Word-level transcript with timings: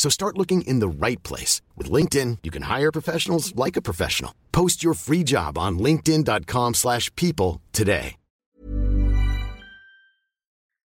So 0.00 0.08
start 0.08 0.38
looking 0.38 0.62
in 0.62 0.78
the 0.80 0.88
right 0.88 1.22
place. 1.22 1.60
With 1.76 1.90
LinkedIn, 1.90 2.38
you 2.42 2.50
can 2.50 2.62
hire 2.62 2.90
professionals 2.90 3.54
like 3.54 3.76
a 3.76 3.82
professional. 3.82 4.32
Post 4.50 4.82
your 4.82 4.94
free 4.94 5.22
job 5.22 5.58
on 5.58 5.78
linkedin.com 5.78 6.72
slash 6.72 7.14
people 7.16 7.60
today. 7.72 8.16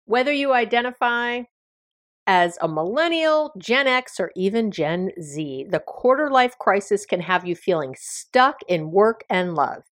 Whether 0.06 0.32
you 0.32 0.54
identify 0.54 1.42
as 2.28 2.58
a 2.62 2.70
millennial, 2.70 3.52
Gen 3.58 3.88
X, 3.88 4.22
or 4.22 4.32
even 4.38 4.72
Gen 4.72 5.12
Z, 5.22 5.66
the 5.70 5.80
quarter 5.80 6.30
life 6.30 6.58
crisis 6.58 7.06
can 7.06 7.20
have 7.20 7.46
you 7.46 7.58
feeling 7.58 7.96
stuck 8.00 8.62
in 8.70 8.92
work 8.92 9.26
and 9.30 9.54
love. 9.54 9.84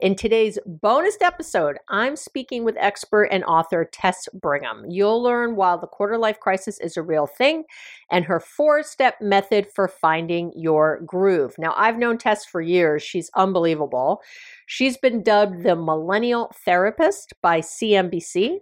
In 0.00 0.14
today's 0.14 0.58
bonus 0.64 1.18
episode, 1.20 1.76
I'm 1.90 2.16
speaking 2.16 2.64
with 2.64 2.74
expert 2.78 3.24
and 3.24 3.44
author 3.44 3.84
Tess 3.84 4.30
Brigham. 4.32 4.86
You'll 4.88 5.22
learn 5.22 5.56
why 5.56 5.76
the 5.76 5.86
quarter 5.86 6.16
life 6.16 6.40
crisis 6.40 6.80
is 6.80 6.96
a 6.96 7.02
real 7.02 7.26
thing 7.26 7.64
and 8.10 8.24
her 8.24 8.40
four 8.40 8.82
step 8.82 9.20
method 9.20 9.66
for 9.74 9.88
finding 9.88 10.52
your 10.56 11.00
groove. 11.04 11.54
Now, 11.58 11.74
I've 11.76 11.98
known 11.98 12.16
Tess 12.16 12.46
for 12.46 12.62
years. 12.62 13.02
She's 13.02 13.30
unbelievable. 13.34 14.22
She's 14.64 14.96
been 14.96 15.22
dubbed 15.22 15.64
the 15.64 15.76
millennial 15.76 16.50
therapist 16.64 17.34
by 17.42 17.60
CNBC. 17.60 18.56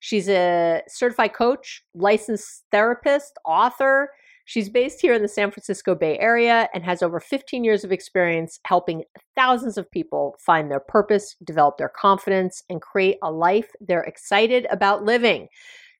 She's 0.00 0.28
a 0.28 0.82
certified 0.88 1.32
coach, 1.32 1.82
licensed 1.94 2.64
therapist, 2.70 3.38
author. 3.46 4.10
She's 4.52 4.68
based 4.68 5.00
here 5.00 5.14
in 5.14 5.22
the 5.22 5.28
San 5.28 5.50
Francisco 5.50 5.94
Bay 5.94 6.18
Area 6.18 6.68
and 6.74 6.84
has 6.84 7.02
over 7.02 7.20
15 7.20 7.64
years 7.64 7.84
of 7.84 7.90
experience 7.90 8.60
helping 8.66 9.02
thousands 9.34 9.78
of 9.78 9.90
people 9.90 10.36
find 10.38 10.70
their 10.70 10.78
purpose, 10.78 11.36
develop 11.42 11.78
their 11.78 11.88
confidence, 11.88 12.62
and 12.68 12.82
create 12.82 13.16
a 13.22 13.32
life 13.32 13.70
they're 13.80 14.02
excited 14.02 14.66
about 14.68 15.06
living. 15.06 15.48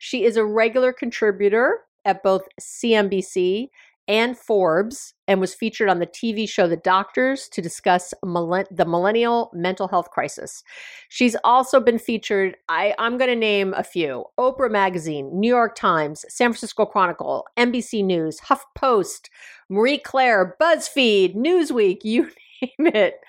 She 0.00 0.24
is 0.24 0.36
a 0.36 0.44
regular 0.44 0.92
contributor 0.92 1.84
at 2.04 2.22
both 2.22 2.46
CNBC 2.60 3.70
and 4.08 4.36
Forbes 4.36 5.14
and 5.28 5.40
was 5.40 5.54
featured 5.54 5.88
on 5.88 5.98
the 5.98 6.06
TV 6.06 6.48
show 6.48 6.66
The 6.66 6.76
Doctors 6.76 7.48
to 7.50 7.62
discuss 7.62 8.12
the 8.22 8.84
millennial 8.86 9.50
mental 9.54 9.88
health 9.88 10.10
crisis. 10.10 10.62
She's 11.08 11.36
also 11.44 11.80
been 11.80 11.98
featured, 11.98 12.56
I, 12.68 12.94
I'm 12.98 13.16
going 13.16 13.30
to 13.30 13.36
name 13.36 13.74
a 13.74 13.84
few 13.84 14.24
Oprah 14.38 14.70
Magazine, 14.70 15.30
New 15.32 15.48
York 15.48 15.76
Times, 15.76 16.24
San 16.28 16.50
Francisco 16.50 16.84
Chronicle, 16.84 17.46
NBC 17.56 18.04
News, 18.04 18.40
HuffPost, 18.40 19.28
Marie 19.68 19.98
Claire, 19.98 20.56
BuzzFeed, 20.60 21.36
Newsweek, 21.36 21.98
you 22.04 22.30
name 22.60 22.94
it. 22.94 23.20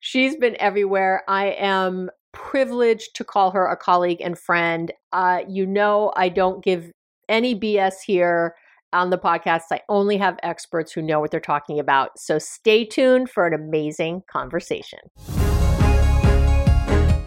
She's 0.00 0.36
been 0.36 0.56
everywhere. 0.60 1.22
I 1.28 1.46
am 1.52 2.10
privileged 2.32 3.14
to 3.16 3.24
call 3.24 3.50
her 3.52 3.66
a 3.66 3.76
colleague 3.76 4.20
and 4.20 4.38
friend. 4.38 4.92
Uh, 5.12 5.42
you 5.48 5.66
know, 5.66 6.12
I 6.16 6.28
don't 6.28 6.62
give 6.62 6.90
any 7.28 7.58
BS 7.58 7.94
here 8.04 8.54
on 8.94 9.10
the 9.10 9.18
podcast. 9.18 9.64
I 9.70 9.82
only 9.88 10.16
have 10.16 10.38
experts 10.42 10.92
who 10.92 11.02
know 11.02 11.20
what 11.20 11.30
they're 11.30 11.40
talking 11.40 11.78
about. 11.78 12.18
So 12.18 12.38
stay 12.38 12.84
tuned 12.84 13.28
for 13.28 13.46
an 13.46 13.52
amazing 13.52 14.22
conversation. 14.28 15.00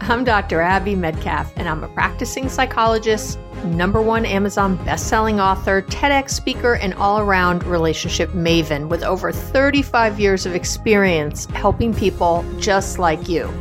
I'm 0.00 0.24
Dr. 0.24 0.62
Abby 0.62 0.94
Medcalf, 0.94 1.52
and 1.56 1.68
I'm 1.68 1.84
a 1.84 1.88
practicing 1.88 2.48
psychologist, 2.48 3.38
number 3.64 4.00
one 4.00 4.24
Amazon 4.24 4.82
best-selling 4.86 5.38
author, 5.38 5.82
TEDx 5.82 6.30
speaker, 6.30 6.76
and 6.76 6.94
all-around 6.94 7.62
relationship 7.64 8.30
maven 8.30 8.88
with 8.88 9.02
over 9.02 9.30
35 9.32 10.18
years 10.18 10.46
of 10.46 10.54
experience 10.54 11.44
helping 11.46 11.92
people 11.92 12.42
just 12.58 12.98
like 12.98 13.28
you. 13.28 13.52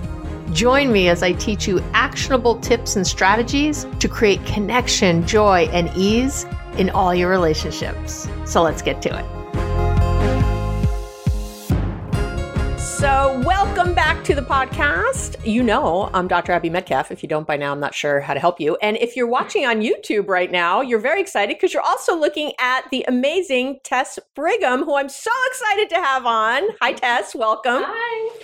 Join 0.54 0.94
me 0.94 1.10
as 1.10 1.24
I 1.24 1.34
teach 1.34 1.68
you 1.68 1.80
actionable 1.94 2.58
tips 2.60 2.96
and 2.96 3.06
strategies 3.06 3.86
to 4.00 4.08
create 4.08 4.44
connection, 4.46 5.28
joy, 5.28 5.68
and 5.74 5.92
ease 5.96 6.46
in 6.78 6.90
all 6.92 7.14
your 7.14 7.30
relationships. 7.30 8.30
So 8.46 8.64
let's 8.64 8.82
get 8.82 9.02
to 9.02 9.10
it. 9.10 9.26
So, 12.80 13.40
welcome 13.46 13.94
back 13.94 14.24
to 14.24 14.34
the 14.34 14.42
podcast. 14.42 15.46
You 15.46 15.62
know, 15.62 16.10
I'm 16.14 16.28
Dr. 16.28 16.54
Abby 16.54 16.70
Medcalf. 16.70 17.12
If 17.12 17.22
you 17.22 17.30
don't 17.30 17.46
by 17.46 17.58
now, 17.58 17.72
I'm 17.72 17.80
not 17.80 17.94
sure 17.94 18.22
how 18.22 18.34
to 18.34 18.40
help 18.40 18.60
you. 18.60 18.76
And 18.82 18.98
if 18.98 19.16
you're 19.16 19.28
watching 19.28 19.66
on 19.66 19.82
YouTube 19.82 20.28
right 20.30 20.50
now, 20.50 20.82
you're 20.82 20.98
very 20.98 21.22
excited 21.22 21.58
because 21.58 21.74
you're 21.74 21.84
also 21.84 22.16
looking 22.16 22.54
at 22.60 22.90
the 22.90 23.06
amazing 23.08 23.80
Tess 23.84 24.18
Brigham, 24.34 24.84
who 24.84 24.96
I'm 24.96 25.10
so 25.10 25.30
excited 25.48 25.90
to 25.90 25.96
have 25.98 26.26
on. 26.26 26.64
Hi, 26.82 26.94
Tess. 26.94 27.36
Welcome. 27.36 27.84
Hi. 27.86 28.40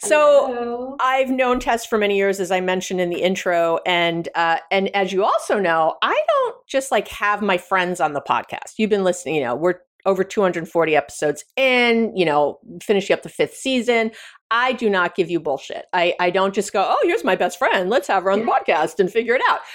So 0.00 0.54
Hello. 0.54 0.96
I've 1.00 1.30
known 1.30 1.58
Tess 1.58 1.84
for 1.84 1.98
many 1.98 2.16
years, 2.16 2.38
as 2.38 2.50
I 2.50 2.60
mentioned 2.60 3.00
in 3.00 3.10
the 3.10 3.20
intro, 3.20 3.80
and 3.84 4.28
uh, 4.34 4.58
and 4.70 4.94
as 4.94 5.12
you 5.12 5.24
also 5.24 5.58
know, 5.58 5.96
I 6.02 6.20
don't 6.28 6.66
just 6.66 6.92
like 6.92 7.08
have 7.08 7.42
my 7.42 7.58
friends 7.58 8.00
on 8.00 8.12
the 8.12 8.20
podcast. 8.20 8.74
You've 8.76 8.90
been 8.90 9.04
listening, 9.04 9.34
you 9.34 9.42
know, 9.42 9.56
we're 9.56 9.80
over 10.06 10.24
240 10.24 10.96
episodes 10.96 11.44
in, 11.56 12.16
you 12.16 12.24
know, 12.24 12.58
finishing 12.82 13.12
up 13.12 13.22
the 13.22 13.28
fifth 13.28 13.54
season. 13.54 14.10
I 14.50 14.72
do 14.72 14.88
not 14.88 15.14
give 15.14 15.30
you 15.30 15.38
bullshit. 15.38 15.84
I, 15.92 16.14
I 16.18 16.30
don't 16.30 16.54
just 16.54 16.72
go, 16.72 16.82
oh, 16.88 16.98
here's 17.02 17.24
my 17.24 17.36
best 17.36 17.58
friend. 17.58 17.90
Let's 17.90 18.08
have 18.08 18.22
her 18.22 18.30
on 18.30 18.40
the 18.40 18.46
podcast 18.46 18.98
and 18.98 19.12
figure 19.12 19.34
it 19.34 19.42
out. 19.48 19.60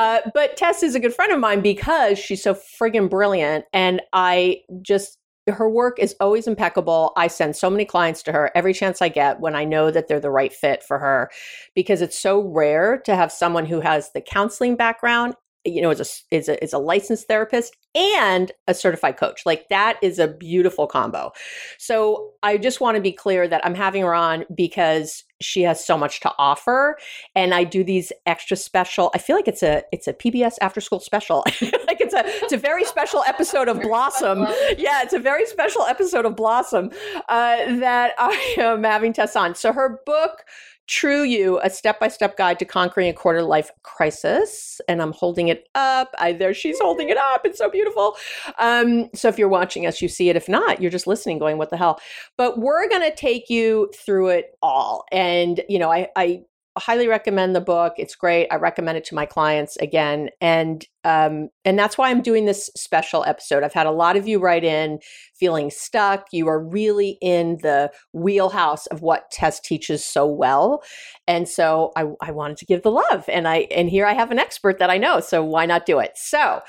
Uh, 0.00 0.20
but 0.34 0.56
Tess 0.56 0.82
is 0.82 0.94
a 0.94 1.00
good 1.00 1.12
friend 1.12 1.32
of 1.32 1.38
mine 1.38 1.60
because 1.60 2.18
she's 2.18 2.42
so 2.42 2.54
friggin' 2.54 3.10
brilliant. 3.10 3.64
And 3.72 4.00
I 4.12 4.60
just 4.80 5.18
her 5.50 5.68
work 5.68 5.98
is 5.98 6.14
always 6.20 6.46
impeccable. 6.46 7.12
I 7.16 7.26
send 7.26 7.56
so 7.56 7.70
many 7.70 7.84
clients 7.84 8.22
to 8.24 8.32
her 8.32 8.50
every 8.54 8.74
chance 8.74 9.02
I 9.02 9.08
get 9.08 9.40
when 9.40 9.54
I 9.54 9.64
know 9.64 9.90
that 9.90 10.08
they're 10.08 10.20
the 10.20 10.30
right 10.30 10.52
fit 10.52 10.82
for 10.82 10.98
her 10.98 11.30
because 11.74 12.02
it's 12.02 12.18
so 12.18 12.40
rare 12.40 12.98
to 13.04 13.14
have 13.14 13.32
someone 13.32 13.66
who 13.66 13.80
has 13.80 14.10
the 14.12 14.20
counseling 14.20 14.76
background 14.76 15.34
you 15.64 15.82
know, 15.82 15.90
is 15.90 16.00
a 16.00 16.34
is 16.34 16.48
a 16.48 16.62
is 16.62 16.72
a 16.72 16.78
licensed 16.78 17.28
therapist 17.28 17.76
and 17.94 18.52
a 18.66 18.74
certified 18.74 19.16
coach. 19.16 19.42
Like 19.44 19.68
that 19.68 19.98
is 20.02 20.18
a 20.18 20.28
beautiful 20.28 20.86
combo. 20.86 21.32
So 21.78 22.30
I 22.42 22.56
just 22.56 22.80
want 22.80 22.96
to 22.96 23.00
be 23.00 23.12
clear 23.12 23.48
that 23.48 23.64
I'm 23.64 23.74
having 23.74 24.02
her 24.02 24.14
on 24.14 24.44
because 24.54 25.24
she 25.42 25.62
has 25.62 25.84
so 25.84 25.96
much 25.98 26.20
to 26.20 26.32
offer, 26.38 26.98
and 27.34 27.54
I 27.54 27.64
do 27.64 27.82
these 27.82 28.12
extra 28.26 28.56
special. 28.56 29.10
I 29.14 29.18
feel 29.18 29.36
like 29.36 29.48
it's 29.48 29.62
a 29.62 29.82
it's 29.92 30.06
a 30.06 30.12
PBS 30.12 30.54
after 30.60 30.80
school 30.80 31.00
special. 31.00 31.44
like 31.60 32.00
it's 32.00 32.14
a 32.14 32.22
it's 32.24 32.52
a 32.52 32.58
very 32.58 32.84
special 32.84 33.22
episode 33.26 33.68
of 33.68 33.80
Blossom. 33.82 34.40
Yeah, 34.78 35.02
it's 35.02 35.14
a 35.14 35.18
very 35.18 35.46
special 35.46 35.82
episode 35.82 36.24
of 36.24 36.36
Blossom 36.36 36.90
uh, 37.28 37.56
that 37.80 38.12
I 38.18 38.54
am 38.58 38.84
having 38.84 39.12
Tess 39.12 39.36
on. 39.36 39.54
So 39.54 39.72
her 39.72 40.00
book. 40.06 40.44
True 40.90 41.22
You, 41.22 41.60
a 41.62 41.70
step 41.70 42.00
by 42.00 42.08
step 42.08 42.36
guide 42.36 42.58
to 42.58 42.64
conquering 42.64 43.08
a 43.08 43.12
quarter 43.12 43.42
life 43.42 43.70
crisis. 43.84 44.80
And 44.88 45.00
I'm 45.00 45.12
holding 45.12 45.46
it 45.46 45.68
up. 45.76 46.12
I, 46.18 46.32
there 46.32 46.52
she's 46.52 46.80
holding 46.80 47.10
it 47.10 47.16
up. 47.16 47.46
It's 47.46 47.58
so 47.58 47.70
beautiful. 47.70 48.16
Um, 48.58 49.08
so 49.14 49.28
if 49.28 49.38
you're 49.38 49.48
watching 49.48 49.86
us, 49.86 50.02
you 50.02 50.08
see 50.08 50.30
it. 50.30 50.36
If 50.36 50.48
not, 50.48 50.82
you're 50.82 50.90
just 50.90 51.06
listening, 51.06 51.38
going, 51.38 51.58
what 51.58 51.70
the 51.70 51.76
hell? 51.76 52.00
But 52.36 52.58
we're 52.58 52.88
going 52.88 53.08
to 53.08 53.14
take 53.14 53.48
you 53.48 53.88
through 53.94 54.30
it 54.30 54.58
all. 54.62 55.04
And, 55.12 55.62
you 55.68 55.78
know, 55.78 55.92
I, 55.92 56.08
I 56.16 56.42
highly 56.78 57.08
recommend 57.08 57.54
the 57.54 57.60
book. 57.60 57.94
It's 57.96 58.14
great. 58.14 58.46
I 58.50 58.56
recommend 58.56 58.96
it 58.96 59.04
to 59.06 59.14
my 59.14 59.26
clients 59.26 59.76
again, 59.78 60.30
and 60.40 60.86
um, 61.04 61.48
and 61.64 61.78
that's 61.78 61.98
why 61.98 62.10
I'm 62.10 62.22
doing 62.22 62.44
this 62.44 62.70
special 62.76 63.24
episode. 63.24 63.62
I've 63.62 63.72
had 63.72 63.86
a 63.86 63.90
lot 63.90 64.16
of 64.16 64.28
you 64.28 64.38
write 64.38 64.64
in 64.64 65.00
feeling 65.34 65.70
stuck. 65.70 66.26
You 66.32 66.48
are 66.48 66.62
really 66.62 67.18
in 67.20 67.58
the 67.62 67.90
wheelhouse 68.12 68.86
of 68.86 69.02
what 69.02 69.30
Tess 69.30 69.60
teaches 69.60 70.04
so 70.04 70.26
well, 70.26 70.82
and 71.26 71.48
so 71.48 71.92
I, 71.96 72.06
I 72.20 72.30
wanted 72.30 72.58
to 72.58 72.66
give 72.66 72.82
the 72.82 72.90
love. 72.90 73.24
And 73.28 73.48
I 73.48 73.66
and 73.70 73.90
here 73.90 74.06
I 74.06 74.12
have 74.12 74.30
an 74.30 74.38
expert 74.38 74.78
that 74.78 74.90
I 74.90 74.98
know, 74.98 75.20
so 75.20 75.44
why 75.44 75.66
not 75.66 75.86
do 75.86 75.98
it? 75.98 76.12
So 76.14 76.60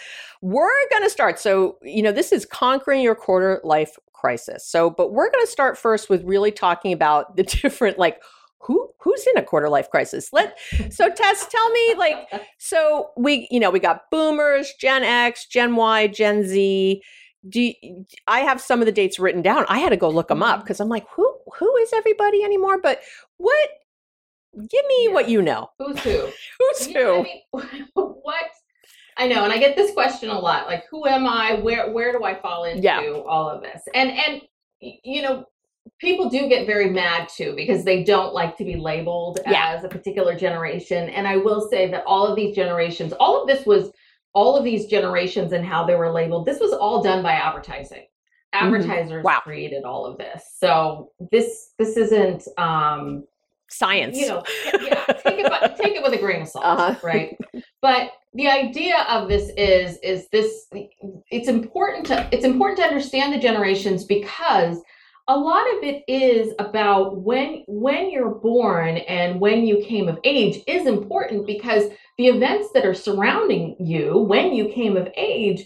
we're 0.42 0.90
going 0.90 1.04
to 1.04 1.10
start. 1.10 1.40
So 1.40 1.78
you 1.84 2.02
know, 2.02 2.12
this 2.12 2.32
is 2.32 2.46
conquering 2.46 3.02
your 3.02 3.16
quarter 3.16 3.62
life 3.64 3.98
crisis. 4.22 4.66
So, 4.66 4.90
but 4.90 5.12
we're 5.12 5.32
going 5.32 5.44
to 5.44 5.52
start 5.52 5.78
first 5.78 6.10
with 6.10 6.24
really 6.24 6.52
talking 6.52 6.94
about 6.94 7.36
the 7.36 7.44
different 7.62 7.98
like 7.98 8.22
who 8.62 8.90
who's 9.00 9.26
in 9.28 9.38
a 9.38 9.44
quarter 9.44 9.70
life 9.70 9.90
crisis 9.90 10.32
let 10.32 10.58
so 10.90 11.10
tess 11.10 11.48
tell 11.48 11.70
me 11.72 11.96
like 11.96 12.16
so 12.58 13.12
we 13.18 13.48
you 13.52 13.60
know 13.60 13.70
we 13.70 13.80
got 13.80 14.10
boomers 14.12 14.74
gen 14.80 15.04
x 15.04 15.46
gen 15.46 15.76
y 15.76 16.08
gen 16.08 16.44
z 16.44 17.02
do 17.50 17.62
you, 17.62 18.06
i 18.28 18.40
have 18.40 18.62
some 18.62 18.80
of 18.80 18.86
the 18.86 18.92
dates 18.92 19.20
written 19.20 19.42
down 19.42 19.66
i 19.68 19.80
had 19.80 19.90
to 19.90 19.98
go 19.98 20.10
look 20.10 20.28
them 20.28 20.44
up 20.44 20.62
because 20.62 20.78
mm-hmm. 20.78 20.84
i'm 20.84 20.90
like 20.90 21.08
who 21.10 21.38
who 21.58 21.76
is 21.78 21.92
everybody 21.94 22.44
anymore 22.44 22.80
but 22.82 23.02
what 23.38 23.70
give 24.54 24.86
me 24.88 25.06
yeah. 25.06 25.14
what 25.14 25.30
you 25.30 25.42
know 25.42 25.70
who's 25.80 26.00
who 26.00 26.30
who's 26.60 26.88
yeah, 26.88 27.00
who 27.00 27.20
I 27.20 27.24
mean, 27.24 27.88
what 27.94 28.46
I 29.18 29.28
know, 29.28 29.44
and 29.44 29.54
I 29.54 29.58
get 29.58 29.76
this 29.76 29.94
question 29.94 30.30
a 30.30 30.40
lot. 30.40 30.68
Like, 30.68 30.86
who 30.90 31.06
am 31.06 31.28
I? 31.28 31.56
Where 31.56 31.92
where 31.92 32.12
do 32.12 32.24
I 32.24 32.40
fall 32.42 32.64
into 32.64 32.82
yeah. 32.82 33.02
all 33.28 33.50
of 33.50 33.62
this? 33.62 33.84
And 33.94 34.10
and 34.10 34.42
you 34.80 35.22
know, 35.22 35.46
people 36.00 36.30
do 36.30 36.48
get 36.48 36.66
very 36.66 36.90
mad 36.90 37.30
too 37.30 37.54
because 37.56 37.84
they 37.84 38.04
don't 38.04 38.34
like 38.34 38.58
to 38.58 38.64
be 38.64 38.76
labeled 38.76 39.40
yeah. 39.48 39.76
as 39.76 39.84
a 39.84 39.90
particular 39.90 40.36
generation. 40.36 41.10
And 41.10 41.28
I 41.28 41.38
will 41.38 41.68
say 41.70 41.90
that 41.92 42.04
all 42.06 42.26
of 42.26 42.36
these 42.36 42.56
generations, 42.56 43.14
all 43.14 43.42
of 43.42 43.48
this 43.48 43.66
was 43.66 43.92
all 44.34 44.56
of 44.56 44.64
these 44.64 44.86
generations 44.86 45.52
and 45.52 45.66
how 45.66 45.86
they 45.86 45.96
were 45.96 46.12
labeled. 46.12 46.46
This 46.46 46.60
was 46.60 46.74
all 46.74 47.04
done 47.04 47.22
by 47.22 47.34
advertising. 47.34 48.06
Mm-hmm. 48.54 48.66
Advertisers 48.66 49.12
mm-hmm. 49.12 49.26
wow. 49.26 49.40
created 49.44 49.84
all 49.84 50.06
of 50.06 50.18
this. 50.18 50.44
So 50.58 51.12
this 51.32 51.74
this 51.78 51.98
isn't 51.98 52.44
um 52.58 53.24
science. 53.70 54.18
You 54.18 54.28
know, 54.28 54.44
yeah, 54.66 55.06
take 55.06 55.40
it 55.40 55.78
take 55.82 55.96
it 55.96 56.04
with 56.04 56.14
a 56.14 56.18
grain 56.18 56.42
of 56.42 56.48
salt, 56.48 56.66
uh-huh. 56.66 56.96
right? 57.04 57.38
But 57.82 58.12
the 58.34 58.48
idea 58.48 59.06
of 59.10 59.28
this 59.30 59.52
is 59.58 59.98
is 60.04 60.28
this 60.30 60.68
it's 61.30 61.48
important 61.48 62.06
to 62.08 62.28
it's 62.32 62.46
important 62.46 62.78
to 62.80 62.84
understand 62.84 63.34
the 63.34 63.40
generations 63.40 64.04
because 64.04 64.82
a 65.28 65.38
lot 65.38 65.66
of 65.78 65.84
it 65.84 66.04
is 66.08 66.54
about 66.60 67.22
when 67.22 67.64
when 67.68 68.10
you're 68.12 68.36
born 68.36 68.98
and 68.98 69.40
when 69.40 69.66
you 69.66 69.84
came 69.86 70.08
of 70.10 70.20
age 70.24 70.62
is 70.68 70.88
important 70.88 71.46
because 71.46 71.86
the 72.18 72.28
events 72.28 72.70
that 72.74 72.86
are 72.86 72.94
surrounding 72.94 73.76
you 73.80 74.18
when 74.18 74.54
you 74.54 74.70
came 74.70 74.98
of 74.98 75.08
age 75.16 75.66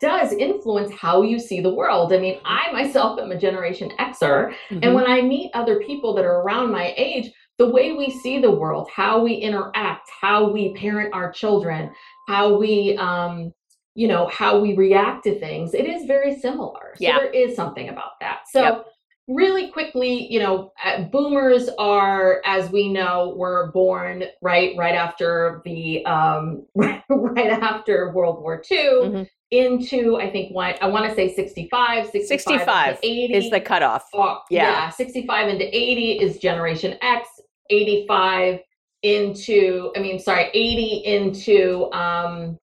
does 0.00 0.32
influence 0.32 0.92
how 0.92 1.22
you 1.22 1.38
see 1.38 1.60
the 1.60 1.74
world. 1.74 2.12
I 2.12 2.18
mean, 2.18 2.38
I 2.44 2.70
myself 2.72 3.18
am 3.18 3.32
a 3.32 3.38
generation 3.38 3.90
Xer, 3.98 4.52
mm-hmm. 4.52 4.78
and 4.82 4.94
when 4.94 5.06
I 5.06 5.20
meet 5.22 5.50
other 5.54 5.80
people 5.80 6.14
that 6.14 6.24
are 6.24 6.42
around 6.42 6.70
my 6.70 6.94
age, 6.96 7.32
the 7.58 7.68
way 7.68 7.92
we 7.92 8.10
see 8.10 8.40
the 8.40 8.50
world, 8.50 8.88
how 8.94 9.22
we 9.22 9.34
interact, 9.34 10.08
how 10.20 10.48
we 10.48 10.74
parent 10.74 11.12
our 11.12 11.32
children, 11.32 11.90
how 12.28 12.56
we 12.56 12.96
um, 12.98 13.52
you 13.96 14.06
know, 14.06 14.28
how 14.28 14.60
we 14.60 14.76
react 14.76 15.24
to 15.24 15.38
things, 15.40 15.74
it 15.74 15.86
is 15.86 16.04
very 16.04 16.38
similar. 16.38 16.92
So 16.94 17.04
yeah. 17.04 17.18
there 17.18 17.30
is 17.30 17.56
something 17.56 17.88
about 17.88 18.20
that. 18.20 18.42
So 18.52 18.62
yep 18.62 18.86
really 19.30 19.70
quickly, 19.70 20.30
you 20.30 20.40
know, 20.40 20.72
uh, 20.84 21.04
boomers 21.04 21.70
are, 21.78 22.42
as 22.44 22.68
we 22.70 22.92
know, 22.92 23.34
were 23.36 23.70
born 23.72 24.24
right 24.42 24.76
right 24.76 24.94
after 24.94 25.62
the 25.64 26.04
um, 26.04 26.66
right 26.74 27.50
after 27.50 28.12
World 28.12 28.42
War 28.42 28.62
II. 28.70 28.78
Mm-hmm. 28.78 29.22
Into 29.52 30.16
I 30.16 30.30
think 30.30 30.54
what 30.54 30.80
I 30.80 30.86
want 30.86 31.08
to 31.08 31.14
say 31.16 31.34
65, 31.34 32.06
65, 32.10 32.28
65 32.28 32.98
80 33.02 33.34
is 33.34 33.50
the 33.50 33.60
cutoff. 33.60 34.08
Uh, 34.14 34.36
yeah. 34.48 34.84
yeah, 34.84 34.90
65 34.90 35.48
into 35.48 35.64
80 35.76 36.20
is 36.20 36.38
Generation 36.38 36.96
X. 37.02 37.28
85 37.70 38.60
into 39.02 39.92
I 39.96 40.00
mean 40.00 40.18
sorry 40.18 40.50
80 40.52 41.02
into 41.04 41.90
um, 41.92 42.58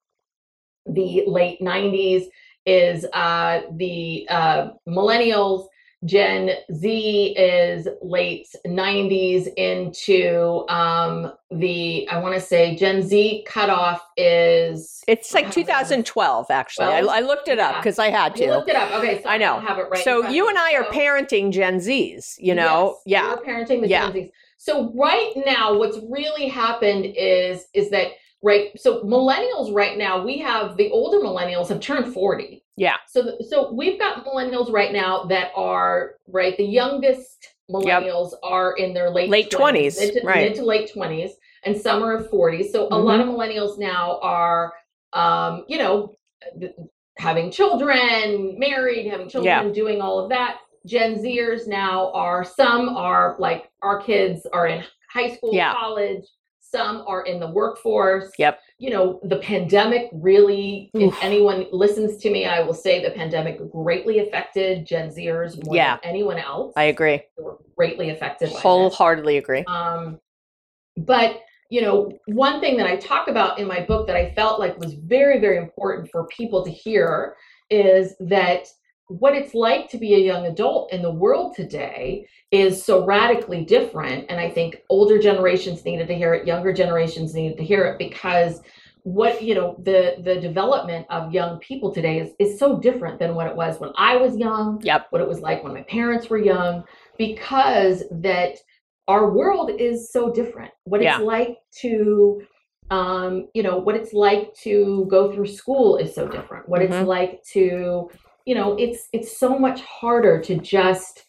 the 0.85 1.23
late 1.27 1.59
90s 1.59 2.25
is 2.65 3.05
uh, 3.13 3.61
the 3.77 4.27
uh, 4.29 4.69
millennials 4.87 5.67
Gen 6.05 6.51
Z 6.71 7.35
is 7.37 7.87
late 8.03 8.47
90s 8.67 9.47
into 9.55 10.63
um, 10.69 11.33
the, 11.49 12.07
I 12.09 12.19
want 12.19 12.35
to 12.35 12.41
say 12.41 12.75
Gen 12.75 13.01
Z 13.01 13.45
cutoff 13.47 14.01
is. 14.15 15.03
It's 15.07 15.33
like 15.33 15.51
2012, 15.51 16.45
actually. 16.51 16.85
I, 16.85 16.99
I, 16.99 17.19
looked 17.21 17.47
it 17.47 17.57
yeah. 17.57 17.69
up 17.69 17.75
because 17.77 17.97
I 17.97 18.09
had 18.09 18.35
to. 18.35 18.43
You 18.43 18.51
looked 18.51 18.69
it 18.69 18.75
up. 18.75 18.91
Okay. 18.91 19.23
So 19.23 19.29
I 19.29 19.37
know. 19.37 19.57
I 19.57 19.61
have 19.61 19.79
it 19.79 19.87
right. 19.89 20.03
So 20.03 20.27
you 20.27 20.47
and 20.47 20.57
I 20.57 20.75
are 20.75 20.85
so, 20.85 20.91
parenting 20.91 21.51
Gen 21.51 21.79
Zs, 21.79 22.35
you 22.37 22.53
know? 22.53 22.99
Yes, 23.05 23.23
yeah. 23.23 23.35
We're 23.35 23.43
parenting 23.43 23.81
the 23.81 23.87
yeah. 23.87 24.11
Gen 24.11 24.13
Zs. 24.13 24.31
So 24.57 24.93
right 24.93 25.33
now, 25.47 25.75
what's 25.77 25.97
really 26.09 26.47
happened 26.47 27.05
is, 27.17 27.65
is 27.73 27.89
that 27.89 28.11
right 28.43 28.79
so 28.79 29.01
millennials 29.01 29.73
right 29.73 29.97
now 29.97 30.23
we 30.23 30.37
have 30.37 30.77
the 30.77 30.91
older 30.91 31.17
millennials 31.17 31.69
have 31.69 31.79
turned 31.79 32.13
40 32.13 32.63
yeah. 32.77 32.97
So 33.07 33.37
so 33.49 33.73
we've 33.73 33.99
got 33.99 34.23
millennials 34.23 34.71
right 34.71 34.93
now 34.93 35.23
that 35.25 35.51
are 35.55 36.15
right. 36.27 36.55
The 36.55 36.63
youngest 36.63 37.55
millennials 37.69 38.31
yep. 38.31 38.39
are 38.43 38.77
in 38.77 38.93
their 38.93 39.09
late 39.09 39.29
late 39.29 39.49
twenties, 39.49 39.99
mid, 39.99 40.23
right? 40.23 40.49
Mid 40.49 40.55
to 40.57 40.63
late 40.63 40.93
twenties, 40.93 41.31
and 41.65 41.75
some 41.75 42.03
are 42.03 42.23
forties. 42.23 42.71
So 42.71 42.85
mm-hmm. 42.85 42.93
a 42.93 42.97
lot 42.97 43.19
of 43.19 43.27
millennials 43.27 43.79
now 43.79 44.19
are, 44.21 44.73
um, 45.13 45.65
you 45.67 45.79
know, 45.79 46.13
having 47.17 47.49
children, 47.49 48.57
married, 48.59 49.09
having 49.09 49.27
children, 49.27 49.67
yeah. 49.67 49.73
doing 49.73 49.99
all 49.99 50.19
of 50.19 50.29
that. 50.29 50.59
Gen 50.85 51.15
Zers 51.15 51.67
now 51.67 52.11
are 52.13 52.45
some 52.45 52.89
are 52.89 53.35
like 53.39 53.71
our 53.81 53.99
kids 53.99 54.45
are 54.53 54.67
in 54.67 54.83
high 55.11 55.35
school, 55.35 55.51
yeah. 55.51 55.73
college. 55.73 56.23
Some 56.59 57.03
are 57.07 57.25
in 57.25 57.39
the 57.39 57.49
workforce. 57.49 58.31
Yep 58.37 58.59
you 58.79 58.91
know, 58.91 59.19
the 59.23 59.37
pandemic 59.37 60.09
really, 60.13 60.91
Oof. 60.95 61.13
if 61.13 61.23
anyone 61.23 61.65
listens 61.71 62.17
to 62.17 62.29
me, 62.29 62.45
I 62.45 62.61
will 62.61 62.75
say 62.75 63.03
the 63.03 63.09
pandemic 63.09 63.59
greatly 63.71 64.19
affected 64.19 64.85
Gen 64.85 65.09
Zers 65.09 65.63
more 65.65 65.75
yeah. 65.75 65.97
than 65.97 66.09
anyone 66.11 66.37
else. 66.37 66.73
I 66.75 66.83
agree. 66.83 67.23
They 67.37 67.43
were 67.43 67.57
greatly 67.75 68.11
affected. 68.11 68.49
Wholeheartedly 68.49 69.37
agree. 69.37 69.63
Um, 69.65 70.19
but 70.97 71.41
you 71.69 71.81
know, 71.81 72.17
one 72.27 72.61
thing 72.61 72.77
that 72.77 72.87
I 72.87 72.95
talk 72.95 73.27
about 73.27 73.59
in 73.59 73.67
my 73.67 73.81
book 73.81 74.07
that 74.07 74.15
I 74.15 74.33
felt 74.35 74.59
like 74.59 74.77
was 74.77 74.93
very, 74.93 75.39
very 75.39 75.57
important 75.57 76.09
for 76.11 76.25
people 76.27 76.63
to 76.63 76.71
hear 76.71 77.35
is 77.69 78.15
that 78.21 78.67
what 79.07 79.33
it's 79.33 79.53
like 79.53 79.89
to 79.89 79.97
be 79.97 80.15
a 80.15 80.19
young 80.19 80.45
adult 80.45 80.91
in 80.91 81.01
the 81.01 81.11
world 81.11 81.55
today 81.55 82.27
is 82.51 82.83
so 82.83 83.05
radically 83.05 83.63
different. 83.63 84.25
And 84.29 84.39
I 84.39 84.49
think 84.49 84.83
older 84.89 85.17
generations 85.17 85.85
needed 85.85 86.07
to 86.07 86.15
hear 86.15 86.33
it, 86.33 86.45
younger 86.45 86.73
generations 86.73 87.33
needed 87.33 87.57
to 87.57 87.63
hear 87.63 87.85
it 87.85 87.97
because 87.97 88.61
what 89.03 89.41
you 89.41 89.55
know 89.55 89.77
the 89.83 90.15
the 90.25 90.35
development 90.35 91.07
of 91.09 91.31
young 91.33 91.59
people 91.59 91.93
today 91.93 92.19
is 92.19 92.31
is 92.39 92.59
so 92.59 92.77
different 92.77 93.19
than 93.19 93.35
what 93.35 93.47
it 93.47 93.55
was 93.55 93.79
when 93.79 93.91
I 93.95 94.17
was 94.17 94.35
young. 94.35 94.81
Yep. 94.81 95.07
What 95.11 95.21
it 95.21 95.27
was 95.27 95.39
like 95.39 95.63
when 95.63 95.73
my 95.73 95.83
parents 95.83 96.29
were 96.29 96.37
young, 96.37 96.83
because 97.17 98.03
that 98.11 98.57
our 99.07 99.31
world 99.31 99.71
is 99.79 100.11
so 100.11 100.29
different. 100.33 100.71
What 100.83 101.01
yeah. 101.01 101.15
it's 101.15 101.23
like 101.23 101.57
to 101.79 102.41
um, 102.89 103.47
you 103.53 103.63
know, 103.63 103.77
what 103.77 103.95
it's 103.95 104.13
like 104.13 104.53
to 104.63 105.05
go 105.09 105.33
through 105.33 105.47
school 105.47 105.97
is 105.97 106.13
so 106.15 106.27
different. 106.27 106.67
What 106.69 106.81
mm-hmm. 106.81 106.93
it's 106.93 107.07
like 107.07 107.43
to, 107.51 108.09
you 108.47 108.55
know, 108.55 108.77
it's 108.77 109.09
it's 109.11 109.37
so 109.37 109.59
much 109.59 109.81
harder 109.81 110.39
to 110.41 110.57
just 110.57 111.25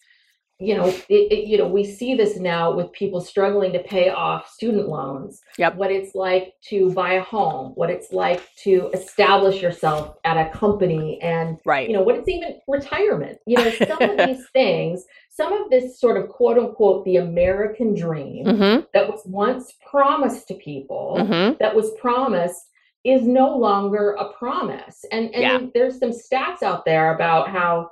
you 0.60 0.76
know, 0.76 0.86
it, 0.86 1.04
it, 1.08 1.46
you 1.46 1.56
know, 1.56 1.68
we 1.68 1.84
see 1.84 2.16
this 2.16 2.36
now 2.36 2.72
with 2.74 2.90
people 2.90 3.20
struggling 3.20 3.72
to 3.72 3.78
pay 3.78 4.10
off 4.10 4.50
student 4.50 4.88
loans. 4.88 5.40
Yep. 5.56 5.76
What 5.76 5.92
it's 5.92 6.16
like 6.16 6.54
to 6.70 6.90
buy 6.94 7.12
a 7.12 7.22
home, 7.22 7.72
what 7.76 7.90
it's 7.90 8.12
like 8.12 8.42
to 8.64 8.90
establish 8.92 9.62
yourself 9.62 10.16
at 10.24 10.36
a 10.36 10.50
company, 10.50 11.20
and 11.22 11.58
right. 11.64 11.88
you 11.88 11.94
know, 11.94 12.02
what 12.02 12.16
it's 12.16 12.28
even 12.28 12.58
retirement. 12.66 13.38
You 13.46 13.58
know, 13.58 13.70
some 13.70 14.02
of 14.02 14.16
these 14.26 14.48
things, 14.52 15.04
some 15.30 15.52
of 15.52 15.70
this 15.70 16.00
sort 16.00 16.16
of 16.16 16.28
quote 16.28 16.58
unquote 16.58 17.04
the 17.04 17.18
American 17.18 17.94
dream 17.94 18.44
mm-hmm. 18.44 18.84
that 18.94 19.08
was 19.08 19.22
once 19.26 19.74
promised 19.88 20.48
to 20.48 20.54
people, 20.54 21.18
mm-hmm. 21.20 21.56
that 21.60 21.76
was 21.76 21.92
promised 22.00 22.68
is 23.08 23.26
no 23.26 23.56
longer 23.56 24.12
a 24.12 24.32
promise. 24.32 25.04
And 25.12 25.34
and 25.34 25.42
yeah. 25.42 25.60
there's 25.74 25.98
some 25.98 26.10
stats 26.10 26.62
out 26.62 26.84
there 26.84 27.14
about 27.14 27.50
how, 27.50 27.90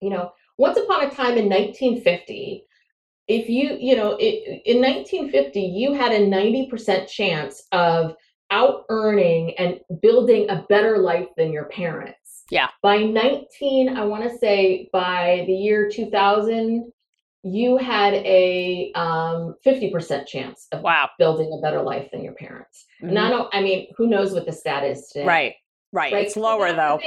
you 0.00 0.10
know 0.10 0.32
once 0.56 0.78
upon 0.78 1.04
a 1.04 1.10
time 1.10 1.36
in 1.36 1.48
1950, 1.48 2.64
if 3.26 3.48
you, 3.48 3.76
you 3.80 3.96
know, 3.96 4.16
it, 4.20 4.62
in 4.66 4.80
1950, 4.80 5.60
you 5.60 5.92
had 5.92 6.12
a 6.12 6.26
90% 6.26 7.08
chance 7.08 7.64
of 7.72 8.14
out 8.50 8.84
earning 8.88 9.54
and 9.58 9.80
building 10.02 10.48
a 10.50 10.64
better 10.68 10.98
life 10.98 11.28
than 11.36 11.52
your 11.52 11.64
parents. 11.66 12.44
Yeah. 12.50 12.68
By 12.82 12.98
19, 12.98 13.96
I 13.96 14.04
want 14.04 14.30
to 14.30 14.38
say 14.38 14.90
by 14.92 15.44
the 15.46 15.52
year 15.52 15.88
2000, 15.90 16.92
you 17.44 17.76
had 17.76 18.14
a 18.14 18.90
um, 18.94 19.54
50% 19.64 20.26
chance 20.26 20.66
of 20.72 20.80
wow. 20.80 21.10
building 21.18 21.52
a 21.56 21.60
better 21.60 21.82
life 21.82 22.08
than 22.10 22.24
your 22.24 22.32
parents. 22.32 22.86
Mm-hmm. 23.02 23.10
And 23.10 23.18
I 23.18 23.28
don't, 23.28 23.54
I 23.54 23.60
mean, 23.60 23.88
who 23.96 24.06
knows 24.06 24.32
what 24.32 24.46
the 24.46 24.52
stat 24.52 24.82
is 24.84 25.08
today? 25.08 25.26
Right. 25.26 25.54
Right. 25.92 26.12
right? 26.12 26.26
It's 26.26 26.36
lower 26.36 26.72
though. 26.72 26.98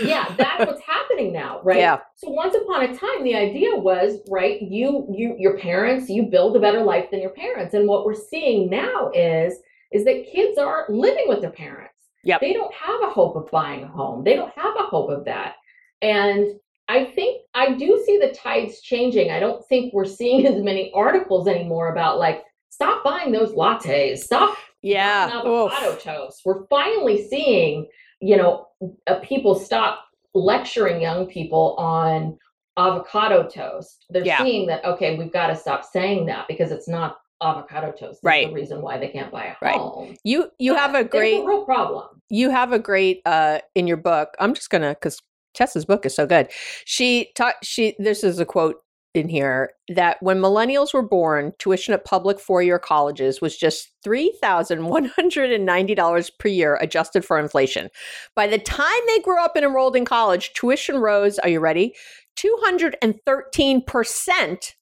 yeah, 0.00 0.32
that's 0.36 0.64
what's 0.64 0.82
happening 0.86 1.32
now, 1.32 1.60
right? 1.64 1.78
Yeah. 1.78 1.98
So 2.14 2.30
once 2.30 2.54
upon 2.54 2.84
a 2.84 2.96
time, 2.96 3.24
the 3.24 3.34
idea 3.34 3.74
was, 3.74 4.20
right, 4.30 4.62
you 4.62 5.08
you 5.10 5.34
your 5.40 5.58
parents, 5.58 6.08
you 6.08 6.22
build 6.22 6.54
a 6.54 6.60
better 6.60 6.84
life 6.84 7.10
than 7.10 7.20
your 7.20 7.30
parents. 7.30 7.74
And 7.74 7.88
what 7.88 8.06
we're 8.06 8.14
seeing 8.14 8.70
now 8.70 9.10
is 9.12 9.54
is 9.90 10.04
that 10.04 10.28
kids 10.30 10.56
are 10.56 10.84
living 10.88 11.24
with 11.26 11.40
their 11.40 11.50
parents. 11.50 11.94
Yep. 12.22 12.40
They 12.40 12.52
don't 12.52 12.72
have 12.74 13.02
a 13.02 13.10
hope 13.10 13.34
of 13.34 13.50
buying 13.50 13.82
a 13.82 13.88
home. 13.88 14.22
They 14.22 14.36
don't 14.36 14.52
have 14.54 14.76
a 14.78 14.84
hope 14.84 15.10
of 15.10 15.24
that. 15.24 15.54
And 16.00 16.52
I 16.88 17.04
think 17.04 17.42
I 17.54 17.74
do 17.74 18.02
see 18.06 18.18
the 18.18 18.32
tides 18.32 18.80
changing. 18.80 19.30
I 19.30 19.40
don't 19.40 19.66
think 19.68 19.92
we're 19.92 20.04
seeing 20.04 20.46
as 20.52 20.62
many 20.62 20.90
articles 20.94 21.48
anymore 21.48 21.92
about 21.92 22.18
like 22.18 22.44
stop 22.70 23.04
buying 23.04 23.32
those 23.32 23.52
lattes, 23.52 24.18
stop 24.18 24.56
yeah 24.82 25.30
avocado 25.32 25.92
Oof. 25.92 26.02
toast. 26.02 26.42
We're 26.44 26.66
finally 26.66 27.26
seeing 27.28 27.88
you 28.20 28.36
know, 28.36 28.68
uh, 29.06 29.20
people 29.20 29.54
stop 29.54 30.04
lecturing 30.34 31.00
young 31.00 31.26
people 31.26 31.74
on 31.78 32.38
avocado 32.76 33.48
toast. 33.48 34.06
They're 34.10 34.24
yeah. 34.24 34.42
seeing 34.42 34.66
that 34.68 34.84
okay, 34.84 35.16
we've 35.16 35.32
got 35.32 35.48
to 35.48 35.56
stop 35.56 35.84
saying 35.84 36.26
that 36.26 36.46
because 36.48 36.70
it's 36.70 36.88
not 36.88 37.18
avocado 37.40 37.92
toast. 37.92 38.20
right. 38.22 38.48
The 38.48 38.54
reason 38.54 38.82
why 38.82 38.98
they 38.98 39.08
can't 39.08 39.30
buy 39.30 39.56
a 39.60 39.66
home. 39.66 40.08
Right. 40.08 40.18
You 40.24 40.50
you 40.58 40.74
have 40.74 40.94
a 40.94 41.04
great 41.04 41.40
a 41.40 41.46
real 41.46 41.64
problem. 41.64 42.06
You 42.30 42.50
have 42.50 42.72
a 42.72 42.78
great 42.78 43.20
uh 43.26 43.60
in 43.74 43.86
your 43.86 43.96
book. 43.96 44.34
I'm 44.40 44.54
just 44.54 44.70
gonna 44.70 44.90
because 44.90 45.20
Tess's 45.58 45.84
book 45.84 46.06
is 46.06 46.14
so 46.14 46.24
good. 46.26 46.48
She 46.84 47.30
taught 47.34 47.56
she 47.62 47.94
this 47.98 48.24
is 48.24 48.38
a 48.38 48.46
quote 48.46 48.76
in 49.14 49.26
here 49.28 49.70
that 49.94 50.22
when 50.22 50.40
millennials 50.40 50.92
were 50.94 51.02
born, 51.02 51.52
tuition 51.58 51.92
at 51.94 52.04
public 52.04 52.38
four 52.38 52.62
year 52.62 52.78
colleges 52.78 53.40
was 53.40 53.56
just 53.56 53.88
$3,190 54.06 56.30
per 56.38 56.48
year 56.48 56.78
adjusted 56.80 57.24
for 57.24 57.36
inflation. 57.38 57.88
By 58.36 58.46
the 58.46 58.58
time 58.58 59.00
they 59.06 59.20
grew 59.20 59.42
up 59.42 59.56
and 59.56 59.64
enrolled 59.64 59.96
in 59.96 60.04
college, 60.04 60.52
tuition 60.54 60.98
rose, 60.98 61.38
are 61.40 61.48
you 61.48 61.60
ready? 61.60 61.94
213%. 62.36 64.74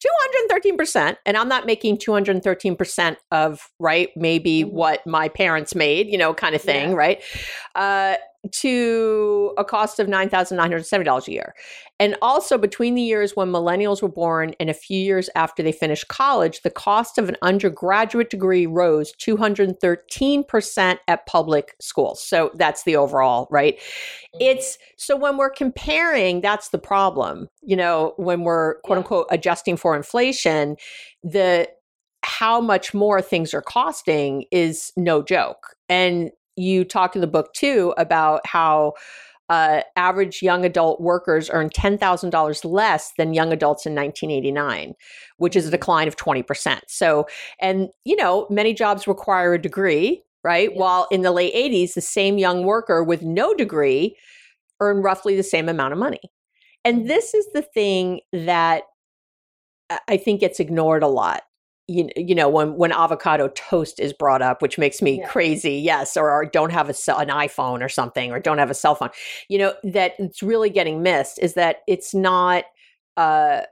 213% 0.00 1.16
and 1.26 1.36
i'm 1.36 1.48
not 1.48 1.66
making 1.66 1.98
213% 1.98 3.16
of 3.32 3.68
right 3.78 4.08
maybe 4.16 4.62
mm-hmm. 4.62 4.74
what 4.74 5.06
my 5.06 5.28
parents 5.28 5.74
made 5.74 6.06
you 6.06 6.16
know 6.16 6.32
kind 6.32 6.54
of 6.54 6.62
thing 6.62 6.92
yeah. 6.92 6.96
right 6.96 7.22
uh, 7.74 8.14
to 8.52 9.52
a 9.58 9.64
cost 9.64 9.98
of 9.98 10.06
$9,970 10.06 11.28
a 11.28 11.32
year. 11.32 11.54
And 11.98 12.16
also 12.22 12.56
between 12.56 12.94
the 12.94 13.02
years 13.02 13.36
when 13.36 13.48
millennials 13.48 14.00
were 14.00 14.08
born 14.08 14.54
and 14.58 14.70
a 14.70 14.74
few 14.74 14.98
years 14.98 15.28
after 15.34 15.62
they 15.62 15.72
finished 15.72 16.08
college, 16.08 16.62
the 16.62 16.70
cost 16.70 17.18
of 17.18 17.28
an 17.28 17.36
undergraduate 17.42 18.30
degree 18.30 18.66
rose 18.66 19.12
213% 19.20 20.98
at 21.06 21.26
public 21.26 21.74
schools. 21.80 22.22
So 22.22 22.50
that's 22.54 22.84
the 22.84 22.96
overall, 22.96 23.46
right? 23.50 23.76
Mm-hmm. 23.76 24.38
It's 24.40 24.78
so 24.96 25.16
when 25.16 25.36
we're 25.36 25.50
comparing, 25.50 26.40
that's 26.40 26.70
the 26.70 26.78
problem. 26.78 27.48
You 27.62 27.76
know, 27.76 28.14
when 28.16 28.44
we're 28.44 28.80
quote 28.80 28.98
unquote 28.98 29.26
adjusting 29.30 29.76
for 29.76 29.94
inflation, 29.94 30.76
the 31.22 31.68
how 32.22 32.60
much 32.60 32.94
more 32.94 33.20
things 33.20 33.52
are 33.52 33.62
costing 33.62 34.44
is 34.50 34.92
no 34.96 35.22
joke. 35.22 35.74
And 35.88 36.30
you 36.60 36.84
talk 36.84 37.14
in 37.14 37.20
the 37.20 37.26
book 37.26 37.52
too 37.54 37.94
about 37.96 38.46
how 38.46 38.94
uh, 39.50 39.82
average 39.96 40.42
young 40.42 40.64
adult 40.64 41.00
workers 41.00 41.50
earn 41.52 41.68
$10,000 41.70 42.64
less 42.64 43.12
than 43.18 43.34
young 43.34 43.52
adults 43.52 43.84
in 43.84 43.94
1989, 43.94 44.94
which 45.38 45.56
is 45.56 45.64
a 45.64 45.66
mm-hmm. 45.66 45.72
decline 45.72 46.08
of 46.08 46.16
20%. 46.16 46.80
So, 46.86 47.26
and 47.60 47.88
you 48.04 48.14
know, 48.14 48.46
many 48.48 48.72
jobs 48.72 49.08
require 49.08 49.54
a 49.54 49.60
degree, 49.60 50.22
right? 50.44 50.70
Yes. 50.70 50.78
While 50.78 51.08
in 51.10 51.22
the 51.22 51.32
late 51.32 51.52
80s, 51.52 51.94
the 51.94 52.00
same 52.00 52.38
young 52.38 52.64
worker 52.64 53.02
with 53.02 53.22
no 53.22 53.52
degree 53.52 54.16
earned 54.78 55.02
roughly 55.02 55.34
the 55.36 55.42
same 55.42 55.68
amount 55.68 55.92
of 55.92 55.98
money. 55.98 56.20
And 56.84 56.98
mm-hmm. 56.98 57.08
this 57.08 57.34
is 57.34 57.46
the 57.52 57.62
thing 57.62 58.20
that 58.32 58.84
I 60.08 60.16
think 60.16 60.40
gets 60.40 60.60
ignored 60.60 61.02
a 61.02 61.08
lot 61.08 61.42
you, 61.90 62.08
you 62.16 62.34
know 62.34 62.48
when 62.48 62.76
when 62.76 62.92
avocado 62.92 63.48
toast 63.48 63.98
is 63.98 64.12
brought 64.12 64.42
up 64.42 64.62
which 64.62 64.78
makes 64.78 65.02
me 65.02 65.18
yeah. 65.18 65.28
crazy 65.28 65.74
yes 65.74 66.16
or, 66.16 66.30
or, 66.30 66.44
don't 66.44 66.70
have 66.70 66.88
a 66.88 66.94
an 67.18 67.28
iphone 67.28 67.82
or 67.82 67.88
something 67.88 68.30
or 68.30 68.38
don't 68.38 68.58
have 68.58 68.70
a 68.70 68.74
cell 68.74 68.94
phone 68.94 69.10
you 69.48 69.58
know 69.58 69.74
that 69.82 70.14
it's 70.18 70.42
really 70.42 70.70
getting 70.70 71.02
missed 71.02 71.38
is 71.40 71.54
that 71.54 71.78
it's 71.88 72.14
not 72.14 72.64
uh 73.16 73.62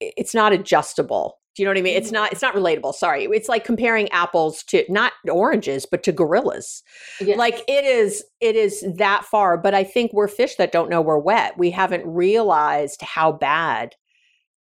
it's 0.00 0.34
not 0.34 0.52
adjustable 0.52 1.38
do 1.54 1.62
you 1.62 1.66
know 1.66 1.70
what 1.70 1.78
i 1.78 1.82
mean 1.82 1.94
mm-hmm. 1.94 2.02
it's 2.02 2.12
not 2.12 2.32
it's 2.32 2.42
not 2.42 2.54
relatable 2.54 2.94
sorry 2.94 3.24
it's 3.24 3.48
like 3.48 3.64
comparing 3.64 4.08
apples 4.10 4.62
to 4.62 4.84
not 4.88 5.12
oranges 5.28 5.84
but 5.84 6.02
to 6.04 6.12
gorillas 6.12 6.82
yes. 7.20 7.36
like 7.36 7.64
it 7.66 7.84
is 7.84 8.24
it 8.40 8.54
is 8.54 8.84
that 8.96 9.24
far 9.24 9.58
but 9.58 9.74
i 9.74 9.82
think 9.82 10.12
we're 10.12 10.28
fish 10.28 10.54
that 10.54 10.70
don't 10.70 10.90
know 10.90 11.00
we're 11.00 11.18
wet 11.18 11.58
we 11.58 11.70
haven't 11.70 12.06
realized 12.06 13.02
how 13.02 13.32
bad 13.32 13.94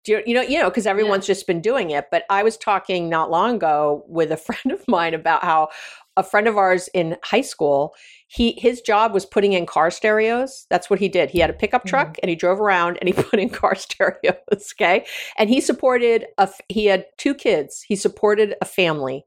do 0.04 0.12
you, 0.12 0.22
you 0.26 0.34
know, 0.34 0.42
you 0.42 0.58
know, 0.58 0.68
because 0.68 0.86
everyone's 0.86 1.26
yeah. 1.26 1.34
just 1.34 1.46
been 1.46 1.60
doing 1.60 1.90
it. 1.90 2.06
But 2.10 2.24
I 2.30 2.42
was 2.42 2.56
talking 2.56 3.08
not 3.08 3.30
long 3.30 3.56
ago 3.56 4.04
with 4.06 4.30
a 4.30 4.36
friend 4.36 4.72
of 4.72 4.86
mine 4.86 5.14
about 5.14 5.42
how 5.42 5.68
a 6.16 6.22
friend 6.22 6.46
of 6.46 6.56
ours 6.56 6.88
in 6.94 7.16
high 7.24 7.40
school, 7.40 7.94
he 8.28 8.52
his 8.52 8.80
job 8.80 9.12
was 9.12 9.26
putting 9.26 9.52
in 9.52 9.66
car 9.66 9.90
stereos. 9.90 10.66
That's 10.70 10.88
what 10.88 11.00
he 11.00 11.08
did. 11.08 11.30
He 11.30 11.40
had 11.40 11.50
a 11.50 11.54
pickup 11.54 11.84
truck 11.84 12.08
mm-hmm. 12.08 12.20
and 12.22 12.30
he 12.30 12.36
drove 12.36 12.60
around 12.60 12.98
and 13.00 13.08
he 13.08 13.12
put 13.22 13.40
in 13.40 13.48
car 13.48 13.74
stereos. 13.74 14.72
Okay, 14.74 15.06
and 15.38 15.48
he 15.48 15.60
supported 15.60 16.26
a. 16.38 16.48
He 16.68 16.86
had 16.86 17.06
two 17.18 17.34
kids. 17.34 17.84
He 17.86 17.96
supported 17.96 18.54
a 18.60 18.64
family 18.64 19.24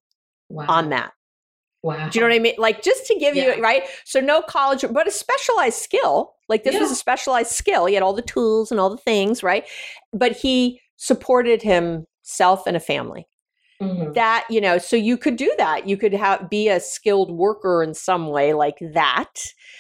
wow. 0.50 0.66
on 0.68 0.90
that. 0.90 1.14
Wow. 1.84 2.10
Do 2.10 2.20
you 2.20 2.22
know 2.22 2.30
what 2.30 2.36
I 2.36 2.40
mean? 2.40 2.56
Like 2.58 2.82
just 2.82 3.06
to 3.08 3.16
give 3.20 3.36
yeah. 3.36 3.56
you 3.56 3.62
right. 3.62 3.84
So 4.06 4.20
no 4.20 4.42
college, 4.42 4.84
but 4.92 5.08
a 5.08 5.12
specialized 5.12 5.78
skill. 5.78 6.34
Like 6.50 6.64
this 6.64 6.76
yeah. 6.76 6.82
was 6.82 6.92
a 6.92 6.96
specialized 6.96 7.52
skill. 7.52 7.86
He 7.86 7.94
had 7.94 8.04
all 8.04 8.14
the 8.14 8.22
tools 8.22 8.72
and 8.72 8.80
all 8.80 8.90
the 8.90 8.98
things, 8.98 9.44
right? 9.44 9.66
But 10.14 10.34
he 10.34 10.80
supported 10.98 11.62
himself 11.62 12.66
and 12.66 12.76
a 12.76 12.80
family. 12.80 13.28
Mm-hmm. 13.82 14.14
That, 14.14 14.48
you 14.50 14.60
know, 14.60 14.80
so 14.80 14.96
you 14.96 15.18
could 15.18 15.36
do 15.36 15.54
that. 15.60 15.88
You 15.88 15.98
could 15.98 16.14
have 16.14 16.50
be 16.50 16.68
a 16.68 16.80
skilled 16.80 17.30
worker 17.30 17.84
in 17.84 17.94
some 17.94 18.28
way 18.28 18.54
like 18.54 18.78
that. 18.94 19.34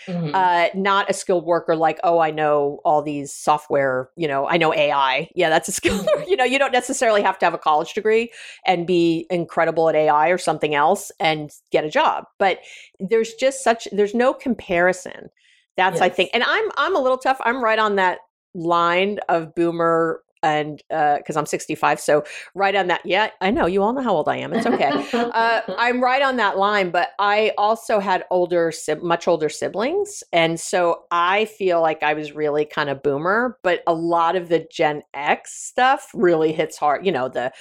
Mm-hmm. 0.05 0.35
Uh, 0.35 0.67
not 0.75 1.09
a 1.09 1.13
skilled 1.13 1.45
worker 1.45 1.75
like, 1.75 1.99
oh, 2.03 2.19
I 2.19 2.29
know 2.29 2.79
all 2.85 3.01
these 3.01 3.33
software, 3.33 4.09
you 4.15 4.27
know, 4.27 4.47
I 4.47 4.57
know 4.57 4.71
AI. 4.71 5.29
Yeah, 5.33 5.49
that's 5.49 5.67
a 5.67 5.71
skill. 5.71 5.97
Mm-hmm. 5.97 6.23
you 6.29 6.35
know, 6.35 6.43
you 6.43 6.59
don't 6.59 6.71
necessarily 6.71 7.23
have 7.23 7.39
to 7.39 7.45
have 7.45 7.55
a 7.55 7.59
college 7.59 7.95
degree 7.95 8.31
and 8.67 8.85
be 8.85 9.25
incredible 9.31 9.89
at 9.89 9.95
AI 9.95 10.27
or 10.29 10.37
something 10.37 10.75
else 10.75 11.11
and 11.19 11.49
get 11.71 11.83
a 11.83 11.89
job. 11.89 12.25
But 12.37 12.59
there's 12.99 13.33
just 13.33 13.63
such 13.63 13.87
there's 13.91 14.13
no 14.13 14.31
comparison. 14.31 15.29
That's 15.77 15.95
yes. 15.95 16.01
I 16.01 16.09
think. 16.09 16.31
And 16.33 16.43
I'm 16.43 16.69
I'm 16.77 16.95
a 16.95 16.99
little 16.99 17.17
tough. 17.17 17.37
I'm 17.45 17.63
right 17.63 17.79
on 17.79 17.95
that 17.95 18.19
line 18.53 19.19
of 19.29 19.53
boomer 19.55 20.21
and 20.43 20.77
because 20.89 21.35
uh, 21.35 21.39
I'm 21.39 21.45
65, 21.45 21.99
so 21.99 22.23
right 22.53 22.75
on 22.75 22.87
that. 22.87 23.01
Yeah, 23.03 23.29
I 23.41 23.51
know 23.51 23.65
you 23.65 23.81
all 23.81 23.93
know 23.93 24.01
how 24.01 24.15
old 24.15 24.29
I 24.29 24.37
am. 24.37 24.53
It's 24.53 24.65
okay. 24.65 24.91
uh, 25.13 25.61
I'm 25.77 26.01
right 26.01 26.21
on 26.21 26.37
that 26.37 26.57
line, 26.57 26.91
but 26.91 27.09
I 27.19 27.53
also 27.57 27.99
had 27.99 28.25
older, 28.29 28.71
much 29.01 29.27
older 29.27 29.49
siblings, 29.49 30.23
and 30.31 30.59
so 30.59 31.03
I 31.11 31.45
feel 31.45 31.81
like 31.81 32.03
I 32.03 32.13
was 32.13 32.33
really 32.33 32.65
kind 32.65 32.89
of 32.89 33.03
boomer. 33.03 33.57
But 33.63 33.81
a 33.87 33.93
lot 33.93 34.35
of 34.35 34.49
the 34.49 34.67
Gen 34.71 35.01
X 35.13 35.53
stuff 35.53 36.09
really 36.13 36.51
hits 36.53 36.77
hard. 36.77 37.05
You 37.05 37.11
know 37.11 37.29
the 37.29 37.51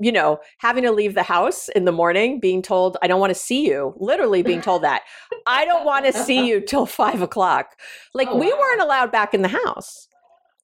you 0.00 0.10
know, 0.10 0.40
having 0.58 0.82
to 0.84 0.90
leave 0.90 1.14
the 1.14 1.22
house 1.22 1.68
in 1.70 1.84
the 1.84 1.92
morning, 1.92 2.40
being 2.40 2.62
told, 2.62 2.96
I 3.02 3.06
don't 3.06 3.20
want 3.20 3.30
to 3.30 3.38
see 3.38 3.66
you, 3.66 3.94
literally 3.98 4.42
being 4.42 4.62
told 4.62 4.82
that. 4.82 5.02
I 5.46 5.64
don't 5.64 5.84
want 5.84 6.06
to 6.06 6.12
see 6.12 6.48
you 6.48 6.60
till 6.60 6.86
five 6.86 7.22
o'clock. 7.22 7.76
Like, 8.12 8.28
oh, 8.28 8.38
we 8.38 8.52
wow. 8.52 8.58
weren't 8.58 8.80
allowed 8.80 9.12
back 9.12 9.34
in 9.34 9.42
the 9.42 9.48
house. 9.48 10.08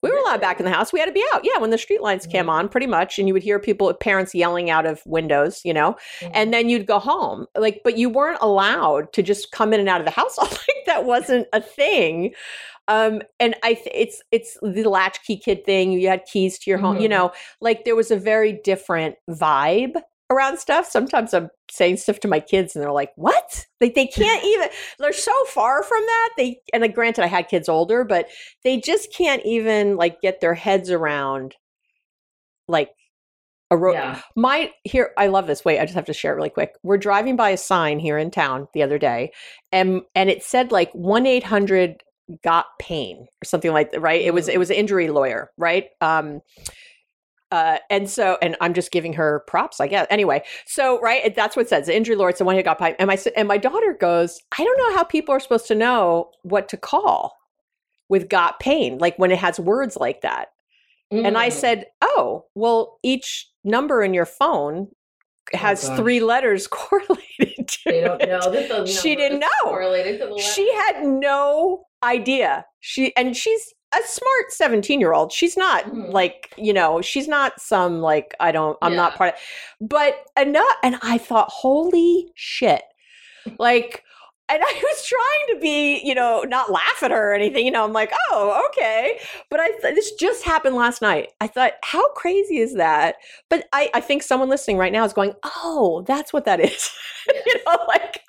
We 0.03 0.11
were 0.11 0.19
allowed 0.19 0.41
back 0.41 0.61
in 0.61 0.65
the 0.65 0.73
house. 0.73 0.93
We 0.93 1.01
had 1.01 1.07
to 1.07 1.13
be 1.13 1.25
out. 1.33 1.43
Yeah, 1.45 1.59
when 1.59 1.71
the 1.71 1.79
street 1.79 2.03
lights 2.03 2.27
came 2.27 2.43
mm-hmm. 2.43 2.51
on, 2.51 2.69
pretty 2.69 2.87
much, 2.87 3.19
and 3.19 3.29
you 3.29 3.35
would 3.35 3.43
hear 3.43 3.59
people, 3.59 3.93
parents 3.95 4.35
yelling 4.35 4.69
out 4.69 4.87
of 4.87 5.01
windows, 5.07 5.61
you 5.65 5.73
know, 5.73 5.97
mm-hmm. 6.21 6.33
and 6.35 6.53
then 6.53 6.69
you'd 6.69 6.87
go 6.87 6.99
home. 6.99 7.47
Like, 7.57 7.81
but 7.83 7.97
you 7.97 8.09
weren't 8.09 8.39
allowed 8.41 9.13
to 9.15 9.23
just 9.23 9.53
come 9.53 9.73
in 9.73 9.81
and 9.81 9.89
out 9.89 10.01
of 10.01 10.05
the 10.05 10.13
house. 10.13 10.39
like 10.43 10.85
that 10.87 11.05
wasn't 11.05 11.47
a 11.53 11.61
thing. 11.61 12.35
Um, 12.89 13.23
and 13.41 13.57
I, 13.63 13.75
th- 13.75 13.89
it's 13.93 14.23
it's 14.31 14.57
the 14.63 14.85
latchkey 14.85 15.39
kid 15.39 15.65
thing. 15.65 15.93
You 15.93 16.09
had 16.09 16.25
keys 16.25 16.59
to 16.61 16.71
your 16.71 16.79
home. 16.79 16.95
Mm-hmm. 16.95 17.03
You 17.03 17.09
know, 17.09 17.33
like 17.61 17.85
there 17.85 17.97
was 17.97 18.11
a 18.11 18.17
very 18.17 18.61
different 18.65 19.17
vibe 19.29 20.01
around 20.31 20.59
stuff. 20.59 20.87
Sometimes 20.87 21.33
I'm 21.33 21.51
saying 21.71 21.99
stuff 21.99 22.21
to 22.21 22.29
my 22.29 22.41
kids 22.41 22.75
and 22.75 22.83
they're 22.83 22.93
like, 22.93 23.13
what? 23.17 23.67
Like 23.81 23.95
they 23.95 24.07
can't 24.15 24.45
even, 24.45 24.69
they're 24.99 25.13
so 25.13 25.45
far 25.47 25.83
from 25.83 26.01
that. 26.01 26.31
They, 26.37 26.61
and 26.73 26.83
like, 26.83 26.95
granted, 26.95 27.25
I 27.25 27.29
had 27.29 27.49
kids 27.49 27.69
older, 27.69 28.05
but 28.05 28.29
they 28.65 28.81
just 28.81 29.13
can't 29.13 29.45
even 29.45 29.97
like 29.97 30.21
get 30.21 30.41
their 30.41 30.55
heads 30.55 30.91
around 30.91 31.55
like 32.69 32.91
a 33.71 33.77
road. 33.77 33.95
Yeah. 33.95 34.21
My, 34.35 34.73
here, 34.85 35.11
I 35.17 35.29
love 35.29 35.47
this. 35.47 35.65
Wait, 35.65 35.79
I 35.79 35.85
just 35.85 35.95
have 35.95 36.07
to 36.07 36.13
share 36.13 36.33
it 36.33 36.37
really 36.37 36.51
quick. 36.51 36.73
We're 36.83 36.99
driving 36.99 37.37
by 37.37 37.51
a 37.51 37.57
sign 37.57 37.99
here 37.99 38.19
in 38.19 38.31
town 38.31 38.69
the 38.75 38.83
other 38.83 38.99
day 38.99 39.33
and, 39.73 40.03
and 40.15 40.31
it 40.31 40.43
said 40.43 40.73
like 40.73 40.91
1 40.93 41.27
800 41.27 42.03
got 42.43 42.67
pain 42.81 43.27
or 43.43 43.45
something 43.45 43.73
like 43.73 43.93
that, 43.93 44.01
right? 44.01 44.21
It 44.21 44.35
was, 44.35 44.49
it 44.49 44.57
mm. 44.57 44.59
was 44.59 44.71
an 44.71 44.77
injury 44.77 45.09
lawyer, 45.09 45.51
right? 45.57 45.89
Um, 46.01 46.41
Uh, 47.53 47.79
and 47.91 48.11
so, 48.11 48.37
and 48.43 48.57
I'm 48.61 48.75
just 48.75 48.91
giving 48.91 49.13
her 49.13 49.45
props, 49.47 49.81
I 49.81 49.87
guess. 49.87 50.07
Anyway, 50.11 50.43
so 50.67 51.01
right, 51.01 51.33
that's 51.35 51.55
what 51.55 51.67
it 51.67 51.69
says. 51.69 51.87
The 51.87 51.97
injury 51.97 52.17
lord, 52.17 52.37
the 52.37 52.45
one 52.45 52.57
who 52.57 52.63
got 52.63 52.79
pipe. 52.79 52.97
And 52.99 53.07
my 53.07 53.17
and 53.37 53.47
my 53.47 53.57
daughter 53.57 53.97
goes, 53.99 54.41
I 54.59 54.65
don't 54.65 54.79
know 54.79 54.97
how 54.97 55.05
people 55.05 55.33
are 55.33 55.41
supposed 55.41 55.69
to 55.69 55.77
know 55.77 56.31
what 56.43 56.69
to 56.71 56.77
call 56.77 57.37
with 58.09 58.29
got 58.29 58.59
pain, 58.59 58.99
like 58.99 59.17
when 59.17 59.31
it 59.31 59.39
has 59.39 59.61
words 59.61 59.97
like 59.97 60.23
that. 60.23 60.49
Mm. 61.13 61.25
And 61.25 61.39
I 61.39 61.51
mm. 61.51 61.53
said, 61.53 61.87
Oh, 62.03 62.47
well, 62.57 62.99
each 63.05 63.49
number 63.63 64.03
in 64.03 64.13
your 64.13 64.27
phone 64.27 64.89
oh, 65.55 65.57
has 65.57 65.89
oh 65.89 65.97
three 65.97 66.19
letters 66.19 66.67
correlated 66.71 67.46
to 67.67 67.79
they 67.87 68.01
don't 68.01 68.21
know. 68.27 68.87
She 68.87 69.17
didn't 69.17 69.41
know. 69.41 69.47
correlated 69.63 70.21
to 70.21 70.27
the 70.27 70.41
she 70.41 70.73
had 70.73 71.05
no 71.05 71.87
idea. 72.03 72.65
She 72.81 73.15
and 73.17 73.37
she's 73.37 73.75
a 73.95 74.03
smart 74.05 74.51
17 74.51 74.99
year 74.99 75.13
old 75.13 75.31
she's 75.31 75.57
not 75.57 75.85
mm-hmm. 75.85 76.11
like 76.11 76.53
you 76.59 76.73
know 76.73 77.01
she's 77.01 77.29
not 77.29 77.59
some 77.61 78.01
like 78.01 78.35
i 78.41 78.51
don't 78.51 78.77
i'm 78.83 78.93
yeah. 78.93 78.97
not 78.97 79.15
part 79.15 79.33
of 79.33 79.89
but 79.89 80.27
enough 80.37 80.67
and 80.83 80.97
i 81.03 81.17
thought 81.17 81.49
holy 81.51 82.27
shit. 82.35 82.83
Like 83.59 84.03
and 84.49 84.63
I 84.63 84.83
was 84.83 85.07
trying 85.07 85.55
to 85.55 85.61
be, 85.61 86.01
you 86.05 86.15
know, 86.15 86.45
not 86.47 86.71
laugh 86.71 87.03
at 87.03 87.11
her 87.11 87.33
or 87.33 87.35
anything. 87.35 87.65
You 87.65 87.73
know, 87.73 87.85
I'm 87.85 87.93
like, 87.93 88.13
oh, 88.31 88.65
okay. 88.69 89.19
But 89.51 89.61
I 89.61 89.71
this 89.83 90.13
just 90.13 90.45
happened 90.45 90.77
last 90.77 91.03
night. 91.03 91.31
I 91.41 91.47
thought, 91.47 91.73
how 91.83 92.09
crazy 92.13 92.59
is 92.59 92.75
that? 92.75 93.17
But 93.51 93.67
I, 93.73 93.91
I 93.95 94.01
think 94.01 94.23
someone 94.23 94.49
listening 94.49 94.79
right 94.79 94.93
now 94.93 95.05
is 95.05 95.13
going, 95.13 95.33
oh, 95.43 96.05
that's 96.07 96.33
what 96.33 96.45
that 96.45 96.61
is. 96.61 96.91
you 97.47 97.55
know, 97.67 97.79
like, 97.89 98.23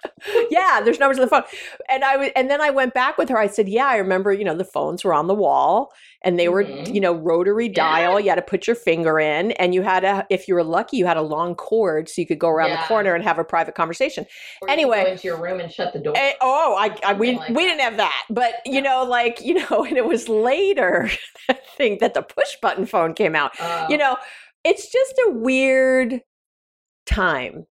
yeah, 0.50 0.82
there's 0.84 1.00
numbers 1.00 1.18
on 1.20 1.26
the 1.26 1.30
phone. 1.30 1.44
And 1.90 2.04
I 2.04 2.18
was, 2.18 2.30
and 2.36 2.50
then 2.50 2.62
I 2.62 2.72
went 2.72 2.94
back 2.94 3.18
with 3.18 3.30
her. 3.30 3.38
I 3.38 3.48
said, 3.48 3.70
yeah, 3.70 3.86
I 3.86 3.98
remember, 3.98 4.34
you 4.34 4.44
know, 4.44 4.56
the 4.56 4.66
phones 4.66 5.04
were 5.04 5.14
on 5.14 5.28
the 5.28 5.36
wall 5.36 5.92
and 6.24 6.40
they 6.40 6.50
were, 6.50 6.64
mm-hmm. 6.64 6.94
you 6.94 7.02
know, 7.02 7.14
rotary 7.14 7.70
dial. 7.70 8.14
Yeah. 8.14 8.24
You 8.24 8.30
had 8.30 8.36
to 8.36 8.42
put 8.42 8.68
your 8.68 8.76
finger 8.76 9.20
in, 9.20 9.52
and 9.54 9.74
you 9.74 9.82
had 9.82 10.04
a, 10.04 10.26
if 10.30 10.48
you 10.48 10.56
were 10.56 10.64
lucky, 10.64 10.98
you 10.98 11.06
had 11.06 11.18
a 11.18 11.22
long 11.22 11.56
cord 11.56 12.10
so 12.10 12.22
you 12.22 12.28
could 12.28 12.40
go 12.40 12.50
around 12.50 12.70
yeah. 12.70 12.82
the 12.82 12.88
corner 12.88 13.16
and 13.16 13.24
have 13.24 13.40
a 13.40 13.44
private 13.44 13.76
conversation. 13.76 14.26
Or 14.62 14.70
anyway, 14.70 15.04
go 15.04 15.12
into 15.12 15.28
your 15.28 15.42
room 15.42 15.60
and 15.60 15.72
shut 15.72 15.94
the 15.94 16.00
door. 16.00 16.18
And, 16.18 16.36
oh, 16.42 16.76
I, 16.78 16.98
I 17.06 17.14
we 17.14 17.38
like 17.38 17.50
we 17.50 17.64
didn't 17.64 17.82
have 17.82 17.98
that, 17.98 18.26
but 18.30 18.56
you 18.66 18.82
know, 18.82 19.04
like 19.04 19.42
you 19.42 19.56
know, 19.56 19.84
and 19.88 19.98
it 19.98 20.06
was 20.06 20.28
later 20.28 21.10
I 21.50 21.58
think 21.76 22.00
that 22.00 22.14
the 22.14 22.22
push 22.22 22.56
button 22.62 22.86
phone 22.86 23.14
came 23.14 23.36
out. 23.36 23.52
Uh, 23.60 23.88
you 23.90 23.98
know, 23.98 24.18
it's 24.64 24.92
just 24.92 25.14
a 25.28 25.32
weird 25.32 26.22
time 27.06 27.66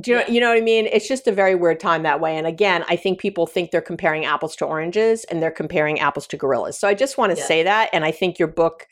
do 0.00 0.10
you, 0.10 0.16
know, 0.18 0.24
you 0.26 0.40
know 0.40 0.48
what 0.48 0.58
I 0.58 0.60
mean? 0.60 0.86
It's 0.86 1.06
just 1.06 1.28
a 1.28 1.32
very 1.32 1.54
weird 1.54 1.78
time 1.78 2.02
that 2.02 2.20
way. 2.20 2.36
And 2.36 2.46
again, 2.46 2.84
I 2.88 2.96
think 2.96 3.20
people 3.20 3.46
think 3.46 3.70
they're 3.70 3.80
comparing 3.80 4.24
apples 4.24 4.56
to 4.56 4.64
oranges 4.64 5.24
and 5.24 5.40
they're 5.40 5.52
comparing 5.52 6.00
apples 6.00 6.26
to 6.28 6.36
gorillas. 6.36 6.78
So 6.78 6.88
I 6.88 6.94
just 6.94 7.16
want 7.16 7.32
to 7.32 7.38
yeah. 7.38 7.46
say 7.46 7.62
that. 7.62 7.90
And 7.92 8.04
I 8.04 8.10
think 8.10 8.38
your 8.38 8.48
book 8.48 8.88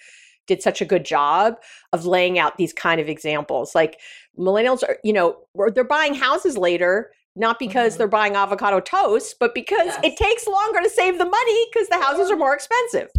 did 0.47 0.63
such 0.63 0.81
a 0.81 0.85
good 0.85 1.05
job 1.05 1.57
of 1.93 2.07
laying 2.07 2.39
out 2.39 2.57
these 2.57 2.73
kind 2.73 3.01
of 3.01 3.09
examples. 3.09 3.75
Like 3.75 3.99
millennials 4.39 4.85
are, 4.85 4.99
you 5.03 5.13
know, 5.13 5.39
they're 5.75 5.83
buying 5.83 6.15
houses 6.15 6.57
later, 6.57 7.11
not 7.35 7.59
because 7.59 7.93
mm-hmm. 7.93 7.99
they're 7.99 8.09
buying 8.09 8.37
avocado 8.37 8.79
toast, 8.79 9.37
but 9.41 9.55
because 9.55 9.87
yes. 9.87 10.01
it 10.05 10.17
takes 10.17 10.47
longer 10.47 10.81
to 10.83 10.91
save 10.91 11.19
the 11.19 11.25
money 11.25 11.67
because 11.73 11.89
the 11.89 12.01
houses 12.01 12.31
are 12.31 12.37
more 12.37 12.55
expensive. 12.55 13.11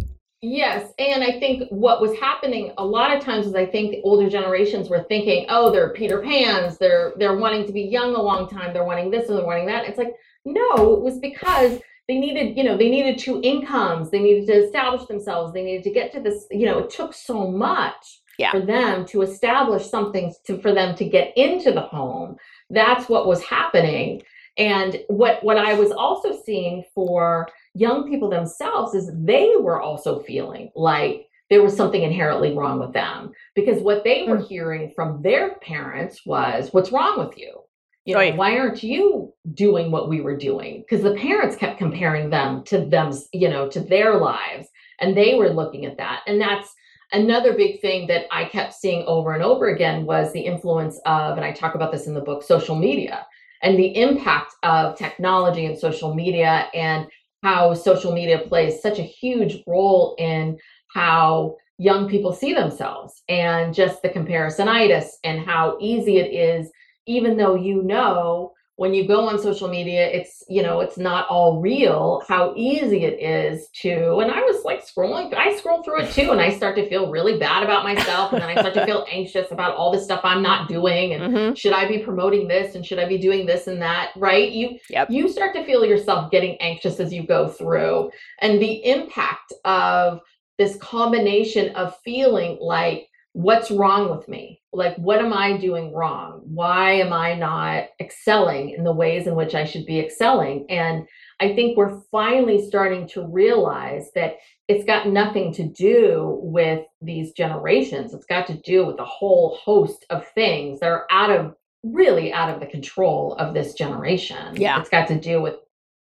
Yes, 0.46 0.92
and 0.98 1.24
I 1.24 1.38
think 1.40 1.70
what 1.70 2.02
was 2.02 2.14
happening 2.18 2.72
a 2.76 2.84
lot 2.84 3.16
of 3.16 3.22
times 3.22 3.46
is 3.46 3.54
I 3.54 3.64
think 3.64 3.90
the 3.90 4.02
older 4.02 4.28
generations 4.28 4.90
were 4.90 5.04
thinking, 5.04 5.46
"Oh, 5.48 5.70
they're 5.70 5.94
Peter 5.94 6.20
Pans. 6.20 6.76
They're 6.76 7.14
they're 7.16 7.36
wanting 7.36 7.66
to 7.66 7.72
be 7.72 7.80
young 7.80 8.14
a 8.14 8.20
long 8.20 8.46
time. 8.46 8.74
They're 8.74 8.84
wanting 8.84 9.10
this 9.10 9.30
and 9.30 9.38
they're 9.38 9.46
wanting 9.46 9.66
that." 9.66 9.88
It's 9.88 9.96
like, 9.96 10.14
no, 10.44 10.92
it 10.92 11.00
was 11.00 11.18
because 11.18 11.80
they 12.08 12.18
needed, 12.18 12.58
you 12.58 12.64
know, 12.64 12.76
they 12.76 12.90
needed 12.90 13.18
two 13.18 13.40
incomes. 13.42 14.10
They 14.10 14.18
needed 14.18 14.46
to 14.48 14.64
establish 14.64 15.06
themselves. 15.06 15.54
They 15.54 15.64
needed 15.64 15.84
to 15.84 15.90
get 15.90 16.12
to 16.12 16.20
this, 16.20 16.46
you 16.50 16.66
know, 16.66 16.80
it 16.80 16.90
took 16.90 17.14
so 17.14 17.50
much 17.50 18.20
yeah. 18.38 18.50
for 18.50 18.60
them 18.60 19.06
to 19.06 19.22
establish 19.22 19.86
something 19.86 20.34
to 20.46 20.58
for 20.58 20.74
them 20.74 20.94
to 20.96 21.06
get 21.06 21.32
into 21.38 21.72
the 21.72 21.80
home. 21.80 22.36
That's 22.68 23.08
what 23.08 23.26
was 23.26 23.42
happening. 23.42 24.22
And 24.58 25.00
what 25.08 25.42
what 25.42 25.56
I 25.56 25.72
was 25.72 25.90
also 25.90 26.38
seeing 26.44 26.84
for 26.94 27.48
young 27.74 28.08
people 28.08 28.30
themselves 28.30 28.94
is 28.94 29.10
they 29.12 29.54
were 29.58 29.80
also 29.80 30.20
feeling 30.20 30.70
like 30.74 31.28
there 31.50 31.62
was 31.62 31.76
something 31.76 32.02
inherently 32.02 32.54
wrong 32.54 32.78
with 32.78 32.92
them 32.92 33.32
because 33.54 33.82
what 33.82 34.04
they 34.04 34.24
were 34.24 34.38
mm. 34.38 34.48
hearing 34.48 34.92
from 34.94 35.20
their 35.22 35.56
parents 35.56 36.24
was 36.24 36.72
what's 36.72 36.92
wrong 36.92 37.18
with 37.18 37.36
you 37.36 37.60
you 38.04 38.14
know 38.14 38.20
right. 38.20 38.36
why 38.36 38.56
aren't 38.58 38.82
you 38.82 39.32
doing 39.54 39.90
what 39.90 40.08
we 40.08 40.20
were 40.20 40.36
doing 40.36 40.80
because 40.80 41.02
the 41.02 41.14
parents 41.16 41.56
kept 41.56 41.78
comparing 41.78 42.30
them 42.30 42.62
to 42.64 42.84
them 42.86 43.12
you 43.32 43.48
know 43.48 43.68
to 43.68 43.80
their 43.80 44.16
lives 44.16 44.68
and 45.00 45.16
they 45.16 45.34
were 45.34 45.50
looking 45.50 45.84
at 45.84 45.96
that 45.96 46.20
and 46.26 46.40
that's 46.40 46.74
another 47.12 47.52
big 47.54 47.80
thing 47.80 48.06
that 48.06 48.26
i 48.30 48.44
kept 48.44 48.72
seeing 48.72 49.04
over 49.06 49.32
and 49.32 49.42
over 49.42 49.68
again 49.68 50.06
was 50.06 50.32
the 50.32 50.40
influence 50.40 50.98
of 51.06 51.36
and 51.36 51.44
i 51.44 51.52
talk 51.52 51.74
about 51.74 51.92
this 51.92 52.06
in 52.06 52.14
the 52.14 52.20
book 52.20 52.42
social 52.42 52.76
media 52.76 53.26
and 53.62 53.78
the 53.78 53.96
impact 53.96 54.54
of 54.62 54.96
technology 54.96 55.66
and 55.66 55.78
social 55.78 56.14
media 56.14 56.68
and 56.74 57.06
how 57.44 57.74
social 57.74 58.10
media 58.10 58.38
plays 58.38 58.80
such 58.80 58.98
a 58.98 59.02
huge 59.02 59.62
role 59.66 60.16
in 60.18 60.58
how 60.94 61.54
young 61.76 62.08
people 62.08 62.32
see 62.32 62.54
themselves 62.54 63.22
and 63.28 63.74
just 63.74 64.00
the 64.00 64.08
comparisonitis 64.08 65.08
and 65.24 65.44
how 65.44 65.76
easy 65.78 66.16
it 66.16 66.32
is 66.32 66.70
even 67.06 67.36
though 67.36 67.54
you 67.54 67.82
know 67.82 68.50
when 68.76 68.92
you 68.92 69.06
go 69.06 69.28
on 69.28 69.38
social 69.38 69.68
media 69.68 70.08
it's 70.08 70.42
you 70.48 70.62
know 70.62 70.80
it's 70.80 70.98
not 70.98 71.26
all 71.28 71.60
real 71.60 72.22
how 72.26 72.52
easy 72.56 73.04
it 73.04 73.20
is 73.20 73.68
to 73.70 74.18
and 74.18 74.30
i 74.30 74.40
was 74.40 74.64
like 74.64 74.84
scrolling 74.84 75.32
i 75.34 75.54
scroll 75.56 75.82
through 75.82 76.00
it 76.00 76.10
too 76.12 76.32
and 76.32 76.40
i 76.40 76.50
start 76.50 76.74
to 76.74 76.88
feel 76.88 77.10
really 77.10 77.38
bad 77.38 77.62
about 77.62 77.84
myself 77.84 78.32
and 78.32 78.42
then 78.42 78.48
i 78.48 78.54
start 78.54 78.74
to 78.74 78.84
feel 78.84 79.06
anxious 79.10 79.50
about 79.52 79.74
all 79.76 79.92
the 79.92 80.00
stuff 80.00 80.20
i'm 80.24 80.42
not 80.42 80.68
doing 80.68 81.14
and 81.14 81.34
mm-hmm. 81.34 81.54
should 81.54 81.72
i 81.72 81.86
be 81.86 81.98
promoting 81.98 82.48
this 82.48 82.74
and 82.74 82.84
should 82.84 82.98
i 82.98 83.06
be 83.06 83.18
doing 83.18 83.46
this 83.46 83.66
and 83.66 83.80
that 83.80 84.10
right 84.16 84.52
you 84.52 84.78
yep. 84.90 85.08
you 85.10 85.28
start 85.28 85.54
to 85.54 85.64
feel 85.64 85.84
yourself 85.84 86.30
getting 86.30 86.56
anxious 86.60 86.98
as 86.98 87.12
you 87.12 87.24
go 87.26 87.48
through 87.48 88.10
and 88.40 88.60
the 88.60 88.84
impact 88.84 89.52
of 89.64 90.20
this 90.58 90.76
combination 90.76 91.74
of 91.74 91.96
feeling 92.04 92.58
like 92.60 93.08
what's 93.34 93.70
wrong 93.70 94.16
with 94.16 94.28
me? 94.28 94.60
Like, 94.74 94.96
what 94.96 95.20
am 95.20 95.32
I 95.32 95.56
doing 95.56 95.92
wrong? 95.92 96.42
Why 96.44 96.92
am 96.92 97.12
I 97.12 97.34
not 97.34 97.88
excelling 98.00 98.70
in 98.70 98.84
the 98.84 98.92
ways 98.92 99.26
in 99.26 99.34
which 99.34 99.54
I 99.54 99.64
should 99.64 99.86
be 99.86 100.00
excelling? 100.00 100.66
And 100.68 101.06
I 101.40 101.54
think 101.54 101.76
we're 101.76 102.00
finally 102.10 102.66
starting 102.66 103.08
to 103.08 103.26
realize 103.26 104.10
that 104.14 104.36
it's 104.68 104.84
got 104.84 105.08
nothing 105.08 105.52
to 105.54 105.64
do 105.64 106.38
with 106.42 106.84
these 107.02 107.32
generations. 107.32 108.14
It's 108.14 108.26
got 108.26 108.46
to 108.48 108.60
do 108.62 108.86
with 108.86 108.98
a 108.98 109.04
whole 109.04 109.58
host 109.62 110.04
of 110.10 110.26
things 110.28 110.80
that 110.80 110.88
are 110.88 111.06
out 111.10 111.30
of 111.30 111.54
really 111.82 112.32
out 112.32 112.52
of 112.52 112.60
the 112.60 112.66
control 112.66 113.34
of 113.34 113.54
this 113.54 113.74
generation. 113.74 114.56
Yeah. 114.56 114.80
It's 114.80 114.88
got 114.88 115.08
to 115.08 115.20
do 115.20 115.42
with 115.42 115.54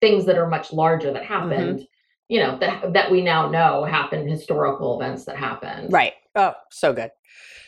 things 0.01 0.25
that 0.27 0.38
are 0.38 0.49
much 0.49 0.73
larger 0.73 1.12
that 1.12 1.25
happened. 1.25 1.79
Mm-hmm 1.79 1.85
you 2.29 2.40
know 2.40 2.59
that 2.59 2.92
that 2.92 3.11
we 3.11 3.23
now 3.23 3.49
know 3.49 3.85
happened 3.85 4.29
historical 4.29 5.01
events 5.01 5.25
that 5.25 5.37
happened 5.37 5.92
right 5.92 6.12
oh 6.35 6.53
so 6.71 6.92
good 6.92 7.11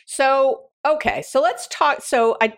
so 0.05 0.65
okay 0.85 1.21
so 1.21 1.41
let's 1.41 1.67
talk 1.67 2.01
so 2.01 2.37
i 2.41 2.53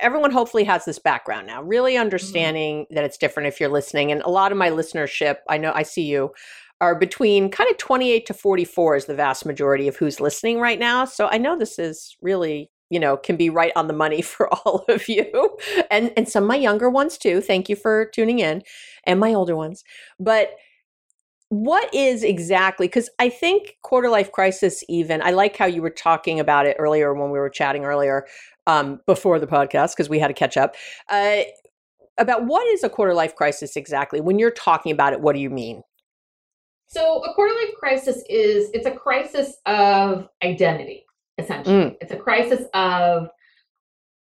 everyone 0.00 0.30
hopefully 0.30 0.64
has 0.64 0.84
this 0.84 0.98
background 0.98 1.46
now 1.46 1.62
really 1.62 1.92
mm-hmm. 1.92 2.02
understanding 2.02 2.82
mm-hmm. 2.84 2.94
that 2.94 3.04
it's 3.04 3.18
different 3.18 3.46
if 3.46 3.60
you're 3.60 3.68
listening 3.68 4.10
and 4.12 4.22
a 4.22 4.30
lot 4.30 4.52
of 4.52 4.58
my 4.58 4.70
listenership 4.70 5.36
i 5.48 5.56
know 5.56 5.72
i 5.74 5.82
see 5.82 6.02
you 6.02 6.30
are 6.80 6.94
between 6.94 7.50
kind 7.50 7.68
of 7.70 7.76
28 7.76 8.26
to 8.26 8.34
44 8.34 8.96
is 8.96 9.04
the 9.06 9.14
vast 9.14 9.44
majority 9.44 9.88
of 9.88 9.96
who's 9.96 10.20
listening 10.20 10.58
right 10.58 10.78
now 10.78 11.04
so 11.04 11.28
i 11.30 11.38
know 11.38 11.56
this 11.56 11.78
is 11.78 12.16
really 12.22 12.70
you 12.90 12.98
know 12.98 13.16
can 13.16 13.36
be 13.36 13.50
right 13.50 13.72
on 13.76 13.86
the 13.86 13.94
money 13.94 14.22
for 14.22 14.52
all 14.52 14.84
of 14.88 15.08
you 15.08 15.56
and 15.90 16.12
and 16.16 16.28
some 16.28 16.44
of 16.44 16.48
my 16.48 16.56
younger 16.56 16.90
ones 16.90 17.18
too 17.18 17.40
thank 17.40 17.68
you 17.68 17.76
for 17.76 18.06
tuning 18.06 18.38
in 18.38 18.62
and 19.04 19.20
my 19.20 19.34
older 19.34 19.56
ones 19.56 19.84
but 20.18 20.52
what 21.50 21.92
is 21.94 22.22
exactly 22.22 22.86
because 22.86 23.08
i 23.18 23.28
think 23.28 23.78
quarter 23.82 24.10
life 24.10 24.30
crisis 24.32 24.84
even 24.88 25.22
i 25.22 25.30
like 25.30 25.56
how 25.56 25.64
you 25.64 25.80
were 25.80 25.88
talking 25.88 26.38
about 26.38 26.66
it 26.66 26.76
earlier 26.78 27.14
when 27.14 27.30
we 27.30 27.38
were 27.38 27.48
chatting 27.48 27.84
earlier 27.84 28.26
um, 28.66 29.00
before 29.06 29.38
the 29.38 29.46
podcast 29.46 29.96
because 29.96 30.10
we 30.10 30.18
had 30.18 30.28
to 30.28 30.34
catch 30.34 30.58
up 30.58 30.76
uh, 31.08 31.40
about 32.18 32.44
what 32.44 32.66
is 32.66 32.84
a 32.84 32.90
quarter 32.90 33.14
life 33.14 33.34
crisis 33.34 33.76
exactly? 33.76 34.20
When 34.20 34.38
you're 34.38 34.50
talking 34.50 34.92
about 34.92 35.12
it 35.12 35.20
what 35.20 35.34
do 35.34 35.40
you 35.40 35.50
mean? 35.50 35.82
So 36.88 37.22
a 37.24 37.34
quarter 37.34 37.54
life 37.54 37.74
crisis 37.78 38.22
is 38.28 38.70
it's 38.74 38.86
a 38.86 38.90
crisis 38.90 39.56
of 39.66 40.28
identity 40.42 41.06
essentially. 41.38 41.76
Mm. 41.76 41.96
it's 42.00 42.12
a 42.12 42.16
crisis 42.16 42.66
of 42.74 43.28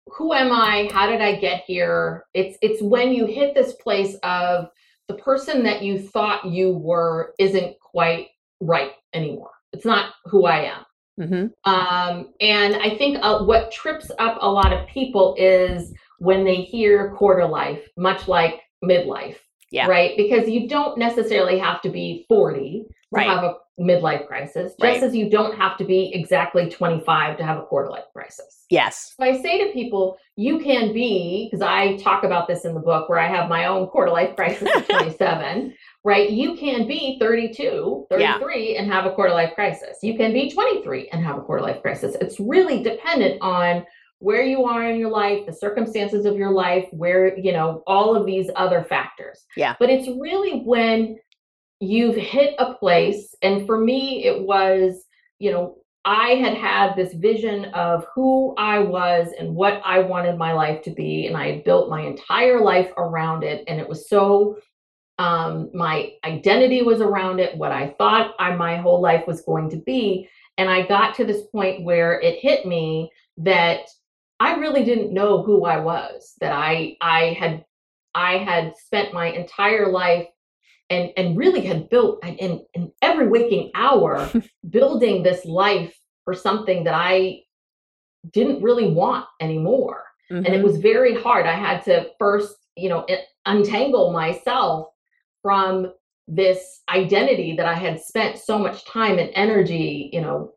who 0.07 0.35
am 0.35 0.53
i? 0.53 0.88
How 0.92 1.07
did 1.09 1.20
i 1.20 1.37
get 1.37 1.64
here? 1.66 2.25
It's 2.35 2.59
it's 2.62 2.83
when 2.83 3.12
you 3.12 3.27
hit 3.27 3.55
this 3.55 3.75
place 3.75 4.16
of 4.23 4.68
the 5.11 5.16
person 5.16 5.64
that 5.64 5.83
you 5.83 5.99
thought 5.99 6.44
you 6.44 6.70
were 6.70 7.35
isn't 7.40 7.77
quite 7.81 8.29
right 8.61 8.92
anymore. 9.12 9.51
It's 9.73 9.85
not 9.85 10.12
who 10.27 10.46
I 10.46 10.70
am. 10.70 10.85
Mm-hmm. 11.20 11.70
Um, 11.70 12.33
and 12.40 12.77
I 12.77 12.96
think 12.96 13.18
uh, 13.20 13.42
what 13.42 13.73
trips 13.73 14.12
up 14.20 14.38
a 14.40 14.49
lot 14.49 14.73
of 14.73 14.87
people 14.87 15.35
is 15.37 15.92
when 16.18 16.44
they 16.44 16.57
hear 16.57 17.12
quarter 17.16 17.44
life, 17.44 17.83
much 17.96 18.29
like 18.29 18.61
midlife. 18.85 19.38
Yeah. 19.73 19.88
Right. 19.88 20.16
Because 20.16 20.49
you 20.49 20.68
don't 20.68 20.96
necessarily 20.96 21.59
have 21.59 21.83
to 21.83 21.90
be 21.90 22.25
40 22.29 22.87
to 23.14 23.20
have 23.20 23.44
a 23.44 23.55
midlife 23.81 24.27
crisis, 24.27 24.73
just 24.73 24.83
right. 24.83 25.03
as 25.03 25.14
you 25.14 25.31
don't 25.31 25.57
have 25.57 25.77
to 25.79 25.85
be 25.85 26.12
exactly 26.14 26.68
25 26.68 27.38
to 27.38 27.44
have 27.44 27.59
a 27.59 27.62
quarter 27.62 27.90
life 27.90 28.05
crisis. 28.12 28.66
Yes. 28.68 29.14
So 29.16 29.25
I 29.25 29.40
say 29.40 29.66
to 29.66 29.73
people, 29.73 30.18
you 30.37 30.61
can 30.61 30.92
be, 30.92 31.49
because 31.51 31.62
I 31.62 31.96
talk 31.96 32.23
about 32.25 32.46
this 32.46 32.64
in 32.64 32.75
the 32.75 32.81
book 32.81 33.09
where 33.09 33.18
I 33.18 33.27
have 33.27 33.49
my 33.49 33.66
own 33.66 33.88
quarter 33.88 34.12
life 34.12 34.37
crisis 34.37 34.68
at 34.75 34.88
27, 34.90 35.75
right? 36.05 36.31
You 36.31 36.57
can 36.57 36.87
be 36.87 37.16
32, 37.18 38.07
33 38.11 38.73
yeah. 38.75 38.81
and 38.81 38.92
have 38.92 39.07
a 39.07 39.12
quarter 39.12 39.33
life 39.33 39.55
crisis. 39.55 39.99
You 40.03 40.16
can 40.16 40.33
be 40.33 40.51
23 40.51 41.09
and 41.09 41.25
have 41.25 41.38
a 41.38 41.42
quarter 41.42 41.62
life 41.62 41.83
crisis. 41.83 42.16
It's 42.20 42.38
really 42.38 42.83
dependent 42.83 43.40
on 43.40 43.85
where 44.18 44.42
you 44.42 44.66
are 44.66 44.88
in 44.88 44.99
your 44.99 45.11
life, 45.11 45.46
the 45.46 45.53
circumstances 45.53 46.27
of 46.27 46.37
your 46.37 46.53
life, 46.53 46.87
where, 46.90 47.38
you 47.38 47.53
know, 47.53 47.83
all 47.87 48.14
of 48.14 48.27
these 48.27 48.51
other 48.55 48.85
factors. 48.85 49.46
Yeah. 49.57 49.75
But 49.81 49.88
it's 49.88 50.09
really 50.20 50.61
when 50.61 51.18
you've 51.81 52.16
hit 52.16 52.55
a 52.59 52.75
place, 52.75 53.35
and 53.43 53.66
for 53.66 53.79
me, 53.79 54.25
it 54.25 54.43
was, 54.43 55.05
you 55.38 55.51
know, 55.51 55.77
I 56.05 56.31
had 56.31 56.55
had 56.55 56.95
this 56.95 57.12
vision 57.12 57.66
of 57.66 58.07
who 58.14 58.55
I 58.57 58.79
was 58.79 59.29
and 59.38 59.55
what 59.55 59.83
I 59.85 59.99
wanted 59.99 60.38
my 60.38 60.53
life 60.53 60.83
to 60.85 60.90
be. 60.90 61.27
And 61.27 61.37
I 61.37 61.53
had 61.53 61.64
built 61.64 61.90
my 61.90 62.01
entire 62.01 62.61
life 62.61 62.90
around 62.97 63.45
it. 63.45 63.64
And 63.69 63.79
it 63.79 63.88
was 63.88 64.09
so, 64.09 64.59
um, 65.19 65.71
my 65.75 66.12
identity 66.25 66.81
was 66.81 67.03
around 67.03 67.38
it, 67.38 67.57
what 67.57 67.73
I 67.73 67.95
thought 67.99 68.35
I, 68.38 68.55
my 68.55 68.79
whole 68.79 69.03
life 69.03 69.27
was 69.27 69.43
going 69.43 69.69
to 69.71 69.77
be. 69.77 70.29
And 70.57 70.71
I 70.71 70.87
got 70.87 71.14
to 71.16 71.25
this 71.25 71.43
point 71.53 71.85
where 71.85 72.19
it 72.21 72.38
hit 72.38 72.64
me 72.64 73.11
that 73.37 73.81
I 74.40 74.55
really 74.55 74.85
didn't 74.85 75.12
know 75.12 75.43
who 75.43 75.66
I 75.66 75.79
was, 75.79 76.35
that 76.40 76.53
I, 76.53 76.97
I 77.03 77.37
had, 77.38 77.64
I 78.14 78.38
had 78.38 78.75
spent 78.79 79.12
my 79.12 79.27
entire 79.27 79.93
life 79.93 80.29
and 80.90 81.11
and 81.16 81.37
really 81.37 81.62
had 81.62 81.88
built 81.88 82.22
in, 82.24 82.64
in 82.74 82.92
every 83.00 83.29
waking 83.29 83.70
hour 83.74 84.31
building 84.70 85.22
this 85.22 85.44
life 85.44 85.96
for 86.24 86.35
something 86.35 86.85
that 86.85 86.94
I 86.94 87.42
didn't 88.33 88.62
really 88.62 88.90
want 88.90 89.26
anymore. 89.40 90.05
Mm-hmm. 90.31 90.44
And 90.44 90.48
it 90.48 90.59
mm-hmm. 90.59 90.66
was 90.66 90.79
very 90.79 91.20
hard. 91.20 91.46
I 91.46 91.55
had 91.55 91.83
to 91.85 92.11
first, 92.18 92.57
you 92.76 92.88
know, 92.88 93.07
untangle 93.46 94.12
myself 94.12 94.88
from 95.42 95.92
this 96.29 96.83
identity 96.88 97.57
that 97.57 97.66
I 97.66 97.74
had 97.74 98.00
spent 98.00 98.38
so 98.38 98.59
much 98.59 98.85
time 98.85 99.18
and 99.18 99.31
energy, 99.35 100.11
you 100.12 100.20
know, 100.20 100.53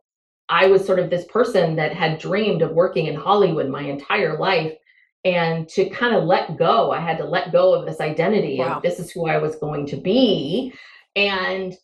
I 0.50 0.68
was 0.68 0.86
sort 0.86 1.00
of 1.00 1.10
this 1.10 1.26
person 1.26 1.76
that 1.78 1.96
had 1.96 2.20
dreamed 2.20 2.62
of 2.62 2.72
working 2.72 3.08
in 3.08 3.16
Hollywood 3.16 3.70
my 3.70 3.82
entire 3.82 4.38
life 4.38 4.74
and 5.26 5.70
to 5.70 5.90
kind 5.90 6.16
of 6.16 6.24
let 6.24 6.58
go 6.58 6.92
i 6.92 7.00
had 7.00 7.18
to 7.18 7.24
let 7.24 7.52
go 7.52 7.74
of 7.74 7.86
this 7.86 8.00
identity 8.02 8.58
wow. 8.60 8.76
of 8.76 8.84
this 8.84 9.00
is 9.00 9.12
who 9.12 9.28
i 9.28 9.38
was 9.38 9.56
going 9.56 9.86
to 9.86 9.96
be 9.96 10.74
and 11.16 11.76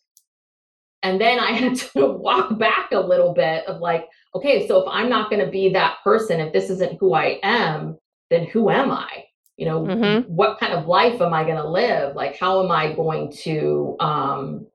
and 1.02 1.20
then 1.20 1.38
i 1.38 1.52
had 1.52 1.76
to 1.76 2.06
walk 2.06 2.58
back 2.58 2.92
a 2.92 3.00
little 3.00 3.32
bit 3.32 3.66
of 3.66 3.80
like 3.80 4.08
okay 4.34 4.66
so 4.66 4.82
if 4.82 4.88
i'm 4.88 5.08
not 5.08 5.30
going 5.30 5.44
to 5.44 5.50
be 5.50 5.72
that 5.72 5.98
person 6.04 6.40
if 6.40 6.52
this 6.52 6.70
isn't 6.70 6.98
who 6.98 7.14
i 7.14 7.38
am 7.42 7.96
then 8.30 8.46
who 8.46 8.70
am 8.70 8.90
i 8.90 9.24
you 9.56 9.66
know 9.66 9.82
mm-hmm. 9.82 10.32
what 10.32 10.58
kind 10.58 10.72
of 10.72 10.86
life 10.86 11.20
am 11.20 11.34
i 11.34 11.44
going 11.44 11.56
to 11.56 11.68
live 11.68 12.14
like 12.16 12.38
how 12.38 12.62
am 12.62 12.70
i 12.70 12.92
going 12.92 13.30
to 13.30 13.96
um 14.00 14.66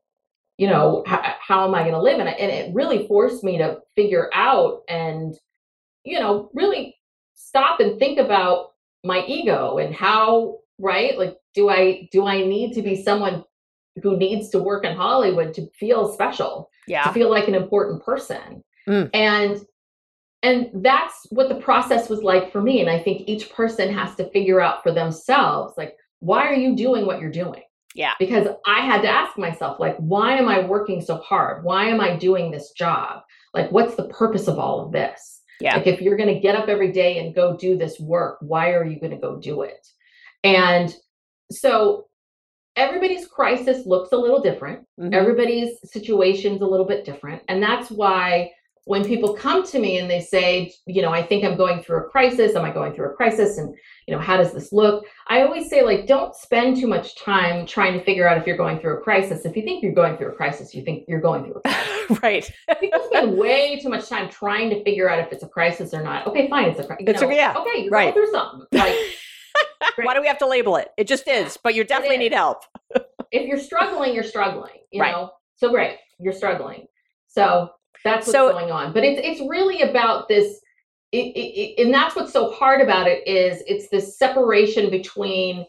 you 0.57 0.67
know 0.67 1.03
how, 1.05 1.21
how 1.39 1.67
am 1.67 1.75
i 1.75 1.81
going 1.81 1.93
to 1.93 2.01
live 2.01 2.19
and, 2.19 2.29
and 2.29 2.51
it 2.51 2.73
really 2.73 3.07
forced 3.07 3.43
me 3.43 3.57
to 3.57 3.79
figure 3.95 4.29
out 4.33 4.81
and 4.87 5.35
you 6.03 6.19
know 6.19 6.49
really 6.53 6.95
stop 7.35 7.79
and 7.79 7.99
think 7.99 8.19
about 8.19 8.71
my 9.03 9.23
ego 9.27 9.77
and 9.77 9.93
how 9.93 10.57
right? 10.77 11.17
Like 11.17 11.37
do 11.55 11.69
i 11.69 12.07
do 12.11 12.27
i 12.27 12.43
need 12.43 12.73
to 12.73 12.81
be 12.81 13.01
someone 13.01 13.43
who 14.03 14.17
needs 14.17 14.49
to 14.49 14.59
work 14.59 14.83
in 14.83 14.95
hollywood 14.95 15.53
to 15.53 15.65
feel 15.79 16.11
special 16.11 16.69
yeah. 16.85 17.03
to 17.03 17.13
feel 17.13 17.31
like 17.31 17.47
an 17.47 17.55
important 17.55 18.03
person? 18.03 18.61
Mm. 18.87 19.09
and 19.15 19.65
and 20.43 20.69
that's 20.83 21.25
what 21.31 21.49
the 21.49 21.55
process 21.55 22.07
was 22.07 22.21
like 22.21 22.51
for 22.51 22.61
me 22.61 22.81
and 22.81 22.89
i 22.89 22.99
think 22.99 23.23
each 23.25 23.51
person 23.51 23.91
has 23.91 24.13
to 24.15 24.29
figure 24.29 24.61
out 24.61 24.83
for 24.83 24.91
themselves 24.91 25.73
like 25.75 25.95
why 26.19 26.47
are 26.47 26.53
you 26.53 26.75
doing 26.75 27.05
what 27.05 27.19
you're 27.19 27.31
doing? 27.31 27.61
Yeah. 27.95 28.13
Because 28.19 28.47
i 28.65 28.81
had 28.81 29.01
to 29.01 29.09
ask 29.09 29.37
myself 29.37 29.79
like 29.79 29.95
why 29.97 30.35
am 30.37 30.47
i 30.47 30.59
working 30.59 31.01
so 31.01 31.17
hard? 31.17 31.63
Why 31.63 31.85
am 31.85 32.01
i 32.01 32.15
doing 32.15 32.51
this 32.51 32.71
job? 32.71 33.21
Like 33.53 33.71
what's 33.71 33.95
the 33.95 34.09
purpose 34.09 34.47
of 34.47 34.59
all 34.59 34.85
of 34.85 34.91
this 34.91 35.41
yeah. 35.59 35.77
Like 35.77 35.87
if 35.87 36.01
you're 36.01 36.17
going 36.17 36.33
to 36.33 36.39
get 36.39 36.55
up 36.55 36.67
every 36.67 36.91
day 36.91 37.19
and 37.19 37.35
go 37.35 37.55
do 37.55 37.77
this 37.77 37.99
work, 37.99 38.37
why 38.41 38.71
are 38.71 38.85
you 38.85 38.99
going 38.99 39.11
to 39.11 39.17
go 39.17 39.39
do 39.39 39.61
it? 39.61 39.87
And 40.43 40.93
so 41.51 42.07
everybody's 42.75 43.27
crisis 43.27 43.85
looks 43.85 44.11
a 44.11 44.17
little 44.17 44.41
different. 44.41 44.85
Mm-hmm. 44.99 45.13
Everybody's 45.13 45.77
situation's 45.83 46.61
a 46.61 46.65
little 46.65 46.85
bit 46.85 47.05
different. 47.05 47.41
And 47.47 47.61
that's 47.61 47.89
why 47.89 48.51
when 48.85 49.03
people 49.03 49.33
come 49.33 49.65
to 49.65 49.79
me 49.79 49.97
and 49.97 50.09
they 50.09 50.21
say, 50.21 50.71
you 50.85 51.01
know, 51.01 51.11
I 51.11 51.23
think 51.23 51.43
I'm 51.43 51.57
going 51.57 51.81
through 51.81 52.05
a 52.05 52.09
crisis. 52.09 52.55
Am 52.55 52.63
I 52.63 52.71
going 52.71 52.93
through 52.93 53.09
a 53.09 53.13
crisis? 53.13 53.57
And, 53.57 53.75
you 54.07 54.15
know, 54.15 54.21
how 54.21 54.37
does 54.37 54.53
this 54.53 54.71
look? 54.71 55.05
I 55.27 55.41
always 55.41 55.69
say, 55.69 55.81
like, 55.81 56.05
don't 56.05 56.35
spend 56.35 56.77
too 56.77 56.87
much 56.87 57.17
time 57.17 57.65
trying 57.65 57.93
to 57.97 58.03
figure 58.05 58.29
out 58.29 58.37
if 58.37 58.45
you're 58.45 58.57
going 58.57 58.79
through 58.79 58.99
a 58.99 59.01
crisis. 59.01 59.43
If 59.43 59.55
you 59.55 59.63
think 59.63 59.81
you're 59.81 59.93
going 59.93 60.17
through 60.17 60.29
a 60.29 60.35
crisis, 60.35 60.75
you 60.75 60.83
think 60.83 61.05
you're 61.07 61.19
going 61.19 61.45
through 61.45 61.55
a 61.55 61.61
crisis. 61.61 62.19
right. 62.23 62.51
people 62.79 63.01
spend 63.07 63.35
way 63.35 63.79
too 63.79 63.89
much 63.89 64.07
time 64.07 64.29
trying 64.29 64.69
to 64.69 64.83
figure 64.83 65.09
out 65.09 65.17
if 65.17 65.33
it's 65.33 65.43
a 65.43 65.49
crisis 65.49 65.91
or 65.91 66.03
not. 66.03 66.27
Okay, 66.27 66.47
fine. 66.47 66.69
It's 66.69 66.79
a 66.79 66.85
crisis. 66.85 67.05
It's 67.07 67.21
a 67.23 67.33
yeah. 67.33 67.55
Okay, 67.57 67.83
you're 67.83 67.91
right. 67.91 68.13
going 68.13 68.25
through 68.25 68.31
something. 68.31 68.67
Like, 68.71 68.95
Why 70.03 70.13
do 70.13 70.21
we 70.21 70.27
have 70.27 70.37
to 70.39 70.47
label 70.47 70.75
it? 70.75 70.89
It 70.97 71.07
just 71.07 71.27
is, 71.27 71.57
but 71.57 71.73
you 71.73 71.83
definitely 71.83 72.17
need 72.17 72.33
help. 72.33 72.63
if 73.31 73.47
you're 73.47 73.59
struggling, 73.59 74.13
you're 74.13 74.23
struggling, 74.23 74.73
you 74.91 75.01
right. 75.01 75.11
know? 75.11 75.31
So 75.55 75.69
great, 75.69 75.97
you're 76.19 76.33
struggling. 76.33 76.85
So 77.27 77.71
that's 78.05 78.27
what's 78.27 78.31
so, 78.31 78.51
going 78.51 78.71
on. 78.71 78.93
But 78.93 79.03
it's 79.03 79.19
it's 79.21 79.49
really 79.49 79.81
about 79.81 80.29
this. 80.29 80.61
It, 81.11 81.35
it, 81.35 81.39
it, 81.39 81.85
and 81.85 81.93
that's 81.93 82.15
what's 82.15 82.31
so 82.31 82.51
hard 82.51 82.81
about 82.81 83.07
it 83.07 83.27
is 83.27 83.63
it's 83.67 83.89
this 83.89 84.17
separation 84.17 84.89
between 84.89 85.65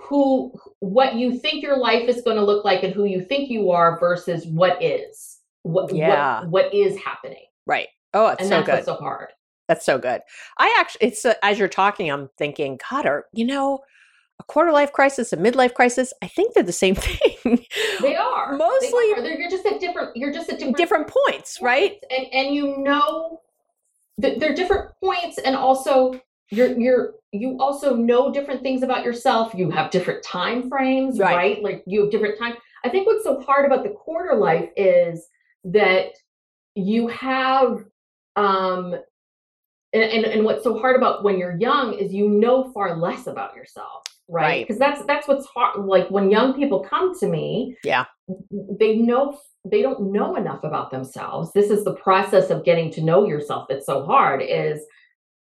who 0.00 0.52
what 0.80 1.14
you 1.14 1.38
think 1.38 1.62
your 1.62 1.78
life 1.78 2.08
is 2.08 2.22
going 2.22 2.36
to 2.36 2.44
look 2.44 2.64
like 2.64 2.82
and 2.82 2.94
who 2.94 3.04
you 3.04 3.22
think 3.22 3.50
you 3.50 3.70
are 3.70 3.98
versus 3.98 4.46
what 4.46 4.82
is 4.82 5.38
what 5.62 5.94
yeah. 5.94 6.40
what, 6.40 6.50
what 6.50 6.74
is 6.74 6.96
happening 6.98 7.44
right 7.66 7.88
oh 8.14 8.28
it's 8.28 8.40
and 8.40 8.48
so 8.48 8.62
that's 8.62 8.66
good 8.66 8.84
so 8.84 8.94
hard 8.94 9.28
that's 9.68 9.84
so 9.84 9.98
good 9.98 10.20
i 10.58 10.74
actually 10.78 11.08
it's 11.08 11.24
uh, 11.24 11.34
as 11.42 11.58
you're 11.58 11.68
talking 11.68 12.10
i'm 12.10 12.30
thinking 12.38 12.78
god 12.90 13.04
are 13.04 13.26
you 13.32 13.44
know 13.44 13.80
a 14.40 14.42
quarter 14.44 14.72
life 14.72 14.92
crisis, 14.92 15.32
a 15.32 15.36
midlife 15.36 15.74
crisis, 15.74 16.12
I 16.22 16.26
think 16.26 16.54
they're 16.54 16.64
the 16.64 16.72
same 16.72 16.94
thing. 16.96 17.29
They 18.02 18.16
are. 18.16 18.56
Mostly 18.56 19.12
they 19.16 19.22
are. 19.22 19.38
you're 19.38 19.50
just 19.50 19.66
at 19.66 19.80
different 19.80 20.16
you're 20.16 20.32
just 20.32 20.48
at 20.50 20.58
different, 20.58 20.76
different 20.76 21.06
points, 21.06 21.58
points, 21.58 21.62
right? 21.62 22.02
And 22.10 22.26
and 22.32 22.54
you 22.54 22.78
know 22.78 23.40
they're 24.18 24.54
different 24.54 24.90
points 25.02 25.38
and 25.38 25.56
also 25.56 26.20
you're 26.50 26.78
you're 26.78 27.14
you 27.32 27.56
also 27.60 27.94
know 27.94 28.32
different 28.32 28.62
things 28.62 28.82
about 28.82 29.04
yourself. 29.04 29.54
You 29.54 29.70
have 29.70 29.90
different 29.90 30.22
time 30.22 30.68
frames, 30.68 31.18
right? 31.18 31.36
right? 31.36 31.62
Like 31.62 31.84
you 31.86 32.02
have 32.02 32.10
different 32.10 32.38
time. 32.38 32.54
I 32.84 32.88
think 32.88 33.06
what's 33.06 33.24
so 33.24 33.40
hard 33.40 33.66
about 33.66 33.84
the 33.84 33.90
quarter 33.90 34.36
life 34.36 34.68
is 34.76 35.28
that 35.64 36.12
you 36.74 37.08
have 37.08 37.84
um 38.36 38.94
and, 39.92 40.02
and, 40.04 40.24
and 40.24 40.44
what's 40.44 40.62
so 40.62 40.78
hard 40.78 40.96
about 40.96 41.24
when 41.24 41.36
you're 41.36 41.56
young 41.58 41.94
is 41.94 42.12
you 42.12 42.28
know 42.28 42.70
far 42.72 42.96
less 42.96 43.26
about 43.26 43.56
yourself 43.56 44.04
right 44.30 44.66
because 44.66 44.80
right. 44.80 44.94
that's 44.94 45.06
that's 45.06 45.28
what's 45.28 45.46
hard 45.46 45.84
like 45.84 46.08
when 46.10 46.30
young 46.30 46.54
people 46.54 46.80
come 46.80 47.18
to 47.18 47.26
me 47.26 47.76
yeah 47.84 48.04
they 48.78 48.96
know 48.96 49.38
they 49.64 49.82
don't 49.82 50.12
know 50.12 50.36
enough 50.36 50.64
about 50.64 50.90
themselves 50.90 51.52
this 51.52 51.70
is 51.70 51.84
the 51.84 51.94
process 51.94 52.50
of 52.50 52.64
getting 52.64 52.90
to 52.90 53.02
know 53.02 53.26
yourself 53.26 53.66
that's 53.68 53.86
so 53.86 54.04
hard 54.04 54.42
is 54.42 54.80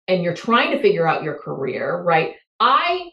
and 0.07 0.23
you're 0.23 0.35
trying 0.35 0.71
to 0.71 0.81
figure 0.81 1.07
out 1.07 1.23
your 1.23 1.37
career 1.37 2.01
right 2.03 2.35
i 2.59 3.09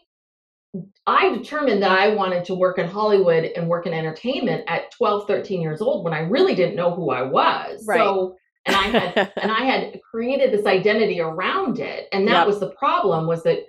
i 1.05 1.29
determined 1.35 1.81
that 1.81 1.91
i 1.91 2.13
wanted 2.13 2.45
to 2.45 2.55
work 2.55 2.77
in 2.77 2.87
hollywood 2.87 3.43
and 3.43 3.67
work 3.67 3.85
in 3.85 3.93
entertainment 3.93 4.63
at 4.67 4.91
12 4.91 5.27
13 5.27 5.61
years 5.61 5.81
old 5.81 6.03
when 6.03 6.13
i 6.13 6.19
really 6.19 6.55
didn't 6.55 6.75
know 6.75 6.93
who 6.93 7.09
i 7.09 7.21
was 7.21 7.85
right. 7.87 7.97
so 7.97 8.35
and 8.65 8.75
i 8.75 8.83
had 8.83 9.33
and 9.41 9.51
i 9.51 9.63
had 9.63 9.99
created 10.11 10.51
this 10.51 10.65
identity 10.65 11.19
around 11.19 11.79
it 11.79 12.07
and 12.13 12.27
that 12.27 12.39
yep. 12.39 12.47
was 12.47 12.59
the 12.59 12.71
problem 12.71 13.27
was 13.27 13.43
that 13.43 13.59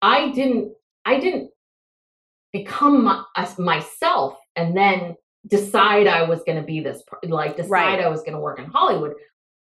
i 0.00 0.30
didn't 0.30 0.72
i 1.04 1.18
didn't 1.18 1.50
become 2.54 3.04
my, 3.04 3.24
myself 3.58 4.38
and 4.54 4.76
then 4.76 5.16
decide 5.48 6.06
I 6.06 6.22
was 6.22 6.40
going 6.46 6.56
to 6.56 6.64
be 6.64 6.80
this, 6.80 7.02
like 7.24 7.56
decide 7.56 7.70
right. 7.70 8.00
I 8.00 8.08
was 8.08 8.20
going 8.20 8.32
to 8.32 8.38
work 8.38 8.60
in 8.60 8.66
Hollywood. 8.66 9.14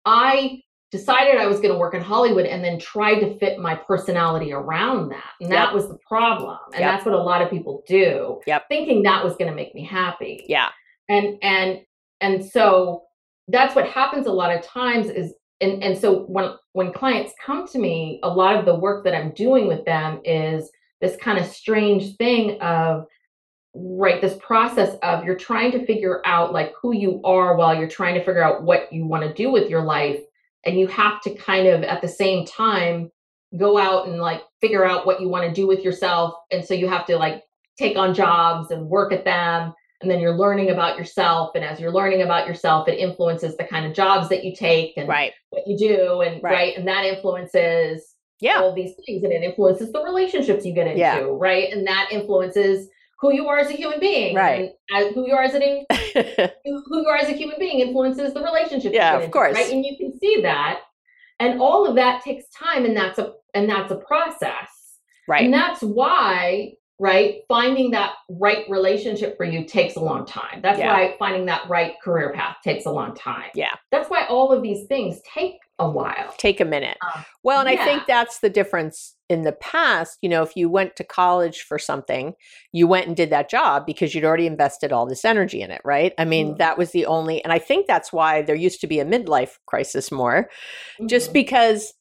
I 0.04 0.60
decided 0.90 1.36
I 1.36 1.46
was 1.46 1.60
going 1.60 1.72
to 1.72 1.78
work 1.78 1.94
in 1.94 2.00
Hollywood 2.00 2.46
and 2.46 2.64
then 2.64 2.80
tried 2.80 3.20
to 3.20 3.38
fit 3.38 3.60
my 3.60 3.76
personality 3.76 4.52
around 4.52 5.10
that. 5.10 5.30
And 5.40 5.50
yep. 5.50 5.66
that 5.66 5.74
was 5.74 5.86
the 5.86 5.98
problem. 6.06 6.58
And 6.72 6.80
yep. 6.80 6.92
that's 6.92 7.06
what 7.06 7.14
a 7.14 7.22
lot 7.22 7.42
of 7.42 7.48
people 7.48 7.84
do. 7.86 8.40
Yep. 8.46 8.64
Thinking 8.68 9.04
that 9.04 9.22
was 9.22 9.36
going 9.36 9.48
to 9.48 9.54
make 9.54 9.72
me 9.72 9.86
happy. 9.86 10.44
Yeah. 10.48 10.68
And 11.08 11.38
and 11.42 11.78
and 12.20 12.44
so 12.44 13.04
that's 13.46 13.76
what 13.76 13.88
happens 13.88 14.26
a 14.26 14.32
lot 14.32 14.54
of 14.54 14.62
times 14.64 15.06
is 15.06 15.32
and 15.60 15.82
and 15.82 15.96
so 15.96 16.24
when 16.24 16.54
when 16.72 16.92
clients 16.92 17.32
come 17.44 17.68
to 17.68 17.78
me, 17.78 18.18
a 18.24 18.28
lot 18.28 18.56
of 18.56 18.64
the 18.64 18.74
work 18.74 19.04
that 19.04 19.14
I'm 19.14 19.30
doing 19.30 19.68
with 19.68 19.84
them 19.84 20.20
is 20.24 20.68
this 21.00 21.16
kind 21.16 21.38
of 21.38 21.46
strange 21.46 22.16
thing 22.16 22.60
of 22.60 23.06
right 23.74 24.20
this 24.20 24.36
process 24.40 24.96
of 25.02 25.24
you're 25.24 25.36
trying 25.36 25.70
to 25.70 25.86
figure 25.86 26.20
out 26.24 26.52
like 26.52 26.72
who 26.80 26.92
you 26.92 27.20
are 27.24 27.56
while 27.56 27.74
you're 27.74 27.88
trying 27.88 28.14
to 28.14 28.24
figure 28.24 28.42
out 28.42 28.64
what 28.64 28.92
you 28.92 29.06
want 29.06 29.22
to 29.22 29.32
do 29.32 29.50
with 29.50 29.70
your 29.70 29.82
life 29.82 30.20
and 30.64 30.78
you 30.78 30.86
have 30.88 31.20
to 31.22 31.34
kind 31.34 31.68
of 31.68 31.82
at 31.82 32.02
the 32.02 32.08
same 32.08 32.44
time 32.44 33.10
go 33.56 33.78
out 33.78 34.08
and 34.08 34.18
like 34.18 34.42
figure 34.60 34.84
out 34.84 35.06
what 35.06 35.20
you 35.20 35.28
want 35.28 35.46
to 35.46 35.52
do 35.52 35.66
with 35.66 35.80
yourself 35.80 36.34
and 36.50 36.64
so 36.64 36.74
you 36.74 36.88
have 36.88 37.06
to 37.06 37.16
like 37.16 37.44
take 37.78 37.96
on 37.96 38.12
jobs 38.12 38.72
and 38.72 38.88
work 38.88 39.12
at 39.12 39.24
them 39.24 39.72
and 40.00 40.10
then 40.10 40.18
you're 40.18 40.36
learning 40.36 40.70
about 40.70 40.98
yourself 40.98 41.50
and 41.54 41.64
as 41.64 41.78
you're 41.78 41.92
learning 41.92 42.22
about 42.22 42.48
yourself 42.48 42.88
it 42.88 42.98
influences 42.98 43.56
the 43.56 43.64
kind 43.64 43.86
of 43.86 43.94
jobs 43.94 44.28
that 44.28 44.44
you 44.44 44.54
take 44.54 44.96
and 44.96 45.08
right. 45.08 45.32
what 45.50 45.62
you 45.66 45.76
do 45.76 46.22
and 46.22 46.42
right. 46.42 46.52
right, 46.52 46.76
and 46.76 46.88
that 46.88 47.04
influences 47.04 48.09
yeah. 48.40 48.60
all 48.60 48.74
these 48.74 48.94
things 49.06 49.22
and 49.22 49.32
it 49.32 49.42
influences 49.42 49.92
the 49.92 50.02
relationships 50.02 50.64
you 50.64 50.74
get 50.74 50.86
into 50.86 50.98
yeah. 50.98 51.20
right? 51.30 51.72
And 51.72 51.86
that 51.86 52.08
influences 52.10 52.88
who 53.20 53.32
you 53.32 53.48
are 53.48 53.58
as 53.58 53.68
a 53.68 53.74
human 53.74 54.00
being. 54.00 54.34
Right. 54.34 54.72
And 54.90 55.14
who 55.14 55.26
you 55.26 55.34
are 55.34 55.42
as 55.42 55.54
an 55.54 55.62
who 56.64 57.02
you 57.02 57.06
are 57.06 57.16
as 57.16 57.28
a 57.28 57.32
human 57.32 57.56
being 57.58 57.80
influences 57.80 58.34
the 58.34 58.42
relationship 58.42 58.92
yeah 58.92 59.18
of 59.18 59.30
course 59.30 59.54
right? 59.54 59.72
and 59.72 59.84
you 59.84 59.96
can 59.96 60.18
see 60.18 60.40
that. 60.42 60.80
And 61.38 61.60
all 61.60 61.86
of 61.86 61.94
that 61.96 62.22
takes 62.22 62.44
time 62.50 62.84
and 62.84 62.96
that's 62.96 63.18
a 63.18 63.32
and 63.54 63.68
that's 63.68 63.92
a 63.92 63.96
process. 63.96 64.68
Right. 65.28 65.44
and 65.44 65.54
that's 65.54 65.82
why 65.82 66.72
right 67.00 67.40
finding 67.48 67.90
that 67.90 68.12
right 68.28 68.64
relationship 68.68 69.36
for 69.36 69.44
you 69.44 69.64
takes 69.64 69.96
a 69.96 70.00
long 70.00 70.24
time 70.24 70.60
that's 70.62 70.78
yeah. 70.78 70.92
why 70.92 71.14
finding 71.18 71.46
that 71.46 71.68
right 71.68 71.94
career 72.04 72.32
path 72.32 72.56
takes 72.62 72.86
a 72.86 72.90
long 72.90 73.14
time 73.14 73.50
yeah 73.54 73.74
that's 73.90 74.08
why 74.08 74.24
all 74.26 74.52
of 74.52 74.62
these 74.62 74.86
things 74.86 75.20
take 75.22 75.56
a 75.80 75.90
while. 75.90 76.32
Take 76.36 76.60
a 76.60 76.64
minute. 76.64 76.98
Um, 77.02 77.24
well, 77.42 77.60
and 77.60 77.70
yeah. 77.70 77.82
I 77.82 77.84
think 77.84 78.02
that's 78.06 78.40
the 78.40 78.50
difference 78.50 79.16
in 79.28 79.42
the 79.42 79.52
past. 79.52 80.18
You 80.20 80.28
know, 80.28 80.42
if 80.42 80.54
you 80.54 80.68
went 80.68 80.94
to 80.96 81.04
college 81.04 81.62
for 81.62 81.78
something, 81.78 82.34
you 82.72 82.86
went 82.86 83.06
and 83.06 83.16
did 83.16 83.30
that 83.30 83.50
job 83.50 83.86
because 83.86 84.14
you'd 84.14 84.24
already 84.24 84.46
invested 84.46 84.92
all 84.92 85.06
this 85.06 85.24
energy 85.24 85.62
in 85.62 85.70
it, 85.70 85.80
right? 85.84 86.12
I 86.18 86.26
mean, 86.26 86.48
mm-hmm. 86.48 86.58
that 86.58 86.78
was 86.78 86.92
the 86.92 87.06
only, 87.06 87.42
and 87.42 87.52
I 87.52 87.58
think 87.58 87.86
that's 87.86 88.12
why 88.12 88.42
there 88.42 88.54
used 88.54 88.82
to 88.82 88.86
be 88.86 89.00
a 89.00 89.04
midlife 89.04 89.58
crisis 89.66 90.12
more, 90.12 90.50
mm-hmm. 90.98 91.06
just 91.08 91.32
because 91.32 91.94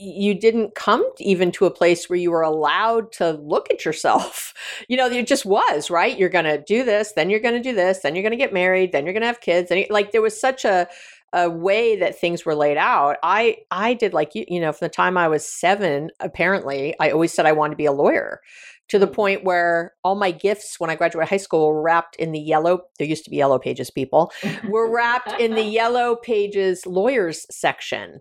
you 0.00 0.34
didn't 0.34 0.74
come 0.74 1.08
even 1.18 1.52
to 1.52 1.66
a 1.66 1.70
place 1.70 2.08
where 2.08 2.18
you 2.18 2.30
were 2.30 2.42
allowed 2.42 3.12
to 3.12 3.32
look 3.32 3.70
at 3.70 3.84
yourself. 3.84 4.54
You 4.88 4.96
know, 4.96 5.06
it 5.06 5.26
just 5.26 5.46
was, 5.46 5.90
right? 5.90 6.18
You're 6.18 6.28
going 6.28 6.44
to 6.44 6.58
do 6.58 6.84
this, 6.84 7.12
then 7.12 7.28
you're 7.28 7.40
going 7.40 7.54
to 7.54 7.62
do 7.62 7.74
this, 7.74 8.00
then 8.00 8.14
you're 8.14 8.22
going 8.22 8.32
to 8.32 8.36
get 8.36 8.52
married, 8.52 8.92
then 8.92 9.04
you're 9.04 9.12
going 9.12 9.22
to 9.22 9.26
have 9.26 9.40
kids. 9.40 9.70
And 9.70 9.84
like 9.90 10.12
there 10.12 10.22
was 10.22 10.38
such 10.40 10.64
a 10.64 10.88
a 11.32 11.48
way 11.48 11.96
that 11.96 12.18
things 12.18 12.44
were 12.44 12.54
laid 12.54 12.76
out. 12.76 13.16
I 13.22 13.58
I 13.70 13.94
did 13.94 14.12
like 14.12 14.34
you 14.34 14.44
you 14.48 14.60
know 14.60 14.72
from 14.72 14.86
the 14.86 14.90
time 14.90 15.16
I 15.16 15.28
was 15.28 15.46
7 15.46 16.10
apparently 16.20 16.94
I 16.98 17.10
always 17.10 17.32
said 17.32 17.46
I 17.46 17.52
wanted 17.52 17.72
to 17.72 17.76
be 17.76 17.86
a 17.86 17.92
lawyer 17.92 18.40
to 18.88 18.98
the 18.98 19.06
mm. 19.06 19.12
point 19.12 19.44
where 19.44 19.94
all 20.02 20.16
my 20.16 20.32
gifts 20.32 20.80
when 20.80 20.90
I 20.90 20.96
graduated 20.96 21.28
high 21.28 21.36
school 21.36 21.68
were 21.68 21.82
wrapped 21.82 22.16
in 22.16 22.32
the 22.32 22.40
yellow 22.40 22.82
there 22.98 23.06
used 23.06 23.24
to 23.24 23.30
be 23.30 23.36
yellow 23.36 23.58
pages 23.58 23.90
people 23.90 24.32
were 24.68 24.90
wrapped 24.94 25.40
in 25.40 25.54
the 25.54 25.62
yellow 25.62 26.16
pages 26.16 26.84
lawyers 26.84 27.46
section 27.50 28.20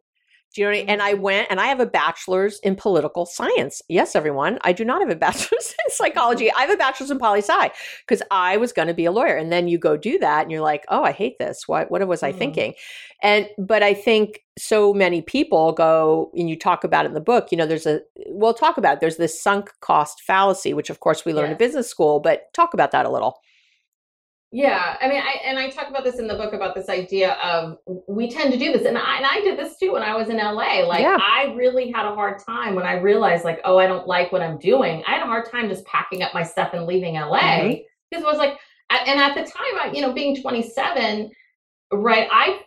do 0.53 0.61
you 0.61 0.65
know 0.65 0.71
what 0.71 0.77
I 0.77 0.79
mean? 0.79 0.89
And 0.89 1.01
I 1.01 1.13
mm-hmm. 1.13 1.21
went 1.21 1.47
and 1.51 1.59
I 1.59 1.67
have 1.67 1.79
a 1.79 1.85
bachelor's 1.85 2.59
in 2.59 2.75
political 2.75 3.25
science. 3.27 3.81
Yes, 3.87 4.15
everyone. 4.15 4.57
I 4.61 4.73
do 4.73 4.83
not 4.83 5.01
have 5.01 5.09
a 5.09 5.15
bachelor's 5.19 5.75
in 5.85 5.91
psychology. 5.93 6.51
I 6.51 6.61
have 6.61 6.71
a 6.71 6.77
bachelor's 6.77 7.11
in 7.11 7.19
poli 7.19 7.41
sci 7.41 7.69
because 8.07 8.23
I 8.31 8.57
was 8.57 8.73
going 8.73 8.87
to 8.87 8.93
be 8.93 9.05
a 9.05 9.11
lawyer. 9.11 9.35
And 9.35 9.51
then 9.51 9.67
you 9.67 9.77
go 9.77 9.95
do 9.95 10.17
that 10.19 10.43
and 10.43 10.51
you're 10.51 10.61
like, 10.61 10.85
oh, 10.89 11.03
I 11.03 11.11
hate 11.11 11.37
this. 11.37 11.67
What 11.67 11.91
what 11.91 12.05
was 12.07 12.23
I 12.23 12.31
mm-hmm. 12.31 12.39
thinking? 12.39 12.73
And 13.21 13.47
but 13.59 13.83
I 13.83 13.93
think 13.93 14.41
so 14.57 14.93
many 14.93 15.21
people 15.21 15.71
go 15.71 16.31
and 16.35 16.49
you 16.49 16.57
talk 16.57 16.83
about 16.83 17.05
it 17.05 17.09
in 17.09 17.13
the 17.13 17.21
book, 17.21 17.51
you 17.51 17.57
know, 17.57 17.67
there's 17.67 17.85
a 17.85 18.01
we'll 18.27 18.53
talk 18.53 18.77
about 18.77 18.95
it. 18.95 18.99
There's 19.01 19.17
this 19.17 19.41
sunk 19.41 19.71
cost 19.81 20.21
fallacy, 20.21 20.73
which 20.73 20.89
of 20.89 20.99
course 20.99 21.25
we 21.25 21.33
learn 21.33 21.45
yes. 21.45 21.51
in 21.53 21.57
business 21.57 21.87
school, 21.87 22.19
but 22.19 22.51
talk 22.53 22.73
about 22.73 22.91
that 22.91 23.05
a 23.05 23.11
little. 23.11 23.39
Yeah, 24.51 24.97
I 24.99 25.07
mean, 25.07 25.21
I 25.21 25.41
and 25.45 25.59
I 25.59 25.69
talk 25.69 25.89
about 25.89 26.03
this 26.03 26.17
in 26.17 26.27
the 26.27 26.33
book 26.33 26.53
about 26.53 26.73
this 26.73 26.89
idea 26.89 27.33
of 27.33 27.77
we 28.07 28.31
tend 28.31 28.51
to 28.51 28.57
do 28.57 28.71
this, 28.71 28.83
and 28.83 28.97
I 28.97 29.17
and 29.17 29.25
I 29.25 29.41
did 29.41 29.59
this 29.59 29.77
too 29.77 29.93
when 29.93 30.01
I 30.01 30.15
was 30.15 30.29
in 30.29 30.37
LA. 30.37 30.87
Like, 30.87 31.01
yeah. 31.01 31.17
I 31.21 31.53
really 31.55 31.91
had 31.91 32.07
a 32.07 32.15
hard 32.15 32.41
time 32.43 32.73
when 32.73 32.85
I 32.85 32.93
realized, 32.93 33.43
like, 33.43 33.61
oh, 33.63 33.77
I 33.77 33.85
don't 33.85 34.07
like 34.07 34.31
what 34.31 34.41
I'm 34.41 34.57
doing. 34.57 35.03
I 35.07 35.11
had 35.11 35.21
a 35.21 35.27
hard 35.27 35.51
time 35.51 35.69
just 35.69 35.85
packing 35.85 36.23
up 36.23 36.33
my 36.33 36.41
stuff 36.41 36.71
and 36.73 36.87
leaving 36.87 37.13
LA 37.13 37.39
mm-hmm. 37.39 37.81
because 38.09 38.23
it 38.23 38.27
was 38.27 38.39
like, 38.39 38.57
and 38.89 39.19
at 39.19 39.35
the 39.35 39.41
time, 39.41 39.75
I, 39.83 39.91
you 39.93 40.01
know, 40.01 40.13
being 40.13 40.41
27, 40.41 41.29
right, 41.91 42.27
I 42.31 42.61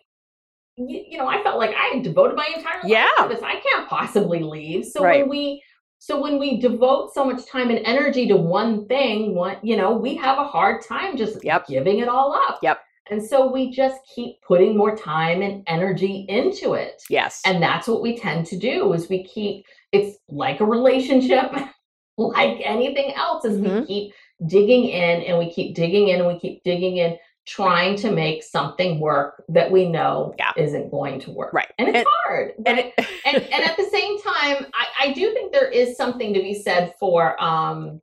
you, 0.77 1.19
know, 1.19 1.27
I 1.27 1.43
felt 1.43 1.59
like 1.59 1.75
I 1.75 1.95
had 1.95 2.03
devoted 2.05 2.37
my 2.37 2.47
entire 2.57 2.81
life 2.83 2.91
yeah. 2.91 3.11
to 3.19 3.29
this. 3.29 3.43
I 3.43 3.61
can't 3.61 3.89
possibly 3.89 4.41
leave. 4.41 4.87
So 4.87 5.03
right. 5.03 5.21
when 5.21 5.29
we 5.29 5.63
so 6.03 6.21
when 6.21 6.41
we 6.41 6.59
devote 6.59 7.15
so 7.15 7.25
much 7.25 7.47
time 7.47 7.71
and 7.71 7.79
energy 7.87 8.27
to 8.27 8.37
one 8.37 8.89
thing, 8.89 9.37
one, 9.37 9.59
you 9.63 9.77
know, 9.77 9.93
we 9.93 10.17
have 10.17 10.37
a 10.37 10.43
hard 10.43 10.85
time 10.85 11.17
just 11.17 11.45
yep. 11.45 11.65
giving 11.69 12.01
it 12.01 12.09
all 12.09 12.35
up. 12.35 12.59
Yep. 12.61 12.81
And 13.13 13.25
so 13.25 13.49
we 13.49 13.71
just 13.71 14.01
keep 14.13 14.43
putting 14.43 14.77
more 14.77 14.97
time 14.97 15.43
and 15.43 15.63
energy 15.69 16.27
into 16.29 16.73
it. 16.73 17.05
Yes. 17.09 17.41
And 17.47 17.63
that's 17.63 17.87
what 17.87 18.03
we 18.03 18.19
tend 18.19 18.47
to 18.47 18.59
do 18.59 18.93
is 18.95 19.09
we 19.09 19.23
keep 19.23 19.65
it's 19.93 20.19
like 20.29 20.59
a 20.59 20.65
relationship, 20.65 21.53
like 22.19 22.61
anything 22.65 23.15
else, 23.15 23.45
is 23.45 23.61
mm-hmm. 23.61 23.83
we 23.83 23.87
keep 23.87 24.15
digging 24.49 24.89
in 24.89 25.23
and 25.23 25.39
we 25.39 25.53
keep 25.53 25.77
digging 25.77 26.09
in 26.09 26.19
and 26.19 26.27
we 26.27 26.37
keep 26.41 26.65
digging 26.65 26.97
in 26.97 27.17
trying 27.47 27.97
to 27.97 28.11
make 28.11 28.43
something 28.43 29.01
work 29.01 29.45
that 29.49 29.71
we 29.71 29.89
know 29.89 30.35
yeah. 30.39 30.53
isn't 30.57 30.91
going 30.91 31.21
to 31.21 31.31
work. 31.31 31.53
Right. 31.53 31.71
And 31.79 31.89
it's 31.89 32.09
hard. 32.25 32.53
And, 32.67 32.79
it, 32.79 32.95
and, 33.27 33.37
and 33.37 33.65
at 33.65 33.77
the 33.77 33.89
same 33.91 34.21
time, 34.23 34.67
I, 34.75 34.87
I 35.01 35.13
do 35.13 35.33
think 35.33 35.53
there 35.53 35.69
is 35.69 35.97
something 35.97 36.33
to 36.35 36.41
be 36.41 36.55
said 36.55 36.95
for 36.99 37.43
um 37.43 38.01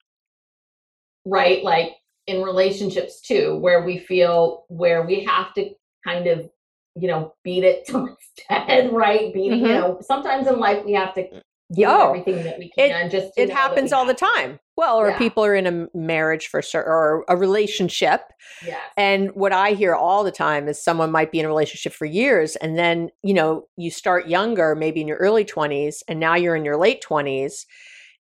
right, 1.26 1.64
like 1.64 1.96
in 2.28 2.42
relationships 2.42 3.22
too, 3.22 3.58
where 3.58 3.84
we 3.84 3.98
feel 3.98 4.66
where 4.68 5.06
we 5.06 5.24
have 5.24 5.54
to 5.54 5.70
kind 6.06 6.28
of, 6.28 6.50
you 6.96 7.08
know, 7.08 7.34
beat 7.44 7.64
it 7.64 7.86
to 7.88 8.08
it's 8.08 8.32
dead, 8.50 8.92
right? 8.92 9.34
Beat 9.34 9.52
mm-hmm. 9.52 9.66
you 9.66 9.74
know, 9.74 10.00
sometimes 10.02 10.48
in 10.48 10.60
life 10.60 10.84
we 10.86 10.94
have 10.94 11.14
to 11.16 11.30
do 11.72 11.86
oh, 11.86 12.10
everything 12.10 12.44
that 12.44 12.60
we 12.60 12.70
can. 12.70 13.08
It, 13.08 13.10
just 13.10 13.32
it 13.38 13.50
happens 13.50 13.94
all 13.94 14.06
the 14.06 14.14
time. 14.14 14.60
Well, 14.80 14.96
or 14.96 15.10
yeah. 15.10 15.18
people 15.18 15.44
are 15.44 15.56
in 15.56 15.68
a 15.68 15.88
marriage 15.94 16.48
for 16.48 16.62
certain, 16.62 16.90
or 16.90 17.26
a 17.28 17.36
relationship. 17.36 18.22
Yes. 18.66 18.80
And 18.96 19.30
what 19.36 19.52
I 19.52 19.72
hear 19.72 19.94
all 19.94 20.24
the 20.24 20.32
time 20.32 20.70
is 20.70 20.82
someone 20.82 21.12
might 21.12 21.34
be 21.34 21.40
in 21.40 21.46
a 21.46 21.50
relationship 21.50 21.92
for 21.92 22.06
years, 22.06 22.56
and 22.56 22.78
then 22.78 23.10
you 23.22 23.34
know 23.34 23.66
you 23.76 23.92
start 23.92 24.30
younger, 24.30 24.76
maybe 24.76 25.02
in 25.02 25.08
your 25.10 25.18
early 25.18 25.44
twenties, 25.44 26.02
and 26.08 26.18
now 26.18 26.36
you're 26.36 26.56
in 26.56 26.64
your 26.64 26.78
late 26.78 27.02
twenties, 27.02 27.66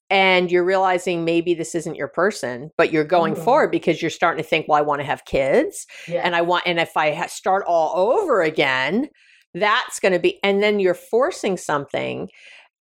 and 0.09 0.51
you're 0.51 0.65
realizing 0.65 1.23
maybe 1.23 1.53
this 1.53 1.75
isn't 1.75 1.95
your 1.95 2.09
person, 2.09 2.71
but 2.77 2.91
you're 2.91 3.05
going 3.05 3.35
mm-hmm. 3.35 3.43
forward 3.45 3.71
because 3.71 4.01
you're 4.01 4.11
starting 4.11 4.43
to 4.43 4.49
think, 4.49 4.67
well, 4.67 4.77
I 4.77 4.81
want 4.81 4.99
to 4.99 5.05
have 5.05 5.23
kids, 5.23 5.87
yes. 6.09 6.21
and 6.25 6.35
I 6.35 6.41
want, 6.41 6.65
and 6.67 6.77
if 6.77 6.97
I 6.97 7.13
ha- 7.13 7.27
start 7.27 7.63
all 7.69 7.95
over 7.95 8.41
again, 8.41 9.07
that's 9.53 10.01
going 10.01 10.11
to 10.11 10.19
be, 10.19 10.39
and 10.43 10.61
then 10.61 10.81
you're 10.81 10.93
forcing 10.93 11.55
something 11.55 12.27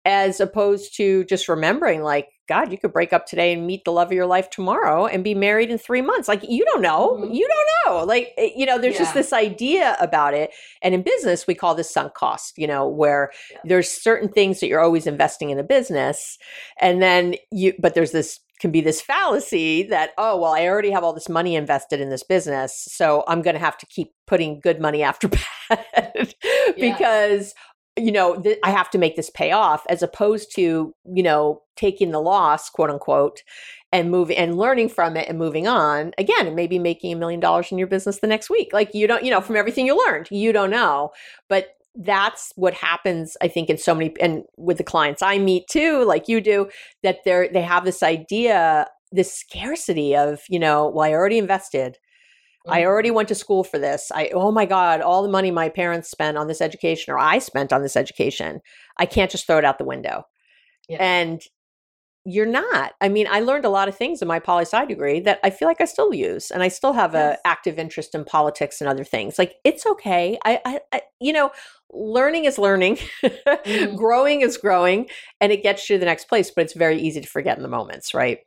as 0.08 0.40
opposed 0.40 0.96
to 0.96 1.26
just 1.26 1.50
remembering 1.50 2.02
like 2.02 2.30
god 2.48 2.72
you 2.72 2.78
could 2.78 2.94
break 2.94 3.12
up 3.12 3.26
today 3.26 3.52
and 3.52 3.68
meet 3.68 3.84
the 3.84 3.92
love 3.92 4.08
of 4.08 4.14
your 4.14 4.26
life 4.26 4.50
tomorrow 4.50 5.06
and 5.06 5.22
be 5.22 5.36
married 5.36 5.70
in 5.70 5.78
three 5.78 6.02
months 6.02 6.30
like 6.30 6.42
you 6.48 6.64
don't 6.64 6.82
know 6.82 7.18
mm-hmm. 7.20 7.34
you 7.34 7.46
don't 7.46 7.68
know 7.94 8.06
like 8.06 8.34
eh, 8.38 8.50
you 8.56 8.66
know 8.66 8.80
there's 8.80 8.94
yeah. 8.94 9.00
just 9.00 9.14
this 9.14 9.34
idea 9.34 9.98
about 10.00 10.34
it 10.34 10.52
and 10.82 10.96
in 10.96 11.02
business 11.02 11.46
we 11.46 11.54
call 11.54 11.76
this 11.76 11.92
sunk 11.92 12.14
cost 12.14 12.58
you 12.58 12.66
know 12.66 12.88
where 12.88 13.32
yeah. 13.52 13.58
there's 13.66 13.90
certain 13.90 14.30
things 14.30 14.62
that 14.62 14.68
you're 14.68 14.80
always 14.80 15.06
investing 15.06 15.50
in 15.50 15.60
a 15.60 15.64
business 15.64 16.38
and 16.80 17.02
then 17.02 17.36
you 17.52 17.74
but 17.78 17.94
there's 17.94 18.12
this 18.12 18.40
can 18.60 18.72
be 18.72 18.82
this 18.82 19.02
fallacy 19.02 19.84
that 19.84 20.12
oh 20.18 20.40
well 20.40 20.54
i 20.54 20.66
already 20.66 20.90
have 20.90 21.04
all 21.04 21.14
this 21.14 21.30
money 21.30 21.56
invested 21.56 22.00
in 22.00 22.10
this 22.10 22.24
business 22.24 22.88
so 22.90 23.24
i'm 23.28 23.42
going 23.42 23.54
to 23.54 23.60
have 23.60 23.78
to 23.78 23.86
keep 23.88 24.14
putting 24.26 24.60
good 24.60 24.80
money 24.80 25.04
after 25.04 25.28
bad 25.70 26.34
because 26.80 27.54
you 27.98 28.12
know, 28.12 28.40
th- 28.42 28.60
I 28.64 28.72
have 28.72 28.90
to 28.92 28.98
make 28.98 29.16
this 29.16 29.30
pay 29.30 29.52
off 29.52 29.84
as 29.90 30.04
opposed 30.04 30.54
to, 30.56 30.94
you 31.14 31.24
know, 31.24 31.62
taking 31.76 32.12
the 32.12 32.20
loss, 32.22 32.70
quote 32.70 32.90
unquote, 32.90 33.44
and 33.92 34.12
moving 34.12 34.38
and 34.38 34.58
learning 34.58 34.90
from 34.90 35.16
it 35.16 35.28
and 35.30 35.38
moving 35.38 35.68
on 35.68 36.14
again 36.18 36.48
and 36.48 36.56
maybe 36.56 36.78
making 36.80 37.14
a 37.14 37.16
million 37.16 37.40
dollars 37.40 37.72
in 37.72 37.78
your 37.78 37.88
business 37.88 38.20
the 38.20 38.28
next 38.28 38.50
week. 38.50 38.70
Like 38.74 38.94
you 38.94 39.08
don't, 39.08 39.24
you 39.24 39.32
know, 39.32 39.42
from 39.42 39.56
everything 39.56 39.86
you 39.86 39.98
learned, 40.06 40.28
you 40.30 40.52
don't 40.52 40.70
know. 40.70 41.12
But 41.50 41.70
that's 41.96 42.52
what 42.56 42.74
happens, 42.74 43.36
I 43.42 43.48
think, 43.48 43.70
in 43.70 43.78
so 43.78 43.96
many 43.96 44.14
and 44.20 44.44
with 44.58 44.78
the 44.78 44.84
clients 44.84 45.22
I 45.22 45.38
meet 45.40 45.68
too, 45.68 46.04
like 46.04 46.28
you 46.28 46.42
do, 46.42 46.70
that 47.04 47.20
they're 47.26 47.50
they 47.52 47.62
have 47.62 47.86
this 47.86 48.04
idea, 48.04 48.88
this 49.12 49.34
scarcity 49.34 50.16
of, 50.16 50.42
you 50.50 50.60
know, 50.60 50.90
well, 50.90 51.06
I 51.06 51.14
already 51.14 51.38
invested. 51.38 51.98
I 52.70 52.86
already 52.86 53.12
went 53.12 53.28
to 53.30 53.36
school 53.36 53.64
for 53.64 53.80
this. 53.80 54.12
I 54.14 54.30
oh 54.34 54.52
my 54.52 54.66
god, 54.66 55.02
all 55.02 55.24
the 55.24 55.30
money 55.30 55.52
my 55.52 55.70
parents 55.70 56.10
spent 56.10 56.38
on 56.38 56.48
this 56.48 56.62
education 56.62 57.14
or 57.14 57.20
I 57.20 57.40
spent 57.40 57.74
on 57.74 57.82
this 57.82 57.96
education. 57.96 58.60
I 58.98 59.06
can't 59.06 59.32
just 59.32 59.48
throw 59.48 59.58
it 59.58 59.66
out 59.66 59.78
the 59.78 59.86
window. 59.86 60.24
Yeah. 60.90 60.98
And 61.00 61.42
you're 62.30 62.46
not. 62.46 62.92
I 63.00 63.08
mean, 63.08 63.26
I 63.30 63.40
learned 63.40 63.64
a 63.64 63.70
lot 63.70 63.88
of 63.88 63.96
things 63.96 64.22
in 64.22 64.28
my 64.28 64.40
poli 64.40 64.64
sci 64.64 64.86
degree 64.86 65.22
that 65.22 65.40
I 65.44 65.50
feel 65.50 65.70
like 65.70 65.80
I 65.80 65.86
still 65.86 66.14
use, 66.14 66.52
and 66.52 66.62
I 66.62 66.68
still 66.68 66.92
have 66.92 67.14
yes. 67.14 67.38
a 67.38 67.48
active 67.48 67.80
interest 67.80 68.14
in 68.14 68.26
politics 68.26 68.82
and 68.82 68.90
other 68.90 69.06
things. 69.06 69.40
Like 69.40 69.56
it's 69.64 69.86
okay. 69.86 70.38
I, 70.44 70.60
I, 70.66 70.80
I 70.92 71.02
you 71.22 71.32
know, 71.32 71.52
learning 71.90 72.44
is 72.44 72.58
learning, 72.58 72.98
mm-hmm. 73.24 73.96
growing 73.96 74.42
is 74.42 74.58
growing, 74.58 75.08
and 75.40 75.54
it 75.54 75.64
gets 75.64 75.90
you 75.90 75.96
to 75.96 76.00
the 76.02 76.06
next 76.06 76.26
place. 76.26 76.52
But 76.54 76.66
it's 76.66 76.74
very 76.74 77.00
easy 77.00 77.22
to 77.22 77.28
forget 77.28 77.56
in 77.56 77.64
the 77.64 77.70
moments, 77.70 78.14
right? 78.14 78.40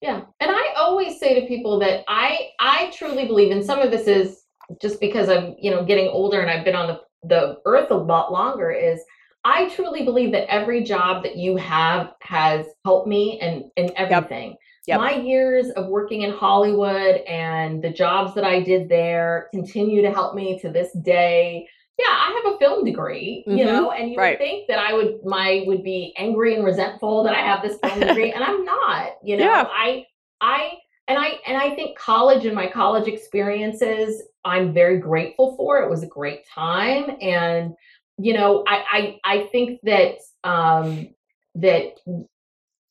Yeah, 0.00 0.22
and 0.40 0.50
I 0.50 0.61
always 0.92 1.18
say 1.18 1.40
to 1.40 1.46
people 1.46 1.78
that 1.78 2.04
I 2.06 2.50
I 2.60 2.92
truly 2.94 3.26
believe, 3.26 3.50
and 3.50 3.64
some 3.64 3.80
of 3.80 3.90
this 3.90 4.06
is 4.06 4.42
just 4.80 5.00
because 5.00 5.28
I'm 5.28 5.56
you 5.58 5.70
know 5.70 5.84
getting 5.84 6.08
older 6.08 6.40
and 6.40 6.50
I've 6.50 6.64
been 6.64 6.76
on 6.76 6.86
the 6.88 7.00
the 7.26 7.56
earth 7.64 7.90
a 7.90 7.96
lot 7.96 8.30
longer. 8.30 8.70
Is 8.70 9.00
I 9.44 9.70
truly 9.70 10.04
believe 10.04 10.32
that 10.32 10.52
every 10.52 10.84
job 10.84 11.22
that 11.24 11.36
you 11.36 11.56
have 11.56 12.12
has 12.20 12.66
helped 12.84 13.08
me 13.08 13.40
and 13.40 13.64
in 13.76 13.90
everything. 13.96 14.56
Yep. 14.86 14.98
My 14.98 15.14
years 15.14 15.70
of 15.70 15.86
working 15.86 16.22
in 16.22 16.32
Hollywood 16.32 17.16
and 17.28 17.82
the 17.82 17.90
jobs 17.90 18.34
that 18.34 18.44
I 18.44 18.60
did 18.60 18.88
there 18.88 19.48
continue 19.52 20.02
to 20.02 20.10
help 20.10 20.34
me 20.34 20.58
to 20.58 20.70
this 20.70 20.90
day. 21.04 21.68
Yeah, 21.98 22.08
I 22.08 22.42
have 22.44 22.54
a 22.54 22.58
film 22.58 22.84
degree, 22.84 23.44
mm-hmm. 23.46 23.58
you 23.58 23.64
know, 23.64 23.92
and 23.92 24.10
you 24.10 24.16
right. 24.16 24.32
would 24.32 24.44
think 24.44 24.66
that 24.68 24.80
I 24.80 24.92
would 24.92 25.24
my 25.24 25.62
would 25.66 25.84
be 25.84 26.12
angry 26.18 26.54
and 26.56 26.64
resentful 26.64 27.22
that 27.24 27.34
I 27.34 27.40
have 27.40 27.62
this 27.62 27.78
film 27.78 28.00
degree, 28.00 28.32
and 28.32 28.42
I'm 28.42 28.64
not. 28.64 29.12
You 29.22 29.36
know, 29.36 29.44
yeah. 29.44 29.68
I 29.70 30.04
I 30.40 30.72
and 31.08 31.18
I 31.18 31.38
and 31.46 31.56
I 31.56 31.74
think 31.74 31.98
college 31.98 32.46
and 32.46 32.54
my 32.54 32.68
college 32.68 33.08
experiences, 33.08 34.22
I'm 34.44 34.72
very 34.72 34.98
grateful 34.98 35.56
for. 35.56 35.78
It 35.82 35.90
was 35.90 36.02
a 36.02 36.08
great 36.08 36.46
time, 36.48 37.16
and 37.20 37.74
you 38.18 38.34
know, 38.34 38.64
I 38.66 39.18
I, 39.24 39.36
I 39.36 39.42
think 39.52 39.80
that 39.82 40.16
um, 40.44 41.08
that 41.56 41.94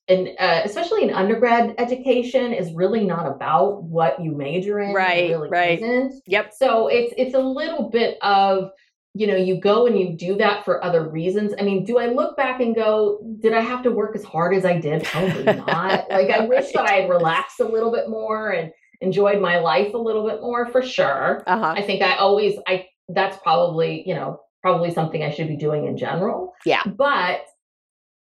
and 0.08 0.28
uh, 0.38 0.62
especially 0.64 1.04
in 1.04 1.10
undergrad 1.10 1.74
education 1.78 2.52
is 2.52 2.72
really 2.72 3.04
not 3.04 3.26
about 3.26 3.84
what 3.84 4.22
you 4.22 4.32
major 4.32 4.80
in 4.80 4.92
right 4.92 5.30
really 5.30 5.48
right 5.48 5.80
isn't. 5.80 6.22
yep 6.26 6.52
so 6.52 6.88
it's 6.88 7.14
it's 7.16 7.34
a 7.34 7.40
little 7.40 7.88
bit 7.88 8.18
of 8.20 8.70
you 9.14 9.26
know 9.26 9.36
you 9.36 9.60
go 9.60 9.86
and 9.86 9.98
you 9.98 10.16
do 10.16 10.36
that 10.36 10.64
for 10.64 10.82
other 10.84 11.08
reasons 11.08 11.52
i 11.58 11.62
mean 11.62 11.84
do 11.84 11.98
i 11.98 12.06
look 12.06 12.36
back 12.36 12.60
and 12.60 12.74
go 12.74 13.18
did 13.40 13.52
i 13.52 13.60
have 13.60 13.82
to 13.82 13.90
work 13.90 14.16
as 14.16 14.24
hard 14.24 14.54
as 14.54 14.64
i 14.64 14.78
did 14.78 15.04
probably 15.04 15.44
not 15.66 16.08
like 16.10 16.30
i 16.30 16.46
wish 16.46 16.64
right. 16.64 16.74
that 16.74 16.86
i 16.86 16.92
had 16.92 17.10
relaxed 17.10 17.60
a 17.60 17.64
little 17.64 17.92
bit 17.92 18.08
more 18.08 18.50
and 18.50 18.72
enjoyed 19.00 19.40
my 19.40 19.58
life 19.58 19.92
a 19.94 19.98
little 19.98 20.26
bit 20.26 20.40
more 20.40 20.66
for 20.70 20.82
sure 20.82 21.42
uh-huh. 21.46 21.74
i 21.76 21.82
think 21.82 22.02
i 22.02 22.16
always 22.16 22.58
i 22.66 22.86
that's 23.08 23.36
probably 23.42 24.06
you 24.06 24.14
know 24.14 24.40
probably 24.62 24.90
something 24.90 25.22
i 25.22 25.30
should 25.30 25.48
be 25.48 25.56
doing 25.56 25.86
in 25.86 25.96
general 25.96 26.54
yeah 26.64 26.82
but 26.86 27.44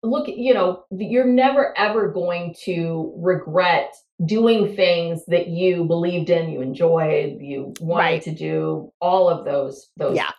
look 0.02 0.28
you 0.28 0.54
know 0.54 0.84
you're 0.92 1.26
never 1.26 1.76
ever 1.76 2.08
going 2.08 2.54
to 2.62 3.12
regret 3.16 3.92
doing 4.26 4.76
things 4.76 5.24
that 5.26 5.48
you 5.48 5.84
believed 5.84 6.30
in 6.30 6.50
you 6.50 6.60
enjoyed 6.60 7.40
you 7.40 7.72
wanted 7.80 8.02
right. 8.02 8.22
to 8.22 8.32
do 8.32 8.92
all 9.00 9.28
of 9.28 9.44
those 9.44 9.88
those 9.96 10.16
yeah 10.16 10.30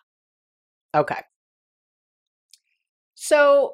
okay 0.95 1.21
so 3.15 3.73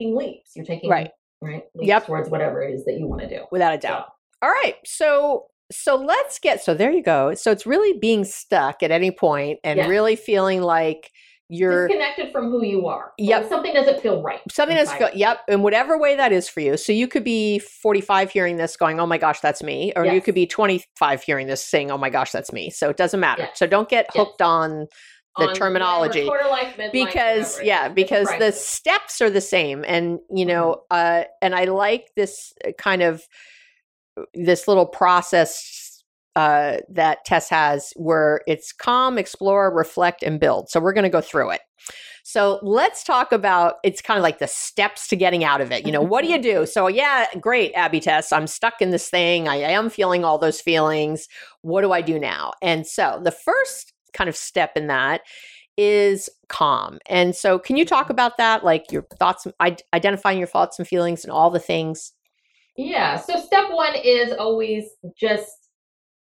leaps 0.00 0.52
you're 0.56 0.64
taking 0.64 0.90
right 0.90 1.10
right 1.40 1.62
leaps 1.74 1.86
yep. 1.86 2.06
towards 2.06 2.28
whatever 2.28 2.62
it 2.62 2.72
is 2.72 2.84
that 2.84 2.98
you 2.98 3.06
want 3.06 3.20
to 3.20 3.28
do 3.28 3.44
without 3.52 3.72
a 3.72 3.78
doubt 3.78 4.06
so. 4.06 4.46
all 4.46 4.50
right 4.50 4.74
so 4.84 5.46
so 5.70 5.96
let's 5.96 6.38
get 6.40 6.62
so 6.62 6.74
there 6.74 6.90
you 6.90 7.02
go 7.02 7.34
so 7.34 7.50
it's 7.52 7.66
really 7.66 7.96
being 7.98 8.24
stuck 8.24 8.82
at 8.82 8.90
any 8.90 9.10
point 9.10 9.58
and 9.62 9.78
really 9.88 10.16
feeling 10.16 10.60
like 10.60 11.12
you're 11.52 11.86
disconnected 11.86 12.32
from 12.32 12.50
who 12.50 12.64
you 12.64 12.86
are. 12.86 13.12
Yep. 13.18 13.48
something 13.50 13.74
doesn't 13.74 14.00
feel 14.00 14.22
right. 14.22 14.40
Something 14.50 14.76
doesn't 14.76 14.96
feel, 14.96 15.10
yep. 15.14 15.40
In 15.48 15.60
whatever 15.60 15.98
way 15.98 16.16
that 16.16 16.32
is 16.32 16.48
for 16.48 16.60
you. 16.60 16.78
So 16.78 16.92
you 16.92 17.06
could 17.06 17.24
be 17.24 17.58
45 17.58 18.30
hearing 18.30 18.56
this 18.56 18.74
going, 18.74 18.98
oh 18.98 19.06
my 19.06 19.18
gosh, 19.18 19.40
that's 19.40 19.62
me. 19.62 19.92
Or 19.94 20.06
yes. 20.06 20.14
you 20.14 20.22
could 20.22 20.34
be 20.34 20.46
25 20.46 21.22
hearing 21.22 21.48
this 21.48 21.62
saying, 21.62 21.90
oh 21.90 21.98
my 21.98 22.08
gosh, 22.08 22.32
that's 22.32 22.54
me. 22.54 22.70
So 22.70 22.88
it 22.88 22.96
doesn't 22.96 23.20
matter. 23.20 23.42
Yes. 23.42 23.58
So 23.58 23.66
don't 23.66 23.90
get 23.90 24.06
hooked 24.14 24.40
yes. 24.40 24.46
on 24.46 24.86
the 25.38 25.48
on 25.48 25.54
terminology 25.54 26.24
life, 26.24 26.78
because 26.92 27.58
yeah 27.62 27.88
because 27.88 28.28
the 28.38 28.52
steps 28.52 29.20
are 29.20 29.30
the 29.30 29.40
same 29.40 29.82
and 29.86 30.18
you 30.30 30.44
know 30.44 30.82
mm-hmm. 30.92 31.22
uh 31.22 31.24
and 31.40 31.54
i 31.54 31.64
like 31.64 32.10
this 32.16 32.52
uh, 32.66 32.72
kind 32.72 33.00
of 33.02 33.26
this 34.34 34.68
little 34.68 34.86
process 34.86 36.02
uh, 36.34 36.78
that 36.88 37.24
Tess 37.24 37.48
has 37.50 37.92
where 37.96 38.40
it's 38.46 38.72
calm, 38.72 39.18
explore, 39.18 39.74
reflect, 39.74 40.22
and 40.22 40.40
build. 40.40 40.70
So 40.70 40.80
we're 40.80 40.92
going 40.92 41.04
to 41.04 41.10
go 41.10 41.20
through 41.20 41.50
it. 41.50 41.60
So 42.24 42.60
let's 42.62 43.02
talk 43.02 43.32
about 43.32 43.76
it's 43.82 44.00
kind 44.00 44.16
of 44.16 44.22
like 44.22 44.38
the 44.38 44.46
steps 44.46 45.08
to 45.08 45.16
getting 45.16 45.44
out 45.44 45.60
of 45.60 45.72
it. 45.72 45.84
You 45.84 45.92
know, 45.92 46.00
what 46.00 46.22
do 46.22 46.30
you 46.30 46.38
do? 46.42 46.66
So, 46.66 46.86
yeah, 46.86 47.26
great, 47.40 47.72
Abby 47.74 48.00
Tess. 48.00 48.32
I'm 48.32 48.46
stuck 48.46 48.80
in 48.80 48.90
this 48.90 49.10
thing. 49.10 49.48
I, 49.48 49.56
I 49.56 49.70
am 49.70 49.90
feeling 49.90 50.24
all 50.24 50.38
those 50.38 50.60
feelings. 50.60 51.28
What 51.62 51.82
do 51.82 51.92
I 51.92 52.00
do 52.00 52.18
now? 52.18 52.52
And 52.62 52.86
so 52.86 53.20
the 53.22 53.32
first 53.32 53.91
kind 54.12 54.28
of 54.28 54.36
step 54.36 54.76
in 54.76 54.86
that 54.88 55.22
is 55.76 56.28
calm. 56.48 56.98
And 57.06 57.34
so, 57.34 57.58
can 57.58 57.76
you 57.76 57.84
talk 57.84 58.10
about 58.10 58.36
that? 58.36 58.64
Like 58.64 58.92
your 58.92 59.06
thoughts, 59.18 59.46
identifying 59.94 60.38
your 60.38 60.48
thoughts 60.48 60.78
and 60.78 60.86
feelings 60.86 61.24
and 61.24 61.32
all 61.32 61.50
the 61.50 61.58
things? 61.60 62.12
Yeah. 62.76 63.16
So, 63.16 63.40
step 63.40 63.70
one 63.70 63.94
is 63.96 64.32
always 64.32 64.84
just 65.16 65.50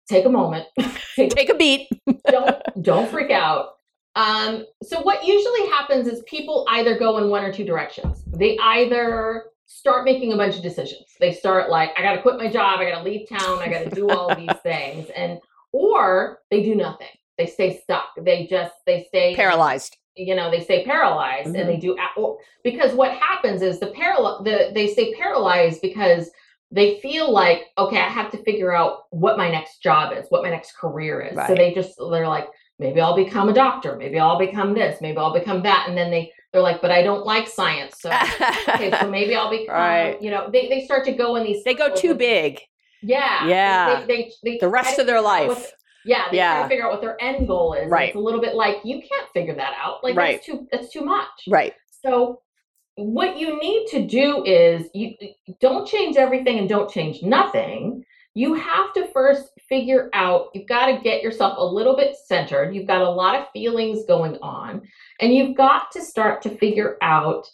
take 0.08 0.24
a 0.24 0.30
moment, 0.30 0.66
take, 1.16 1.48
a 1.48 1.54
beat. 1.54 1.88
don't 2.28 2.56
don't 2.82 3.10
freak 3.10 3.30
out. 3.30 3.70
Um, 4.16 4.64
so 4.82 5.00
what 5.02 5.24
usually 5.24 5.68
happens 5.70 6.06
is 6.06 6.22
people 6.26 6.66
either 6.70 6.96
go 6.96 7.18
in 7.18 7.28
one 7.28 7.42
or 7.42 7.52
two 7.52 7.64
directions. 7.64 8.22
They 8.26 8.56
either 8.58 9.46
start 9.66 10.04
making 10.04 10.32
a 10.32 10.36
bunch 10.36 10.56
of 10.56 10.62
decisions. 10.62 11.06
They 11.18 11.32
start 11.32 11.70
like, 11.70 11.90
I 11.98 12.02
got 12.02 12.14
to 12.14 12.22
quit 12.22 12.36
my 12.36 12.48
job, 12.48 12.80
I 12.80 12.90
got 12.90 12.98
to 12.98 13.04
leave 13.04 13.28
town, 13.28 13.58
I 13.58 13.68
got 13.68 13.84
to 13.84 13.90
do 13.90 14.08
all 14.08 14.34
these 14.34 14.56
things, 14.62 15.08
and 15.16 15.38
or 15.72 16.38
they 16.50 16.62
do 16.62 16.74
nothing. 16.74 17.08
They 17.38 17.46
stay 17.46 17.78
stuck. 17.82 18.08
They 18.20 18.46
just 18.46 18.74
they 18.86 19.04
stay 19.08 19.34
paralyzed. 19.34 19.96
You 20.16 20.36
know, 20.36 20.50
they 20.50 20.60
stay 20.60 20.84
paralyzed, 20.84 21.48
mm-hmm. 21.48 21.56
and 21.56 21.68
they 21.68 21.76
do 21.76 21.96
or, 22.16 22.38
because 22.62 22.92
what 22.94 23.12
happens 23.12 23.62
is 23.62 23.80
the 23.80 23.88
paral 23.88 24.44
the 24.44 24.70
they 24.72 24.88
stay 24.88 25.12
paralyzed 25.14 25.80
because 25.82 26.30
they 26.74 26.98
feel 27.00 27.32
like 27.32 27.66
okay 27.78 27.98
i 27.98 28.08
have 28.08 28.30
to 28.30 28.42
figure 28.42 28.72
out 28.72 29.04
what 29.10 29.38
my 29.38 29.50
next 29.50 29.82
job 29.82 30.12
is 30.12 30.26
what 30.28 30.42
my 30.42 30.50
next 30.50 30.76
career 30.76 31.20
is 31.20 31.36
right. 31.36 31.46
so 31.46 31.54
they 31.54 31.72
just 31.72 31.94
they're 32.10 32.28
like 32.28 32.48
maybe 32.78 33.00
i'll 33.00 33.16
become 33.16 33.48
a 33.48 33.52
doctor 33.52 33.96
maybe 33.96 34.18
i'll 34.18 34.38
become 34.38 34.74
this 34.74 35.00
maybe 35.00 35.16
i'll 35.16 35.32
become 35.32 35.62
that 35.62 35.86
and 35.88 35.96
then 35.96 36.10
they 36.10 36.30
they're 36.52 36.62
like 36.62 36.82
but 36.82 36.90
i 36.90 37.02
don't 37.02 37.24
like 37.24 37.48
science 37.48 38.00
so 38.00 38.10
okay 38.68 38.90
so 38.90 39.08
maybe 39.10 39.34
i'll 39.34 39.50
become 39.50 39.74
right. 39.74 40.20
you 40.20 40.30
know 40.30 40.50
they, 40.52 40.68
they 40.68 40.84
start 40.84 41.04
to 41.04 41.12
go 41.12 41.36
in 41.36 41.44
these 41.44 41.62
they 41.64 41.74
go 41.74 41.94
too 41.94 42.14
big 42.14 42.60
yeah 43.02 43.46
yeah 43.46 44.04
they, 44.06 44.14
they, 44.14 44.32
they 44.42 44.58
the 44.58 44.68
rest 44.68 44.98
of 44.98 45.06
their 45.06 45.20
life 45.20 45.72
yeah 46.04 46.24
they 46.30 46.38
yeah. 46.38 46.54
try 46.54 46.62
to 46.62 46.68
figure 46.68 46.84
out 46.84 46.92
what 46.92 47.00
their 47.00 47.16
end 47.22 47.46
goal 47.46 47.74
is 47.74 47.88
right 47.90 48.08
it's 48.08 48.16
a 48.16 48.20
little 48.20 48.40
bit 48.40 48.54
like 48.54 48.76
you 48.84 49.00
can't 49.00 49.28
figure 49.32 49.54
that 49.54 49.72
out 49.82 50.02
like 50.02 50.16
right. 50.16 50.36
that's 50.36 50.46
too 50.46 50.66
that's 50.70 50.92
too 50.92 51.02
much 51.02 51.44
right 51.48 51.74
so 52.02 52.40
what 52.96 53.38
you 53.38 53.58
need 53.60 53.86
to 53.88 54.06
do 54.06 54.44
is 54.44 54.88
you 54.94 55.14
don't 55.60 55.86
change 55.86 56.16
everything 56.16 56.58
and 56.58 56.68
don't 56.68 56.90
change 56.90 57.22
nothing. 57.22 58.04
You 58.34 58.54
have 58.54 58.92
to 58.94 59.08
first 59.12 59.50
figure 59.68 60.10
out, 60.12 60.48
you've 60.54 60.68
got 60.68 60.86
to 60.86 61.00
get 61.02 61.22
yourself 61.22 61.54
a 61.58 61.64
little 61.64 61.96
bit 61.96 62.16
centered. 62.16 62.74
You've 62.74 62.86
got 62.86 63.00
a 63.00 63.10
lot 63.10 63.36
of 63.36 63.46
feelings 63.52 64.04
going 64.06 64.36
on, 64.42 64.82
and 65.20 65.32
you've 65.32 65.56
got 65.56 65.90
to 65.92 66.02
start 66.02 66.42
to 66.42 66.56
figure 66.58 66.96
out 67.00 67.46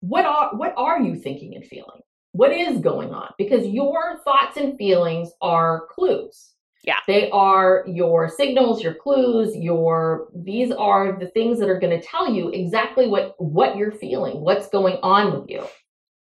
what 0.00 0.24
are 0.24 0.50
what 0.54 0.74
are 0.76 1.00
you 1.00 1.16
thinking 1.16 1.54
and 1.54 1.64
feeling? 1.64 2.02
What 2.32 2.52
is 2.52 2.78
going 2.78 3.12
on? 3.12 3.32
Because 3.38 3.66
your 3.66 4.18
thoughts 4.24 4.56
and 4.56 4.76
feelings 4.76 5.30
are 5.40 5.86
clues. 5.90 6.52
Yeah. 6.86 6.98
They 7.08 7.28
are 7.30 7.84
your 7.88 8.28
signals, 8.28 8.82
your 8.82 8.94
clues, 8.94 9.56
your 9.56 10.28
these 10.34 10.70
are 10.70 11.18
the 11.18 11.26
things 11.28 11.58
that 11.58 11.68
are 11.68 11.80
going 11.80 12.00
to 12.00 12.06
tell 12.06 12.32
you 12.32 12.50
exactly 12.50 13.08
what 13.08 13.34
what 13.38 13.76
you're 13.76 13.92
feeling, 13.92 14.40
what's 14.40 14.68
going 14.68 14.98
on 15.02 15.38
with 15.38 15.50
you. 15.50 15.64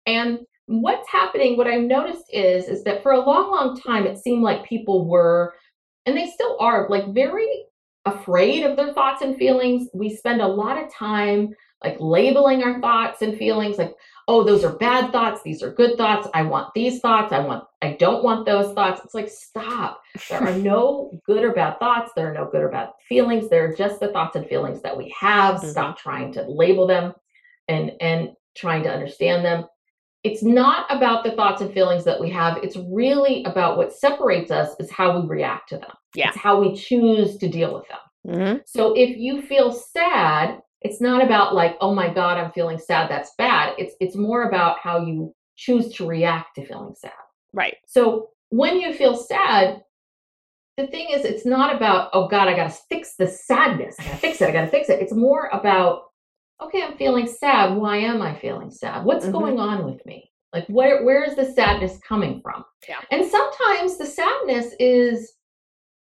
And 0.07 0.39
what's 0.65 1.07
happening, 1.07 1.55
what 1.55 1.67
I've 1.67 1.83
noticed 1.83 2.25
is 2.33 2.67
is 2.67 2.83
that 2.83 3.03
for 3.03 3.11
a 3.11 3.19
long 3.19 3.51
long 3.51 3.79
time 3.79 4.07
it 4.07 4.17
seemed 4.17 4.41
like 4.41 4.65
people 4.65 5.07
were 5.07 5.53
and 6.07 6.17
they 6.17 6.27
still 6.27 6.57
are 6.59 6.87
like 6.89 7.13
very 7.13 7.65
afraid 8.05 8.63
of 8.63 8.75
their 8.75 8.93
thoughts 8.93 9.21
and 9.21 9.37
feelings. 9.37 9.87
We 9.93 10.15
spend 10.15 10.41
a 10.41 10.47
lot 10.47 10.83
of 10.83 10.91
time 10.91 11.53
like 11.83 11.97
labeling 11.99 12.63
our 12.63 12.81
thoughts 12.81 13.21
and 13.21 13.37
feelings 13.37 13.77
like 13.77 13.93
oh 14.27 14.43
those 14.43 14.63
are 14.63 14.77
bad 14.77 15.11
thoughts 15.11 15.41
these 15.43 15.61
are 15.61 15.71
good 15.71 15.97
thoughts 15.97 16.27
i 16.33 16.41
want 16.41 16.73
these 16.73 16.99
thoughts 16.99 17.31
i 17.31 17.39
want 17.39 17.63
i 17.81 17.93
don't 17.93 18.23
want 18.23 18.45
those 18.45 18.73
thoughts. 18.73 19.01
It's 19.03 19.13
like 19.13 19.29
stop. 19.29 20.01
There 20.29 20.41
are 20.41 20.57
no 20.57 21.19
good 21.25 21.43
or 21.43 21.53
bad 21.53 21.79
thoughts 21.79 22.11
there 22.15 22.31
are 22.31 22.33
no 22.33 22.49
good 22.49 22.61
or 22.61 22.69
bad 22.69 22.89
feelings 23.07 23.49
they're 23.49 23.75
just 23.75 23.99
the 23.99 24.09
thoughts 24.09 24.35
and 24.35 24.47
feelings 24.47 24.81
that 24.81 24.97
we 24.97 25.13
have. 25.19 25.57
Mm-hmm. 25.57 25.69
stop 25.69 25.97
trying 25.97 26.33
to 26.33 26.43
label 26.43 26.87
them 26.87 27.13
and 27.67 27.91
and 28.01 28.29
trying 28.55 28.83
to 28.83 28.91
understand 28.91 29.45
them. 29.45 29.65
It's 30.23 30.41
not 30.41 30.87
about 30.89 31.23
the 31.23 31.31
thoughts 31.31 31.61
and 31.61 31.71
feelings 31.71 32.03
that 32.05 32.19
we 32.19 32.31
have 32.31 32.57
it's 32.63 32.77
really 32.91 33.43
about 33.43 33.77
what 33.77 33.93
separates 33.93 34.51
us 34.51 34.75
is 34.79 34.89
how 34.89 35.19
we 35.19 35.27
react 35.27 35.69
to 35.69 35.77
them. 35.77 35.91
Yeah. 36.15 36.29
It's 36.29 36.37
how 36.37 36.59
we 36.59 36.75
choose 36.75 37.37
to 37.37 37.47
deal 37.47 37.73
with 37.73 37.87
them. 37.87 37.99
Mm-hmm. 38.27 38.57
so 38.65 38.95
if 38.95 39.15
you 39.17 39.43
feel 39.43 39.71
sad 39.71 40.57
it's 40.85 41.01
not 41.01 41.23
about 41.23 41.53
like 41.53 41.75
oh 41.81 41.93
my 41.93 42.13
god 42.13 42.37
i'm 42.37 42.51
feeling 42.51 42.77
sad 42.77 43.09
that's 43.09 43.31
bad 43.37 43.73
it's 43.77 43.95
it's 43.99 44.15
more 44.15 44.43
about 44.43 44.77
how 44.79 44.99
you 44.99 45.33
choose 45.55 45.93
to 45.93 46.07
react 46.07 46.55
to 46.55 46.65
feeling 46.65 46.95
sad 46.95 47.11
right 47.53 47.77
so 47.85 48.29
when 48.49 48.79
you 48.79 48.93
feel 48.93 49.15
sad 49.15 49.81
the 50.77 50.87
thing 50.87 51.07
is 51.09 51.25
it's 51.25 51.45
not 51.45 51.75
about 51.75 52.09
oh 52.13 52.27
god 52.27 52.47
i 52.47 52.55
gotta 52.55 52.77
fix 52.89 53.15
the 53.15 53.27
sadness 53.27 53.95
i 53.99 54.03
gotta 54.03 54.17
fix 54.17 54.41
it 54.41 54.49
i 54.49 54.51
gotta 54.51 54.67
fix 54.67 54.89
it 54.89 55.01
it's 55.01 55.13
more 55.13 55.49
about 55.53 56.03
okay 56.61 56.81
i'm 56.83 56.97
feeling 56.97 57.27
sad 57.27 57.75
why 57.75 57.97
am 57.97 58.21
i 58.21 58.33
feeling 58.39 58.71
sad 58.71 59.03
what's 59.03 59.25
mm-hmm. 59.25 59.33
going 59.39 59.59
on 59.59 59.85
with 59.85 60.05
me 60.05 60.31
Like 60.55 60.67
where 60.67 61.03
where 61.03 61.25
is 61.25 61.35
the 61.35 61.43
sadness 61.45 61.99
coming 62.07 62.39
from? 62.41 62.63
Yeah. 62.87 63.01
And 63.11 63.29
sometimes 63.29 63.97
the 63.97 64.05
sadness 64.05 64.73
is 64.79 65.33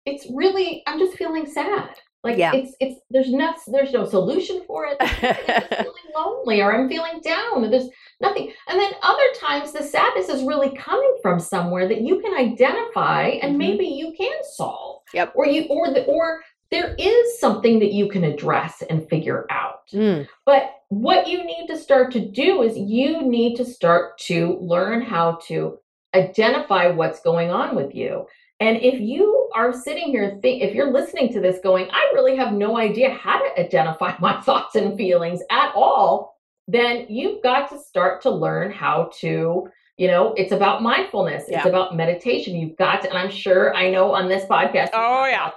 it's 0.06 0.28
really 0.32 0.84
I'm 0.86 1.00
just 1.00 1.18
feeling 1.18 1.48
sad. 1.48 1.96
Like 2.26 2.38
Yeah. 2.38 2.54
it's 2.54 2.76
it's 2.82 3.00
there's 3.12 3.32
no 3.32 3.54
there's 3.68 3.94
no 3.94 4.06
solution 4.06 4.64
for 4.66 4.86
it. 4.88 4.98
I'm 5.00 5.08
feeling 5.84 6.10
lonely 6.16 6.62
or 6.62 6.74
I'm 6.76 6.90
feeling 6.90 7.22
down 7.24 7.64
or 7.64 7.70
there's 7.70 7.88
nothing. 8.20 8.52
And 8.68 8.80
then 8.80 8.92
other 9.04 9.24
times 9.40 9.72
the 9.72 9.84
sadness 9.84 10.28
is 10.28 10.42
really 10.44 10.76
coming 10.76 11.16
from 11.22 11.40
somewhere 11.40 11.88
that 11.88 12.02
you 12.02 12.20
can 12.22 12.34
identify 12.34 13.28
and 13.44 13.54
Mhm. 13.56 13.58
maybe 13.60 13.86
you 13.86 14.14
can 14.18 14.38
solve. 14.56 15.04
Yep. 15.14 15.34
Or 15.36 15.46
you 15.46 15.66
or 15.70 15.92
the 15.94 16.04
or 16.06 16.42
there 16.72 16.96
is 16.98 17.40
something 17.40 17.78
that 17.80 17.94
you 17.94 18.10
can 18.10 18.24
address 18.24 18.82
and 18.90 19.08
figure 19.08 19.46
out. 19.52 19.88
Mm, 19.94 20.28
But 20.48 20.72
what 20.90 21.28
you 21.28 21.44
need 21.44 21.68
to 21.68 21.78
start 21.78 22.12
to 22.14 22.20
do 22.20 22.64
is 22.64 22.76
you 22.76 23.22
need 23.22 23.56
to 23.58 23.66
start 23.66 24.18
to 24.30 24.58
learn 24.60 25.04
how 25.04 25.38
to 25.48 25.78
identify 26.16 26.88
what's 26.88 27.20
going 27.22 27.52
on 27.52 27.76
with 27.76 27.94
you. 27.94 28.26
And 28.60 28.78
if 28.78 29.00
you 29.02 29.50
are 29.54 29.74
sitting 29.74 30.08
here, 30.10 30.40
think, 30.42 30.62
if 30.64 30.74
you're 30.74 30.92
listening 30.92 31.32
to 31.34 31.42
this 31.42 31.60
going, 31.62 31.88
I 31.92 32.12
really 32.14 32.36
have 32.38 32.54
no 32.54 32.78
idea 32.78 33.10
how 33.14 33.38
to 33.40 33.60
identify 33.62 34.14
my 34.20 34.40
thoughts 34.42 34.76
and 34.76 34.98
feelings 34.98 35.42
at 35.52 35.72
all, 35.76 36.36
then 36.68 37.06
you've 37.10 37.44
got 37.44 37.70
to 37.70 37.78
start 37.80 38.22
to 38.24 38.32
learn 38.32 38.72
how 38.72 39.12
to, 39.20 39.68
you 39.98 40.08
know, 40.08 40.34
it's 40.34 40.52
about 40.52 40.82
mindfulness, 40.82 41.44
Yeah. 41.48 41.58
it's 41.60 41.68
about 41.68 41.96
meditation. 41.96 42.56
You've 42.56 42.78
got 42.78 43.02
to, 43.04 43.10
and 43.10 43.18
I'm 43.18 43.30
sure 43.30 43.76
I 43.76 43.90
know 43.92 44.14
on 44.14 44.28
this 44.30 44.46
podcast, 44.46 44.90
Oh, 44.94 45.26
yeah. 45.26 45.52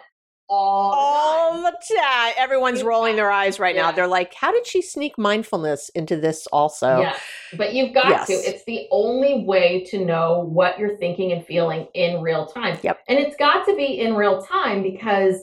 All 0.49 1.63
the 1.63 1.71
time. 1.71 1.75
the 1.91 1.97
time. 1.97 2.33
Everyone's 2.37 2.83
rolling 2.83 3.17
their 3.17 3.31
eyes 3.31 3.59
right 3.59 3.77
now. 3.77 3.93
They're 3.93 4.07
like, 4.07 4.35
how 4.35 4.53
did 4.53 4.67
she 4.67 4.83
sneak 4.83 5.19
mindfulness 5.19 5.89
into 5.91 6.17
this 6.17 6.47
also? 6.49 7.01
Yes, 7.01 7.21
but 7.57 7.75
you've 7.75 7.95
got 7.95 8.27
to. 8.27 8.33
It's 8.33 8.65
the 8.65 8.87
only 8.91 9.45
way 9.45 9.85
to 9.91 10.05
know 10.05 10.41
what 10.41 10.79
you're 10.79 10.97
thinking 10.97 11.33
and 11.33 11.45
feeling 11.45 11.87
in 11.95 12.23
real 12.23 12.47
time. 12.47 12.79
Yep. 12.83 13.01
And 13.09 13.19
it's 13.19 13.37
got 13.37 13.67
to 13.67 13.77
be 13.77 14.01
in 14.01 14.15
real 14.15 14.43
time 14.43 14.83
because 14.83 15.37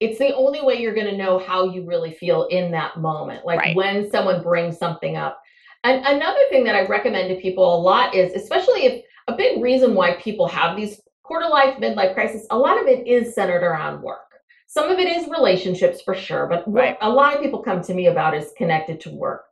it's 0.00 0.18
the 0.18 0.34
only 0.34 0.62
way 0.62 0.80
you're 0.80 0.94
going 0.94 1.06
to 1.06 1.16
know 1.16 1.38
how 1.38 1.64
you 1.70 1.84
really 1.84 2.12
feel 2.12 2.44
in 2.44 2.70
that 2.72 2.98
moment. 2.98 3.44
Like 3.44 3.58
Right. 3.58 3.76
when 3.76 4.10
someone 4.10 4.42
brings 4.42 4.78
something 4.78 5.16
up. 5.16 5.40
And 5.84 6.04
another 6.06 6.40
thing 6.50 6.64
that 6.64 6.74
I 6.74 6.86
recommend 6.86 7.28
to 7.28 7.40
people 7.40 7.74
a 7.74 7.80
lot 7.80 8.14
is, 8.14 8.32
especially 8.34 8.84
if 8.86 9.04
a 9.28 9.36
big 9.36 9.62
reason 9.62 9.94
why 9.94 10.14
people 10.14 10.46
have 10.48 10.76
these 10.76 11.00
quarter 11.22 11.48
life, 11.48 11.76
midlife 11.78 12.14
crisis, 12.14 12.46
a 12.50 12.58
lot 12.58 12.80
of 12.80 12.86
it 12.86 13.06
is 13.06 13.34
centered 13.34 13.62
around 13.62 14.02
work. 14.02 14.29
Some 14.72 14.88
of 14.88 15.00
it 15.00 15.08
is 15.08 15.28
relationships 15.28 16.00
for 16.00 16.14
sure, 16.14 16.46
but 16.46 16.68
what 16.68 16.80
Right. 16.80 16.98
a 17.00 17.10
lot 17.10 17.34
of 17.34 17.42
people 17.42 17.58
come 17.60 17.82
to 17.82 17.92
me 17.92 18.06
about 18.06 18.36
is 18.36 18.52
connected 18.56 19.00
to 19.00 19.10
work. 19.10 19.46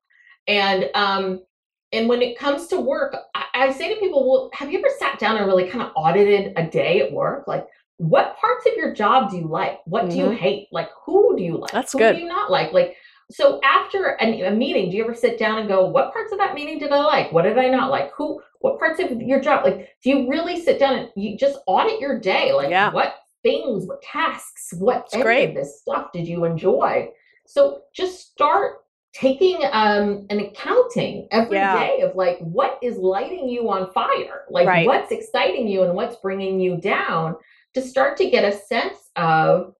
And 0.46 0.88
um, 0.94 1.42
and 1.92 2.08
when 2.08 2.22
it 2.22 2.38
comes 2.38 2.68
to 2.68 2.80
work, 2.80 3.16
I, 3.34 3.44
I 3.52 3.72
say 3.72 3.92
to 3.92 3.98
people, 3.98 4.30
well, 4.30 4.50
have 4.52 4.70
you 4.70 4.78
ever 4.78 4.90
sat 4.96 5.18
down 5.18 5.36
and 5.36 5.46
really 5.46 5.68
kind 5.68 5.82
of 5.82 5.90
audited 5.96 6.52
a 6.56 6.64
day 6.68 7.00
at 7.00 7.10
work? 7.12 7.48
Like, 7.48 7.66
what 7.96 8.36
parts 8.36 8.64
of 8.66 8.74
your 8.76 8.94
job 8.94 9.30
do 9.32 9.38
you 9.38 9.48
like? 9.48 9.80
What 9.86 10.08
do 10.08 10.16
you 10.16 10.26
Mhm. 10.26 10.36
hate? 10.36 10.68
Like, 10.70 10.90
who 11.04 11.36
do 11.36 11.42
you 11.42 11.56
like? 11.56 11.72
That's 11.72 11.92
who 11.92 11.98
good. 11.98 12.14
do 12.14 12.22
you 12.22 12.28
not 12.28 12.48
like? 12.48 12.72
Like, 12.72 12.94
so 13.32 13.58
after 13.64 14.16
a, 14.20 14.42
a 14.42 14.50
meeting, 14.52 14.88
do 14.88 14.96
you 14.96 15.02
ever 15.02 15.14
sit 15.14 15.36
down 15.36 15.58
and 15.58 15.66
go, 15.68 15.84
what 15.88 16.12
parts 16.12 16.30
of 16.30 16.38
that 16.38 16.54
meeting 16.54 16.78
did 16.78 16.92
I 16.92 17.00
like? 17.00 17.32
What 17.32 17.42
did 17.42 17.58
I 17.58 17.66
not 17.68 17.90
like? 17.90 18.12
Who, 18.16 18.40
what 18.60 18.78
parts 18.78 19.00
of 19.00 19.10
your 19.20 19.40
job? 19.40 19.64
Like, 19.64 19.88
do 20.04 20.10
you 20.10 20.30
really 20.30 20.60
sit 20.60 20.78
down 20.78 20.94
and 20.96 21.08
you 21.16 21.36
just 21.36 21.58
audit 21.66 21.98
your 21.98 22.20
day? 22.20 22.52
Like, 22.52 22.70
Yeah. 22.70 22.92
what 22.92 23.16
things, 23.42 23.86
what 23.86 24.02
tasks, 24.02 24.72
what 24.78 25.04
It's 25.06 25.14
any 25.14 25.22
great. 25.22 25.48
of 25.50 25.54
this 25.54 25.80
stuff 25.80 26.12
did 26.12 26.26
you 26.26 26.44
enjoy? 26.44 27.08
So 27.46 27.82
just 27.94 28.30
start 28.30 28.84
taking 29.14 29.58
um 29.72 30.26
an 30.28 30.38
accounting 30.40 31.28
every 31.30 31.56
day 31.58 31.96
Yeah. 32.00 32.04
of 32.06 32.14
like 32.14 32.38
what 32.40 32.78
is 32.82 32.98
lighting 32.98 33.48
you 33.48 33.70
on 33.70 33.90
fire 33.92 34.42
like 34.50 34.66
Right. 34.68 34.86
what's 34.86 35.10
exciting 35.10 35.66
you 35.66 35.82
and 35.82 35.94
what's 35.94 36.16
bringing 36.16 36.60
you 36.60 36.76
down 36.76 37.34
to 37.72 37.80
start 37.80 38.18
to 38.18 38.28
get 38.28 38.44
a 38.44 38.52
sense 38.52 38.98
of 39.16 39.72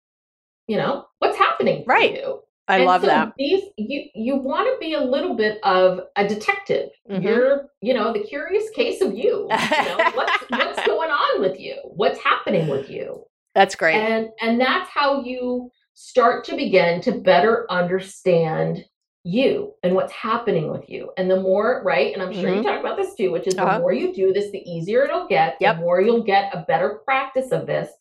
you 0.67 0.77
know 0.77 1.05
what's 1.19 1.37
happening 1.37 1.83
for 1.85 1.93
Right. 1.93 2.15
you 2.15 2.41
I 2.67 2.77
And 2.77 2.85
love 2.85 3.01
so 3.01 3.07
that. 3.07 3.33
these 3.37 3.65
you 3.77 4.05
you 4.15 4.35
want 4.35 4.65
to 4.67 4.75
be 4.79 4.93
a 4.95 4.99
little 5.01 5.35
bit 5.35 5.59
of 5.63 6.01
a 6.15 6.27
detective 6.27 6.89
Mhm. 7.09 7.21
you're 7.23 7.69
you 7.81 7.93
know 7.93 8.11
the 8.11 8.23
curious 8.23 8.69
case 8.71 8.99
of 9.01 9.13
you, 9.13 9.47
you 9.47 9.85
know, 9.85 9.97
what's 10.15 10.43
what's 10.49 10.85
going 10.87 11.11
on 11.11 11.39
with 11.41 11.59
you 11.59 11.75
what's 11.83 12.19
happening 12.19 12.67
with 12.67 12.89
you 12.89 13.23
That's 13.59 13.75
great. 13.75 13.95
and 13.95 14.29
and 14.39 14.59
that's 14.59 14.89
how 14.89 15.21
you 15.21 15.69
start 15.93 16.45
to 16.45 16.55
begin 16.55 17.01
to 17.01 17.11
better 17.11 17.65
understand 17.69 18.85
you 19.25 19.73
and 19.83 19.93
what's 19.95 20.13
happening 20.13 20.71
with 20.71 20.89
you 20.89 21.11
and 21.17 21.29
the 21.29 21.41
more 21.41 21.81
right 21.83 22.13
and 22.13 22.23
i'm 22.23 22.31
sure 22.31 22.47
you 22.55 22.61
Mhm. 22.61 22.63
talk 22.63 22.79
about 22.79 22.95
this 22.95 23.13
too 23.15 23.31
which 23.33 23.47
is 23.47 23.57
Uh-huh. 23.57 23.73
the 23.73 23.79
more 23.79 23.91
you 23.91 24.13
do 24.13 24.31
this 24.31 24.49
the 24.51 24.63
easier 24.71 25.03
it'll 25.03 25.27
get 25.27 25.57
Yep. 25.59 25.75
the 25.75 25.81
more 25.81 25.99
you'll 25.99 26.23
get 26.23 26.55
a 26.55 26.63
better 26.69 27.01
practice 27.03 27.51
of 27.51 27.67
this 27.67 27.91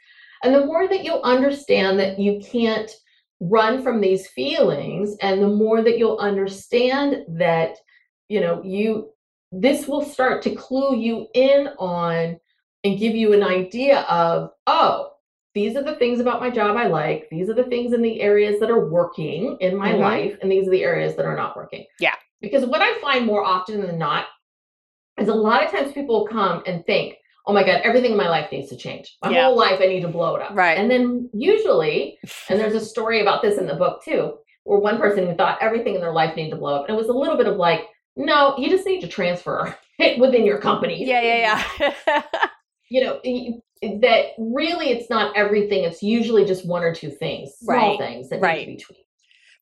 and 0.44 0.54
the 0.54 0.64
more 0.64 0.86
that 0.86 1.02
you'll 1.02 1.22
understand 1.22 1.98
that 1.98 2.20
you 2.20 2.38
can't 2.40 2.88
run 3.40 3.82
from 3.82 4.00
these 4.00 4.28
feelings 4.28 5.16
and 5.20 5.42
the 5.42 5.48
more 5.48 5.82
that 5.82 5.98
you'll 5.98 6.18
understand 6.18 7.24
that 7.26 7.76
you 8.28 8.38
know 8.40 8.62
you 8.62 9.10
this 9.50 9.88
will 9.88 10.02
start 10.04 10.40
to 10.42 10.54
clue 10.54 10.94
you 10.96 11.26
in 11.34 11.68
on 11.80 12.38
and 12.84 12.98
give 13.00 13.16
you 13.16 13.32
an 13.32 13.42
idea 13.42 14.02
of 14.02 14.50
oh 14.68 15.07
these 15.58 15.76
are 15.76 15.82
the 15.82 15.96
things 15.96 16.20
about 16.20 16.40
my 16.40 16.50
job 16.50 16.76
I 16.76 16.86
like. 16.86 17.26
These 17.32 17.50
are 17.50 17.54
the 17.54 17.64
things 17.64 17.92
in 17.92 18.00
the 18.00 18.20
areas 18.20 18.60
that 18.60 18.70
are 18.70 18.88
working 18.88 19.56
in 19.60 19.76
my 19.76 19.92
Mhm. 19.92 19.98
life, 20.00 20.38
and 20.40 20.50
these 20.52 20.68
are 20.68 20.70
the 20.70 20.84
areas 20.84 21.16
that 21.16 21.26
are 21.26 21.34
not 21.36 21.56
working. 21.56 21.84
Yeah. 21.98 22.14
Because 22.40 22.64
what 22.64 22.80
I 22.80 22.94
find 23.00 23.26
more 23.26 23.44
often 23.44 23.80
than 23.84 23.98
not 23.98 24.26
is 25.20 25.26
a 25.28 25.34
lot 25.34 25.64
of 25.64 25.72
times 25.72 25.92
people 25.92 26.20
will 26.20 26.28
come 26.28 26.62
and 26.66 26.86
think, 26.86 27.16
oh 27.44 27.52
my 27.52 27.64
God, 27.64 27.80
everything 27.82 28.12
in 28.12 28.16
my 28.16 28.28
life 28.28 28.52
needs 28.52 28.68
to 28.68 28.76
change. 28.76 29.16
My 29.24 29.30
Yeah. 29.30 29.46
whole 29.46 29.56
life, 29.56 29.80
I 29.80 29.86
need 29.86 30.02
to 30.02 30.08
blow 30.08 30.36
it 30.36 30.42
up. 30.42 30.52
Right. 30.54 30.78
And 30.78 30.88
then 30.88 31.28
usually, 31.32 32.18
and 32.48 32.60
there's 32.60 32.74
a 32.74 32.80
story 32.94 33.20
about 33.20 33.42
this 33.42 33.58
in 33.58 33.66
the 33.66 33.74
book 33.74 34.04
too, 34.04 34.38
where 34.62 34.78
one 34.78 34.98
person 34.98 35.26
who 35.26 35.34
thought 35.34 35.58
everything 35.60 35.96
in 35.96 36.00
their 36.00 36.12
life 36.12 36.36
needed 36.36 36.50
to 36.50 36.56
blow 36.56 36.74
up. 36.76 36.88
And 36.88 36.96
it 36.96 37.00
was 37.00 37.08
a 37.08 37.12
little 37.22 37.36
bit 37.36 37.48
of 37.48 37.56
like, 37.56 37.82
no, 38.14 38.54
you 38.58 38.68
just 38.70 38.86
need 38.86 39.00
to 39.00 39.08
transfer 39.08 39.76
it 39.98 40.20
within 40.20 40.44
your 40.46 40.58
company. 40.58 41.04
yeah, 41.04 41.20
yeah, 41.22 41.62
yeah. 41.80 42.22
you 42.90 43.00
know 43.04 43.20
that 43.82 44.26
really 44.38 44.90
it's 44.90 45.10
not 45.10 45.36
everything 45.36 45.84
it's 45.84 46.02
usually 46.02 46.44
just 46.44 46.66
one 46.66 46.82
or 46.82 46.94
two 46.94 47.10
things 47.10 47.52
small 47.58 47.76
Right, 47.76 47.98
things 47.98 48.28
that 48.30 48.40
right. 48.40 48.66
need 48.68 48.78
to 48.78 48.86
be 48.88 48.94
tweaked 48.94 49.04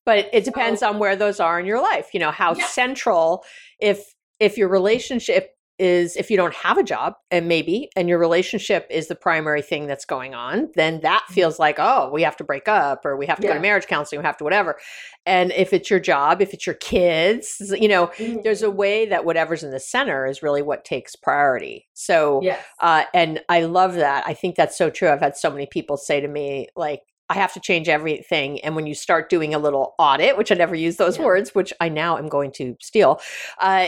but 0.05 0.29
it 0.33 0.43
depends 0.45 0.81
on 0.81 0.99
where 0.99 1.15
those 1.15 1.39
are 1.39 1.59
in 1.59 1.65
your 1.65 1.81
life 1.81 2.09
you 2.13 2.19
know 2.19 2.31
how 2.31 2.53
Yeah. 2.55 2.65
central 2.65 3.43
if 3.79 4.13
if 4.39 4.57
your 4.57 4.69
relationship 4.69 5.56
is 5.79 6.15
if 6.15 6.29
you 6.31 6.37
don't 6.37 6.53
have 6.53 6.77
a 6.77 6.83
job 6.83 7.13
and 7.31 7.47
maybe 7.47 7.89
and 7.95 8.09
your 8.09 8.17
relationship 8.19 8.87
is 8.89 9.07
the 9.07 9.15
primary 9.15 9.61
thing 9.61 9.87
that's 9.87 10.05
going 10.05 10.33
on 10.33 10.69
then 10.75 10.99
that 11.01 11.23
feels 11.29 11.59
like 11.59 11.75
oh 11.79 12.09
we 12.11 12.21
have 12.23 12.35
to 12.37 12.43
break 12.43 12.67
up 12.67 13.05
or 13.05 13.15
we 13.17 13.25
have 13.25 13.39
to 13.39 13.47
go 13.47 13.53
to 13.53 13.59
marriage 13.59 13.87
counseling 13.87 14.19
we 14.19 14.25
have 14.25 14.37
to 14.37 14.43
whatever 14.43 14.77
and 15.25 15.51
if 15.51 15.73
it's 15.73 15.89
your 15.89 15.99
job 15.99 16.41
if 16.41 16.53
it's 16.53 16.65
your 16.65 16.75
kids 16.75 17.61
you 17.79 17.87
know 17.87 18.07
Mm-hmm. 18.17 18.37
there's 18.43 18.63
a 18.63 18.71
way 18.71 19.05
that 19.05 19.25
whatever's 19.25 19.63
in 19.63 19.71
the 19.71 19.79
center 19.79 20.25
is 20.25 20.41
really 20.41 20.61
what 20.61 20.83
takes 20.85 21.15
priority 21.15 21.87
so 21.93 22.41
yes 22.41 22.63
uh, 22.81 23.03
and 23.13 23.41
I 23.49 23.61
love 23.61 23.95
that. 23.95 24.23
I 24.27 24.33
think 24.33 24.55
that's 24.55 24.77
so 24.77 24.89
true. 24.89 25.09
I've 25.09 25.19
had 25.19 25.35
so 25.35 25.49
many 25.49 25.65
people 25.65 25.97
say 25.97 26.19
to 26.21 26.27
me, 26.27 26.67
like, 26.75 27.01
I 27.29 27.33
have 27.33 27.53
to 27.53 27.59
change 27.59 27.89
everything. 27.89 28.59
And 28.61 28.75
when 28.75 28.85
you 28.85 28.93
start 28.93 29.29
doing 29.29 29.53
a 29.53 29.59
little 29.59 29.95
audit, 29.97 30.37
which 30.37 30.51
I 30.51 30.55
never 30.55 30.75
use 30.75 30.97
those 30.97 31.17
Yeah. 31.17 31.25
words, 31.25 31.55
which 31.55 31.73
I 31.81 31.89
now 31.89 32.17
am 32.17 32.29
going 32.29 32.51
to 32.53 32.75
steal, 32.79 33.19
uh, 33.59 33.87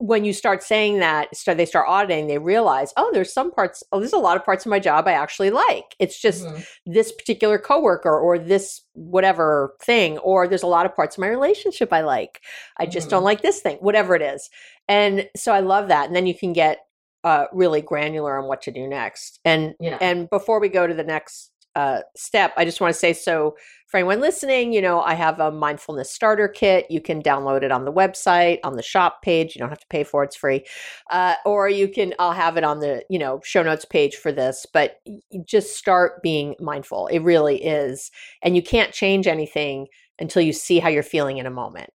when 0.00 0.24
you 0.24 0.32
start 0.32 0.62
saying 0.62 0.98
that, 1.00 1.36
start 1.36 1.58
they 1.58 1.66
start 1.66 1.86
auditing, 1.86 2.26
they 2.26 2.38
realize, 2.38 2.90
oh, 2.96 3.10
there's 3.12 3.32
some 3.32 3.50
parts, 3.52 3.82
oh, 3.92 4.00
there's 4.00 4.14
a 4.14 4.18
lot 4.18 4.34
of 4.36 4.44
parts 4.44 4.64
of 4.64 4.70
my 4.70 4.78
job 4.80 5.06
I 5.06 5.12
actually 5.12 5.50
like. 5.50 5.94
It's 5.98 6.18
just 6.18 6.46
Mhm. 6.46 6.66
this 6.86 7.12
particular 7.12 7.58
coworker 7.58 8.18
or 8.18 8.38
this 8.38 8.80
whatever 8.94 9.76
thing, 9.82 10.16
or 10.18 10.48
there's 10.48 10.62
a 10.62 10.66
lot 10.66 10.86
of 10.86 10.96
parts 10.96 11.16
of 11.16 11.20
my 11.20 11.28
relationship 11.28 11.92
I 11.92 12.00
like. 12.00 12.40
I 12.78 12.86
just 12.86 13.08
Mhm. 13.08 13.10
don't 13.10 13.24
like 13.24 13.42
this 13.42 13.60
thing, 13.60 13.76
whatever 13.80 14.14
it 14.14 14.22
is. 14.22 14.48
And 14.88 15.28
so 15.36 15.52
I 15.52 15.60
love 15.60 15.88
that. 15.88 16.06
And 16.06 16.16
then 16.16 16.26
you 16.26 16.34
can 16.34 16.52
get 16.54 16.78
uh, 17.22 17.44
really 17.52 17.82
granular 17.82 18.38
on 18.38 18.48
what 18.48 18.62
to 18.62 18.70
do 18.70 18.88
next. 18.88 19.40
And 19.44 19.74
yeah 19.78 19.98
and 20.00 20.30
before 20.30 20.58
we 20.58 20.70
go 20.70 20.86
to 20.86 20.94
the 20.94 21.04
next 21.04 21.50
uh, 21.76 22.00
step, 22.16 22.52
I 22.56 22.64
just 22.64 22.80
want 22.80 22.92
to 22.92 22.98
say 22.98 23.12
so 23.12 23.56
for 23.90 23.96
anyone 23.96 24.20
listening, 24.20 24.72
you 24.72 24.80
know, 24.80 25.00
I 25.00 25.14
have 25.14 25.40
a 25.40 25.50
mindfulness 25.50 26.12
starter 26.12 26.46
kit. 26.46 26.86
You 26.90 27.00
can 27.00 27.20
download 27.20 27.64
it 27.64 27.72
on 27.72 27.84
the 27.84 27.92
website, 27.92 28.58
on 28.62 28.76
the 28.76 28.82
shop 28.82 29.20
page. 29.20 29.54
You 29.54 29.58
don't 29.58 29.68
have 29.68 29.80
to 29.80 29.86
pay 29.88 30.04
for 30.04 30.22
it; 30.22 30.26
it's 30.26 30.36
free. 30.36 30.64
Uh, 31.10 31.34
or 31.44 31.68
you 31.68 31.88
can, 31.88 32.14
I'll 32.20 32.32
have 32.32 32.56
it 32.56 32.62
on 32.62 32.78
the 32.78 33.04
you 33.10 33.18
know 33.18 33.40
show 33.44 33.62
notes 33.62 33.84
page 33.84 34.14
for 34.14 34.30
this. 34.30 34.64
But 34.72 35.00
just 35.44 35.76
start 35.76 36.22
being 36.22 36.54
mindful. 36.60 37.08
It 37.08 37.20
really 37.20 37.64
is, 37.64 38.12
and 38.42 38.54
you 38.54 38.62
can't 38.62 38.92
change 38.92 39.26
anything 39.26 39.88
until 40.20 40.42
you 40.42 40.52
see 40.52 40.78
how 40.78 40.88
you're 40.88 41.02
feeling 41.02 41.38
in 41.38 41.46
a 41.46 41.50
moment. 41.50 41.90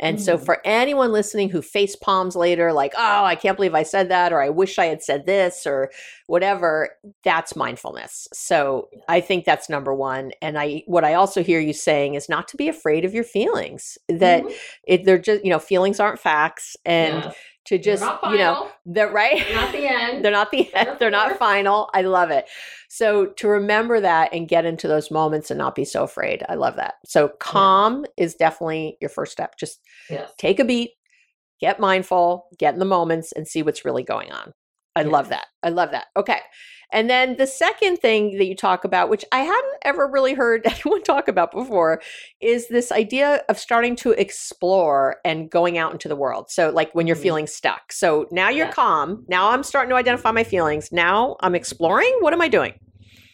And 0.00 0.20
so, 0.20 0.36
Mhm. 0.38 0.44
for 0.44 0.58
anyone 0.64 1.10
listening 1.12 1.48
who 1.50 1.60
face 1.62 1.96
palms 1.96 2.36
later, 2.36 2.72
like, 2.72 2.94
oh, 2.96 3.24
I 3.24 3.34
can't 3.34 3.56
believe 3.56 3.74
I 3.74 3.82
said 3.82 4.08
that, 4.10 4.32
or 4.32 4.40
I 4.40 4.48
wish 4.48 4.78
I 4.78 4.86
had 4.86 5.02
said 5.02 5.26
this, 5.26 5.66
or 5.66 5.90
whatever, 6.26 6.90
that's 7.24 7.56
mindfulness. 7.56 8.28
So, 8.32 8.88
I 9.08 9.20
think 9.20 9.44
that's 9.44 9.68
number 9.68 9.94
one. 9.94 10.30
And 10.40 10.58
I, 10.58 10.82
what 10.86 11.04
I 11.04 11.14
also 11.14 11.42
hear 11.42 11.60
you 11.60 11.72
saying 11.72 12.14
is 12.14 12.28
not 12.28 12.48
to 12.48 12.56
be 12.56 12.68
afraid 12.68 13.04
of 13.04 13.14
your 13.14 13.24
feelings. 13.24 13.98
That 14.08 14.44
Mhm. 14.44 14.54
it, 14.84 15.04
they're 15.04 15.18
just, 15.18 15.44
you 15.44 15.50
know, 15.50 15.58
feelings 15.58 15.98
aren't 16.00 16.20
facts, 16.20 16.76
and 16.84 17.24
Yes. 17.24 17.34
To 17.68 17.78
just 17.78 18.02
you 18.30 18.38
know 18.38 18.70
they're 18.86 19.10
right? 19.10 19.44
They're 19.46 19.56
not 19.56 19.72
the 19.72 19.86
end. 19.90 20.24
They're 20.24 20.32
not 20.32 20.50
the 20.50 20.74
end. 20.74 20.96
they're 20.98 21.10
not 21.10 21.38
final. 21.38 21.90
I 21.92 22.00
love 22.02 22.30
it. 22.30 22.46
So 22.88 23.26
to 23.26 23.48
remember 23.48 24.00
that 24.00 24.32
and 24.32 24.48
get 24.48 24.64
into 24.64 24.88
those 24.88 25.10
moments 25.10 25.50
and 25.50 25.58
not 25.58 25.74
be 25.74 25.84
so 25.84 26.02
afraid 26.02 26.42
i 26.48 26.54
love 26.54 26.76
that. 26.76 26.94
So 27.04 27.28
calm 27.40 28.06
yeah. 28.16 28.24
is 28.24 28.34
definitely 28.34 28.96
your 29.02 29.10
first 29.10 29.32
step. 29.32 29.58
Just 29.58 29.80
yes. 30.08 30.32
take 30.38 30.58
a 30.58 30.64
beat 30.64 30.92
get 31.60 31.80
mindful 31.80 32.46
get 32.58 32.72
in 32.72 32.78
the 32.78 32.86
moments 32.86 33.32
and 33.32 33.46
see 33.46 33.62
what's 33.62 33.84
really 33.84 34.02
going 34.02 34.32
on. 34.32 34.52
I 34.96 35.02
yes. 35.02 35.12
love 35.12 35.28
that. 35.28 35.46
I 35.62 35.68
love 35.68 35.90
that. 35.90 36.06
Okay 36.16 36.40
and 36.92 37.10
then 37.10 37.36
the 37.36 37.46
second 37.46 37.98
thing 37.98 38.38
that 38.38 38.46
you 38.46 38.54
talk 38.54 38.84
about, 38.84 39.10
which 39.10 39.24
I 39.32 39.40
hadn't 39.40 39.76
ever 39.82 40.06
really 40.06 40.34
heard 40.34 40.62
anyone 40.66 41.02
talk 41.02 41.28
about 41.28 41.52
before, 41.52 42.00
is 42.40 42.68
this 42.68 42.90
idea 42.90 43.42
of 43.48 43.58
starting 43.58 43.96
to 43.96 44.12
explore 44.12 45.16
and 45.24 45.50
going 45.50 45.76
out 45.78 45.92
into 45.92 46.08
the 46.08 46.16
world. 46.16 46.50
So, 46.50 46.70
like 46.70 46.94
when 46.94 47.06
you're 47.06 47.16
mm-hmm. 47.16 47.22
feeling 47.22 47.46
stuck. 47.46 47.92
So 47.92 48.26
now 48.30 48.48
you're 48.48 48.66
yeah. 48.66 48.72
calm. 48.72 49.24
Now 49.28 49.50
I'm 49.50 49.62
starting 49.62 49.90
to 49.90 49.96
identify 49.96 50.30
my 50.30 50.44
feelings. 50.44 50.90
Now 50.92 51.36
I'm 51.40 51.54
exploring. 51.54 52.16
What 52.20 52.32
am 52.32 52.40
I 52.40 52.48
doing? 52.48 52.74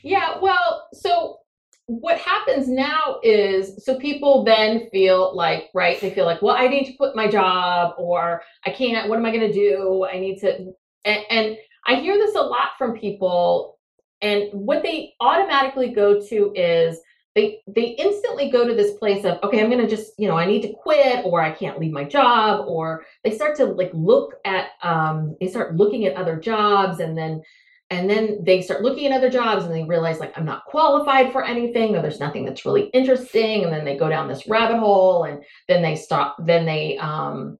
Yeah, 0.03 0.39
well, 0.41 0.89
so 0.93 1.39
what 1.87 2.19
happens 2.19 2.69
now 2.69 3.19
is 3.23 3.85
so 3.85 3.99
people 3.99 4.43
then 4.43 4.89
feel 4.91 5.37
like 5.37 5.69
right 5.75 6.01
they 6.01 6.09
feel 6.09 6.25
like 6.25 6.41
well 6.41 6.57
i 6.57 6.67
need 6.67 6.87
to 6.87 6.97
quit 6.97 7.15
my 7.15 7.29
job 7.29 7.93
or 7.99 8.41
i 8.65 8.71
can't 8.71 9.09
what 9.11 9.19
am 9.19 9.27
i 9.27 9.31
going 9.31 9.47
to 9.47 9.53
do 9.53 10.07
i 10.11 10.19
need 10.19 10.39
to 10.39 10.73
and, 11.05 11.25
and 11.29 11.57
I 11.87 11.97
hear 11.97 12.17
this 12.17 12.35
a 12.35 12.41
lot 12.41 12.71
from 12.79 12.99
people, 12.99 13.79
and 14.23 14.49
what 14.53 14.83
they 14.83 15.15
automatically 15.21 15.91
go 15.91 16.21
to 16.29 16.53
is 16.55 17.01
they 17.35 17.61
they 17.67 17.89
instantly 17.99 18.49
go 18.51 18.67
to 18.67 18.75
this 18.75 18.97
place 18.99 19.25
of 19.25 19.39
okay 19.43 19.61
i'm 19.61 19.71
going 19.71 19.81
to 19.81 19.89
just 19.89 20.13
you 20.19 20.29
know 20.29 20.37
i 20.37 20.47
need 20.47 20.63
to 20.63 20.73
quit 20.73 21.25
or 21.25 21.41
i 21.41 21.51
can't 21.51 21.79
leave 21.79 21.93
my 21.93 22.05
job 22.05 22.65
or 22.69 23.05
they 23.23 23.31
start 23.35 23.57
to 23.57 23.65
like 23.65 23.91
look 23.93 24.35
at 24.45 24.69
um 24.83 25.37
they 25.41 25.49
start 25.49 25.77
looking 25.77 26.07
at 26.07 26.17
other 26.17 26.37
jobs 26.37 27.01
and 27.01 27.17
then 27.17 27.43
and 27.91 28.09
then 28.09 28.39
they 28.43 28.63
start 28.63 28.83
looking 28.83 29.07
at 29.07 29.17
other 29.17 29.31
jobs 29.31 29.65
and 29.65 29.75
they 29.75 29.85
realize 29.85 30.21
like 30.21 30.37
i'm 30.39 30.45
not 30.45 30.65
qualified 30.65 31.33
for 31.33 31.45
anything 31.45 31.97
or 31.97 32.03
there's 32.03 32.21
nothing 32.21 32.45
that's 32.45 32.65
really 32.65 32.87
interesting 32.89 33.65
and 33.65 33.73
then 33.73 33.85
they 33.85 33.97
go 33.97 34.09
down 34.09 34.29
this 34.29 34.49
rabbit 34.49 34.79
hole 34.79 35.25
and 35.25 35.43
then 35.69 35.83
they 35.83 35.97
stop 35.97 36.37
then 36.47 36.65
they 36.65 36.97
um 36.99 37.59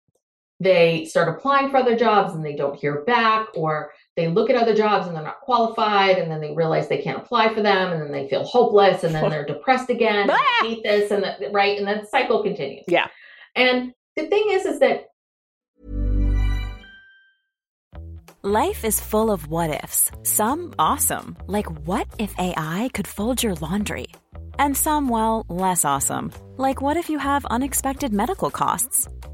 they 0.61 1.05
start 1.05 1.29
applying 1.29 1.69
for 1.69 1.79
other 1.79 1.97
jobs 1.97 2.33
and 2.33 2.45
they 2.45 2.55
don't 2.55 2.79
hear 2.79 3.03
back 3.05 3.49
or 3.57 3.91
they 4.17 4.29
look 4.29 4.49
at 4.49 4.57
other 4.57 4.75
jobs 4.75 5.07
and 5.07 5.17
they're 5.17 5.25
not 5.25 5.41
qualified 5.41 6.19
and 6.19 6.31
then 6.31 6.41
they 6.41 6.55
realize 6.55 6.89
they 6.89 7.03
can't 7.03 7.19
apply 7.19 7.53
for 7.53 7.63
them 7.63 7.93
and 7.93 8.01
then 8.01 8.13
they 8.13 8.29
feel 8.29 8.45
hopeless 8.45 9.03
and 9.03 9.15
then 9.15 9.29
they're 9.29 9.45
depressed 9.45 9.91
again 9.91 10.31
and 10.31 10.41
hate 10.61 10.83
this 10.83 11.11
and 11.11 11.23
the, 11.23 11.51
right 11.51 11.79
and 11.79 11.87
then 11.87 12.01
the 12.01 12.07
cycle 12.07 12.43
continues. 12.43 12.85
Yeah. 12.87 13.09
And 13.57 13.93
the 14.17 14.27
thing 14.27 14.45
is 14.51 14.67
is 14.67 14.79
that 14.81 15.07
life 18.43 18.85
is 18.85 19.01
full 19.01 19.31
of 19.31 19.49
what 19.49 19.71
ifs 19.83 20.13
some 20.23 20.73
awesome 20.79 21.37
like 21.47 21.67
what 21.87 22.07
if 22.19 22.35
ai 22.39 22.91
could 22.95 23.09
fold 23.09 23.43
your 23.43 23.55
laundry? 23.55 24.07
And 24.57 24.77
some 24.77 25.09
well 25.09 25.45
less 25.49 25.85
awesome 25.85 26.31
like 26.57 26.81
what 26.81 26.97
if 26.97 27.11
you 27.11 27.19
have 27.19 27.45
unexpected 27.47 28.13
medical 28.13 28.51
costs 28.51 29.09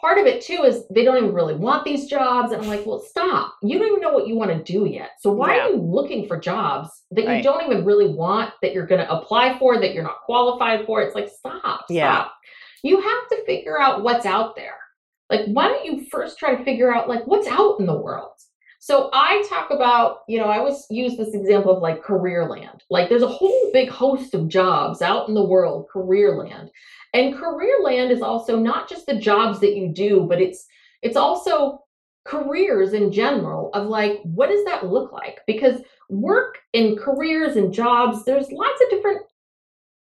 Part 0.00 0.18
of 0.18 0.26
it 0.26 0.42
too 0.42 0.64
is 0.64 0.84
they 0.90 1.04
don't 1.04 1.16
even 1.16 1.32
really 1.32 1.54
want 1.54 1.84
these 1.84 2.06
jobs. 2.06 2.52
And 2.52 2.62
I'm 2.62 2.68
like, 2.68 2.86
well, 2.86 3.00
stop. 3.00 3.54
You 3.62 3.78
don't 3.78 3.88
even 3.88 4.00
know 4.00 4.12
what 4.12 4.26
you 4.26 4.36
want 4.36 4.50
to 4.50 4.72
do 4.72 4.86
yet. 4.86 5.12
So 5.20 5.30
why 5.32 5.56
yeah. 5.56 5.62
are 5.62 5.70
you 5.70 5.76
looking 5.76 6.26
for 6.26 6.38
jobs 6.38 6.88
that 7.12 7.26
right. 7.26 7.36
you 7.36 7.42
don't 7.42 7.64
even 7.64 7.84
really 7.84 8.08
want, 8.08 8.52
that 8.62 8.72
you're 8.72 8.86
going 8.86 9.00
to 9.00 9.12
apply 9.12 9.58
for, 9.58 9.80
that 9.80 9.94
you're 9.94 10.04
not 10.04 10.22
qualified 10.24 10.86
for? 10.86 11.02
It's 11.02 11.14
like, 11.14 11.28
stop, 11.28 11.84
yeah. 11.88 12.12
stop. 12.12 12.34
You 12.82 13.00
have 13.00 13.28
to 13.30 13.44
figure 13.44 13.80
out 13.80 14.02
what's 14.02 14.26
out 14.26 14.56
there. 14.56 14.76
Like, 15.30 15.46
why 15.46 15.68
don't 15.68 15.84
you 15.84 16.06
first 16.10 16.38
try 16.38 16.54
to 16.54 16.64
figure 16.64 16.94
out 16.94 17.08
like 17.08 17.26
what's 17.26 17.48
out 17.48 17.78
in 17.80 17.86
the 17.86 17.98
world? 17.98 18.32
So 18.80 19.10
I 19.12 19.44
talk 19.48 19.70
about, 19.70 20.20
you 20.28 20.38
know, 20.38 20.46
I 20.46 20.58
always 20.58 20.86
use 20.88 21.16
this 21.16 21.34
example 21.34 21.76
of 21.76 21.82
like 21.82 22.02
career 22.02 22.48
land. 22.48 22.84
Like 22.90 23.08
there's 23.08 23.22
a 23.22 23.28
whole 23.28 23.70
big 23.72 23.90
host 23.90 24.34
of 24.34 24.48
jobs 24.48 25.02
out 25.02 25.28
in 25.28 25.34
the 25.34 25.44
world, 25.44 25.88
career 25.92 26.36
land. 26.36 26.70
And 27.14 27.36
career 27.36 27.78
land 27.82 28.10
is 28.10 28.22
also 28.22 28.58
not 28.58 28.88
just 28.88 29.06
the 29.06 29.16
jobs 29.16 29.60
that 29.60 29.76
you 29.76 29.88
do, 29.88 30.26
but 30.28 30.40
it's 30.40 30.66
it's 31.02 31.16
also 31.16 31.84
careers 32.24 32.92
in 32.92 33.10
general 33.10 33.70
of 33.72 33.86
like 33.86 34.20
what 34.24 34.48
does 34.48 34.64
that 34.64 34.86
look 34.86 35.12
like? 35.12 35.40
Because 35.46 35.80
work 36.10 36.58
and 36.74 36.98
careers 36.98 37.56
and 37.56 37.72
jobs, 37.72 38.24
there's 38.24 38.52
lots 38.52 38.80
of 38.82 38.90
different 38.90 39.22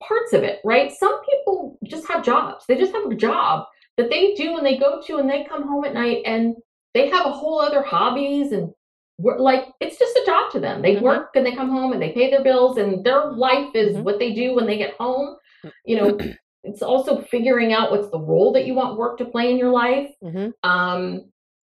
parts 0.02 0.32
of 0.32 0.42
it, 0.42 0.60
right? 0.64 0.92
Some 0.92 1.20
people 1.24 1.78
just 1.84 2.06
have 2.08 2.24
jobs. 2.24 2.64
They 2.66 2.76
just 2.76 2.92
have 2.92 3.10
a 3.10 3.14
job 3.14 3.66
that 3.96 4.10
they 4.10 4.34
do 4.34 4.56
and 4.56 4.66
they 4.66 4.76
go 4.76 5.02
to 5.06 5.16
and 5.16 5.28
they 5.28 5.44
come 5.44 5.66
home 5.66 5.84
at 5.84 5.94
night 5.94 6.22
and 6.24 6.54
they 6.94 7.08
have 7.08 7.26
a 7.26 7.32
whole 7.32 7.60
other 7.60 7.82
hobbies 7.82 8.52
and 8.52 8.72
like 9.18 9.66
it's 9.80 9.98
just 9.98 10.16
a 10.16 10.24
job 10.26 10.50
to 10.52 10.60
them. 10.60 10.82
They 10.82 10.96
mm-hmm. 10.96 11.04
work 11.04 11.30
and 11.34 11.44
they 11.44 11.54
come 11.54 11.70
home 11.70 11.92
and 11.92 12.00
they 12.00 12.12
pay 12.12 12.30
their 12.30 12.42
bills 12.42 12.78
and 12.78 13.04
their 13.04 13.30
life 13.32 13.74
is 13.74 13.94
mm-hmm. 13.94 14.02
what 14.02 14.18
they 14.18 14.32
do 14.32 14.54
when 14.54 14.66
they 14.66 14.78
get 14.78 14.94
home. 14.98 15.36
You 15.84 15.96
know, 15.96 16.18
it's 16.64 16.82
also 16.82 17.22
figuring 17.22 17.72
out 17.72 17.90
what's 17.90 18.10
the 18.10 18.20
role 18.20 18.52
that 18.52 18.66
you 18.66 18.74
want 18.74 18.98
work 18.98 19.18
to 19.18 19.24
play 19.24 19.50
in 19.50 19.56
your 19.56 19.70
life. 19.70 20.10
Mm-hmm. 20.22 20.50
Um, 20.68 21.30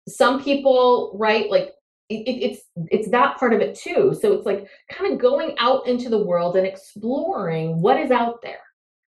some 0.06 0.42
people, 0.42 1.16
right, 1.18 1.50
like 1.50 1.72
it, 2.10 2.28
it, 2.28 2.42
it's 2.42 2.62
it's 2.90 3.08
that 3.10 3.38
part 3.38 3.54
of 3.54 3.60
it 3.60 3.74
too. 3.74 4.16
So 4.20 4.32
it's 4.32 4.46
like 4.46 4.68
kind 4.90 5.12
of 5.12 5.18
going 5.18 5.54
out 5.58 5.86
into 5.86 6.10
the 6.10 6.22
world 6.22 6.56
and 6.56 6.66
exploring 6.66 7.80
what 7.80 7.98
is 7.98 8.10
out 8.10 8.42
there. 8.42 8.60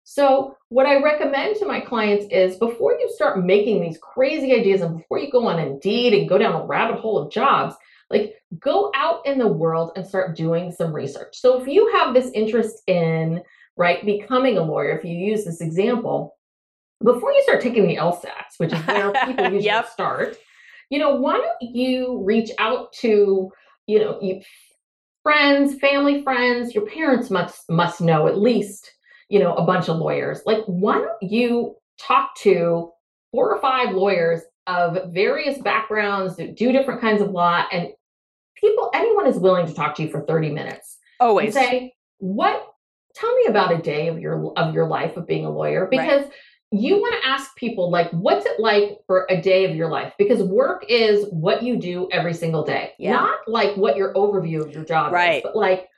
So 0.02 0.56
what 0.70 0.86
I 0.86 1.00
recommend 1.00 1.56
to 1.56 1.66
my 1.66 1.78
clients 1.78 2.26
is 2.32 2.56
before 2.56 2.94
you 2.94 3.08
start 3.14 3.44
making 3.44 3.80
these 3.80 3.98
crazy 3.98 4.52
ideas 4.52 4.80
and 4.80 4.98
before 4.98 5.20
you 5.20 5.30
go 5.30 5.46
on 5.46 5.60
Indeed 5.60 6.14
and 6.14 6.28
go 6.28 6.36
down 6.36 6.60
a 6.60 6.66
rabbit 6.66 6.98
hole 6.98 7.16
of 7.16 7.30
jobs, 7.30 7.76
like 8.10 8.34
go 8.58 8.90
out 8.96 9.24
in 9.24 9.38
the 9.38 9.46
world 9.46 9.92
and 9.94 10.04
start 10.04 10.36
doing 10.36 10.72
some 10.72 10.92
research. 10.92 11.36
So 11.38 11.60
if 11.60 11.68
you 11.68 11.88
have 11.92 12.12
this 12.12 12.32
interest 12.34 12.82
in 12.88 13.40
right? 13.80 14.04
Becoming 14.04 14.58
a 14.58 14.62
lawyer, 14.62 14.90
if 14.90 15.04
you 15.06 15.16
use 15.16 15.46
this 15.46 15.62
example, 15.62 16.36
before 17.02 17.32
you 17.32 17.42
start 17.42 17.62
taking 17.62 17.88
the 17.88 17.96
LSATs, 17.96 18.58
which 18.58 18.74
is 18.74 18.86
where 18.86 19.10
people 19.24 19.44
usually 19.44 19.64
yep. 19.64 19.88
start, 19.88 20.36
you 20.90 20.98
know, 20.98 21.14
why 21.14 21.38
don't 21.38 21.74
you 21.74 22.22
reach 22.22 22.50
out 22.58 22.92
to, 22.92 23.50
you 23.86 23.98
know, 23.98 24.18
you, 24.20 24.42
friends, 25.22 25.76
family 25.76 26.22
friends, 26.22 26.74
your 26.74 26.86
parents 26.86 27.30
must 27.30 27.70
must 27.70 28.02
know 28.02 28.26
at 28.28 28.38
least, 28.38 28.92
you 29.30 29.38
know, 29.38 29.54
a 29.54 29.64
bunch 29.64 29.88
of 29.88 29.96
lawyers. 29.96 30.42
Like, 30.44 30.62
why 30.66 30.98
don't 30.98 31.22
you 31.22 31.74
talk 31.98 32.36
to 32.40 32.90
four 33.32 33.50
or 33.50 33.62
five 33.62 33.94
lawyers 33.94 34.42
of 34.66 35.10
various 35.10 35.56
backgrounds 35.58 36.36
that 36.36 36.54
do 36.54 36.70
different 36.70 37.00
kinds 37.00 37.22
of 37.22 37.30
law 37.30 37.64
and 37.72 37.88
people 38.56 38.90
anyone 38.94 39.26
is 39.26 39.38
willing 39.38 39.66
to 39.66 39.72
talk 39.72 39.94
to 39.94 40.02
you 40.02 40.10
for 40.10 40.20
30 40.26 40.50
minutes 40.50 40.98
always 41.18 41.54
say 41.54 41.94
what 42.18 42.69
tell 43.14 43.34
me 43.36 43.46
about 43.46 43.72
a 43.72 43.78
day 43.78 44.08
of 44.08 44.18
your 44.18 44.52
of 44.56 44.74
your 44.74 44.86
life 44.86 45.16
of 45.16 45.26
being 45.26 45.44
a 45.44 45.50
lawyer 45.50 45.86
because 45.90 46.22
right. 46.22 46.32
you 46.70 46.96
want 46.96 47.20
to 47.20 47.28
ask 47.28 47.54
people 47.56 47.90
like 47.90 48.10
what's 48.10 48.46
it 48.46 48.60
like 48.60 48.98
for 49.06 49.26
a 49.30 49.40
day 49.40 49.68
of 49.68 49.76
your 49.76 49.90
life 49.90 50.12
because 50.18 50.42
work 50.42 50.84
is 50.88 51.26
what 51.30 51.62
you 51.62 51.76
do 51.76 52.08
every 52.12 52.34
single 52.34 52.64
day 52.64 52.92
yeah. 52.98 53.12
not 53.12 53.38
like 53.46 53.76
what 53.76 53.96
your 53.96 54.14
overview 54.14 54.60
of 54.64 54.72
your 54.72 54.84
job 54.84 55.12
right. 55.12 55.36
is 55.36 55.42
but 55.42 55.56
like 55.56 55.88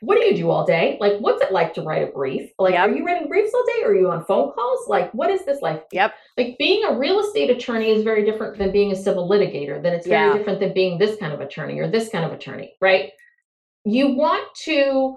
what 0.00 0.18
do 0.18 0.26
you 0.26 0.34
do 0.34 0.50
all 0.50 0.64
day? 0.64 0.96
Like, 0.98 1.18
what's 1.18 1.42
it 1.42 1.52
like 1.52 1.74
to 1.74 1.82
write 1.82 2.02
a 2.02 2.10
brief? 2.10 2.50
Like, 2.58 2.72
yep. 2.72 2.88
are 2.88 2.92
you 2.92 3.04
writing 3.04 3.28
briefs 3.28 3.52
all 3.54 3.64
day? 3.66 3.84
Or 3.84 3.90
are 3.90 3.96
you 3.96 4.10
on 4.10 4.24
phone 4.24 4.52
calls? 4.52 4.88
Like, 4.88 5.12
what 5.12 5.30
is 5.30 5.44
this 5.44 5.60
like? 5.60 5.84
Yep. 5.92 6.14
Like, 6.38 6.56
being 6.58 6.84
a 6.84 6.98
real 6.98 7.20
estate 7.20 7.50
attorney 7.50 7.90
is 7.90 8.02
very 8.02 8.24
different 8.24 8.56
than 8.56 8.72
being 8.72 8.92
a 8.92 8.96
civil 8.96 9.28
litigator. 9.28 9.82
Then 9.82 9.92
it's 9.92 10.06
very 10.06 10.30
yeah. 10.30 10.38
different 10.38 10.60
than 10.60 10.72
being 10.72 10.98
this 10.98 11.18
kind 11.18 11.32
of 11.32 11.40
attorney 11.40 11.78
or 11.78 11.88
this 11.88 12.08
kind 12.08 12.24
of 12.24 12.32
attorney, 12.32 12.72
right? 12.80 13.10
You 13.84 14.14
want 14.14 14.48
to 14.64 15.16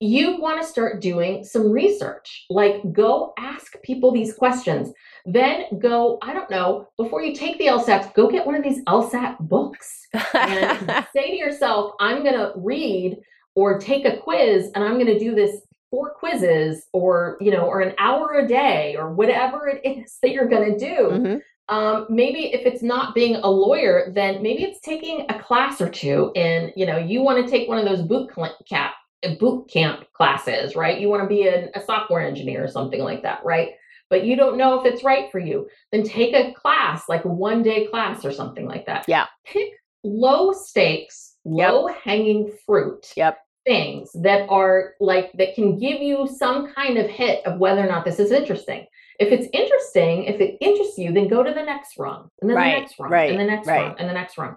you 0.00 0.40
want 0.40 0.62
to 0.62 0.66
start 0.66 1.00
doing 1.00 1.44
some 1.44 1.70
research. 1.70 2.46
Like, 2.50 2.92
go 2.92 3.32
ask 3.38 3.80
people 3.82 4.12
these 4.12 4.32
questions. 4.32 4.92
Then 5.26 5.64
go, 5.78 6.18
I 6.22 6.32
don't 6.32 6.50
know, 6.50 6.88
before 6.96 7.22
you 7.22 7.34
take 7.34 7.58
the 7.58 7.66
LSAT, 7.66 8.14
go 8.14 8.30
get 8.30 8.46
one 8.46 8.54
of 8.54 8.62
these 8.62 8.82
LSAT 8.84 9.38
books 9.40 10.06
and 10.34 11.06
say 11.12 11.30
to 11.30 11.36
yourself, 11.36 11.94
I'm 12.00 12.22
going 12.22 12.38
to 12.38 12.52
read 12.56 13.18
or 13.54 13.78
take 13.78 14.04
a 14.04 14.18
quiz 14.18 14.70
and 14.74 14.84
I'm 14.84 14.94
going 14.94 15.06
to 15.06 15.18
do 15.18 15.34
this 15.34 15.62
four 15.90 16.14
quizzes 16.14 16.86
or, 16.92 17.36
you 17.40 17.50
know, 17.50 17.66
or 17.66 17.80
an 17.80 17.94
hour 17.98 18.34
a 18.34 18.46
day 18.46 18.94
or 18.96 19.12
whatever 19.12 19.66
it 19.66 19.80
is 19.84 20.18
that 20.22 20.30
you're 20.30 20.48
going 20.48 20.72
to 20.72 20.78
do. 20.78 20.94
Mm-hmm. 20.94 21.74
Um, 21.74 22.06
maybe 22.08 22.54
if 22.54 22.64
it's 22.64 22.82
not 22.82 23.14
being 23.14 23.36
a 23.36 23.50
lawyer, 23.50 24.10
then 24.14 24.42
maybe 24.42 24.62
it's 24.62 24.80
taking 24.80 25.26
a 25.28 25.38
class 25.38 25.80
or 25.80 25.88
two 25.90 26.30
and 26.36 26.72
you 26.76 26.86
know, 26.86 26.98
you 26.98 27.20
want 27.20 27.44
to 27.44 27.50
take 27.50 27.68
one 27.68 27.78
of 27.78 27.84
those 27.84 28.02
boot 28.02 28.30
camp 28.68 28.92
boot 29.38 29.68
camp 29.68 30.04
classes, 30.12 30.76
right? 30.76 31.00
You 31.00 31.08
want 31.08 31.22
to 31.22 31.28
be 31.28 31.46
a, 31.46 31.70
a 31.74 31.82
software 31.84 32.20
engineer 32.20 32.64
or 32.64 32.68
something 32.68 33.00
like 33.00 33.22
that, 33.22 33.44
right? 33.44 33.70
But 34.10 34.24
you 34.24 34.36
don't 34.36 34.56
know 34.56 34.80
if 34.80 34.86
it's 34.86 35.04
right 35.04 35.30
for 35.30 35.38
you. 35.38 35.68
Then 35.92 36.02
take 36.02 36.34
a 36.34 36.52
class, 36.54 37.08
like 37.08 37.24
a 37.24 37.28
one 37.28 37.62
day 37.62 37.86
class 37.86 38.24
or 38.24 38.32
something 38.32 38.66
like 38.66 38.86
that. 38.86 39.04
Yeah. 39.08 39.26
Pick 39.44 39.72
low 40.04 40.52
stakes, 40.52 41.36
low 41.44 41.88
hanging 41.88 42.52
fruit. 42.64 43.12
Yep. 43.16 43.38
Things 43.66 44.10
that 44.22 44.48
are 44.48 44.94
like 44.98 45.30
that 45.34 45.54
can 45.54 45.78
give 45.78 46.00
you 46.00 46.26
some 46.38 46.72
kind 46.72 46.96
of 46.96 47.10
hit 47.10 47.44
of 47.44 47.58
whether 47.58 47.84
or 47.84 47.86
not 47.86 48.04
this 48.04 48.18
is 48.18 48.32
interesting. 48.32 48.86
If 49.20 49.30
it's 49.30 49.48
interesting, 49.52 50.24
if 50.24 50.40
it 50.40 50.56
interests 50.62 50.96
you, 50.96 51.12
then 51.12 51.28
go 51.28 51.42
to 51.42 51.52
the 51.52 51.62
next 51.62 51.98
rung, 51.98 52.30
and 52.40 52.48
then 52.48 52.56
right, 52.56 52.76
the 52.76 52.80
next 52.80 52.98
rung, 52.98 53.10
right, 53.10 53.30
and 53.30 53.38
the 53.38 53.44
next 53.44 53.66
right. 53.66 53.88
rung, 53.88 53.96
and 53.98 54.08
the 54.08 54.14
next 54.14 54.38
rung. 54.38 54.56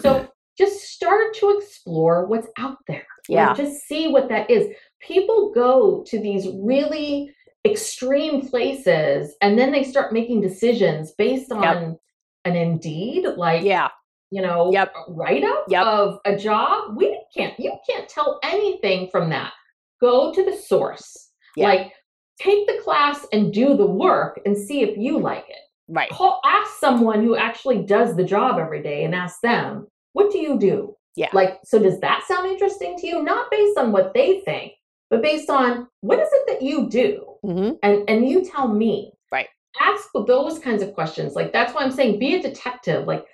So 0.00 0.28
just 0.56 0.82
start 0.82 1.34
to 1.36 1.58
explore 1.58 2.26
what's 2.26 2.46
out 2.58 2.76
there. 2.86 3.06
Yeah. 3.32 3.48
Like 3.48 3.56
just 3.56 3.82
see 3.86 4.08
what 4.08 4.28
that 4.28 4.50
is. 4.50 4.68
People 5.00 5.52
go 5.52 6.04
to 6.06 6.20
these 6.20 6.48
really 6.48 7.34
extreme 7.64 8.46
places 8.48 9.34
and 9.40 9.58
then 9.58 9.70
they 9.70 9.84
start 9.84 10.12
making 10.12 10.40
decisions 10.40 11.12
based 11.12 11.52
on 11.52 11.62
yep. 11.62 12.00
an 12.44 12.56
indeed 12.56 13.24
like 13.36 13.62
yeah 13.62 13.88
you 14.32 14.42
know 14.42 14.72
yep. 14.72 14.92
write 15.08 15.44
up 15.44 15.64
yep. 15.68 15.86
of 15.86 16.18
a 16.24 16.36
job 16.36 16.96
we 16.96 17.22
can't 17.36 17.58
you 17.60 17.72
can't 17.88 18.08
tell 18.08 18.40
anything 18.42 19.08
from 19.12 19.30
that 19.30 19.52
go 20.00 20.32
to 20.34 20.44
the 20.44 20.56
source 20.56 21.30
yeah. 21.54 21.68
like 21.68 21.92
take 22.40 22.66
the 22.66 22.80
class 22.82 23.24
and 23.32 23.52
do 23.52 23.76
the 23.76 23.86
work 23.86 24.40
and 24.44 24.56
see 24.56 24.82
if 24.82 24.98
you 24.98 25.20
like 25.20 25.44
it 25.48 25.60
right 25.88 26.10
Call, 26.10 26.40
ask 26.44 26.80
someone 26.80 27.22
who 27.22 27.36
actually 27.36 27.84
does 27.84 28.16
the 28.16 28.24
job 28.24 28.58
every 28.58 28.82
day 28.82 29.04
and 29.04 29.14
ask 29.14 29.40
them 29.40 29.86
what 30.14 30.32
do 30.32 30.38
you 30.38 30.58
do 30.58 30.96
yeah. 31.16 31.28
Like, 31.32 31.60
so 31.64 31.78
does 31.78 32.00
that 32.00 32.24
sound 32.26 32.50
interesting 32.50 32.96
to 32.98 33.06
you? 33.06 33.22
Not 33.22 33.50
based 33.50 33.78
on 33.78 33.92
what 33.92 34.14
they 34.14 34.40
think, 34.44 34.72
but 35.10 35.22
based 35.22 35.50
on 35.50 35.88
what 36.00 36.18
is 36.18 36.28
it 36.32 36.44
that 36.48 36.62
you 36.62 36.88
do? 36.88 37.26
Mm-hmm. 37.44 37.72
And 37.82 38.08
and 38.08 38.28
you 38.28 38.44
tell 38.44 38.68
me. 38.68 39.12
Right. 39.30 39.48
Ask 39.80 40.08
those 40.14 40.58
kinds 40.58 40.82
of 40.82 40.94
questions. 40.94 41.34
Like 41.34 41.52
that's 41.52 41.74
why 41.74 41.82
I'm 41.82 41.90
saying 41.90 42.18
be 42.18 42.34
a 42.34 42.42
detective. 42.42 43.06
Like 43.06 43.26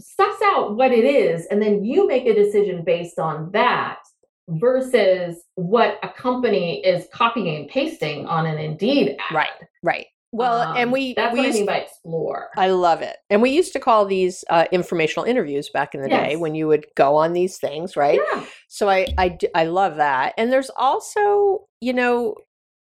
suss 0.00 0.40
out 0.44 0.76
what 0.76 0.92
it 0.92 1.04
is, 1.04 1.46
and 1.46 1.60
then 1.60 1.84
you 1.84 2.06
make 2.06 2.26
a 2.26 2.34
decision 2.34 2.84
based 2.84 3.18
on 3.18 3.50
that 3.52 3.98
versus 4.48 5.42
what 5.54 5.98
a 6.02 6.08
company 6.08 6.84
is 6.84 7.06
copying 7.12 7.56
and 7.56 7.68
pasting 7.68 8.26
on 8.26 8.46
an 8.46 8.58
Indeed 8.58 9.16
ad. 9.30 9.34
Right. 9.34 9.50
Right. 9.82 10.06
Well, 10.32 10.62
um, 10.62 10.76
and 10.78 10.90
we 10.90 11.12
that's 11.12 11.34
we 11.34 11.40
what 11.40 11.48
I 11.48 11.52
mean 11.52 11.66
by 11.66 11.76
explore. 11.76 12.48
I 12.56 12.70
love 12.70 13.02
it, 13.02 13.18
and 13.28 13.42
we 13.42 13.50
used 13.50 13.74
to 13.74 13.80
call 13.80 14.06
these 14.06 14.44
uh, 14.48 14.64
informational 14.72 15.26
interviews 15.26 15.68
back 15.68 15.94
in 15.94 16.00
the 16.00 16.08
yes. 16.08 16.30
day 16.30 16.36
when 16.36 16.54
you 16.54 16.66
would 16.68 16.86
go 16.96 17.16
on 17.16 17.34
these 17.34 17.58
things, 17.58 17.96
right? 17.96 18.18
Yeah. 18.32 18.44
So 18.68 18.88
I 18.88 19.06
I 19.18 19.38
I 19.54 19.64
love 19.64 19.96
that, 19.96 20.32
and 20.38 20.50
there's 20.50 20.70
also 20.74 21.66
you 21.82 21.92
know 21.92 22.36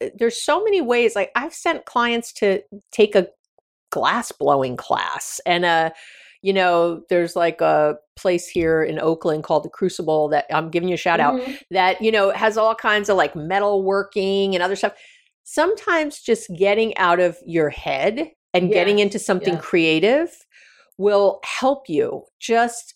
eh, 0.02 0.10
there's 0.14 0.42
so 0.42 0.62
many 0.62 0.82
ways. 0.82 1.16
Like 1.16 1.30
I've 1.34 1.54
sent 1.54 1.86
clients 1.86 2.34
to 2.34 2.60
take 2.92 3.14
a 3.14 3.28
glass 3.90 4.30
blowing 4.30 4.76
class, 4.76 5.40
and 5.46 5.64
a 5.64 5.94
you 6.42 6.52
know 6.52 7.02
there's 7.08 7.34
like 7.34 7.62
a 7.62 7.96
place 8.14 8.46
here 8.46 8.82
in 8.82 8.98
Oakland 8.98 9.42
called 9.42 9.64
the 9.64 9.70
Crucible 9.70 10.28
that 10.28 10.44
I'm 10.50 10.68
giving 10.68 10.90
you 10.90 10.96
a 10.96 10.98
shout 10.98 11.18
mm-hmm. 11.18 11.50
out 11.50 11.58
that 11.70 12.02
you 12.02 12.12
know 12.12 12.30
has 12.32 12.58
all 12.58 12.74
kinds 12.74 13.08
of 13.08 13.16
like 13.16 13.34
metal 13.34 13.82
working 13.82 14.54
and 14.54 14.62
other 14.62 14.76
stuff 14.76 14.92
sometimes 15.52 16.20
just 16.20 16.50
getting 16.56 16.96
out 16.96 17.20
of 17.20 17.36
your 17.44 17.68
head 17.68 18.30
and 18.54 18.70
getting 18.70 18.98
into 18.98 19.18
something 19.18 19.58
creative 19.58 20.30
will 20.96 21.40
help 21.44 21.88
you 21.88 22.22
just 22.40 22.94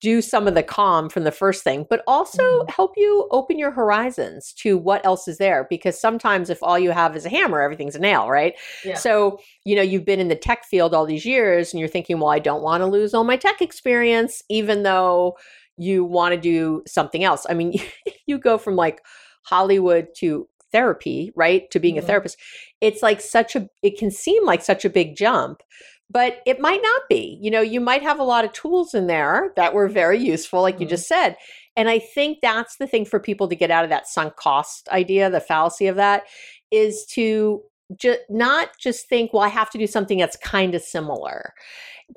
do 0.00 0.20
some 0.20 0.46
of 0.46 0.54
the 0.54 0.62
calm 0.62 1.08
from 1.08 1.24
the 1.24 1.30
first 1.30 1.62
thing, 1.62 1.86
but 1.88 2.02
also 2.06 2.42
mm. 2.42 2.70
help 2.70 2.92
you 2.96 3.28
open 3.30 3.58
your 3.58 3.70
horizons 3.70 4.52
to 4.52 4.76
what 4.76 5.04
else 5.06 5.26
is 5.26 5.38
there. 5.38 5.66
Because 5.70 5.98
sometimes, 5.98 6.50
if 6.50 6.62
all 6.62 6.78
you 6.78 6.90
have 6.90 7.16
is 7.16 7.24
a 7.24 7.30
hammer, 7.30 7.62
everything's 7.62 7.96
a 7.96 8.00
nail, 8.00 8.28
right? 8.28 8.54
Yeah. 8.84 8.96
So, 8.96 9.38
you 9.64 9.74
know, 9.74 9.82
you've 9.82 10.04
been 10.04 10.20
in 10.20 10.28
the 10.28 10.36
tech 10.36 10.64
field 10.64 10.94
all 10.94 11.06
these 11.06 11.24
years 11.24 11.72
and 11.72 11.80
you're 11.80 11.88
thinking, 11.88 12.18
well, 12.18 12.28
I 12.28 12.40
don't 12.40 12.62
want 12.62 12.82
to 12.82 12.86
lose 12.86 13.14
all 13.14 13.24
my 13.24 13.36
tech 13.36 13.62
experience, 13.62 14.42
even 14.50 14.82
though 14.82 15.36
you 15.78 16.04
want 16.04 16.34
to 16.34 16.40
do 16.40 16.82
something 16.86 17.24
else. 17.24 17.46
I 17.48 17.54
mean, 17.54 17.74
you 18.26 18.38
go 18.38 18.58
from 18.58 18.76
like 18.76 19.00
Hollywood 19.44 20.08
to 20.16 20.46
therapy, 20.74 21.32
right? 21.36 21.70
To 21.70 21.78
being 21.78 21.94
mm-hmm. 21.94 22.04
a 22.04 22.06
therapist. 22.06 22.36
It's 22.80 23.02
like 23.02 23.20
such 23.20 23.54
a, 23.54 23.68
it 23.82 23.96
can 23.96 24.10
seem 24.10 24.44
like 24.44 24.62
such 24.62 24.84
a 24.84 24.90
big 24.90 25.16
jump, 25.16 25.62
but 26.10 26.40
it 26.44 26.60
might 26.60 26.82
not 26.82 27.02
be. 27.08 27.38
You 27.40 27.50
know, 27.50 27.60
you 27.60 27.80
might 27.80 28.02
have 28.02 28.18
a 28.18 28.24
lot 28.24 28.44
of 28.44 28.52
tools 28.52 28.92
in 28.92 29.06
there 29.06 29.52
that 29.56 29.72
were 29.72 29.88
very 29.88 30.18
useful, 30.18 30.60
like 30.60 30.74
mm-hmm. 30.74 30.82
you 30.82 30.88
just 30.88 31.08
said. 31.08 31.36
And 31.76 31.88
I 31.88 31.98
think 31.98 32.38
that's 32.42 32.76
the 32.76 32.86
thing 32.86 33.04
for 33.04 33.18
people 33.18 33.48
to 33.48 33.56
get 33.56 33.70
out 33.70 33.84
of 33.84 33.90
that 33.90 34.08
sunk 34.08 34.36
cost 34.36 34.88
idea, 34.90 35.30
the 35.30 35.40
fallacy 35.40 35.86
of 35.86 35.96
that, 35.96 36.24
is 36.70 37.06
to 37.12 37.62
just 37.96 38.20
not 38.28 38.70
just 38.78 39.08
think, 39.08 39.32
well, 39.32 39.42
I 39.42 39.48
have 39.48 39.70
to 39.70 39.78
do 39.78 39.86
something 39.86 40.18
that's 40.18 40.36
kind 40.36 40.74
of 40.74 40.82
similar 40.82 41.54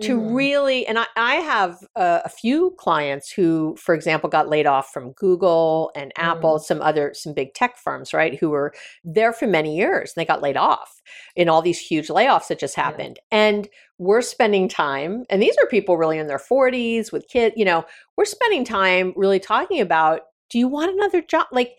to 0.01 0.17
mm-hmm. 0.17 0.33
really 0.33 0.85
and 0.85 0.99
i, 0.99 1.05
I 1.15 1.35
have 1.35 1.77
uh, 1.95 2.19
a 2.25 2.29
few 2.29 2.75
clients 2.77 3.31
who 3.31 3.75
for 3.77 3.95
example 3.95 4.29
got 4.29 4.49
laid 4.49 4.67
off 4.67 4.91
from 4.91 5.13
google 5.13 5.91
and 5.95 6.11
apple 6.17 6.57
mm. 6.57 6.61
some 6.61 6.81
other 6.81 7.13
some 7.13 7.33
big 7.33 7.53
tech 7.53 7.77
firms 7.77 8.13
right 8.13 8.37
who 8.37 8.49
were 8.49 8.73
there 9.03 9.31
for 9.31 9.47
many 9.47 9.77
years 9.77 10.11
and 10.13 10.21
they 10.21 10.25
got 10.25 10.41
laid 10.41 10.57
off 10.57 11.01
in 11.35 11.47
all 11.47 11.61
these 11.61 11.79
huge 11.79 12.09
layoffs 12.09 12.47
that 12.47 12.59
just 12.59 12.75
happened 12.75 13.17
yeah. 13.31 13.37
and 13.37 13.69
we're 13.97 14.21
spending 14.21 14.67
time 14.67 15.23
and 15.29 15.41
these 15.41 15.55
are 15.57 15.67
people 15.67 15.97
really 15.97 16.17
in 16.17 16.27
their 16.27 16.37
40s 16.37 17.11
with 17.11 17.27
kids 17.29 17.55
you 17.57 17.65
know 17.65 17.85
we're 18.17 18.25
spending 18.25 18.65
time 18.65 19.13
really 19.15 19.39
talking 19.39 19.79
about 19.79 20.21
do 20.49 20.59
you 20.59 20.67
want 20.67 20.91
another 20.91 21.21
job 21.21 21.47
like 21.51 21.77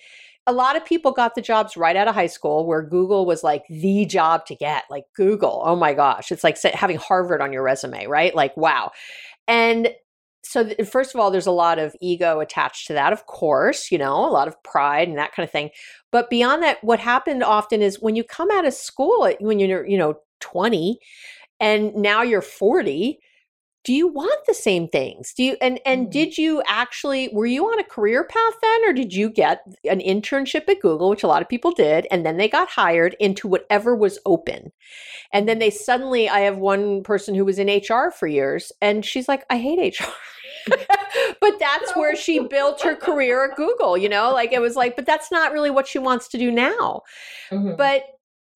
a 0.49 0.53
lot 0.53 0.77
of 0.77 0.85
people 0.85 1.13
got 1.13 1.35
the 1.35 1.43
jobs 1.43 1.77
right 1.77 1.95
out 1.95 2.09
of 2.09 2.15
high 2.15 2.27
school 2.27 2.67
where 2.67 2.81
Google 2.83 3.27
was 3.27 3.45
like 3.45 3.65
the 3.69 4.07
job 4.07 4.47
to 4.47 4.55
get. 4.55 4.85
Like 4.91 5.05
Google, 5.15 5.63
oh 5.63 5.77
my 5.77 5.93
gosh, 5.93 6.33
it's 6.33 6.43
like 6.43 6.59
having 6.63 6.97
Harvard 6.97 7.43
on 7.43 7.53
your 7.53 7.63
resume, 7.63 8.07
right? 8.07 8.35
Like, 8.35 8.57
wow. 8.57 8.91
And 9.47 9.91
so, 10.43 10.65
th- 10.65 10.89
first 10.89 11.15
of 11.15 11.21
all, 11.21 11.31
there's 11.31 11.47
a 11.47 11.51
lot 11.51 11.79
of 11.79 11.95
ego 12.01 12.41
attached 12.41 12.87
to 12.87 12.95
that, 12.95 13.13
of 13.13 13.27
course, 13.27 13.93
you 13.93 13.99
know, 13.99 14.15
a 14.27 14.33
lot 14.33 14.49
of 14.49 14.61
pride 14.63 15.07
and 15.07 15.19
that 15.19 15.35
kind 15.35 15.45
of 15.45 15.53
thing. 15.53 15.69
But 16.11 16.31
beyond 16.31 16.63
that, 16.63 16.83
what 16.83 16.99
happened 16.99 17.45
often 17.45 17.83
is 17.83 18.01
when 18.01 18.17
you 18.17 18.25
come 18.25 18.51
out 18.51 18.67
of 18.67 18.73
school, 18.73 19.31
when 19.41 19.59
you're, 19.59 19.87
you 19.87 19.99
know, 19.99 20.15
20 20.41 20.99
and 21.61 21.95
now 21.95 22.23
you're 22.23 22.41
40, 22.41 23.19
do 23.85 23.93
you 23.93 24.09
want 24.09 24.41
the 24.47 24.55
same 24.55 24.89
things? 24.89 25.33
Do 25.35 25.45
you 25.45 25.57
and 25.61 25.81
and 25.87 26.09
mm. 26.09 26.11
did 26.11 26.37
you 26.37 26.63
actually 26.67 27.29
were 27.33 27.47
you 27.47 27.65
on 27.67 27.79
a 27.79 27.85
career 27.85 28.25
path 28.25 28.55
then 28.61 28.85
or 28.85 28.93
did 28.93 29.15
you 29.15 29.31
get 29.31 29.63
an 29.89 30.01
internship 30.01 30.69
at 30.69 30.81
google 30.81 31.11
which 31.11 31.23
a 31.23 31.29
lot 31.29 31.43
of 31.43 31.49
people 31.49 31.73
did 31.73 32.07
and 32.11 32.27
then 32.27 32.37
they 32.37 32.49
got 32.49 32.69
hired 32.69 33.17
into 33.21 33.49
whatever 33.49 33.95
was 33.95 34.19
open? 34.27 34.73
And 35.33 35.49
then 35.49 35.59
they 35.59 35.71
suddenly 35.71 36.29
i 36.29 36.41
have 36.41 36.59
one 36.59 37.03
person 37.03 37.35
who 37.35 37.45
was 37.45 37.59
in 37.59 37.69
hr 37.69 38.11
for 38.11 38.27
years 38.27 38.73
and 38.81 39.05
she's 39.05 39.29
like 39.29 39.45
i 39.49 39.57
hate 39.57 39.99
hr 39.99 40.05
but 41.41 41.59
that's 41.59 41.95
where 41.95 42.17
she 42.17 42.41
built 42.41 42.83
her 42.83 42.97
career 42.97 43.51
at 43.51 43.57
google 43.57 43.97
you 43.97 44.09
know? 44.09 44.33
Like 44.33 44.53
it 44.53 44.61
was 44.61 44.77
like 44.77 44.97
but 44.97 45.07
that's 45.07 45.31
not 45.31 45.53
really 45.53 45.71
what 45.71 45.87
she 45.87 45.99
wants 45.99 46.29
to 46.29 46.39
do 46.39 46.51
now. 46.51 47.03
Mm-hmm. 47.51 47.77
but 47.77 48.03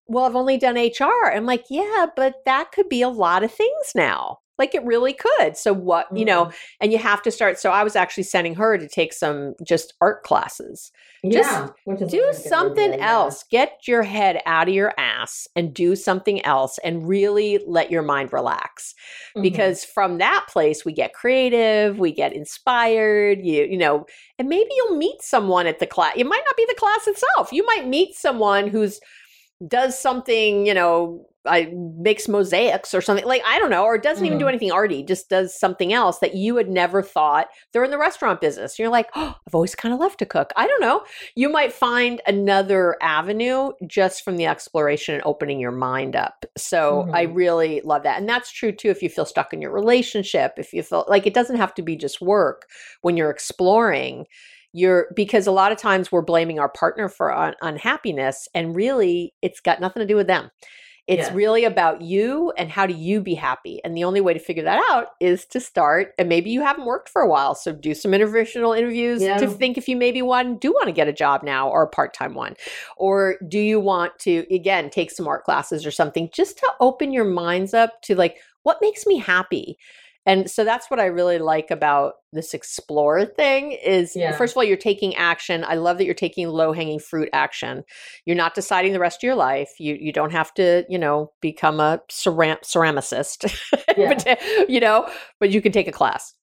well 0.08 0.24
i've 0.24 0.36
only 0.36 0.58
done 0.58 0.74
hr 0.74 1.30
i'm 1.32 1.46
like 1.46 1.64
yeah 1.70 2.06
but 2.16 2.34
that 2.44 2.72
could 2.72 2.88
be 2.88 3.00
a 3.02 3.08
lot 3.08 3.44
of 3.44 3.52
things 3.52 3.92
now 3.94 4.38
like 4.62 4.76
it 4.76 4.84
really 4.84 5.12
could. 5.12 5.56
So 5.56 5.72
what, 5.72 6.06
mm-hmm. 6.06 6.18
you 6.18 6.24
know, 6.24 6.44
mm-hmm. 6.44 6.56
and 6.80 6.92
you 6.92 6.98
have 6.98 7.20
to 7.22 7.32
start. 7.32 7.58
So 7.58 7.70
I 7.70 7.82
was 7.82 7.96
actually 7.96 8.22
sending 8.22 8.54
her 8.54 8.78
to 8.78 8.86
take 8.86 9.12
some 9.12 9.54
just 9.66 9.94
art 10.00 10.22
classes. 10.22 10.92
Yeah, 11.24 11.68
just 11.88 12.10
do 12.10 12.32
something 12.32 12.94
else. 13.00 13.44
Yeah. 13.50 13.64
Get 13.64 13.88
your 13.88 14.02
head 14.02 14.40
out 14.46 14.68
of 14.68 14.74
your 14.74 14.92
ass 14.98 15.48
and 15.56 15.74
do 15.74 15.96
something 15.96 16.44
else 16.44 16.78
and 16.84 17.08
really 17.08 17.60
let 17.66 17.90
your 17.90 18.02
mind 18.02 18.32
relax. 18.32 18.94
Mm-hmm. 19.36 19.42
Because 19.42 19.84
from 19.84 20.18
that 20.18 20.46
place 20.48 20.84
we 20.84 20.92
get 20.92 21.12
creative, 21.12 21.98
we 21.98 22.12
get 22.12 22.32
inspired, 22.32 23.40
you 23.42 23.64
you 23.64 23.78
know, 23.78 24.06
and 24.38 24.48
maybe 24.48 24.70
you'll 24.76 24.96
meet 24.96 25.22
someone 25.22 25.66
at 25.66 25.80
the 25.80 25.86
class. 25.86 26.14
It 26.16 26.26
might 26.26 26.42
not 26.46 26.56
be 26.56 26.66
the 26.68 26.78
class 26.78 27.08
itself. 27.08 27.52
You 27.52 27.66
might 27.66 27.88
meet 27.88 28.14
someone 28.14 28.68
who's 28.68 29.00
does 29.66 29.98
something, 29.98 30.66
you 30.66 30.74
know, 30.74 31.26
I 31.46 31.72
makes 31.74 32.28
mosaics 32.28 32.94
or 32.94 33.00
something 33.00 33.26
like 33.26 33.42
I 33.46 33.58
don't 33.58 33.70
know, 33.70 33.84
or 33.84 33.98
doesn't 33.98 34.18
mm-hmm. 34.18 34.26
even 34.26 34.38
do 34.38 34.44
mm-hmm. 34.44 34.50
anything 34.50 34.72
arty, 34.72 35.02
just 35.02 35.28
does 35.28 35.58
something 35.58 35.92
else 35.92 36.18
that 36.20 36.34
you 36.34 36.56
had 36.56 36.68
never 36.68 37.02
thought 37.02 37.48
they're 37.72 37.84
in 37.84 37.90
the 37.90 37.98
restaurant 37.98 38.40
business. 38.40 38.78
You're 38.78 38.88
like, 38.88 39.08
oh, 39.14 39.34
I've 39.46 39.54
always 39.54 39.74
kind 39.74 39.92
of 39.92 40.00
loved 40.00 40.18
to 40.20 40.26
cook. 40.26 40.52
I 40.56 40.66
don't 40.66 40.80
know. 40.80 41.02
You 41.34 41.48
might 41.48 41.72
find 41.72 42.20
another 42.26 42.96
avenue 43.02 43.72
just 43.86 44.24
from 44.24 44.36
the 44.36 44.46
exploration 44.46 45.14
and 45.14 45.24
opening 45.24 45.58
your 45.58 45.72
mind 45.72 46.14
up. 46.14 46.44
So 46.56 47.02
mm-hmm. 47.02 47.14
I 47.14 47.22
really 47.22 47.80
love 47.84 48.04
that. 48.04 48.18
And 48.18 48.28
that's 48.28 48.52
true 48.52 48.72
too 48.72 48.90
if 48.90 49.02
you 49.02 49.08
feel 49.08 49.26
stuck 49.26 49.52
in 49.52 49.60
your 49.60 49.72
relationship, 49.72 50.54
if 50.58 50.72
you 50.72 50.82
feel 50.82 51.04
like 51.08 51.26
it 51.26 51.34
doesn't 51.34 51.56
have 51.56 51.74
to 51.74 51.82
be 51.82 51.96
just 51.96 52.20
work 52.20 52.68
when 53.00 53.16
you're 53.16 53.30
exploring 53.30 54.26
you're 54.72 55.08
because 55.14 55.46
a 55.46 55.52
lot 55.52 55.70
of 55.70 55.78
times 55.78 56.10
we're 56.10 56.22
blaming 56.22 56.58
our 56.58 56.68
partner 56.68 57.08
for 57.08 57.34
un- 57.34 57.54
unhappiness 57.60 58.48
and 58.54 58.74
really 58.74 59.34
it's 59.42 59.60
got 59.60 59.80
nothing 59.80 60.00
to 60.00 60.06
do 60.06 60.16
with 60.16 60.26
them 60.26 60.50
it's 61.08 61.28
yeah. 61.28 61.34
really 61.34 61.64
about 61.64 62.00
you 62.00 62.52
and 62.56 62.70
how 62.70 62.86
do 62.86 62.94
you 62.94 63.20
be 63.20 63.34
happy 63.34 63.80
and 63.84 63.96
the 63.96 64.04
only 64.04 64.20
way 64.20 64.32
to 64.32 64.38
figure 64.38 64.62
that 64.62 64.82
out 64.90 65.08
is 65.20 65.44
to 65.44 65.58
start 65.58 66.12
and 66.16 66.28
maybe 66.28 66.50
you 66.50 66.62
haven't 66.62 66.84
worked 66.84 67.08
for 67.08 67.22
a 67.22 67.28
while 67.28 67.54
so 67.54 67.72
do 67.72 67.92
some 67.94 68.12
interventional 68.12 68.76
interviews 68.76 69.20
yeah. 69.20 69.36
to 69.36 69.48
think 69.48 69.76
if 69.76 69.88
you 69.88 69.96
maybe 69.96 70.22
one 70.22 70.56
do 70.58 70.70
want 70.72 70.86
to 70.86 70.92
get 70.92 71.08
a 71.08 71.12
job 71.12 71.42
now 71.42 71.68
or 71.68 71.82
a 71.82 71.88
part-time 71.88 72.34
one 72.34 72.54
or 72.96 73.36
do 73.48 73.58
you 73.58 73.80
want 73.80 74.16
to 74.18 74.46
again 74.54 74.90
take 74.90 75.10
some 75.10 75.26
art 75.26 75.44
classes 75.44 75.84
or 75.84 75.90
something 75.90 76.28
just 76.32 76.56
to 76.58 76.70
open 76.80 77.12
your 77.12 77.24
minds 77.24 77.74
up 77.74 78.00
to 78.02 78.14
like 78.14 78.38
what 78.62 78.78
makes 78.80 79.04
me 79.04 79.18
happy 79.18 79.76
and 80.26 80.50
so 80.50 80.64
that's 80.64 80.90
what 80.90 81.00
I 81.00 81.06
really 81.06 81.38
like 81.38 81.70
about 81.70 82.14
this 82.32 82.54
explore 82.54 83.24
thing 83.24 83.72
is 83.72 84.14
yeah. 84.14 84.32
first 84.32 84.52
of 84.52 84.56
all 84.56 84.64
you're 84.64 84.76
taking 84.76 85.14
action. 85.16 85.64
I 85.66 85.74
love 85.74 85.98
that 85.98 86.04
you're 86.04 86.14
taking 86.14 86.48
low-hanging 86.48 87.00
fruit 87.00 87.28
action. 87.32 87.84
You're 88.24 88.36
not 88.36 88.54
deciding 88.54 88.92
the 88.92 89.00
rest 89.00 89.18
of 89.18 89.26
your 89.26 89.34
life. 89.34 89.70
You 89.78 89.96
you 90.00 90.12
don't 90.12 90.32
have 90.32 90.54
to, 90.54 90.84
you 90.88 90.98
know, 90.98 91.32
become 91.40 91.80
a 91.80 92.00
ceram- 92.10 92.62
ceramicist. 92.62 93.52
Yeah. 93.94 94.14
but, 94.14 94.70
you 94.70 94.80
know, 94.80 95.06
but 95.38 95.50
you 95.50 95.60
can 95.60 95.70
take 95.70 95.86
a 95.86 95.92
class. 95.92 96.34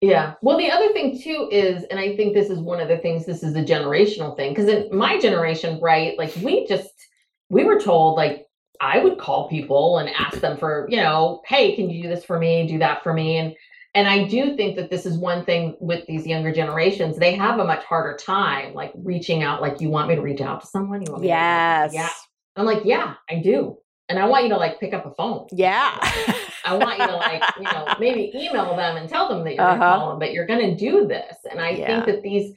Yeah. 0.00 0.34
Well, 0.42 0.58
the 0.58 0.70
other 0.70 0.92
thing 0.92 1.18
too 1.20 1.48
is, 1.50 1.84
and 1.84 1.98
I 1.98 2.14
think 2.16 2.34
this 2.34 2.50
is 2.50 2.58
one 2.58 2.80
of 2.80 2.88
the 2.88 2.98
things, 2.98 3.26
this 3.26 3.42
is 3.42 3.56
a 3.56 3.64
generational 3.64 4.36
thing. 4.36 4.52
Because 4.52 4.68
in 4.68 4.96
my 4.96 5.18
generation, 5.18 5.80
right, 5.80 6.16
like 6.18 6.34
we 6.36 6.66
just, 6.66 6.90
we 7.48 7.64
were 7.64 7.80
told, 7.80 8.16
like, 8.16 8.46
I 8.80 8.98
would 8.98 9.18
call 9.18 9.48
people 9.48 9.98
and 9.98 10.08
ask 10.10 10.40
them 10.40 10.56
for, 10.56 10.86
you 10.90 10.96
know, 10.96 11.42
hey, 11.46 11.74
can 11.74 11.90
you 11.90 12.02
do 12.02 12.08
this 12.08 12.24
for 12.24 12.38
me, 12.38 12.66
do 12.66 12.78
that 12.78 13.02
for 13.02 13.12
me? 13.12 13.36
And 13.36 13.54
and 13.94 14.06
I 14.06 14.28
do 14.28 14.54
think 14.54 14.76
that 14.76 14.90
this 14.90 15.06
is 15.06 15.16
one 15.16 15.44
thing 15.44 15.76
with 15.80 16.06
these 16.06 16.26
younger 16.26 16.52
generations. 16.52 17.16
They 17.16 17.34
have 17.34 17.58
a 17.58 17.64
much 17.64 17.82
harder 17.84 18.16
time 18.16 18.74
like 18.74 18.92
reaching 18.94 19.42
out, 19.42 19.62
like, 19.62 19.80
you 19.80 19.88
want 19.88 20.08
me 20.08 20.14
to 20.14 20.20
reach 20.20 20.40
out 20.40 20.60
to 20.60 20.66
someone? 20.66 21.02
You 21.02 21.10
want 21.10 21.22
me 21.22 21.28
yes. 21.28 21.90
To, 21.90 21.96
yeah. 21.96 22.08
I'm 22.56 22.66
like, 22.66 22.84
yeah, 22.84 23.14
I 23.30 23.36
do. 23.36 23.78
And 24.08 24.18
I 24.18 24.26
want 24.26 24.44
you 24.44 24.50
to 24.50 24.56
like 24.56 24.78
pick 24.78 24.94
up 24.94 25.06
a 25.06 25.14
phone. 25.14 25.46
Yeah. 25.52 25.98
I 26.64 26.76
want 26.76 26.98
you 26.98 27.06
to 27.06 27.16
like, 27.16 27.42
you 27.56 27.64
know, 27.64 27.94
maybe 28.00 28.30
email 28.34 28.76
them 28.76 28.96
and 28.96 29.08
tell 29.08 29.28
them 29.28 29.44
that 29.44 29.54
you're 29.54 29.64
uh-huh. 29.64 29.78
gonna 29.78 29.98
call 29.98 30.10
them, 30.10 30.18
but 30.18 30.32
you're 30.32 30.46
gonna 30.46 30.76
do 30.76 31.06
this. 31.06 31.36
And 31.50 31.60
I 31.60 31.70
yeah. 31.70 31.86
think 31.86 32.06
that 32.06 32.22
these 32.22 32.54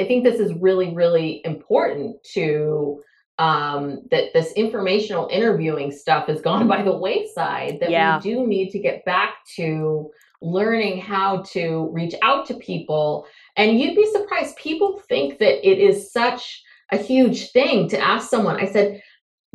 I 0.00 0.04
think 0.04 0.22
this 0.22 0.38
is 0.38 0.52
really, 0.54 0.94
really 0.94 1.40
important 1.44 2.22
to 2.34 3.02
um, 3.38 4.02
that 4.10 4.32
this 4.32 4.52
informational 4.52 5.28
interviewing 5.30 5.92
stuff 5.92 6.26
has 6.26 6.40
gone 6.40 6.66
by 6.66 6.82
the 6.82 6.96
wayside, 6.96 7.78
that 7.80 7.90
yeah. 7.90 8.16
we 8.16 8.22
do 8.22 8.46
need 8.46 8.70
to 8.70 8.78
get 8.78 9.04
back 9.04 9.44
to 9.56 10.10
learning 10.40 11.00
how 11.00 11.42
to 11.42 11.88
reach 11.92 12.14
out 12.22 12.46
to 12.46 12.54
people. 12.54 13.26
And 13.56 13.78
you'd 13.78 13.96
be 13.96 14.10
surprised, 14.10 14.56
people 14.56 15.02
think 15.08 15.38
that 15.38 15.68
it 15.68 15.78
is 15.78 16.12
such 16.12 16.62
a 16.90 16.96
huge 16.96 17.50
thing 17.50 17.88
to 17.90 18.00
ask 18.00 18.30
someone. 18.30 18.56
I 18.56 18.66
said, 18.66 19.02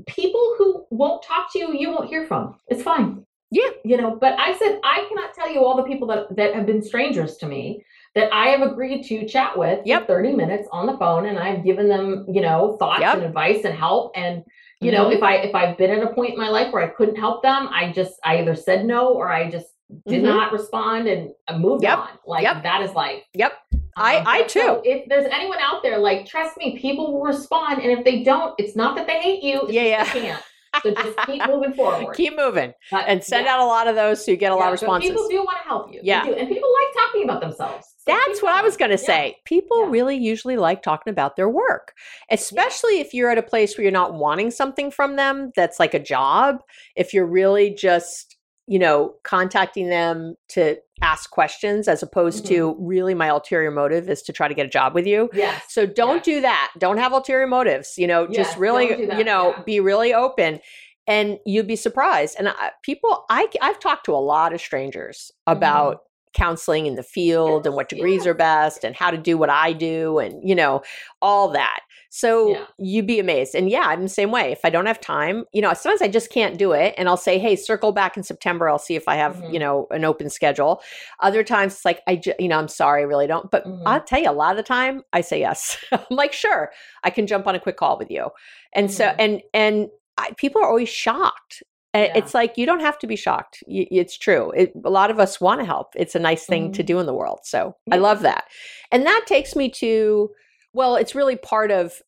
people 0.08 0.56
who 0.58 0.86
won't 0.90 1.24
talk 1.24 1.52
to 1.54 1.60
you, 1.60 1.74
you 1.74 1.90
won't 1.90 2.10
hear 2.10 2.26
from. 2.26 2.56
It's 2.68 2.84
fine. 2.84 3.26
Yeah. 3.52 3.70
You 3.86 3.98
know, 3.98 4.18
but 4.20 4.40
I 4.40 4.58
said, 4.58 4.80
I 4.84 5.06
cannot 5.08 5.34
tell 5.34 5.52
you 5.52 5.64
all 5.64 5.78
the 5.78 5.84
people 5.84 6.08
that, 6.08 6.36
that 6.36 6.56
have 6.56 6.66
been 6.66 6.82
strangers 6.82 7.38
to 7.38 7.46
me 7.46 7.84
that 8.16 8.32
I 8.34 8.47
have 8.49 8.61
agreed 8.61 9.03
to 9.05 9.28
chat 9.28 9.57
with 9.57 9.80
yep. 9.86 10.07
30 10.07 10.34
minutes 10.34 10.68
on 10.72 10.86
the 10.86 10.97
phone 10.97 11.26
and 11.26 11.39
I've 11.39 11.64
given 11.64 11.89
them, 11.89 12.26
you 12.32 12.41
know, 12.41 12.78
thoughts 12.78 13.01
yep. 13.01 13.16
and 13.16 13.24
advice 13.24 13.66
and 13.66 13.74
help. 13.74 14.11
And, 14.16 14.43
you 14.82 14.91
mm-hmm. 14.91 15.01
know, 15.01 15.11
if 15.11 15.24
I 15.24 15.36
if 15.38 15.55
I've 15.55 15.78
been 15.78 15.89
at 15.89 16.03
a 16.03 16.14
point 16.14 16.34
in 16.34 16.38
my 16.38 16.49
life 16.49 16.72
where 16.72 16.84
I 16.84 16.89
couldn't 16.89 17.16
help 17.16 17.41
them, 17.41 17.70
I 17.72 17.91
just 17.91 18.14
I 18.24 18.39
either 18.39 18.55
said 18.55 18.86
no 18.86 19.09
or 19.14 19.32
I 19.32 19.49
just 19.49 19.68
did 20.07 20.22
mm-hmm. 20.22 20.26
not 20.26 20.51
respond 20.51 21.07
and 21.07 21.32
moved 21.59 21.84
yep. 21.84 21.99
on. 21.99 22.09
Like 22.28 22.43
that 22.64 22.82
is 22.82 22.91
life. 22.91 23.24
Yep. 23.34 23.53
I, 23.95 24.18
um, 24.18 24.24
I 24.28 24.43
too. 24.43 24.59
So 24.59 24.82
if 24.84 25.07
there's 25.07 25.28
anyone 25.32 25.59
out 25.61 25.84
there, 25.84 25.99
like, 25.99 26.26
trust 26.26 26.57
me, 26.57 26.80
people 26.80 27.14
will 27.14 27.24
respond. 27.24 27.82
And 27.82 27.91
if 27.91 28.03
they 28.03 28.24
don't, 28.24 28.55
it's 28.57 28.76
not 28.76 28.95
that 28.95 29.07
they 29.07 29.20
hate 29.22 29.43
you. 29.43 29.68
yeah, 29.70 30.09
yeah. 30.16 30.39
So 30.82 30.93
just 30.93 31.17
keep 31.26 31.45
moving 31.47 31.74
forward. 31.74 32.15
Keep 32.15 32.36
moving. 32.36 32.74
But, 32.91 33.05
and 33.07 33.24
send 33.24 33.45
yeah. 33.45 33.53
out 33.53 33.59
a 33.59 33.65
lot 33.65 33.88
of 33.88 33.95
those 33.95 34.26
so 34.26 34.32
you 34.32 34.38
get 34.38 34.51
a 34.51 34.55
yeah, 34.55 34.59
lot 34.59 34.67
of 34.67 34.71
responses. 34.74 35.09
People 35.09 35.28
do 35.30 35.38
want 35.38 35.57
to 35.61 35.67
help 35.67 35.93
you. 35.93 35.99
Yeah. 36.03 36.26
And 36.26 36.47
people 36.47 36.69
like 36.74 37.05
talking 37.05 37.24
about 37.24 37.41
themselves. 37.41 37.93
So 37.97 38.13
That's 38.13 38.41
what 38.41 38.53
I 38.53 38.61
was 38.61 38.76
going 38.76 38.91
to 38.91 38.97
say. 38.97 39.28
Yeah. 39.28 39.34
People 39.45 39.86
really 39.86 40.17
usually 40.17 40.57
like 40.57 40.82
talking 40.82 41.11
about 41.11 41.36
their 41.36 41.49
work, 41.49 41.93
especially 42.32 42.99
if 42.99 43.13
you're 43.13 43.30
at 43.30 43.38
a 43.38 43.43
place 43.43 43.78
where 43.78 43.84
you're 43.84 43.91
not 43.91 44.13
wanting 44.13 44.51
something 44.51 44.91
from 44.91 45.15
them 45.15 45.51
that's 45.55 45.80
like 45.80 45.93
a 45.93 45.99
job. 45.99 46.57
If 46.95 47.13
you're 47.13 47.26
really 47.26 47.74
just 47.74 48.33
you 48.68 48.80
know, 48.80 49.14
contacting 49.24 49.89
them 49.89 50.36
to 50.49 50.78
ask 51.01 51.30
questions 51.30 51.88
as 51.88 52.01
opposed 52.01 52.45
mm-hmm. 52.45 52.55
to 52.55 52.76
really 52.80 53.14
my 53.14 53.28
ulterior 53.28 53.72
motive 53.72 54.09
is 54.09 54.22
to 54.22 54.34
try 54.34 54.47
to 54.47 54.53
get 54.53 54.66
a 54.66 54.70
job 54.70 54.93
with 54.93 55.05
you. 55.05 55.30
Yes. 55.34 55.66
So 55.70 55.86
don't 55.86 56.18
yes. 56.18 56.26
do 56.26 56.41
that. 56.41 56.72
Don't 56.80 56.97
have 56.97 57.11
ulterior 57.11 57.47
motives. 57.47 57.95
You 57.97 58.07
know, 58.07 58.28
yes, 58.30 58.36
just 58.36 58.57
really, 58.57 58.89
you 58.89 59.24
know, 59.24 59.51
yeah. 59.51 59.64
be 59.66 59.80
really 59.80 60.14
open 60.14 60.59
and 61.05 61.39
you'd 61.45 61.68
be 61.68 61.76
surprised. 61.76 62.38
And 62.39 62.49
I, 62.49 62.72
people, 62.84 63.26
I, 63.30 63.47
I've 63.61 63.80
talked 63.80 64.05
to 64.05 64.14
a 64.14 64.18
lot 64.18 64.53
of 64.53 64.61
strangers 64.61 65.32
about 65.45 65.95
mm-hmm 65.95 66.07
counseling 66.34 66.86
in 66.86 66.95
the 66.95 67.03
field 67.03 67.61
yes, 67.61 67.68
and 67.68 67.76
what 67.76 67.89
degrees 67.89 68.26
are 68.26 68.34
best 68.34 68.84
and 68.84 68.95
how 68.95 69.11
to 69.11 69.18
do 69.18 69.38
what 69.38 69.49
I 69.49 69.74
do 69.74 70.20
and 70.20 70.47
you 70.47 70.55
know 70.55 70.82
all 71.22 71.49
that. 71.49 71.82
So 72.16 72.51
yeah. 72.51 72.66
you'd 72.78 73.07
be 73.07 73.20
amazed. 73.20 73.55
And 73.55 73.72
yeah, 73.72 73.86
I'm 73.88 74.03
the 74.03 74.07
same 74.07 74.30
way. 74.30 74.51
If 74.51 74.59
I 74.64 74.70
don't 74.70 74.86
have 74.86 75.01
time, 75.01 75.45
you 75.51 75.64
know, 75.64 75.74
sometimes 75.74 76.03
I 76.03 76.07
just 76.07 76.30
can't 76.30 76.59
do 76.59 76.72
it. 76.72 76.93
And 76.95 77.09
I'll 77.09 77.18
say, 77.18 77.39
hey, 77.39 77.55
circle 77.55 77.91
back 77.91 78.16
in 78.16 78.22
September. 78.22 78.70
I'll 78.70 78.78
see 78.78 78.95
if 78.95 79.07
I 79.07 79.16
have, 79.16 79.38
mm-hmm. 79.38 79.51
you 79.51 79.59
know, 79.59 79.88
an 79.89 80.05
open 80.05 80.30
schedule. 80.30 80.84
Other 81.22 81.43
times 81.43 81.74
it's 81.74 81.86
like, 81.86 82.01
I, 82.05 82.18
ju- 82.18 82.36
you 82.38 82.49
know, 82.49 82.59
I'm 82.59 82.68
sorry, 82.68 83.01
I 83.01 83.05
really 83.05 83.26
don't. 83.26 83.49
But 83.49 83.66
mm-hmm. 83.66 83.88
I'll 83.88 83.99
tell 83.99 84.22
you, 84.22 84.30
a 84.30 84.32
lot 84.32 84.51
of 84.51 84.57
the 84.57 84.64
time 84.64 85.01
I 85.11 85.22
say 85.22 85.39
yes. 85.39 85.76
I'm 85.91 86.05
like, 86.11 86.34
sure, 86.34 86.70
I 87.03 87.09
can 87.09 87.26
jump 87.26 87.47
on 87.47 87.55
a 87.55 87.59
quick 87.59 87.78
call 87.78 87.97
with 87.97 88.11
you. 88.11 88.30
And 88.74 88.89
mm-hmm. 88.89 88.95
so, 88.95 89.05
and, 89.18 89.41
and, 89.51 89.88
I, 90.16 90.30
people 90.38 90.61
are 90.61 90.68
always 90.68 90.89
shocked 90.89 91.64
yeah. 91.95 92.11
It's 92.16 92.34
like 92.34 92.57
you 92.57 92.66
don't 92.66 92.80
have 92.80 92.97
to 92.99 93.07
be 93.07 93.16
shocked. 93.16 93.64
It's 93.68 94.18
true. 94.18 94.51
It, 94.51 94.74
a 94.84 94.89
lot 94.89 95.11
of 95.11 95.20
us 95.20 95.39
want 95.39 95.61
to 95.61 95.66
help. 95.66 95.93
It's 95.95 96.16
a 96.16 96.20
nice 96.20 96.45
thing 96.45 96.66
mm-hmm. 96.66 96.74
to 96.74 96.84
do 96.84 96.99
in 96.99 97.05
the 97.05 97.14
world. 97.14 97.41
So 97.43 97.76
yeah. 97.86 97.95
I 97.95 97.97
love 97.99 98.22
that. 98.22 98.45
And 98.91 99.05
that 99.05 99.26
takes 99.28 99.55
me 99.55 99.70
to 99.72 100.30
well, 100.74 100.95
it's 100.95 101.15
really 101.15 101.36
part 101.36 101.71
of 101.71 102.01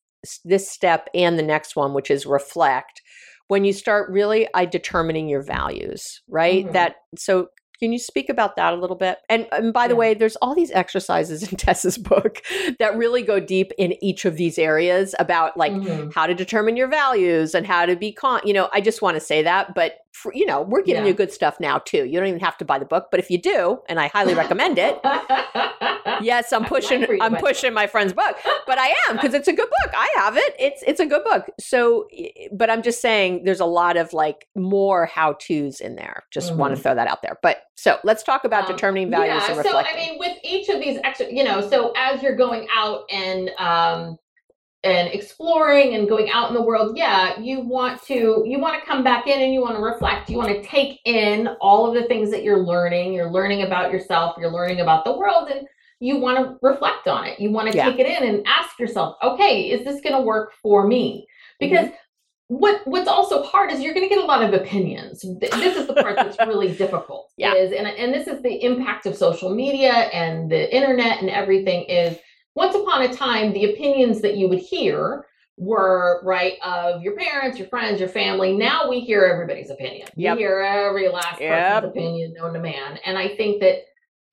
this 0.43 0.69
step 0.69 1.07
and 1.13 1.37
the 1.37 1.43
next 1.43 1.75
one, 1.75 1.93
which 1.93 2.09
is 2.09 2.25
reflect. 2.25 3.01
When 3.47 3.63
you 3.63 3.73
start 3.73 4.09
really 4.09 4.47
I 4.55 4.65
determining 4.65 5.29
your 5.29 5.43
values, 5.43 6.21
right? 6.27 6.63
Mm-hmm. 6.65 6.73
That 6.73 6.95
so 7.17 7.47
can 7.79 7.91
you 7.91 7.99
speak 7.99 8.29
about 8.29 8.55
that 8.55 8.73
a 8.73 8.77
little 8.77 8.95
bit? 8.95 9.19
And, 9.29 9.47
and 9.51 9.73
by 9.73 9.87
the 9.87 9.95
way, 9.95 10.13
there's 10.13 10.35
all 10.37 10.55
these 10.55 10.71
exercises 10.71 11.43
in 11.43 11.57
Tess's 11.57 11.97
book 11.97 12.41
that 12.79 12.95
really 12.97 13.21
go 13.21 13.39
deep 13.39 13.71
in 13.77 14.01
each 14.03 14.25
of 14.25 14.37
these 14.37 14.57
areas 14.57 15.15
about 15.19 15.57
like 15.57 15.73
mm-hmm. 15.73 16.09
how 16.11 16.27
to 16.27 16.33
determine 16.33 16.77
your 16.77 16.87
values 16.87 17.55
and 17.55 17.65
how 17.65 17.85
to 17.85 17.95
be 17.95 18.11
con. 18.11 18.41
You 18.43 18.53
know, 18.53 18.69
I 18.73 18.81
just 18.81 19.01
want 19.01 19.15
to 19.15 19.21
say 19.21 19.43
that, 19.43 19.75
but 19.75 19.99
for, 20.15 20.33
you 20.33 20.45
know, 20.45 20.61
we're 20.61 20.81
giving 20.81 21.03
yeah. 21.03 21.09
you 21.09 21.13
good 21.13 21.31
stuff 21.31 21.59
now 21.59 21.77
too. 21.79 22.05
You 22.05 22.19
don't 22.19 22.29
even 22.29 22.39
have 22.39 22.57
to 22.59 22.65
buy 22.65 22.79
the 22.79 22.85
book, 22.85 23.07
but 23.11 23.19
if 23.19 23.29
you 23.29 23.37
do, 23.37 23.79
and 23.89 23.99
I 23.99 24.07
highly 24.07 24.33
recommend 24.33 24.79
it. 24.79 24.99
yes, 26.21 26.53
I'm 26.53 26.63
pushing. 26.63 27.05
I'm 27.21 27.35
pushing 27.35 27.73
my 27.73 27.87
friend's 27.87 28.13
book, 28.13 28.37
but 28.65 28.77
I 28.77 28.93
am 29.07 29.17
because 29.17 29.33
it's 29.33 29.49
a 29.49 29.53
good 29.53 29.69
book. 29.69 29.93
I 29.93 30.13
have 30.15 30.37
it. 30.37 30.55
It's 30.57 30.83
it's 30.87 30.99
a 31.01 31.05
good 31.05 31.23
book. 31.25 31.47
So, 31.59 32.07
but 32.53 32.69
I'm 32.69 32.81
just 32.81 33.01
saying, 33.01 33.43
there's 33.43 33.59
a 33.59 33.65
lot 33.65 33.97
of 33.97 34.13
like 34.13 34.47
more 34.55 35.05
how 35.05 35.33
tos 35.33 35.81
in 35.81 35.95
there. 35.95 36.23
Just 36.31 36.49
mm-hmm. 36.49 36.59
want 36.59 36.75
to 36.75 36.81
throw 36.81 36.95
that 36.95 37.07
out 37.07 37.21
there. 37.21 37.37
But 37.41 37.57
so 37.75 37.99
let's 38.03 38.23
talk 38.23 38.45
about 38.45 38.69
um, 38.69 38.75
determining 38.75 39.11
values 39.11 39.43
yeah, 39.43 39.49
and 39.49 39.57
reflecting. 39.57 39.93
So 39.93 40.01
I 40.01 40.07
mean, 40.07 40.19
with 40.19 40.37
each 40.43 40.69
of 40.69 40.79
these 40.79 40.97
extra, 41.03 41.27
you 41.31 41.43
know, 41.43 41.67
so 41.69 41.93
as 41.97 42.23
you're 42.23 42.35
going 42.35 42.67
out 42.73 43.03
and 43.11 43.49
um, 43.57 44.17
and 44.85 45.09
exploring 45.09 45.95
and 45.95 46.07
going 46.07 46.29
out 46.29 46.47
in 46.47 46.53
the 46.53 46.61
world 46.61 46.95
yeah 46.95 47.39
you 47.39 47.59
want 47.59 48.01
to 48.03 48.43
you 48.45 48.59
want 48.59 48.79
to 48.79 48.87
come 48.87 49.03
back 49.03 49.25
in 49.25 49.41
and 49.41 49.51
you 49.51 49.59
want 49.59 49.75
to 49.75 49.81
reflect 49.81 50.29
you 50.29 50.37
want 50.37 50.49
to 50.49 50.61
take 50.61 50.99
in 51.05 51.47
all 51.59 51.87
of 51.87 51.95
the 51.95 52.07
things 52.07 52.29
that 52.29 52.43
you're 52.43 52.59
learning 52.59 53.11
you're 53.11 53.31
learning 53.31 53.63
about 53.63 53.91
yourself 53.91 54.35
you're 54.37 54.51
learning 54.51 54.81
about 54.81 55.03
the 55.03 55.17
world 55.17 55.49
and 55.49 55.67
you 55.99 56.17
want 56.17 56.37
to 56.37 56.55
reflect 56.61 57.07
on 57.07 57.25
it 57.25 57.39
you 57.39 57.49
want 57.49 57.69
to 57.69 57.75
yeah. 57.75 57.89
take 57.89 57.99
it 57.99 58.05
in 58.05 58.29
and 58.29 58.45
ask 58.45 58.77
yourself 58.77 59.17
okay 59.23 59.71
is 59.71 59.83
this 59.83 60.01
going 60.01 60.15
to 60.15 60.21
work 60.21 60.51
for 60.61 60.85
me 60.85 61.25
because 61.59 61.87
mm-hmm. 61.87 61.95
What 62.47 62.81
what's 62.85 63.07
also 63.07 63.41
hard 63.41 63.71
is 63.71 63.81
you're 63.81 63.93
going 63.93 64.07
to 64.07 64.13
get 64.13 64.23
a 64.23 64.27
lot 64.27 64.43
of 64.43 64.53
opinions 64.53 65.25
this 65.39 65.75
is 65.75 65.87
the 65.87 65.93
part 65.93 66.15
that's 66.15 66.37
really 66.47 66.71
difficult 66.75 67.31
yeah. 67.37 67.55
is 67.55 67.71
and, 67.71 67.87
and 67.87 68.13
this 68.13 68.27
is 68.27 68.41
the 68.43 68.63
impact 68.63 69.07
of 69.07 69.15
social 69.15 69.53
media 69.53 69.91
and 69.91 70.51
the 70.51 70.75
internet 70.75 71.21
and 71.21 71.29
everything 71.29 71.85
is 71.85 72.19
once 72.55 72.73
upon 72.73 73.01
a 73.03 73.13
time, 73.13 73.53
the 73.53 73.71
opinions 73.73 74.21
that 74.21 74.37
you 74.37 74.47
would 74.47 74.59
hear 74.59 75.25
were 75.57 76.21
right 76.23 76.53
of 76.63 77.01
your 77.01 77.15
parents, 77.15 77.59
your 77.59 77.67
friends, 77.67 77.99
your 77.99 78.09
family. 78.09 78.57
Now 78.57 78.89
we 78.89 79.01
hear 79.01 79.23
everybody's 79.23 79.69
opinion. 79.69 80.07
Yep. 80.15 80.37
We 80.37 80.41
hear 80.41 80.59
every 80.61 81.09
last 81.09 81.39
Yep. 81.39 81.83
person's 81.83 81.91
opinion 81.91 82.33
known 82.33 82.53
to 82.53 82.59
man. 82.59 82.99
And 83.05 83.17
I 83.17 83.35
think 83.35 83.61
that 83.61 83.83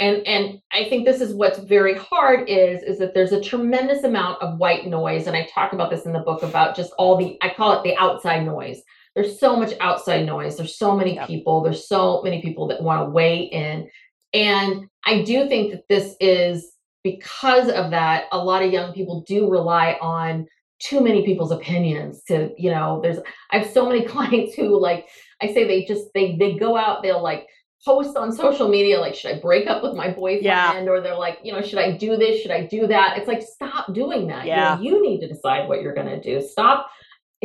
and 0.03 0.27
and 0.27 0.61
I 0.73 0.89
think 0.89 1.05
this 1.05 1.21
is 1.21 1.33
what's 1.33 1.61
very 1.61 1.97
hard 1.97 2.49
is 2.49 2.83
is 2.83 2.99
that 2.99 3.15
there's 3.15 3.31
a 3.31 3.41
tremendous 3.41 4.03
amount 4.03 4.43
of 4.43 4.59
white 4.59 4.87
noise 4.87 5.29
and 5.29 5.37
I 5.37 5.49
talk 5.55 5.73
about 5.73 5.91
this 5.91 6.07
in 6.07 6.13
the 6.13 6.19
book 6.19 6.43
about 6.43 6.75
just 6.75 6.93
all 6.99 7.17
the 7.17 7.39
I 7.41 7.55
call 7.55 7.79
it 7.79 7.85
the 7.85 7.97
outside 7.97 8.45
noise. 8.45 8.83
There's 9.15 9.39
so 9.39 9.57
much 9.57 9.75
outside 9.81 10.27
noise. 10.27 10.57
There's 10.57 10.77
so 10.77 10.97
many 10.97 11.21
people. 11.27 11.63
There's 11.63 11.87
so 11.87 12.21
many 12.23 12.43
people 12.43 12.67
that 12.69 12.83
want 12.83 13.07
to 13.07 13.11
weigh 13.11 13.43
in. 13.43 13.89
And 14.33 14.89
I 15.05 15.23
do 15.23 15.49
think 15.49 15.71
that 15.71 15.87
this 15.89 16.17
is 16.19 16.73
because 17.05 17.69
of 17.69 17.91
that 17.91 18.25
a 18.33 18.39
lot 18.39 18.63
of 18.63 18.73
young 18.73 18.93
people 18.93 19.23
do 19.29 19.49
rely 19.51 19.99
on 20.01 20.47
too 20.81 21.01
many 21.01 21.25
people's 21.25 21.53
opinions 21.53 22.25
to 22.25 22.51
you 22.59 22.71
know 22.71 23.01
there's 23.03 23.19
i 23.53 23.59
have 23.59 23.71
so 23.71 23.89
many 23.89 24.05
clients 24.15 24.55
who 24.55 24.81
like 24.81 25.07
i 25.41 25.47
say 25.47 25.65
they 25.65 25.85
just 25.85 26.07
they 26.15 26.37
they 26.37 26.57
go 26.57 26.77
out 26.77 27.03
they'll 27.03 27.23
like 27.23 27.47
post 27.85 28.17
on 28.17 28.31
social 28.33 28.69
media 28.69 29.01
like 29.01 29.15
should 29.15 29.35
i 29.35 29.41
break 29.41 29.67
up 29.67 29.83
with 29.83 29.95
my 29.95 30.09
boyfriend? 30.09 30.45
Yeah. 30.45 30.85
or 30.85 31.01
they're 31.01 31.17
like 31.17 31.39
you 31.43 31.53
know 31.53 31.61
should 31.63 31.79
i 31.81 31.97
do 31.97 32.17
this? 32.17 32.41
Should 32.41 32.51
i 32.53 32.65
do 32.67 32.87
that? 32.87 33.19
It's 33.19 33.29
like 33.29 33.43
stop 33.43 33.93
doing 33.93 34.27
that. 34.29 34.45
You 34.45 34.51
know, 34.53 34.57
Yeah. 34.57 34.81
you, 34.81 35.03
need 35.03 35.21
to 35.21 35.29
decide 35.29 35.69
what 35.69 35.83
you're 35.83 35.95
going 35.95 36.07
to 36.07 36.21
do. 36.21 36.41
Stop 36.47 36.89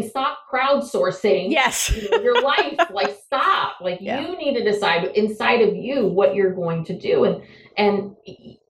stop 0.08 0.40
crowdsourcing 0.54 1.50
Yes. 1.52 1.90
you 1.90 2.10
know, 2.12 2.20
your 2.22 2.42
life. 2.42 2.80
Like 2.92 3.18
stop. 3.26 3.78
Like 3.82 4.00
Yeah. 4.00 4.22
you 4.22 4.38
need 4.38 4.54
to 4.56 4.64
decide 4.64 5.06
inside 5.16 5.62
of 5.62 5.76
you 5.76 6.06
what 6.08 6.36
you're 6.36 6.54
going 6.54 6.84
to 6.86 6.98
do. 6.98 7.24
And 7.26 7.42
and 7.78 8.16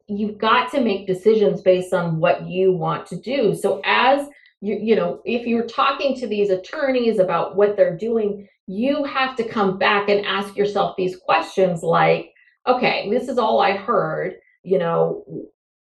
you've 0.08 0.38
got 0.38 0.72
to 0.72 0.80
make 0.82 1.06
decisions 1.06 1.62
based 1.62 1.94
on 1.94 2.20
what 2.20 2.48
you 2.48 2.72
want 2.72 3.06
to 3.08 3.18
do. 3.20 3.54
So 3.56 3.82
as 3.84 4.28
you 4.62 4.76
you 4.82 4.96
know 4.96 5.22
if 5.26 5.46
you're 5.46 5.66
talking 5.68 6.16
to 6.20 6.28
these 6.28 6.50
attorneys 6.50 7.20
about 7.20 7.56
what 7.58 7.76
they're 7.76 7.98
doing 7.98 8.48
you 8.68 9.04
have 9.06 9.36
to 9.38 9.48
come 9.48 9.78
back 9.78 10.10
and 10.10 10.26
ask 10.26 10.56
yourself 10.58 10.96
these 10.98 11.16
questions 11.18 11.82
like 11.84 12.32
okay 12.68 13.10
this 13.10 13.28
is 13.30 13.38
all 13.38 13.62
i 13.62 13.72
heard 13.72 14.36
you 14.64 14.78
know 14.78 15.24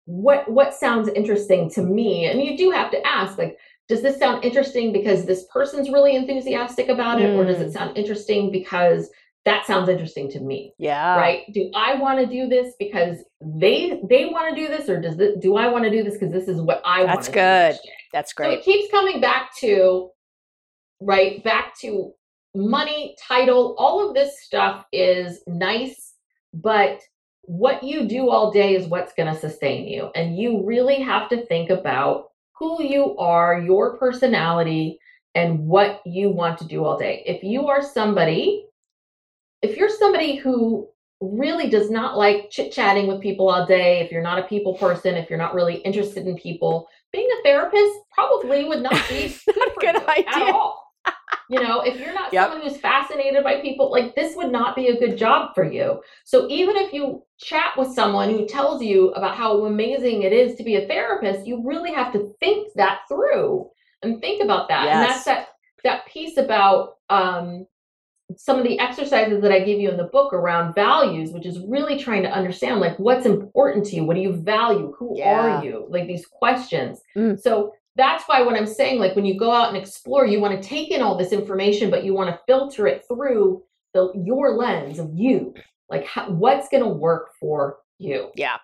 what 0.04 0.48
what 0.50 0.72
sounds 0.72 1.08
interesting 1.08 1.68
to 1.68 1.82
me 1.82 2.26
and 2.26 2.40
you 2.40 2.56
do 2.56 2.70
have 2.70 2.90
to 2.92 3.04
ask 3.06 3.36
like 3.38 3.58
does 3.88 4.02
this 4.02 4.18
sound 4.18 4.44
interesting 4.44 4.92
because 4.92 5.26
this 5.26 5.44
person's 5.52 5.90
really 5.90 6.14
enthusiastic 6.16 6.88
about 6.88 7.20
it 7.20 7.34
or 7.36 7.44
does 7.44 7.60
it 7.60 7.68
Mm. 7.68 7.72
sound 7.72 7.96
interesting 7.98 8.50
because 8.52 9.10
that 9.44 9.64
sounds 9.66 9.88
interesting 9.88 10.28
to 10.30 10.40
me 10.40 10.72
Yeah. 10.78 11.16
right 11.16 11.42
do 11.52 11.70
i 11.74 11.94
want 11.96 12.20
to 12.20 12.26
do 12.26 12.48
this 12.48 12.74
because 12.78 13.18
they 13.40 14.00
they 14.08 14.26
want 14.26 14.54
to 14.54 14.60
do 14.60 14.68
this 14.68 14.88
or 14.88 15.00
does 15.00 15.18
it 15.18 15.40
do 15.40 15.56
i 15.56 15.66
want 15.66 15.82
to 15.84 15.90
do 15.90 16.04
this 16.04 16.14
because 16.14 16.32
this 16.32 16.46
is 16.46 16.60
what 16.60 16.80
i 16.84 17.02
want 17.04 17.10
That's 17.20 17.28
good. 17.28 17.76
That's 18.12 18.32
great. 18.32 18.46
so 18.54 18.58
it 18.58 18.64
keeps 18.64 18.90
coming 18.92 19.20
back 19.20 19.54
to 19.58 20.10
right 21.00 21.42
back 21.44 21.76
to 21.80 22.12
money 22.56 23.16
title 23.20 23.74
all 23.78 24.08
of 24.08 24.14
this 24.14 24.42
stuff 24.42 24.84
is 24.92 25.42
nice 25.46 26.14
but 26.54 27.00
what 27.46 27.82
you 27.82 28.06
do 28.06 28.28
all 28.28 28.50
day 28.50 28.74
is 28.74 28.88
what's 28.88 29.14
going 29.14 29.32
to 29.32 29.40
sustain 29.40 29.86
you. 29.86 30.10
And 30.14 30.36
you 30.36 30.64
really 30.64 31.00
have 31.00 31.28
to 31.30 31.46
think 31.46 31.70
about 31.70 32.30
who 32.58 32.82
you 32.82 33.16
are 33.18 33.60
your 33.60 33.96
personality 33.96 34.98
and 35.34 35.60
what 35.60 36.02
you 36.04 36.30
want 36.30 36.58
to 36.58 36.64
do 36.66 36.84
all 36.84 36.98
day. 36.98 37.22
If 37.26 37.42
you 37.42 37.68
are 37.68 37.82
somebody 37.82 38.64
if 39.62 39.76
you're 39.76 39.88
somebody 39.88 40.36
who 40.36 40.86
really 41.20 41.70
does 41.70 41.90
not 41.90 42.16
like 42.16 42.50
chit 42.50 42.70
chatting 42.70 43.06
with 43.06 43.22
people 43.22 43.48
all 43.48 43.66
day, 43.66 44.00
if 44.00 44.12
you're 44.12 44.22
not 44.22 44.38
a 44.38 44.42
people 44.42 44.74
person, 44.74 45.14
if 45.14 45.30
you're 45.30 45.38
not 45.38 45.54
really 45.54 45.76
interested 45.76 46.26
in 46.26 46.36
people, 46.36 46.86
being 47.10 47.28
a 47.38 47.42
therapist 47.42 47.94
probably 48.12 48.64
would 48.64 48.82
not 48.82 49.02
be 49.08 49.34
good 49.80 49.94
Not 49.94 50.18
a 50.18 50.22
good 50.22 50.26
you 50.36 50.42
at 50.42 50.54
all. 50.54 50.85
You 51.48 51.60
know, 51.60 51.80
if 51.80 51.98
you're 52.00 52.12
not 52.14 52.32
Yep. 52.32 52.50
someone 52.50 52.68
who's 52.68 52.80
fascinated 52.80 53.44
by 53.44 53.60
people, 53.60 53.90
like 53.90 54.14
this 54.14 54.34
would 54.36 54.50
not 54.50 54.74
be 54.74 54.88
a 54.88 54.98
good 54.98 55.16
job 55.16 55.54
for 55.54 55.64
you. 55.64 56.00
So 56.24 56.48
even 56.48 56.76
if 56.76 56.92
you 56.92 57.24
chat 57.38 57.76
with 57.76 57.92
someone 57.92 58.30
who 58.30 58.46
tells 58.46 58.82
you 58.82 59.10
about 59.10 59.36
how 59.36 59.64
amazing 59.64 60.22
it 60.22 60.32
is 60.32 60.56
to 60.56 60.64
be 60.64 60.76
a 60.76 60.86
therapist, 60.86 61.46
you 61.46 61.62
really 61.64 61.92
have 61.92 62.12
to 62.14 62.34
think 62.40 62.72
that 62.74 63.00
through 63.08 63.68
and 64.02 64.20
think 64.20 64.42
about 64.42 64.68
that. 64.68 64.86
And 64.88 65.02
that's 65.02 65.24
that 65.24 65.48
that 65.84 66.06
piece 66.06 66.36
about 66.36 66.94
um 67.10 67.66
some 68.36 68.58
of 68.58 68.64
the 68.64 68.78
exercises 68.80 69.40
that 69.42 69.52
I 69.52 69.60
give 69.60 69.78
you 69.78 69.88
in 69.88 69.96
the 69.96 70.04
book 70.04 70.32
around 70.32 70.74
values, 70.74 71.30
which 71.30 71.46
is 71.46 71.60
really 71.60 71.96
trying 71.98 72.22
to 72.24 72.30
understand 72.30 72.80
like 72.80 72.98
what's 72.98 73.24
important 73.24 73.86
to 73.86 73.96
you, 73.96 74.04
what 74.04 74.16
do 74.16 74.20
you 74.20 74.32
value, 74.32 74.92
who 74.98 75.16
Yeah. 75.16 75.32
are 75.32 75.64
you, 75.64 75.86
like 75.88 76.08
these 76.08 76.26
questions. 76.26 77.00
Mm. 77.16 77.38
So 77.40 77.72
that's 77.96 78.24
why 78.26 78.42
when 78.42 78.56
I'm 78.56 78.66
saying 78.66 78.98
like 79.00 79.16
when 79.16 79.24
you 79.24 79.38
go 79.38 79.50
out 79.50 79.68
and 79.68 79.76
explore, 79.76 80.26
you 80.26 80.40
want 80.40 80.60
to 80.60 80.68
take 80.68 80.90
in 80.90 81.02
all 81.02 81.16
this 81.16 81.32
information, 81.32 81.90
but 81.90 82.04
you 82.04 82.14
want 82.14 82.30
to 82.30 82.40
filter 82.46 82.86
it 82.86 83.04
through 83.08 83.62
the 83.94 84.12
your 84.14 84.56
lens 84.56 84.98
of 84.98 85.10
you, 85.14 85.54
like 85.88 86.04
how, 86.06 86.30
what's 86.30 86.68
going 86.68 86.82
to 86.82 86.88
work 86.88 87.30
for 87.40 87.78
you, 87.98 88.30
Yeah. 88.36 88.56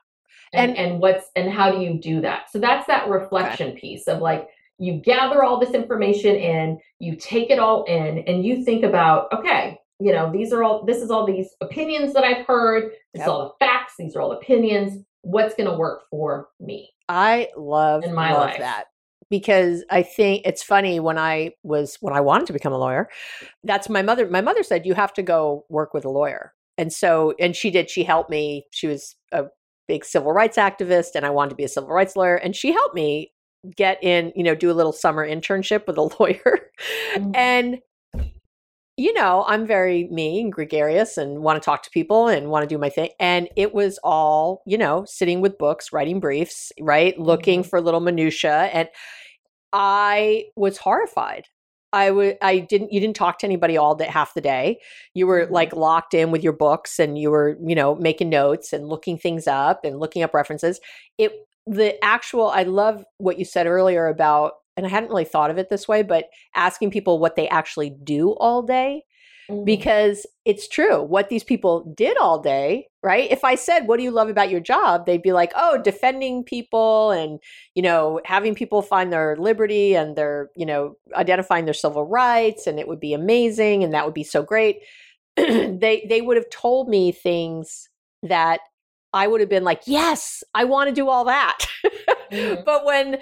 and, 0.52 0.70
And- 0.76 0.78
and 0.92 1.00
what's 1.00 1.26
and 1.36 1.50
how 1.50 1.70
do 1.72 1.80
you 1.80 1.98
do 1.98 2.20
that? 2.20 2.50
So 2.50 2.58
that's 2.58 2.86
that 2.86 3.08
reflection 3.08 3.72
piece 3.72 4.06
of 4.08 4.20
like 4.20 4.48
you 4.78 4.94
gather 4.94 5.42
all 5.44 5.58
this 5.60 5.70
information 5.74 6.34
in, 6.36 6.78
you 6.98 7.14
take 7.16 7.50
it 7.50 7.58
all 7.58 7.84
in, 7.84 8.18
and 8.26 8.44
you 8.44 8.64
think 8.64 8.82
about, 8.84 9.32
okay, 9.32 9.78
you 10.00 10.12
know, 10.12 10.30
these 10.32 10.52
are 10.52 10.62
all 10.64 10.84
this 10.84 10.98
is 10.98 11.10
all 11.10 11.24
these 11.24 11.48
opinions 11.60 12.12
that 12.14 12.24
I've 12.24 12.44
heard, 12.46 12.90
this 13.14 13.20
Yep. 13.20 13.22
is 13.22 13.28
all 13.28 13.42
the 13.58 13.64
facts, 13.64 13.94
these 13.98 14.14
are 14.16 14.20
all 14.20 14.32
opinions. 14.32 15.02
What's 15.22 15.54
gonna 15.54 15.76
work 15.78 16.02
for 16.10 16.48
me? 16.60 16.90
I 17.08 17.48
love 17.56 18.02
in 18.04 18.12
my 18.12 18.32
love 18.32 18.48
life. 18.50 18.58
that 18.58 18.86
because 19.32 19.82
I 19.90 20.02
think 20.02 20.42
it's 20.44 20.62
funny 20.62 21.00
when 21.00 21.16
I 21.18 21.52
was 21.62 21.96
when 22.02 22.12
I 22.14 22.20
wanted 22.20 22.46
to 22.48 22.52
become 22.52 22.74
a 22.74 22.78
lawyer. 22.78 23.08
That's 23.64 23.88
my 23.88 24.02
mother. 24.02 24.28
My 24.28 24.42
mother 24.42 24.62
said 24.62 24.84
you 24.84 24.92
have 24.94 25.14
to 25.14 25.22
go 25.22 25.64
work 25.70 25.94
with 25.94 26.04
a 26.04 26.10
lawyer, 26.10 26.52
and 26.76 26.92
so 26.92 27.34
and 27.40 27.56
she 27.56 27.70
did. 27.70 27.88
She 27.90 28.04
helped 28.04 28.28
me. 28.30 28.66
She 28.72 28.86
was 28.86 29.16
a 29.32 29.46
big 29.88 30.04
civil 30.04 30.32
rights 30.32 30.58
activist, 30.58 31.14
and 31.16 31.24
I 31.24 31.30
wanted 31.30 31.50
to 31.50 31.56
be 31.56 31.64
a 31.64 31.68
civil 31.68 31.88
rights 31.90 32.14
lawyer, 32.14 32.36
and 32.36 32.54
she 32.54 32.72
helped 32.72 32.94
me 32.94 33.32
get 33.74 33.98
in. 34.04 34.32
You 34.36 34.44
know, 34.44 34.54
do 34.54 34.70
a 34.70 34.74
little 34.74 34.92
summer 34.92 35.26
internship 35.26 35.86
with 35.86 35.96
a 35.96 36.02
lawyer, 36.20 36.70
Mhm. 37.16 37.34
and 37.34 37.78
you 39.02 39.12
know, 39.14 39.44
I'm 39.48 39.66
very 39.66 40.08
me 40.10 40.40
and 40.40 40.52
gregarious 40.52 41.18
and 41.18 41.42
want 41.42 41.60
to 41.60 41.64
talk 41.64 41.82
to 41.84 41.90
people 41.90 42.28
and 42.28 42.50
want 42.50 42.62
to 42.62 42.72
do 42.72 42.78
my 42.78 42.88
thing. 42.90 43.10
And 43.18 43.48
it 43.56 43.74
was 43.74 43.98
all, 44.04 44.62
you 44.66 44.78
know, 44.78 45.04
sitting 45.06 45.40
with 45.40 45.58
books, 45.58 45.92
writing 45.92 46.20
briefs, 46.20 46.72
right? 46.80 47.18
Looking 47.18 47.62
Mhm. 47.62 47.66
for 47.68 47.80
little 47.80 48.00
minutia. 48.00 48.70
And 48.72 48.88
I 49.72 50.46
was 50.56 50.78
horrified. 50.78 51.46
I 51.92 52.10
would 52.10 52.38
I 52.42 52.58
didn't 52.58 52.92
you 52.92 53.00
didn't 53.00 53.16
talk 53.16 53.38
to 53.40 53.46
anybody 53.46 53.76
all 53.76 53.94
day 53.94 54.06
half 54.06 54.34
the 54.34 54.40
day. 54.40 54.80
You 55.14 55.26
were 55.26 55.46
Mhm. 55.46 55.50
like 55.50 55.74
locked 55.74 56.14
in 56.14 56.30
with 56.30 56.42
your 56.42 56.54
books 56.54 56.98
and 56.98 57.18
you 57.18 57.30
were, 57.30 57.58
you 57.64 57.74
know, 57.74 57.94
making 57.96 58.30
notes 58.30 58.72
and 58.72 58.88
looking 58.88 59.18
things 59.18 59.46
up 59.46 59.84
and 59.84 59.98
looking 60.00 60.22
up 60.22 60.34
references. 60.34 60.80
It 61.18 61.32
the 61.66 62.02
actual 62.04 62.48
I 62.48 62.62
love 62.64 63.04
what 63.18 63.38
you 63.38 63.44
said 63.44 63.66
earlier 63.66 64.06
about 64.08 64.54
and 64.76 64.86
I 64.86 64.88
hadn't 64.88 65.10
really 65.10 65.24
thought 65.24 65.50
of 65.50 65.58
it 65.58 65.68
this 65.70 65.86
way, 65.86 66.02
but 66.02 66.26
asking 66.54 66.90
people 66.90 67.18
what 67.18 67.36
they 67.36 67.48
actually 67.48 67.90
do 67.90 68.30
all 68.34 68.62
day 68.62 69.04
Mhm. 69.50 69.64
because 69.64 70.24
it's 70.44 70.68
true 70.68 71.02
what 71.02 71.28
these 71.28 71.42
people 71.42 71.92
did 71.96 72.16
all 72.16 72.38
day 72.38 72.86
right 73.02 73.28
if 73.32 73.42
i 73.42 73.56
said 73.56 73.88
what 73.88 73.96
do 73.96 74.04
you 74.04 74.12
love 74.12 74.28
about 74.28 74.50
your 74.50 74.60
job 74.60 75.04
they'd 75.04 75.20
be 75.20 75.32
like 75.32 75.50
oh 75.56 75.76
defending 75.82 76.44
people 76.44 77.10
and 77.10 77.40
you 77.74 77.82
know 77.82 78.20
having 78.24 78.54
people 78.54 78.82
find 78.82 79.12
their 79.12 79.36
liberty 79.36 79.96
and 79.96 80.14
their 80.14 80.48
you 80.54 80.64
know 80.64 80.94
identifying 81.16 81.64
their 81.64 81.74
civil 81.74 82.04
rights 82.04 82.68
and 82.68 82.78
it 82.78 82.86
would 82.86 83.00
be 83.00 83.14
amazing 83.14 83.82
and 83.82 83.92
that 83.92 84.04
would 84.04 84.14
be 84.14 84.22
so 84.22 84.44
great 84.44 84.78
they 85.36 86.06
they 86.08 86.20
would 86.20 86.36
have 86.36 86.48
told 86.50 86.88
me 86.88 87.10
things 87.10 87.88
that 88.22 88.60
i 89.12 89.26
would 89.26 89.40
have 89.40 89.50
been 89.50 89.64
like 89.64 89.82
yes 89.86 90.44
i 90.54 90.62
want 90.62 90.88
to 90.88 90.94
do 90.94 91.08
all 91.08 91.24
that 91.24 91.66
Mhm. 92.32 92.64
but 92.64 92.84
when 92.86 93.18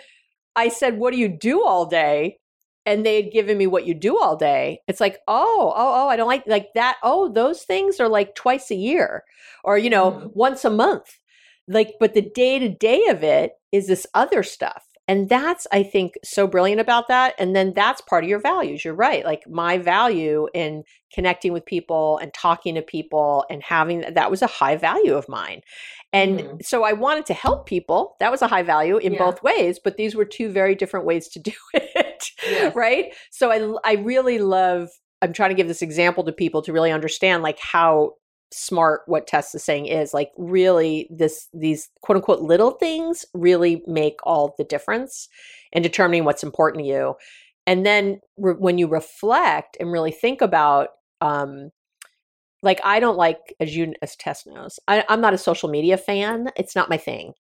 i 0.57 0.69
said 0.69 0.99
what 0.99 1.13
do 1.13 1.19
you 1.19 1.29
do 1.29 1.65
all 1.65 1.87
day? 1.87 2.39
And 2.87 3.05
they 3.07 3.23
had 3.23 3.33
given 3.33 3.59
me 3.59 3.67
what 3.67 3.87
you 3.87 3.95
do 3.95 4.19
all 4.19 4.37
day. 4.37 4.81
It's 4.89 5.01
like 5.01 5.19
oh 5.29 5.73
oh 5.77 6.05
oh 6.05 6.09
i 6.09 6.17
don't 6.17 6.29
like 6.29 6.45
like 6.47 6.69
that. 6.75 6.97
Oh 7.03 7.31
those 7.33 7.63
things 7.65 8.01
are 8.01 8.09
like 8.09 8.35
twice 8.35 8.71
a 8.71 8.75
year 8.75 9.25
or 9.65 9.79
you 9.79 9.91
know 9.91 10.13
Mhm. 10.13 10.31
once 10.35 10.65
a 10.65 10.71
month. 10.71 11.19
Like 11.69 11.95
but 12.01 12.15
the 12.15 12.23
day 12.23 12.59
to 12.59 12.69
day 12.69 13.07
of 13.09 13.23
it 13.25 13.53
is 13.73 13.87
this 13.87 14.07
other 14.15 14.43
stuff 14.43 14.87
and 15.11 15.29
that's 15.29 15.67
i 15.73 15.83
think 15.83 16.15
so 16.25 16.47
brilliant 16.47 16.81
about 16.81 17.09
that 17.09 17.35
and 17.39 17.55
then 17.57 17.73
that's 17.75 18.01
part 18.03 18.23
of 18.25 18.31
your 18.31 18.39
values 18.39 18.85
you're 18.85 18.95
right 18.95 19.25
like 19.25 19.43
my 19.49 19.77
value 19.77 20.47
in 20.55 20.85
connecting 21.13 21.53
with 21.53 21.67
people 21.67 22.19
and 22.23 22.33
talking 22.33 22.75
to 22.77 22.83
people 22.83 23.45
and 23.51 23.63
having 23.63 24.05
that 24.15 24.31
was 24.31 24.41
a 24.43 24.47
high 24.47 24.77
value 24.77 25.15
of 25.15 25.29
mine 25.29 25.61
and 26.13 26.41
Mhm. 26.41 26.65
so 26.65 26.85
i 26.85 26.93
wanted 26.93 27.27
to 27.27 27.35
help 27.35 27.67
people 27.67 28.17
that 28.21 28.31
was 28.31 28.43
a 28.43 28.49
high 28.49 28.63
value 28.63 28.97
in 28.99 29.13
Yeah. 29.15 29.19
both 29.25 29.43
ways 29.43 29.79
but 29.83 29.97
these 29.97 30.15
were 30.15 30.25
two 30.25 30.49
very 30.51 30.75
different 30.75 31.07
ways 31.07 31.29
to 31.29 31.39
do 31.51 31.53
it 31.75 32.25
Yes. 32.49 32.75
right 32.77 33.07
so 33.31 33.51
i 33.51 33.59
i 33.93 33.95
really 33.97 34.39
love 34.39 34.89
i'm 35.23 35.33
trying 35.33 35.51
to 35.51 35.55
give 35.57 35.69
this 35.69 35.83
example 35.83 36.25
to 36.25 36.33
people 36.33 36.63
to 36.63 36.73
really 36.73 36.93
understand 36.93 37.43
like 37.43 37.59
how 37.61 38.13
smart 38.53 39.03
what 39.07 39.27
Tess 39.27 39.55
is 39.55 39.63
saying 39.63 39.87
is 39.87 40.13
like 40.13 40.31
really 40.37 41.09
this 41.11 41.49
these 41.55 41.89
quote 42.03 42.17
unquote 42.17 42.41
little 42.41 42.73
things 42.73 43.25
really 43.33 43.83
make 43.87 44.19
all 44.25 44.55
the 44.59 44.65
difference 44.65 45.29
in 45.73 45.83
determining 45.83 46.25
what's 46.25 46.43
important 46.43 46.83
to 46.83 46.89
you. 46.89 47.15
And 47.67 47.87
then 47.87 48.21
re- 48.37 48.55
when 48.55 48.79
you 48.79 48.89
reflect 48.89 49.77
and 49.79 49.93
really 49.93 50.11
think 50.11 50.41
about 50.41 50.89
um 51.21 51.71
like 52.63 52.81
I 52.85 53.01
don't 53.01 53.17
like 53.17 53.55
as 53.59 53.75
you 53.75 53.95
as 54.03 54.17
Tess 54.17 54.47
knows, 54.47 54.79
I, 54.87 55.05
I'm 55.09 55.21
not 55.21 55.33
a 55.33 55.39
social 55.39 55.69
media 55.69 55.97
fan. 55.97 56.51
It's 56.57 56.77
not 56.77 56.91
my 56.91 56.99
thing. 56.99 57.33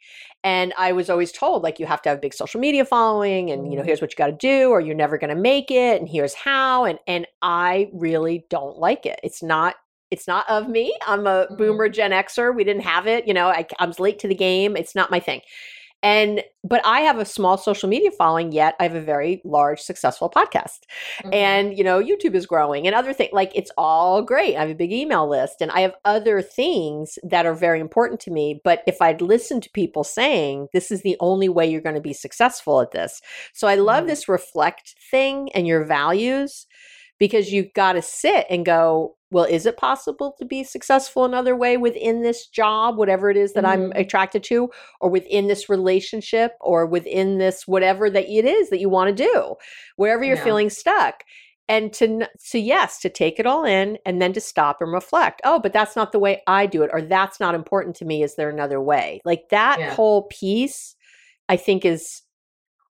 And 0.44 0.72
I 0.78 0.92
was 0.92 1.10
always 1.10 1.32
told 1.32 1.62
like 1.62 1.78
you 1.78 1.86
have 1.86 2.00
to 2.02 2.08
have 2.08 2.18
a 2.18 2.20
big 2.20 2.32
social 2.32 2.60
media 2.60 2.84
following 2.84 3.50
and 3.50 3.70
you 3.70 3.76
know, 3.76 3.84
here's 3.84 4.00
what 4.00 4.12
you 4.12 4.16
gotta 4.16 4.32
do, 4.32 4.70
or 4.70 4.80
you're 4.80 4.94
never 4.94 5.18
gonna 5.18 5.34
make 5.34 5.70
it, 5.70 6.00
and 6.00 6.08
here's 6.08 6.34
how. 6.34 6.84
And 6.84 6.98
and 7.06 7.26
I 7.42 7.90
really 7.92 8.46
don't 8.48 8.78
like 8.78 9.04
it. 9.06 9.20
It's 9.22 9.42
not 9.42 9.74
it's 10.10 10.26
not 10.26 10.48
of 10.48 10.68
me. 10.68 10.96
I'm 11.06 11.26
a 11.26 11.46
boomer 11.56 11.88
Gen 11.88 12.10
Xer. 12.10 12.54
We 12.54 12.64
didn't 12.64 12.82
have 12.82 13.06
it. 13.06 13.26
You 13.26 13.34
know, 13.34 13.48
I, 13.48 13.66
I 13.78 13.86
was 13.86 14.00
late 14.00 14.18
to 14.20 14.28
the 14.28 14.34
game. 14.34 14.76
It's 14.76 14.94
not 14.94 15.10
my 15.10 15.20
thing. 15.20 15.40
And, 16.02 16.42
but 16.64 16.80
I 16.86 17.00
have 17.00 17.18
a 17.18 17.26
small 17.26 17.58
social 17.58 17.88
media 17.88 18.10
following, 18.10 18.52
yet 18.52 18.74
I 18.80 18.84
have 18.84 18.94
a 18.94 19.02
very 19.02 19.42
large, 19.44 19.80
successful 19.80 20.30
podcast. 20.30 20.80
Mm-hmm. 21.22 21.34
And, 21.34 21.76
you 21.76 21.84
know, 21.84 22.02
YouTube 22.02 22.34
is 22.34 22.46
growing 22.46 22.86
and 22.86 22.96
other 22.96 23.12
things. 23.12 23.30
Like 23.34 23.52
it's 23.54 23.70
all 23.76 24.22
great. 24.22 24.56
I 24.56 24.60
have 24.60 24.70
a 24.70 24.74
big 24.74 24.92
email 24.92 25.28
list 25.28 25.56
and 25.60 25.70
I 25.70 25.80
have 25.80 25.94
other 26.06 26.40
things 26.40 27.18
that 27.22 27.44
are 27.44 27.54
very 27.54 27.80
important 27.80 28.18
to 28.20 28.30
me. 28.30 28.60
But 28.64 28.82
if 28.86 29.02
I'd 29.02 29.20
listened 29.20 29.62
to 29.64 29.70
people 29.70 30.02
saying, 30.02 30.68
this 30.72 30.90
is 30.90 31.02
the 31.02 31.18
only 31.20 31.50
way 31.50 31.70
you're 31.70 31.82
going 31.82 31.94
to 31.96 32.00
be 32.00 32.14
successful 32.14 32.80
at 32.80 32.92
this. 32.92 33.20
So 33.52 33.68
I 33.68 33.74
love 33.74 34.00
mm-hmm. 34.00 34.08
this 34.08 34.28
reflect 34.28 34.94
thing 35.10 35.50
and 35.52 35.66
your 35.66 35.84
values 35.84 36.66
because 37.18 37.52
you've 37.52 37.74
got 37.74 37.92
to 37.92 38.02
sit 38.02 38.46
and 38.48 38.64
go, 38.64 39.16
well, 39.30 39.44
is 39.44 39.66
it 39.66 39.76
possible 39.76 40.34
to 40.38 40.44
be 40.44 40.64
successful 40.64 41.24
another 41.24 41.54
way 41.54 41.76
within 41.76 42.22
this 42.22 42.46
job, 42.46 42.96
whatever 42.96 43.30
it 43.30 43.36
is 43.36 43.52
that 43.52 43.64
mm-hmm. 43.64 43.84
I'm 43.84 43.92
attracted 43.92 44.42
to, 44.44 44.70
or 45.00 45.08
within 45.08 45.46
this 45.46 45.68
relationship, 45.68 46.52
or 46.60 46.86
within 46.86 47.38
this 47.38 47.66
whatever 47.66 48.10
that 48.10 48.28
it 48.28 48.44
is 48.44 48.70
that 48.70 48.80
you 48.80 48.88
want 48.88 49.16
to 49.16 49.24
do, 49.24 49.54
wherever 49.96 50.24
you're 50.24 50.36
yeah. 50.36 50.44
feeling 50.44 50.70
stuck? 50.70 51.24
And 51.68 51.92
to, 51.92 52.28
to 52.50 52.58
yes, 52.58 52.98
to 52.98 53.08
take 53.08 53.38
it 53.38 53.46
all 53.46 53.64
in 53.64 53.96
and 54.04 54.20
then 54.20 54.32
to 54.32 54.40
stop 54.40 54.78
and 54.80 54.92
reflect. 54.92 55.40
Oh, 55.44 55.60
but 55.60 55.72
that's 55.72 55.94
not 55.94 56.10
the 56.10 56.18
way 56.18 56.42
I 56.48 56.66
do 56.66 56.82
it, 56.82 56.90
or 56.92 57.00
that's 57.00 57.38
not 57.38 57.54
important 57.54 57.94
to 57.96 58.04
me. 58.04 58.24
Is 58.24 58.34
there 58.34 58.50
another 58.50 58.80
way? 58.80 59.20
Like 59.24 59.50
that 59.50 59.78
yeah. 59.78 59.94
whole 59.94 60.24
piece, 60.24 60.96
I 61.48 61.56
think 61.56 61.84
is 61.84 62.22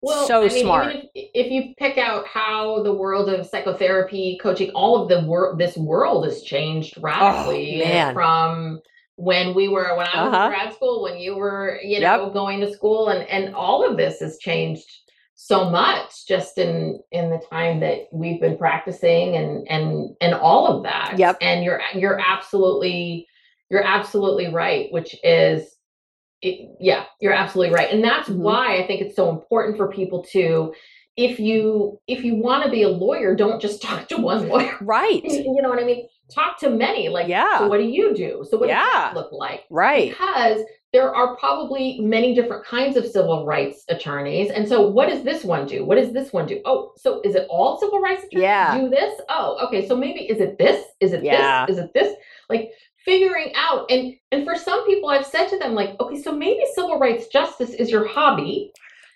well, 0.08 0.28
so 0.28 0.43
I 0.43 0.47
mean, 0.47 0.64
smart. 0.64 0.95
If, 0.95 1.30
if, 1.34 1.51
you 1.51 1.74
pick 1.78 1.97
out 1.97 2.28
how 2.28 2.84
the 2.84 2.93
world 2.93 3.30
of 3.30 3.45
psychotherapy, 3.45 4.39
coaching, 4.41 4.72
all 4.72 5.01
of 5.01 5.10
the 5.10 5.28
world, 5.28 5.60
this 5.60 5.78
world 5.78 6.26
has 6.26 6.41
changed 6.41 6.95
oh, 6.97 7.01
radically 7.01 7.84
oh, 7.84 8.14
from 8.14 8.82
when 9.16 9.53
we 9.53 9.68
were 9.68 9.95
when 9.95 10.08
I 10.08 10.24
was 10.24 10.34
uh-huh. 10.34 10.45
in 10.45 10.49
grad 10.51 10.74
school, 10.74 11.03
when 11.03 11.18
you 11.18 11.36
were, 11.36 11.80
you 11.84 11.99
know, 11.99 12.26
yep. 12.26 12.34
going 12.34 12.60
to 12.62 12.74
school, 12.74 13.10
and 13.10 13.28
and 13.28 13.53
all 13.53 13.88
of 13.88 13.97
this 13.97 14.20
has 14.20 14.38
changed 14.38 14.88
so 15.36 15.70
much 15.70 16.28
just 16.28 16.58
in 16.58 16.99
in 17.12 17.30
the 17.30 17.41
time 17.49 17.80
that 17.82 18.08
we've 18.12 18.41
been 18.41 18.58
practicing 18.58 19.36
and 19.36 19.68
and 19.70 20.16
and 20.22 20.34
all 20.34 20.68
of 20.68 20.84
that. 20.84 21.16
Yep. 21.18 21.38
And 21.41 21.64
you're 21.64 21.82
you're 21.93 22.20
absolutely 22.20 23.28
you're 23.70 23.84
absolutely 23.84 24.47
right, 24.53 24.91
which 24.91 25.16
is 25.24 25.77
it, 26.42 26.78
yeah, 26.80 27.06
you're 27.20 27.34
absolutely 27.34 27.74
right. 27.74 27.92
And 27.92 28.04
that's 28.04 28.30
mm-hmm. 28.30 28.42
why 28.42 28.78
I 28.78 28.88
think 28.88 29.02
it's 29.02 29.16
so 29.16 29.30
important 29.30 29.78
for 29.78 29.92
people 29.92 30.24
to 30.32 30.74
if 31.18 31.40
you 31.40 32.00
if 32.08 32.24
you 32.24 32.36
want 32.36 32.64
to 32.64 32.70
be 32.70 32.84
a 32.84 32.90
lawyer, 32.90 33.36
don't 33.36 33.62
just 33.62 33.82
talk 33.84 34.08
to 34.10 34.18
one 34.18 34.48
lawyer. 34.48 34.78
Right. 34.82 35.24
you 35.26 35.62
know 35.62 35.70
what 35.70 35.80
I 35.80 35.86
mean? 35.86 36.08
Talk 36.34 36.60
to 36.60 36.70
many. 36.70 37.10
Like, 37.10 37.28
yeah. 37.28 37.60
So 37.60 37.68
what 37.68 37.78
do 37.78 37.86
you 37.86 38.16
do? 38.16 38.46
So 38.50 38.58
what 38.58 38.70
yeah. 38.70 38.84
does 38.84 38.94
that 38.94 39.16
look 39.16 39.32
like? 39.32 39.64
Right. 39.70 40.10
Because 40.10 40.62
there 40.94 41.14
are 41.14 41.36
probably 41.36 42.00
many 42.00 42.34
different 42.34 42.66
kinds 42.66 42.96
of 42.96 43.06
civil 43.06 43.46
rights 43.46 43.84
attorneys. 43.90 44.50
And 44.52 44.68
so 44.68 44.88
what 44.88 45.10
does 45.10 45.24
this 45.24 45.44
one 45.44 45.68
do? 45.68 45.86
What 45.86 45.96
does 45.96 46.14
this 46.14 46.32
one 46.32 46.46
do? 46.46 46.62
Oh, 46.66 46.94
so 46.98 47.22
is 47.22 47.36
it 47.36 47.46
all 47.50 47.78
civil 47.80 48.00
rights 48.00 48.24
attorneys 48.24 48.44
yeah. 48.44 48.78
do 48.78 48.90
this? 48.90 49.20
Oh, 49.30 49.58
okay. 49.68 49.88
So 49.88 49.96
maybe 49.96 50.22
is 50.22 50.40
it 50.40 50.58
this? 50.58 50.86
Is 51.02 51.14
it 51.14 51.24
yeah. 51.24 51.66
this? 51.66 51.78
Is 51.78 51.84
it 51.84 51.94
this? 51.94 52.16
Like 52.50 52.72
figuring 53.08 53.53
out. 53.55 53.89
And 53.89 54.14
and 54.32 54.45
for 54.45 54.55
some 54.55 54.86
people 54.86 55.10
i've 55.10 55.26
said 55.26 55.47
to 55.47 55.58
them 55.58 55.74
like 55.74 55.99
okay 55.99 56.22
so 56.22 56.32
maybe 56.32 56.62
civil 56.76 56.99
rights 56.99 57.28
justice 57.28 57.72
is 57.72 57.89
your 57.89 58.08
hobby. 58.08 58.72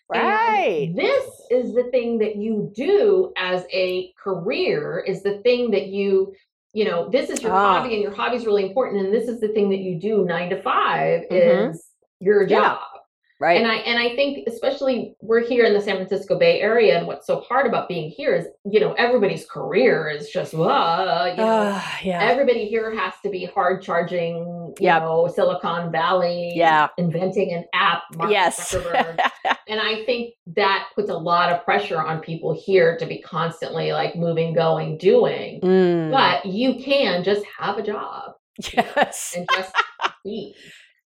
Right. 0.09 0.91
This 0.93 1.25
is 1.49 1.73
the 1.73 1.83
thing 1.91 2.17
that 2.17 2.35
you 2.35 2.69
do 2.75 3.31
as 3.37 3.65
a 3.71 4.11
career 4.21 5.01
is 5.07 5.23
the 5.23 5.37
thing 5.39 5.71
that 5.71 5.87
you 5.87 6.33
you 6.73 6.85
know 6.85 7.09
this 7.09 7.29
is 7.29 7.41
your 7.41 7.53
ah. 7.53 7.79
hobby 7.79 7.93
and 7.93 8.03
your 8.03 8.13
hobby 8.13 8.37
is 8.37 8.45
really 8.45 8.65
important 8.65 9.05
and 9.05 9.13
this 9.13 9.27
is 9.27 9.39
the 9.39 9.49
thing 9.49 9.69
that 9.69 9.79
you 9.79 9.99
do 9.99 10.23
nine 10.25 10.49
to 10.49 10.61
5 10.61 11.21
mm-hmm. 11.29 11.71
is 11.71 11.83
your 12.19 12.45
job 12.45 12.79
Right. 13.41 13.57
And 13.57 13.65
I 13.65 13.77
and 13.77 13.97
I 13.97 14.15
think 14.15 14.47
especially 14.47 15.15
we're 15.19 15.43
here 15.43 15.65
in 15.65 15.73
the 15.73 15.81
San 15.81 15.95
Francisco 15.95 16.37
Bay 16.37 16.61
Area, 16.61 16.95
and 16.99 17.07
what's 17.07 17.25
so 17.25 17.39
hard 17.39 17.65
about 17.65 17.87
being 17.87 18.11
here 18.11 18.35
is, 18.35 18.45
you 18.65 18.79
know, 18.79 18.93
everybody's 18.93 19.47
career 19.47 20.07
is 20.07 20.29
just 20.29 20.53
uh, 20.53 20.57
you 20.57 21.37
know, 21.37 21.71
uh, 21.73 21.81
yeah. 22.03 22.21
everybody 22.21 22.67
here 22.67 22.95
has 22.95 23.15
to 23.23 23.31
be 23.31 23.45
hard 23.45 23.81
charging, 23.81 24.35
you 24.79 24.85
yep. 24.85 25.01
know, 25.01 25.27
Silicon 25.27 25.91
Valley, 25.91 26.51
yeah, 26.53 26.89
inventing 26.99 27.51
an 27.51 27.65
app, 27.73 28.03
Mark 28.15 28.29
yes. 28.29 28.75
and 29.67 29.79
I 29.79 30.05
think 30.05 30.35
that 30.55 30.89
puts 30.93 31.09
a 31.09 31.17
lot 31.17 31.51
of 31.51 31.65
pressure 31.65 31.99
on 31.99 32.19
people 32.19 32.53
here 32.53 32.95
to 32.99 33.07
be 33.07 33.23
constantly 33.23 33.91
like 33.91 34.15
moving, 34.15 34.53
going, 34.53 34.99
doing. 34.99 35.61
Mm. 35.61 36.11
But 36.11 36.45
you 36.45 36.75
can 36.75 37.23
just 37.23 37.43
have 37.57 37.79
a 37.79 37.81
job. 37.81 38.33
Yes. 38.71 39.33
You 39.33 39.39
know, 39.39 39.45
and 39.47 39.49
just 39.57 39.75
be 40.23 40.53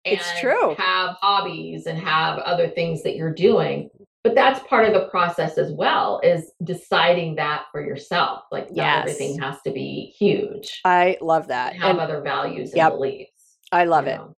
it's 0.05 0.39
true. 0.39 0.75
Have 0.75 1.15
hobbies 1.21 1.85
and 1.85 1.97
have 1.97 2.39
other 2.39 2.69
things 2.69 3.03
that 3.03 3.15
you're 3.15 3.33
doing. 3.33 3.89
But 4.23 4.35
that's 4.35 4.65
part 4.67 4.85
of 4.85 4.93
the 4.93 5.09
process 5.09 5.57
as 5.57 5.73
well, 5.73 6.21
is 6.23 6.51
deciding 6.63 7.35
that 7.35 7.65
for 7.71 7.83
yourself. 7.83 8.43
Like 8.51 8.67
not 8.67 8.77
yes. 8.77 8.99
everything 9.01 9.39
has 9.41 9.57
to 9.65 9.71
be 9.71 10.13
huge. 10.17 10.79
I 10.85 11.17
love 11.19 11.47
that. 11.47 11.73
And 11.73 11.81
have 11.81 11.91
and, 11.91 11.99
other 11.99 12.21
values 12.21 12.69
and 12.69 12.77
yep, 12.77 12.93
beliefs. 12.93 13.57
I 13.71 13.83
love 13.83 14.07
it. 14.07 14.15
Know? 14.15 14.35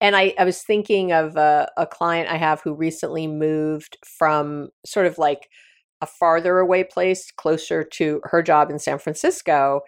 And 0.00 0.16
I, 0.16 0.34
I 0.38 0.44
was 0.44 0.62
thinking 0.62 1.12
of 1.12 1.36
a, 1.36 1.68
a 1.76 1.86
client 1.86 2.30
I 2.30 2.36
have 2.36 2.62
who 2.62 2.74
recently 2.74 3.26
moved 3.26 3.96
from 4.04 4.70
sort 4.84 5.06
of 5.06 5.18
like 5.18 5.48
a 6.00 6.06
farther 6.06 6.58
away 6.58 6.84
place 6.84 7.30
closer 7.30 7.84
to 7.84 8.20
her 8.24 8.42
job 8.42 8.70
in 8.70 8.78
San 8.78 8.98
Francisco 8.98 9.82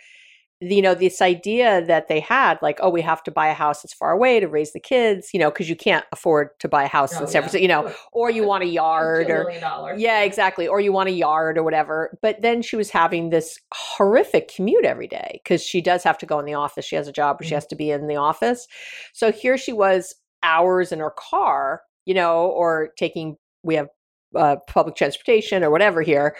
you 0.61 0.83
know 0.83 0.95
this 0.95 1.23
idea 1.23 1.85
that 1.87 2.09
they 2.09 2.21
had 2.21 2.59
like 2.61 2.79
oh 2.83 2.91
we 2.91 3.01
have 3.01 3.23
to 3.23 3.31
buy 3.31 3.49
a 3.49 3.55
house 3.55 3.83
that's 3.83 3.95
far 3.95 4.11
away 4.11 4.41
to 4.41 4.47
raise 4.47 4.73
the 4.73 4.81
kids 4.81 5.31
you 5.33 5.41
know 5.41 5.51
because 5.51 5.69
you 5.69 5.77
can't 5.77 6.05
afford 6.13 6.49
to 6.61 6.69
buy 6.69 6.85
a 6.85 6.89
house 6.89 7.15
oh, 7.15 7.23
in 7.23 7.27
san 7.27 7.37
yeah. 7.37 7.41
francisco 7.41 7.63
you 7.63 7.69
know 7.69 7.95
or 8.13 8.31
you 8.31 8.45
want 8.47 8.63
a 8.63 8.67
yard 8.67 9.31
or 9.31 9.51
yeah 9.97 10.21
exactly 10.21 10.69
or 10.69 10.81
you 10.81 10.93
want 10.93 11.09
a 11.09 11.13
yard 11.13 11.57
or 11.57 11.63
whatever. 11.63 12.19
But 12.23 12.43
then 12.43 12.63
she 12.63 12.77
was 12.77 12.91
having 12.91 13.31
this 13.31 13.59
horrific 13.73 14.51
commute 14.55 14.85
every 14.85 15.07
day 15.07 15.41
because 15.43 15.63
she 15.63 15.81
does 15.81 16.03
have 16.05 16.19
to 16.19 16.27
go 16.27 16.39
in 16.39 16.47
the 16.47 16.55
office. 16.55 16.85
She 16.85 16.97
has 16.97 17.09
a 17.09 17.13
job 17.13 17.37
where 17.37 17.45
mm-hmm. 17.45 17.49
she 17.49 17.55
has 17.55 17.67
to 17.67 17.77
be 17.77 17.91
in 17.91 18.07
the 18.07 18.17
office. 18.17 18.67
So 19.13 19.33
here 19.33 19.57
she 19.57 19.73
was 19.73 20.15
hours 20.43 20.93
in 20.93 21.01
her 21.01 21.13
car 21.19 21.83
you 22.07 22.15
know 22.15 22.47
or 22.47 22.91
taking 22.99 23.37
we 23.63 23.75
have 23.75 23.89
uh, 24.37 24.57
public 24.67 24.97
transportation 24.97 25.63
or 25.63 25.71
whatever 25.71 26.03
here 26.03 26.37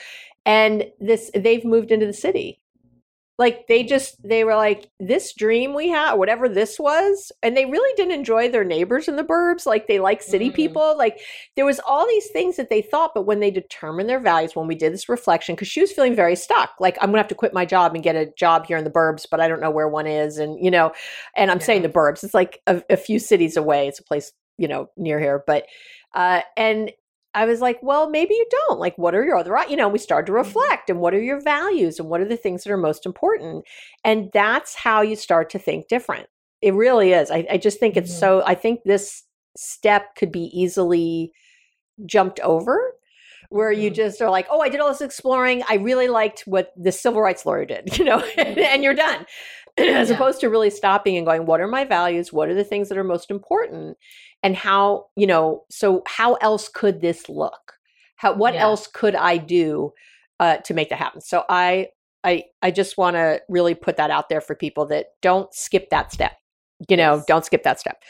and 0.47 0.85
this 1.01 1.31
they've 1.35 1.65
moved 1.65 1.91
into 1.91 2.07
the 2.07 2.13
city 2.13 2.61
like 3.41 3.67
they 3.69 3.83
just 3.83 4.23
they 4.23 4.45
were 4.45 4.55
like 4.55 4.91
this 5.01 5.33
dream 5.33 5.73
we 5.73 5.89
had 5.89 6.13
whatever 6.13 6.47
this 6.47 6.79
was 6.79 7.33
and 7.43 7.57
they 7.57 7.65
really 7.65 7.93
didn't 7.97 8.13
enjoy 8.13 8.51
their 8.51 8.65
neighbors 8.65 9.09
in 9.09 9.17
the 9.17 9.25
burbs 9.25 9.65
like 9.65 9.89
they 9.89 9.99
like 9.99 10.23
city 10.23 10.49
mm-hmm. 10.49 10.57
people 10.57 10.97
like 10.99 11.19
there 11.57 11.65
was 11.65 11.81
all 11.89 12.07
these 12.07 12.29
things 12.29 12.57
that 12.57 12.69
they 12.69 12.83
thought 12.83 13.13
but 13.15 13.23
when 13.23 13.41
they 13.41 13.51
determined 13.51 14.11
their 14.11 14.21
values 14.21 14.55
when 14.55 14.67
we 14.67 14.75
did 14.75 14.93
this 14.93 15.09
reflection 15.09 15.55
because 15.55 15.69
she 15.69 15.81
was 15.81 15.91
feeling 15.91 16.15
very 16.15 16.37
stuck 16.37 16.73
like 16.81 16.99
i'm 17.01 17.09
gonna 17.09 17.19
have 17.19 17.29
to 17.29 17.35
quit 17.35 17.55
my 17.55 17.65
job 17.65 17.95
and 17.95 18.05
get 18.05 18.15
a 18.15 18.31
job 18.37 18.67
here 18.67 18.77
in 18.77 18.85
the 18.85 18.91
burbs 18.91 19.25
but 19.31 19.41
i 19.41 19.49
don't 19.49 19.61
know 19.61 19.71
where 19.71 19.89
one 19.89 20.07
is 20.07 20.37
and 20.37 20.63
you 20.63 20.71
know 20.71 20.93
and 21.35 21.51
i'm 21.51 21.59
yeah. 21.59 21.65
saying 21.65 21.81
the 21.83 21.89
burbs 21.89 22.23
it's 22.23 22.35
like 22.35 22.61
a, 22.67 22.83
a 22.91 22.97
few 22.97 23.19
cities 23.19 23.57
away 23.57 23.89
it's 23.89 23.99
a 23.99 24.05
place 24.05 24.33
you 24.59 24.69
know 24.69 24.87
near 24.99 25.19
here 25.19 25.43
but 25.47 25.65
uh 26.15 26.43
and 26.59 26.93
I 27.35 27.45
was 27.45 27.61
like, 27.61 27.79
well, 27.83 28.11
maybe 28.11 28.35
you 28.35 28.47
don't. 28.51 28.81
Like, 28.81 28.97
what 28.99 29.15
are 29.15 29.25
your 29.25 29.37
other, 29.37 29.57
you 29.69 29.77
know, 29.77 29.89
we 29.89 29.99
started 29.99 30.27
to 30.27 30.33
mm-hmm. 30.33 30.47
reflect 30.47 30.91
and 30.91 31.01
what 31.01 31.15
are 31.15 31.23
your 31.23 31.41
values 31.41 31.99
and 31.99 32.09
what 32.09 32.21
are 32.21 32.29
the 32.29 32.37
things 32.37 32.65
that 32.65 32.73
are 32.73 32.77
most 32.77 33.07
important? 33.07 33.65
And 34.05 34.31
that's 34.33 34.75
how 34.75 35.03
you 35.03 35.17
start 35.17 35.51
to 35.51 35.59
think 35.59 35.89
different. 35.89 36.27
It 36.61 36.75
really 36.75 37.13
is. 37.13 37.31
I, 37.31 37.47
I 37.51 37.57
just 37.57 37.79
think 37.79 37.97
it's 37.97 38.11
mm-hmm. 38.11 38.21
so, 38.21 38.43
I 38.45 38.55
think 38.55 38.81
this 38.85 39.25
step 39.57 40.17
could 40.17 40.33
be 40.33 40.51
easily 40.53 41.33
jumped 42.07 42.41
over 42.41 42.95
where 43.51 43.73
you 43.73 43.91
mm-hmm. 43.91 43.97
just 43.97 44.23
are 44.23 44.31
like, 44.31 44.47
oh, 44.51 44.61
I 44.61 44.69
did 44.69 44.81
all 44.81 44.89
this 44.89 45.01
exploring. 45.01 45.63
I 45.69 45.75
really 45.75 46.09
liked 46.09 46.43
what 46.47 46.73
the 46.77 46.93
civil 46.93 47.21
rights 47.21 47.45
lawyer 47.45 47.65
did, 47.65 47.97
you 47.99 48.05
know, 48.05 48.21
and 48.37 48.83
you're 48.83 48.95
done. 48.95 49.27
As 49.79 50.09
yeah. 50.09 50.17
opposed 50.17 50.41
to 50.41 50.51
really 50.51 50.71
stopping 50.71 51.17
and 51.17 51.25
going, 51.25 51.47
what 51.47 51.61
are 51.61 51.69
my 51.69 51.85
values? 51.85 52.33
What 52.33 52.49
are 52.49 52.55
the 52.55 52.65
things 52.65 52.89
that 52.89 52.99
are 52.99 53.05
most 53.05 53.31
important? 53.31 53.97
And 54.43 54.57
how 54.57 55.07
you 55.17 55.27
know 55.27 55.65
so 55.71 56.03
how 56.07 56.35
else 56.35 56.69
could 56.69 57.01
this 57.01 57.29
look 57.29 57.75
how 58.17 58.33
what 58.33 58.55
yeah. 58.55 58.63
else 58.63 58.87
could 58.87 59.15
i 59.15 59.37
do 59.37 59.93
uh, 60.39 60.57
to 60.59 60.73
make 60.73 60.89
that 60.89 60.99
happen 60.99 61.21
so 61.21 61.45
i 61.49 61.87
i 62.25 62.43
i 62.63 62.71
just 62.71 62.97
want 62.97 63.15
to 63.15 63.41
really 63.49 63.75
put 63.75 63.97
that 63.97 64.11
out 64.11 64.29
there 64.29 64.41
for 64.41 64.55
people 64.55 64.87
that 64.87 65.07
don't 65.21 65.53
skip 65.55 65.91
that 65.91 66.13
step 66.13 66.33
You 66.89 66.97
know, 66.97 67.17
yes. 67.17 67.25
don't 67.27 67.45
skip 67.45 67.63
that 67.65 67.79
step. 67.79 68.03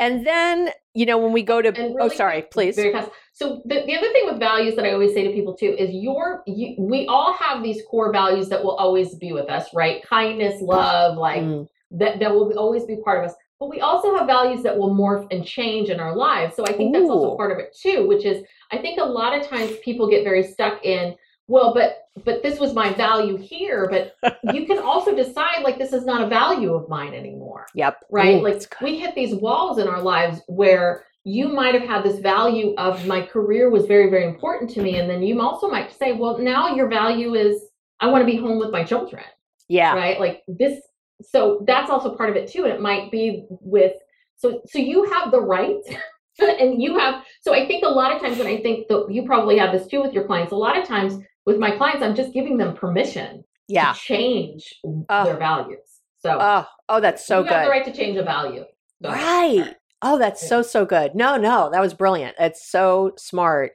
And 0.00 0.26
then, 0.26 0.70
you 0.94 1.06
know, 1.06 1.18
when 1.18 1.32
we 1.32 1.42
go 1.42 1.60
to, 1.60 1.68
oh, 1.68 1.94
really 1.94 1.96
oh, 2.00 2.08
sorry, 2.08 2.42
please. 2.52 2.76
Very 2.76 2.92
fast. 2.92 3.10
So 3.32 3.62
the, 3.64 3.82
the 3.86 3.96
other 3.96 4.12
thing 4.12 4.22
with 4.24 4.38
values 4.38 4.74
that 4.76 4.84
I 4.84 4.92
always 4.92 5.14
say 5.14 5.24
to 5.24 5.32
people 5.32 5.54
too 5.54 5.74
is 5.78 5.90
your, 5.92 6.42
you, 6.46 6.74
we 6.78 7.06
all 7.06 7.34
have 7.34 7.62
these 7.62 7.82
core 7.88 8.12
values 8.12 8.48
that 8.48 8.62
will 8.62 8.76
always 8.76 9.14
be 9.14 9.32
with 9.32 9.48
us, 9.48 9.66
right? 9.74 10.02
Kindness, 10.02 10.60
love, 10.60 11.16
like 11.16 11.42
mm. 11.42 11.68
that, 11.92 12.18
that 12.20 12.32
will 12.32 12.56
always 12.58 12.84
be 12.84 12.96
part 13.04 13.24
of 13.24 13.30
us. 13.30 13.36
But 13.60 13.70
we 13.70 13.80
also 13.80 14.14
have 14.16 14.26
values 14.26 14.62
that 14.62 14.76
will 14.76 14.94
morph 14.94 15.26
and 15.32 15.44
change 15.44 15.88
in 15.88 15.98
our 15.98 16.14
lives. 16.14 16.54
So 16.54 16.64
I 16.64 16.72
think 16.72 16.94
Ooh. 16.94 17.00
that's 17.00 17.10
also 17.10 17.36
part 17.36 17.50
of 17.50 17.58
it 17.58 17.76
too, 17.76 18.06
which 18.06 18.24
is 18.24 18.44
I 18.70 18.78
think 18.78 19.00
a 19.00 19.04
lot 19.04 19.38
of 19.38 19.46
times 19.46 19.72
people 19.82 20.08
get 20.08 20.24
very 20.24 20.44
stuck 20.44 20.84
in, 20.84 21.16
well, 21.48 21.74
but 21.74 22.04
but 22.24 22.42
this 22.42 22.60
was 22.60 22.74
my 22.74 22.92
value 22.92 23.36
here, 23.36 23.88
but 23.90 24.14
you 24.54 24.66
can 24.66 24.78
also 24.78 25.14
decide 25.14 25.62
like 25.62 25.78
this 25.78 25.92
is 25.92 26.04
not 26.04 26.22
a 26.22 26.28
value 26.28 26.74
of 26.74 26.88
mine 26.88 27.14
anymore. 27.14 27.66
Yep. 27.74 27.98
Right? 28.10 28.36
Ooh, 28.36 28.42
like 28.42 28.62
we 28.80 28.98
hit 28.98 29.14
these 29.14 29.34
walls 29.34 29.78
in 29.78 29.88
our 29.88 30.02
lives 30.02 30.40
where 30.46 31.04
you 31.24 31.48
might 31.48 31.74
have 31.74 31.88
had 31.88 32.04
this 32.04 32.20
value 32.20 32.74
of 32.78 33.06
my 33.06 33.20
career 33.20 33.70
was 33.70 33.86
very 33.86 34.08
very 34.08 34.24
important 34.24 34.70
to 34.70 34.82
me 34.82 34.98
and 34.98 35.10
then 35.10 35.22
you 35.22 35.40
also 35.40 35.68
might 35.68 35.92
say, 35.92 36.12
well, 36.12 36.38
now 36.38 36.74
your 36.74 36.88
value 36.88 37.34
is 37.34 37.64
I 38.00 38.06
want 38.06 38.22
to 38.22 38.30
be 38.30 38.38
home 38.38 38.58
with 38.58 38.70
my 38.70 38.84
children. 38.84 39.24
Yeah. 39.68 39.94
Right? 39.94 40.20
Like 40.20 40.42
this 40.46 40.80
so 41.20 41.64
that's 41.66 41.90
also 41.90 42.14
part 42.14 42.30
of 42.30 42.36
it 42.36 42.48
too 42.48 42.64
and 42.64 42.72
it 42.72 42.80
might 42.80 43.10
be 43.10 43.44
with 43.48 43.94
so 44.36 44.60
so 44.66 44.78
you 44.78 45.04
have 45.04 45.30
the 45.30 45.40
right 45.40 45.82
and 46.40 46.80
you 46.80 46.98
have 46.98 47.24
so 47.40 47.52
i 47.52 47.66
think 47.66 47.84
a 47.84 47.88
lot 47.88 48.14
of 48.14 48.20
times 48.20 48.38
when 48.38 48.46
i 48.46 48.60
think 48.60 48.86
that 48.88 49.06
you 49.10 49.24
probably 49.24 49.58
have 49.58 49.72
this 49.72 49.88
too 49.88 50.00
with 50.00 50.12
your 50.12 50.24
clients 50.24 50.52
a 50.52 50.56
lot 50.56 50.78
of 50.78 50.86
times 50.86 51.18
with 51.46 51.58
my 51.58 51.76
clients 51.76 52.02
i'm 52.02 52.14
just 52.14 52.32
giving 52.32 52.56
them 52.56 52.74
permission 52.74 53.42
yeah. 53.66 53.92
to 53.92 53.98
change 53.98 54.74
their 55.08 55.36
values 55.36 56.00
so 56.20 56.38
oh 56.40 56.64
oh 56.88 57.00
that's 57.00 57.26
so 57.26 57.38
you 57.38 57.44
good 57.44 57.52
have 57.52 57.64
the 57.64 57.70
right 57.70 57.84
to 57.84 57.92
change 57.92 58.16
a 58.16 58.22
value 58.22 58.64
so, 59.02 59.10
right. 59.10 59.76
Oh 60.02 60.18
that's 60.18 60.46
so 60.46 60.62
so 60.62 60.84
good. 60.84 61.14
No 61.14 61.36
no 61.36 61.70
that 61.70 61.80
was 61.80 61.94
brilliant. 61.94 62.36
It's 62.38 62.70
so 62.70 63.12
smart 63.16 63.72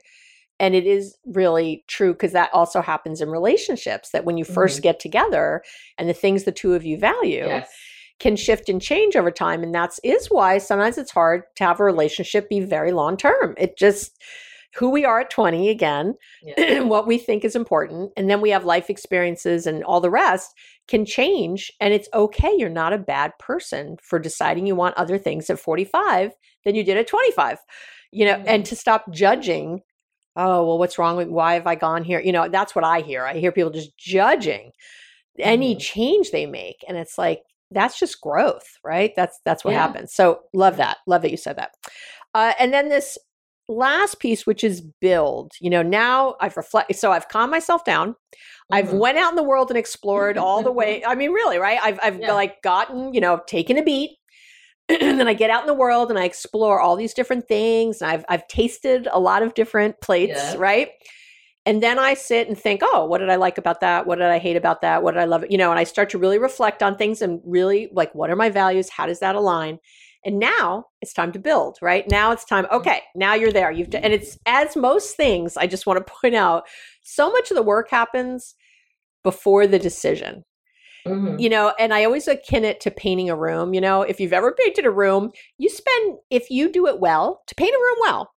and 0.59 0.75
it 0.75 0.85
is 0.85 1.17
really 1.25 1.83
true 1.87 2.13
because 2.13 2.31
that 2.31 2.49
also 2.53 2.81
happens 2.81 3.21
in 3.21 3.29
relationships 3.29 4.09
that 4.11 4.25
when 4.25 4.37
you 4.37 4.45
1st 4.45 4.53
mm-hmm. 4.53 4.81
get 4.81 4.99
together 4.99 5.63
and 5.97 6.09
the 6.09 6.13
things 6.13 6.43
the 6.43 6.51
two 6.51 6.73
of 6.73 6.85
you 6.85 6.97
value 6.97 7.45
yes. 7.45 7.69
can 8.19 8.35
shift 8.35 8.69
and 8.69 8.81
change 8.81 9.15
over 9.15 9.31
time 9.31 9.63
and 9.63 9.73
that's 9.73 9.99
is 10.03 10.27
why 10.27 10.57
sometimes 10.57 10.97
it's 10.97 11.11
hard 11.11 11.43
to 11.55 11.63
have 11.63 11.79
a 11.79 11.83
relationship 11.83 12.49
be 12.49 12.59
very 12.59 12.91
long 12.91 13.17
term 13.17 13.53
it 13.57 13.77
just 13.77 14.21
who 14.75 14.89
we 14.89 15.05
are 15.05 15.19
at 15.19 15.29
20 15.29 15.69
again 15.69 16.15
yeah. 16.41 16.79
what 16.81 17.07
we 17.07 17.17
think 17.17 17.43
is 17.43 17.55
important 17.55 18.11
and 18.17 18.29
then 18.29 18.41
we 18.41 18.49
have 18.49 18.65
life 18.65 18.89
experiences 18.89 19.67
and 19.67 19.83
all 19.83 20.01
the 20.01 20.09
rest 20.09 20.53
can 20.87 21.05
change 21.05 21.71
and 21.79 21.93
it's 21.93 22.09
okay 22.13 22.53
you're 22.57 22.69
not 22.69 22.93
a 22.93 22.97
bad 22.97 23.31
person 23.39 23.97
for 24.01 24.19
deciding 24.19 24.65
you 24.65 24.75
want 24.75 24.97
other 24.97 25.17
things 25.17 25.49
at 25.49 25.59
45 25.59 26.31
than 26.65 26.75
you 26.75 26.83
did 26.83 26.97
at 26.97 27.07
25 27.07 27.57
you 28.11 28.25
know 28.25 28.35
mm-hmm. 28.35 28.47
and 28.47 28.65
to 28.65 28.75
stop 28.75 29.11
judging 29.11 29.81
oh 30.35 30.65
well 30.65 30.77
what's 30.77 30.97
wrong 30.97 31.15
with 31.15 31.27
why 31.27 31.53
have 31.53 31.67
i 31.67 31.75
gone 31.75 32.03
here 32.03 32.19
you 32.19 32.31
know 32.31 32.47
that's 32.49 32.75
what 32.75 32.83
i 32.83 33.01
hear 33.01 33.25
i 33.25 33.33
hear 33.33 33.51
people 33.51 33.71
just 33.71 33.97
judging 33.97 34.71
any 35.39 35.73
mm-hmm. 35.73 35.79
change 35.79 36.31
they 36.31 36.45
make 36.45 36.83
and 36.87 36.97
it's 36.97 37.17
like 37.17 37.41
that's 37.71 37.99
just 37.99 38.21
growth 38.21 38.77
right 38.83 39.13
that's 39.15 39.39
that's 39.45 39.63
what 39.63 39.71
yeah. 39.71 39.79
happens 39.85 40.13
so 40.13 40.41
love 40.53 40.77
that 40.77 40.97
love 41.07 41.21
that 41.21 41.31
you 41.31 41.37
said 41.37 41.57
that 41.57 41.71
uh, 42.35 42.53
and 42.59 42.73
then 42.73 42.89
this 42.89 43.17
last 43.67 44.19
piece 44.19 44.45
which 44.45 44.63
is 44.63 44.81
build 45.01 45.53
you 45.61 45.69
know 45.69 45.81
now 45.81 46.35
i've 46.41 46.57
reflected 46.57 46.95
so 46.95 47.11
i've 47.11 47.29
calmed 47.29 47.49
myself 47.49 47.83
down 47.85 48.09
mm-hmm. 48.09 48.75
i've 48.75 48.91
went 48.91 49.17
out 49.17 49.31
in 49.31 49.35
the 49.35 49.43
world 49.43 49.69
and 49.69 49.77
explored 49.77 50.37
all 50.37 50.61
the 50.61 50.71
way 50.79 51.03
i 51.05 51.15
mean 51.15 51.31
really 51.31 51.57
right 51.57 51.79
i've, 51.81 51.99
I've 52.03 52.19
yeah. 52.19 52.33
like 52.33 52.61
gotten 52.61 53.13
you 53.13 53.21
know 53.21 53.41
taken 53.47 53.77
a 53.77 53.83
beat 53.83 54.17
and 54.89 55.01
then 55.19 55.27
I 55.27 55.33
get 55.33 55.49
out 55.49 55.61
in 55.61 55.67
the 55.67 55.73
world 55.73 56.09
and 56.09 56.19
I 56.19 56.25
explore 56.25 56.79
all 56.79 56.95
these 56.95 57.13
different 57.13 57.47
things. 57.47 58.01
And 58.01 58.11
I've 58.11 58.25
I've 58.29 58.47
tasted 58.47 59.07
a 59.11 59.19
lot 59.19 59.43
of 59.43 59.53
different 59.53 59.99
plates, 60.01 60.33
yeah. 60.35 60.55
right? 60.57 60.89
And 61.65 61.81
then 61.81 61.97
I 61.97 62.13
sit 62.13 62.49
and 62.49 62.57
think, 62.57 62.81
oh, 62.83 63.05
what 63.05 63.19
did 63.19 63.29
I 63.29 63.37
like 63.37 63.57
about 63.57 63.79
that? 63.79 64.05
What 64.05 64.17
did 64.17 64.27
I 64.27 64.37
hate 64.37 64.57
about 64.57 64.81
that? 64.81 65.01
What 65.01 65.13
did 65.13 65.21
I 65.21 65.25
love? 65.25 65.45
You 65.49 65.57
know, 65.57 65.71
and 65.71 65.79
I 65.79 65.85
start 65.85 66.09
to 66.09 66.17
really 66.17 66.37
reflect 66.37 66.83
on 66.83 66.97
things 66.97 67.21
and 67.21 67.39
really 67.45 67.89
like, 67.93 68.13
what 68.13 68.29
are 68.29 68.35
my 68.35 68.49
values? 68.49 68.89
How 68.89 69.05
does 69.05 69.19
that 69.19 69.35
align? 69.35 69.79
And 70.25 70.39
now 70.39 70.85
it's 71.01 71.13
time 71.13 71.31
to 71.33 71.39
build, 71.39 71.77
right? 71.81 72.05
Now 72.09 72.31
it's 72.31 72.45
time. 72.45 72.65
Mm-hmm. 72.65 72.75
Okay, 72.75 73.01
now 73.15 73.33
you're 73.33 73.51
there. 73.51 73.71
You've 73.71 73.93
and 73.95 74.13
it's 74.13 74.37
as 74.45 74.75
most 74.75 75.15
things. 75.15 75.55
I 75.55 75.67
just 75.67 75.85
want 75.85 76.05
to 76.05 76.13
point 76.21 76.35
out, 76.35 76.67
so 77.01 77.31
much 77.31 77.49
of 77.49 77.55
the 77.55 77.63
work 77.63 77.89
happens 77.89 78.55
before 79.23 79.65
the 79.65 79.79
decision. 79.79 80.43
Mm-hmm. 81.07 81.39
You 81.39 81.49
know, 81.49 81.73
and 81.77 81.93
I 81.93 82.05
always 82.05 82.27
akin 82.27 82.63
it 82.63 82.79
to 82.81 82.91
painting 82.91 83.29
a 83.29 83.35
room. 83.35 83.73
You 83.73 83.81
know, 83.81 84.03
if 84.03 84.19
you've 84.19 84.33
ever 84.33 84.53
painted 84.53 84.85
a 84.85 84.91
room, 84.91 85.31
you 85.57 85.69
spend, 85.69 86.17
if 86.29 86.49
you 86.49 86.71
do 86.71 86.87
it 86.87 86.99
well, 86.99 87.41
to 87.47 87.55
paint 87.55 87.73
a 87.73 87.77
room 87.77 87.97
well, 88.01 88.33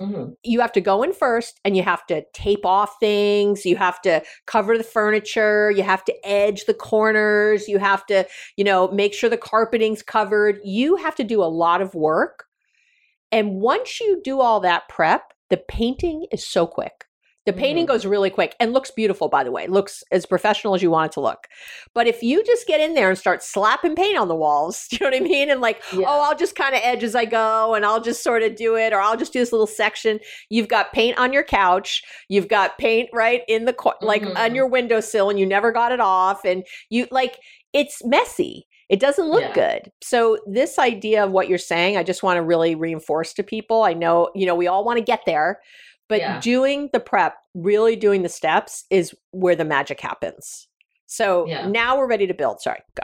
Mm-hmm. 0.00 0.32
You 0.44 0.60
have 0.60 0.72
to 0.72 0.80
go 0.80 1.02
in 1.02 1.12
first 1.12 1.60
and 1.64 1.76
you 1.76 1.82
have 1.82 2.06
to 2.06 2.22
tape 2.32 2.64
off 2.64 2.96
things. 3.00 3.66
You 3.66 3.76
have 3.76 4.00
to 4.02 4.22
cover 4.46 4.78
the 4.78 4.84
furniture. 4.84 5.72
You 5.72 5.82
have 5.82 6.04
to 6.04 6.14
edge 6.26 6.66
the 6.66 6.74
corners. 6.74 7.66
You 7.66 7.78
have 7.78 8.06
to, 8.06 8.24
you 8.56 8.62
know, 8.62 8.88
make 8.88 9.12
sure 9.12 9.28
the 9.28 9.36
carpeting's 9.36 10.02
covered. 10.02 10.60
You 10.62 10.96
have 10.96 11.16
to 11.16 11.24
do 11.24 11.42
a 11.42 11.46
lot 11.46 11.80
of 11.80 11.94
work. 11.94 12.44
And 13.32 13.60
once 13.60 14.00
you 14.00 14.20
do 14.22 14.40
all 14.40 14.60
that 14.60 14.88
prep, 14.88 15.32
the 15.50 15.56
painting 15.56 16.26
is 16.30 16.46
so 16.46 16.66
quick. 16.66 17.04
The 17.48 17.54
painting 17.54 17.86
mm-hmm. 17.86 17.92
goes 17.92 18.04
really 18.04 18.28
quick 18.28 18.54
and 18.60 18.74
looks 18.74 18.90
beautiful, 18.90 19.30
by 19.30 19.42
the 19.42 19.50
way. 19.50 19.66
Looks 19.68 20.04
as 20.12 20.26
professional 20.26 20.74
as 20.74 20.82
you 20.82 20.90
want 20.90 21.12
it 21.12 21.14
to 21.14 21.20
look. 21.20 21.48
But 21.94 22.06
if 22.06 22.22
you 22.22 22.44
just 22.44 22.66
get 22.66 22.78
in 22.78 22.92
there 22.92 23.08
and 23.08 23.16
start 23.16 23.42
slapping 23.42 23.94
paint 23.94 24.18
on 24.18 24.28
the 24.28 24.34
walls, 24.34 24.86
you 24.92 24.98
know 25.00 25.06
what 25.06 25.16
I 25.16 25.20
mean? 25.20 25.48
And 25.48 25.62
like, 25.62 25.82
yeah. 25.94 26.04
oh, 26.06 26.20
I'll 26.20 26.36
just 26.36 26.56
kind 26.56 26.74
of 26.74 26.82
edge 26.84 27.02
as 27.02 27.14
I 27.14 27.24
go 27.24 27.72
and 27.72 27.86
I'll 27.86 28.02
just 28.02 28.22
sort 28.22 28.42
of 28.42 28.54
do 28.54 28.76
it, 28.76 28.92
or 28.92 29.00
I'll 29.00 29.16
just 29.16 29.32
do 29.32 29.38
this 29.38 29.50
little 29.50 29.66
section. 29.66 30.20
You've 30.50 30.68
got 30.68 30.92
paint 30.92 31.16
on 31.16 31.32
your 31.32 31.42
couch. 31.42 32.02
You've 32.28 32.48
got 32.48 32.76
paint 32.76 33.08
right 33.14 33.40
in 33.48 33.64
the, 33.64 33.72
co- 33.72 33.94
like 34.02 34.20
mm-hmm. 34.20 34.36
on 34.36 34.54
your 34.54 34.66
windowsill 34.66 35.30
and 35.30 35.40
you 35.40 35.46
never 35.46 35.72
got 35.72 35.90
it 35.90 36.00
off. 36.00 36.44
And 36.44 36.66
you 36.90 37.06
like, 37.10 37.38
it's 37.72 38.04
messy. 38.04 38.66
It 38.88 39.00
doesn't 39.00 39.28
look 39.28 39.42
yeah. 39.42 39.52
good. 39.54 39.92
So, 40.02 40.38
this 40.46 40.78
idea 40.78 41.24
of 41.24 41.30
what 41.30 41.48
you're 41.48 41.58
saying, 41.58 41.96
I 41.96 42.02
just 42.02 42.22
want 42.22 42.38
to 42.38 42.42
really 42.42 42.74
reinforce 42.74 43.34
to 43.34 43.42
people. 43.42 43.82
I 43.82 43.92
know, 43.92 44.30
you 44.34 44.46
know, 44.46 44.54
we 44.54 44.66
all 44.66 44.84
want 44.84 44.98
to 44.98 45.04
get 45.04 45.20
there, 45.26 45.60
but 46.08 46.20
yeah. 46.20 46.40
doing 46.40 46.90
the 46.92 47.00
prep, 47.00 47.36
really 47.54 47.96
doing 47.96 48.22
the 48.22 48.28
steps 48.28 48.84
is 48.90 49.14
where 49.32 49.56
the 49.56 49.64
magic 49.64 50.00
happens. 50.00 50.68
So 51.06 51.46
yeah. 51.46 51.66
now 51.68 51.96
we're 51.96 52.08
ready 52.08 52.26
to 52.26 52.34
build. 52.34 52.60
Sorry, 52.60 52.80
go. 52.94 53.02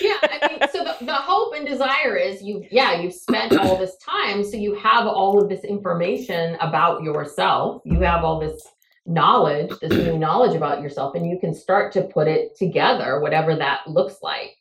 yeah, 0.00 0.16
I 0.22 0.48
mean, 0.48 0.68
so 0.72 0.84
the, 0.84 1.04
the 1.04 1.14
hope 1.14 1.54
and 1.54 1.66
desire 1.66 2.16
is 2.16 2.42
you, 2.42 2.64
yeah, 2.70 3.00
you've 3.00 3.14
spent 3.14 3.56
all 3.58 3.76
this 3.76 3.96
time, 3.98 4.44
so 4.44 4.56
you 4.56 4.74
have 4.76 5.06
all 5.06 5.42
of 5.42 5.48
this 5.48 5.64
information 5.64 6.56
about 6.60 7.02
yourself. 7.02 7.82
You 7.84 8.00
have 8.00 8.24
all 8.24 8.38
this 8.38 8.62
knowledge, 9.06 9.70
this 9.80 9.90
new 9.90 10.18
knowledge 10.18 10.54
about 10.54 10.82
yourself, 10.82 11.14
and 11.14 11.28
you 11.28 11.38
can 11.38 11.52
start 11.52 11.92
to 11.92 12.02
put 12.02 12.28
it 12.28 12.56
together, 12.56 13.20
whatever 13.20 13.56
that 13.56 13.86
looks 13.86 14.18
like. 14.22 14.56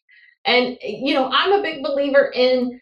And, 0.45 0.78
you 0.82 1.14
know, 1.14 1.30
I'm 1.32 1.53
a 1.53 1.62
big 1.62 1.84
believer 1.84 2.32
in 2.34 2.82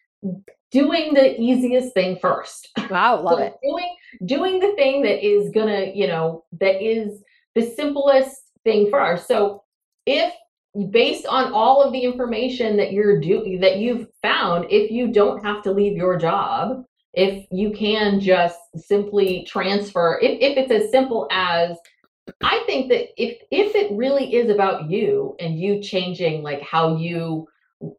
doing 0.71 1.13
the 1.13 1.39
easiest 1.39 1.93
thing 1.93 2.17
first. 2.21 2.69
Wow, 2.89 3.21
love 3.21 3.39
so 3.39 3.43
it. 3.43 3.53
Doing 3.61 3.95
doing 4.25 4.59
the 4.59 4.73
thing 4.75 5.01
that 5.01 5.25
is 5.25 5.49
gonna, 5.51 5.91
you 5.93 6.07
know, 6.07 6.45
that 6.59 6.81
is 6.81 7.21
the 7.53 7.61
simplest 7.61 8.51
thing 8.63 8.89
first. 8.89 9.27
So 9.27 9.63
if 10.05 10.33
based 10.89 11.25
on 11.25 11.51
all 11.51 11.81
of 11.81 11.91
the 11.91 11.99
information 11.99 12.77
that 12.77 12.93
you're 12.93 13.19
doing 13.19 13.59
that 13.59 13.77
you've 13.77 14.07
found, 14.21 14.67
if 14.69 14.89
you 14.91 15.11
don't 15.11 15.43
have 15.43 15.63
to 15.63 15.71
leave 15.71 15.97
your 15.97 16.17
job, 16.17 16.85
if 17.13 17.45
you 17.51 17.71
can 17.71 18.19
just 18.19 18.59
simply 18.77 19.43
transfer, 19.47 20.19
if, 20.21 20.39
if 20.39 20.57
it's 20.57 20.71
as 20.71 20.91
simple 20.91 21.27
as 21.31 21.77
I 22.43 22.63
think 22.65 22.89
that 22.89 23.07
if 23.21 23.37
if 23.51 23.75
it 23.75 23.91
really 23.91 24.35
is 24.35 24.49
about 24.49 24.89
you 24.89 25.35
and 25.39 25.59
you 25.59 25.81
changing 25.81 26.43
like 26.43 26.61
how 26.61 26.97
you 26.97 27.47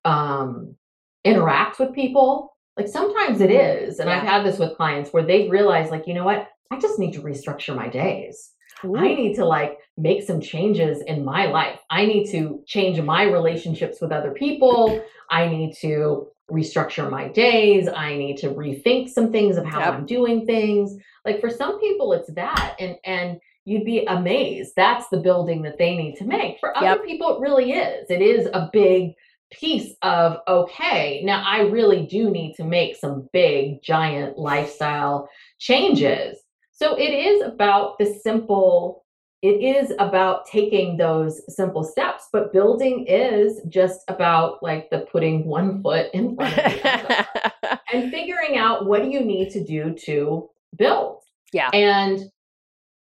um 0.04 0.76
interact 1.24 1.78
with 1.78 1.94
people 1.94 2.54
like 2.78 2.88
sometimes 2.88 3.40
it 3.40 3.50
is. 3.50 3.98
And 3.98 4.08
yeah. 4.08 4.16
I've 4.16 4.22
had 4.22 4.46
this 4.46 4.58
with 4.58 4.76
clients 4.76 5.12
where 5.12 5.24
they 5.24 5.48
realize, 5.48 5.90
like, 5.90 6.06
you 6.06 6.14
know 6.14 6.24
what? 6.24 6.48
I 6.70 6.78
just 6.78 6.98
need 6.98 7.12
to 7.14 7.20
restructure 7.20 7.74
my 7.74 7.88
days. 7.88 8.52
Ooh. 8.84 8.96
I 8.96 9.14
need 9.14 9.34
to 9.34 9.44
like 9.44 9.78
make 9.96 10.22
some 10.22 10.40
changes 10.40 11.02
in 11.02 11.24
my 11.24 11.46
life. 11.46 11.80
I 11.90 12.06
need 12.06 12.30
to 12.30 12.62
change 12.66 13.00
my 13.00 13.24
relationships 13.24 14.00
with 14.00 14.12
other 14.12 14.30
people. 14.30 15.02
I 15.30 15.48
need 15.48 15.74
to 15.80 16.28
restructure 16.50 17.10
my 17.10 17.28
days. 17.28 17.88
I 17.88 18.16
need 18.16 18.36
to 18.38 18.50
rethink 18.50 19.08
some 19.08 19.32
things 19.32 19.56
of 19.56 19.66
how 19.66 19.80
yep. 19.80 19.94
I'm 19.94 20.06
doing 20.06 20.46
things. 20.46 20.96
Like 21.24 21.40
for 21.40 21.50
some 21.50 21.80
people 21.80 22.12
it's 22.12 22.32
that 22.34 22.76
and 22.78 22.96
and 23.04 23.40
you'd 23.64 23.84
be 23.84 24.04
amazed. 24.06 24.74
That's 24.76 25.08
the 25.08 25.18
building 25.18 25.62
that 25.62 25.76
they 25.76 25.96
need 25.96 26.14
to 26.16 26.24
make. 26.24 26.58
For 26.60 26.76
other 26.76 26.86
yep. 26.86 27.04
people 27.04 27.36
it 27.36 27.40
really 27.40 27.72
is. 27.72 28.08
It 28.08 28.22
is 28.22 28.46
a 28.46 28.70
big 28.72 29.14
piece 29.50 29.94
of 30.02 30.38
okay 30.46 31.22
now 31.24 31.42
i 31.46 31.60
really 31.60 32.06
do 32.06 32.30
need 32.30 32.54
to 32.54 32.64
make 32.64 32.96
some 32.96 33.28
big 33.32 33.82
giant 33.82 34.38
lifestyle 34.38 35.28
changes 35.58 36.38
so 36.72 36.96
it 36.96 37.10
is 37.10 37.42
about 37.42 37.98
the 37.98 38.06
simple 38.06 39.04
it 39.40 39.62
is 39.62 39.92
about 40.00 40.46
taking 40.46 40.96
those 40.96 41.42
simple 41.54 41.84
steps, 41.84 42.28
but 42.32 42.52
building 42.52 43.06
is 43.06 43.60
just 43.68 44.00
about 44.08 44.60
like 44.62 44.90
the 44.90 45.06
putting 45.12 45.44
one 45.46 45.80
foot 45.80 46.10
in 46.12 46.34
front 46.34 46.58
of 46.58 46.72
the 46.72 46.92
other 46.92 47.80
and 47.92 48.10
figuring 48.10 48.58
out 48.58 48.86
what 48.86 49.02
do 49.02 49.08
you 49.08 49.20
need 49.20 49.50
to 49.50 49.62
do 49.62 49.94
to 50.06 50.50
build. 50.76 51.22
Yeah. 51.52 51.70
And 51.72 52.30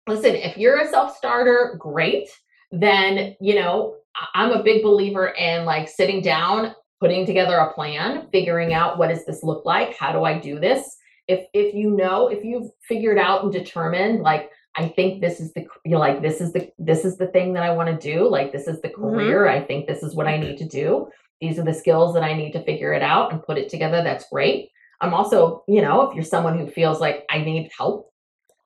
listen, 0.09 0.35
if 0.35 0.56
you're 0.56 0.81
a 0.81 0.89
self 0.89 1.15
starter, 1.15 1.77
great. 1.78 2.28
Then, 2.73 3.36
you 3.39 3.56
know, 3.56 3.97
I'm 4.35 4.53
a 4.53 4.62
big 4.62 4.82
believer 4.82 5.28
in 5.28 5.65
like 5.65 5.89
sitting 5.89 6.20
down, 6.23 6.74
putting 7.01 7.27
together 7.27 7.57
a 7.57 7.73
plan, 7.73 8.28
figuring 8.32 8.73
out 8.73 8.99
what 8.99 9.09
does 9.09 9.24
this 9.27 9.43
look 9.43 9.65
like? 9.65 9.97
How 9.97 10.12
do 10.12 10.24
I 10.24 10.39
do 10.39 10.59
this? 10.61 10.97
If 11.28 11.47
if 11.53 11.74
you 11.74 11.91
know, 11.91 12.28
if 12.28 12.45
you've 12.45 12.70
figured 12.86 13.19
out 13.19 13.43
and 13.43 13.53
determined 13.53 14.20
like 14.23 14.51
I 14.77 14.89
think 14.89 15.20
this 15.20 15.41
is 15.41 15.53
the 15.55 15.66
you're 15.85 15.99
like 15.99 16.20
this 16.23 16.41
is 16.41 16.53
the 16.53 16.70
this 16.78 17.05
is 17.05 17.16
the 17.16 17.28
thing 17.28 17.53
that 17.55 17.62
I 17.62 17.73
want 17.73 17.89
to 17.89 18.12
do, 18.12 18.28
like 18.28 18.53
this 18.53 18.66
is 18.66 18.81
the 18.81 18.89
Mm-hmm. 18.89 19.03
career, 19.03 19.49
I 19.49 19.61
think 19.62 19.86
this 19.86 20.03
is 20.03 20.15
what 20.15 20.27
I 20.27 20.36
need 20.36 20.59
to 20.59 20.69
do. 20.69 21.09
These 21.41 21.59
are 21.59 21.65
the 21.65 21.74
skills 21.74 22.15
that 22.15 22.23
I 22.23 22.32
need 22.35 22.53
to 22.53 22.65
figure 22.65 22.93
it 22.93 23.03
out 23.03 23.32
and 23.32 23.43
put 23.43 23.59
it 23.59 23.69
together. 23.69 24.03
That's 24.03 24.28
great. 24.31 24.70
I'm 25.01 25.12
also, 25.12 25.65
you 25.69 25.82
know, 25.82 26.03
if 26.03 26.15
you're 26.15 26.24
someone 26.24 26.59
who 26.59 26.66
feels 26.69 27.01
like 27.01 27.24
I 27.28 27.39
need 27.39 27.70
help, 27.77 28.11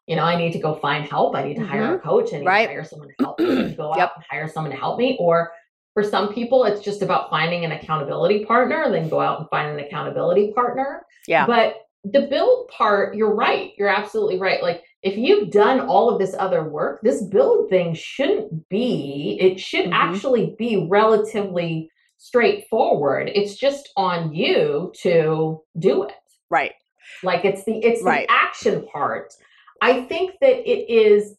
you 0.08 0.16
know, 0.16 0.24
I 0.24 0.36
need 0.36 0.52
to 0.54 0.58
go 0.58 0.74
find 0.76 1.04
help. 1.04 1.36
I 1.36 1.44
need 1.44 1.56
to 1.56 1.64
hire 1.66 1.94
a 1.94 1.98
coach. 1.98 2.32
I 2.32 2.38
need 2.38 2.46
Mm-hmm. 2.46 2.46
Right. 2.48 2.66
to 2.66 2.72
hire 2.72 2.84
someone 2.84 3.08
to 3.08 3.14
help 3.20 3.38
me. 3.38 3.44
I 3.50 3.54
need 3.62 3.70
to 3.70 3.76
go 3.76 3.94
Yep. 3.94 3.98
out 4.08 4.16
and 4.16 4.24
hire 4.30 4.48
someone 4.48 4.72
to 4.72 4.78
help 4.78 4.98
me. 4.98 5.16
Or 5.20 5.52
for 5.92 6.02
some 6.02 6.32
people, 6.32 6.64
it's 6.64 6.80
just 6.80 7.02
about 7.02 7.28
finding 7.28 7.64
an 7.66 7.72
accountability 7.72 8.44
partner, 8.46 8.90
then 8.90 9.08
go 9.10 9.20
out 9.20 9.40
and 9.40 9.48
find 9.50 9.68
an 9.68 9.84
accountability 9.84 10.52
partner. 10.54 11.04
Yeah. 11.26 11.46
But 11.46 11.82
the 12.04 12.22
build 12.22 12.68
part, 12.68 13.16
you're 13.16 13.34
right. 13.34 13.72
You're 13.76 13.88
absolutely 13.90 14.38
right. 14.38 14.62
Like 14.62 14.82
if 15.02 15.18
you've 15.18 15.50
done 15.50 15.80
all 15.80 16.08
of 16.08 16.18
this 16.18 16.34
other 16.38 16.64
work, 16.64 17.00
this 17.02 17.22
build 17.24 17.68
thing 17.68 17.92
shouldn't 17.92 18.66
be, 18.70 19.36
it 19.40 19.60
should 19.60 19.86
Mhm. 19.86 19.92
actually 19.92 20.54
be 20.58 20.86
relatively 20.88 21.90
straightforward. 22.16 23.30
It's 23.34 23.56
just 23.56 23.90
on 23.96 24.32
you 24.32 24.90
to 25.02 25.60
do 25.78 26.04
it 26.04 26.14
right. 26.50 26.72
like 27.22 27.44
it's 27.44 27.64
the 27.64 27.76
it's 27.84 28.02
Right. 28.02 28.26
the 28.26 28.32
action 28.32 28.86
part 28.90 29.34
i 29.82 30.02
think 30.02 30.32
that 30.40 30.56
it 30.70 30.90
is 30.90 31.36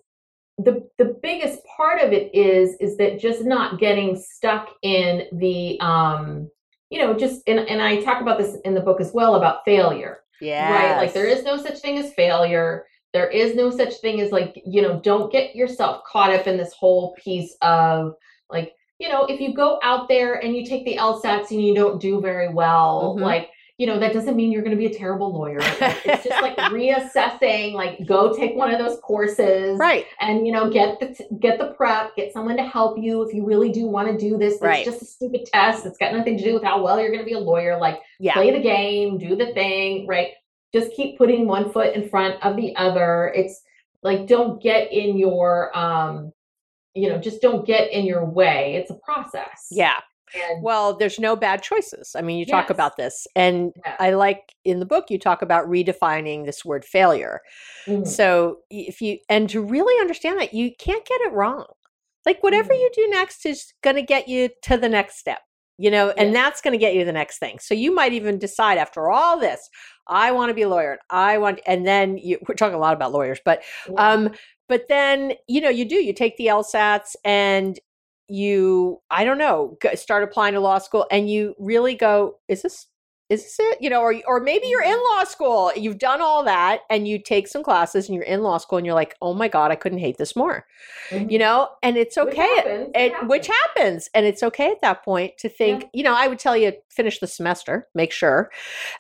the 0.57 0.88
the 0.98 1.18
biggest 1.22 1.60
part 1.78 2.02
of 2.02 2.11
it 2.11 2.34
is 2.36 2.76
is 2.80 2.98
that 2.98 3.20
just 3.20 3.44
not 3.45 3.80
getting 3.80 4.16
stuck 4.16 4.70
in 4.82 5.24
the 5.34 5.80
um 5.80 6.49
you 6.90 6.99
know 6.99 7.14
just 7.14 7.41
and, 7.48 7.60
and 7.60 7.82
i 7.82 8.02
talk 8.02 8.22
about 8.22 8.38
this 8.38 8.57
in 8.66 8.74
the 8.74 8.82
book 8.82 8.99
as 8.99 9.11
well 9.14 9.36
about 9.36 9.64
failure 9.66 10.20
Yeah. 10.41 10.72
right 10.72 10.98
like 10.98 11.14
there 11.14 11.28
is 11.28 11.44
no 11.44 11.57
such 11.57 11.80
thing 11.80 11.98
as 11.98 12.14
failure 12.14 12.86
there 13.14 13.30
is 13.30 13.56
no 13.56 13.70
such 13.72 13.95
thing 14.02 14.20
as 14.22 14.32
like 14.32 14.61
you 14.66 14.82
know 14.82 14.99
don't 14.99 15.32
get 15.32 15.56
yourself 15.56 16.03
caught 16.06 16.34
up 16.34 16.45
in 16.48 16.57
this 16.57 16.74
whole 16.74 17.16
piece 17.24 17.56
of 17.61 18.14
like 18.49 18.74
you 18.99 19.07
know 19.07 19.26
if 19.26 19.40
you 19.40 19.53
go 19.53 19.80
out 19.82 20.10
there 20.10 20.36
and 20.44 20.56
you 20.56 20.66
take 20.66 20.84
the 20.86 20.98
lsats 20.98 21.52
and 21.52 21.61
you 21.64 21.74
don't 21.74 22.02
do 22.02 22.20
very 22.20 22.53
well 22.53 23.16
Mhm. 23.18 23.22
like 23.22 23.49
you 23.80 23.88
know 23.88 23.97
that 23.97 24.11
doesn't 24.14 24.35
mean 24.35 24.51
you're 24.51 24.61
going 24.61 24.76
to 24.76 24.77
be 24.77 24.85
a 24.85 24.93
terrible 24.93 25.34
lawyer 25.34 25.57
it's 25.61 26.23
just 26.26 26.41
like 26.43 26.56
reassessing 26.57 27.73
like 27.73 28.06
go 28.06 28.34
take 28.35 28.53
one 28.56 28.72
of 28.72 28.77
those 28.77 28.99
courses 28.99 29.80
Right. 29.80 30.06
and 30.19 30.45
you 30.45 30.51
know 30.53 30.69
get 30.69 30.99
the 30.99 31.15
get 31.39 31.57
the 31.57 31.68
prep 31.73 32.15
get 32.15 32.34
someone 32.34 32.57
to 32.57 32.64
help 32.64 32.97
you 32.99 33.22
if 33.23 33.34
you 33.34 33.45
really 33.45 33.72
do 33.72 33.88
want 33.88 34.07
to 34.11 34.18
do 34.18 34.38
this 34.38 34.56
it's 34.56 34.61
Right. 34.61 34.85
just 34.85 35.01
a 35.01 35.06
stupid 35.06 35.45
test 35.45 35.85
it's 35.85 35.97
got 35.97 36.14
nothing 36.14 36.38
to 36.38 36.43
do 36.43 36.53
with 36.53 36.64
how 36.64 36.81
well 36.84 36.99
you're 36.99 37.10
going 37.10 37.19
to 37.22 37.26
be 37.26 37.34
a 37.34 37.39
lawyer 37.39 37.80
like 37.80 37.99
Yeah. 38.19 38.34
play 38.34 38.51
the 38.51 38.60
game, 38.61 39.18
do 39.18 39.35
the 39.35 39.53
thing, 39.53 40.06
right? 40.07 40.31
Just 40.73 40.91
keep 40.95 41.18
putting 41.18 41.47
one 41.47 41.72
foot 41.72 41.95
in 41.95 42.10
front 42.10 42.43
of 42.43 42.56
the 42.57 42.76
other. 42.76 43.31
It's 43.35 43.61
like 44.03 44.27
don't 44.27 44.61
get 44.61 44.91
in 44.91 45.18
your 45.18 45.76
um 45.77 46.31
you 46.95 47.07
know, 47.07 47.18
just 47.18 47.41
don't 47.41 47.65
get 47.65 47.91
in 47.91 48.03
your 48.06 48.26
way. 48.26 48.76
It's 48.76 48.91
a 48.91 48.95
process. 48.95 49.68
Yeah. 49.72 49.99
And 50.34 50.64
Well, 50.64 50.95
there's 50.95 51.19
no 51.19 51.35
bad 51.35 51.64
choices. 51.64 52.15
I 52.15 52.22
mean, 52.22 52.38
you 52.38 52.45
talk 52.45 52.69
about 52.69 52.97
this. 52.97 53.27
And 53.35 53.73
Yeah. 53.85 53.95
I 53.99 54.11
like 54.11 54.53
in 54.65 54.80
the 54.80 54.85
book, 54.85 55.10
you 55.10 55.18
talk 55.19 55.41
about 55.41 55.68
redefining 55.68 56.45
this 56.45 56.64
word 56.65 56.85
failure. 56.85 57.41
Mhm. 57.88 58.07
So 58.07 58.60
if 58.69 59.01
you, 59.01 59.18
and 59.30 59.49
to 59.49 59.61
really 59.61 59.99
understand 60.01 60.39
that, 60.39 60.53
you 60.53 60.72
can't 60.77 61.06
get 61.06 61.22
it 61.22 61.31
wrong. 61.34 61.65
Like 62.26 62.43
whatever 62.43 62.73
Mhm. 62.73 62.80
you 62.80 62.89
do 62.95 63.07
next 63.10 63.45
is 63.45 63.73
going 63.81 63.95
to 63.95 64.01
get 64.01 64.27
you 64.27 64.49
to 64.64 64.77
the 64.77 64.89
next 64.89 65.18
step, 65.18 65.39
you 65.77 65.89
know, 65.89 66.10
and 66.11 66.35
that's 66.35 66.61
going 66.61 66.73
to 66.73 66.77
get 66.77 66.93
you 66.93 67.06
the 67.06 67.14
next 67.14 67.39
thing. 67.39 67.57
So 67.60 67.73
you 67.73 67.93
might 67.95 68.14
even 68.14 68.38
decide 68.38 68.77
after 68.77 69.10
all 69.10 69.39
this, 69.39 69.69
I 70.07 70.31
want 70.31 70.49
to 70.49 70.53
be 70.53 70.64
a 70.64 70.69
lawyer 70.69 70.91
and 70.91 70.99
I 71.10 71.38
want, 71.38 71.61
and 71.65 71.88
then 71.88 72.18
you, 72.18 72.38
we're 72.47 72.56
talking 72.56 72.76
a 72.76 72.80
lot 72.80 72.93
about 72.93 73.11
lawyers, 73.14 73.39
but 73.45 73.64
Yeah. 73.89 74.11
um, 74.14 74.31
but 74.68 74.88
then 74.88 75.34
you 75.47 75.61
know 75.61 75.69
you 75.69 75.84
do 75.85 75.95
you 75.95 76.14
take 76.14 76.38
the 76.38 76.45
LSATs 76.47 77.15
and 77.26 77.80
you 78.30 79.01
I 79.10 79.23
don't 79.26 79.38
know 79.38 79.77
start 79.95 80.23
applying 80.23 80.53
to 80.53 80.60
law 80.60 80.77
school 80.80 81.06
and 81.11 81.30
you 81.30 81.56
really 81.60 81.95
go 81.95 82.38
is 82.47 82.61
this 82.61 82.88
is 83.30 83.43
this 83.43 83.60
it 83.60 83.77
you 83.81 83.89
know 83.89 84.01
or 84.01 84.15
or 84.27 84.39
maybe 84.39 84.65
you're 84.68 84.81
in 84.84 84.89
Mm-hmm. 84.89 85.18
law 85.18 85.23
school 85.23 85.72
you've 85.76 85.99
done 85.99 86.22
all 86.22 86.43
that 86.43 86.81
and 86.89 87.07
you 87.07 87.19
take 87.22 87.47
some 87.47 87.64
classes 87.64 88.07
and 88.07 88.15
you're 88.15 88.23
in 88.23 88.41
law 88.41 88.57
school 88.57 88.77
and 88.77 88.85
you're 88.85 88.95
like 88.95 89.15
oh 89.22 89.34
my 89.34 89.47
god 89.47 89.72
I 89.72 89.76
couldn't 89.76 89.99
hate 89.99 90.18
this 90.18 90.35
more 90.35 90.65
Mhm. 91.11 91.31
you 91.31 91.39
know 91.39 91.69
and 91.84 91.97
it's 91.97 92.18
Which 92.18 92.27
okay 92.27 92.43
happens, 92.56 92.89
it 92.95 93.14
it, 93.14 93.27
which 93.27 93.47
happens 93.47 94.10
and 94.14 94.26
it's 94.26 94.43
okay 94.43 94.72
at 94.72 94.81
that 94.81 95.03
point 95.03 95.38
to 95.39 95.49
think 95.49 95.85
you 95.93 96.03
know 96.03 96.14
i 96.15 96.27
would 96.27 96.39
tell 96.39 96.56
you 96.57 96.73
finish 96.89 97.19
the 97.19 97.27
semester 97.27 97.88
make 97.95 98.11
sure 98.11 98.49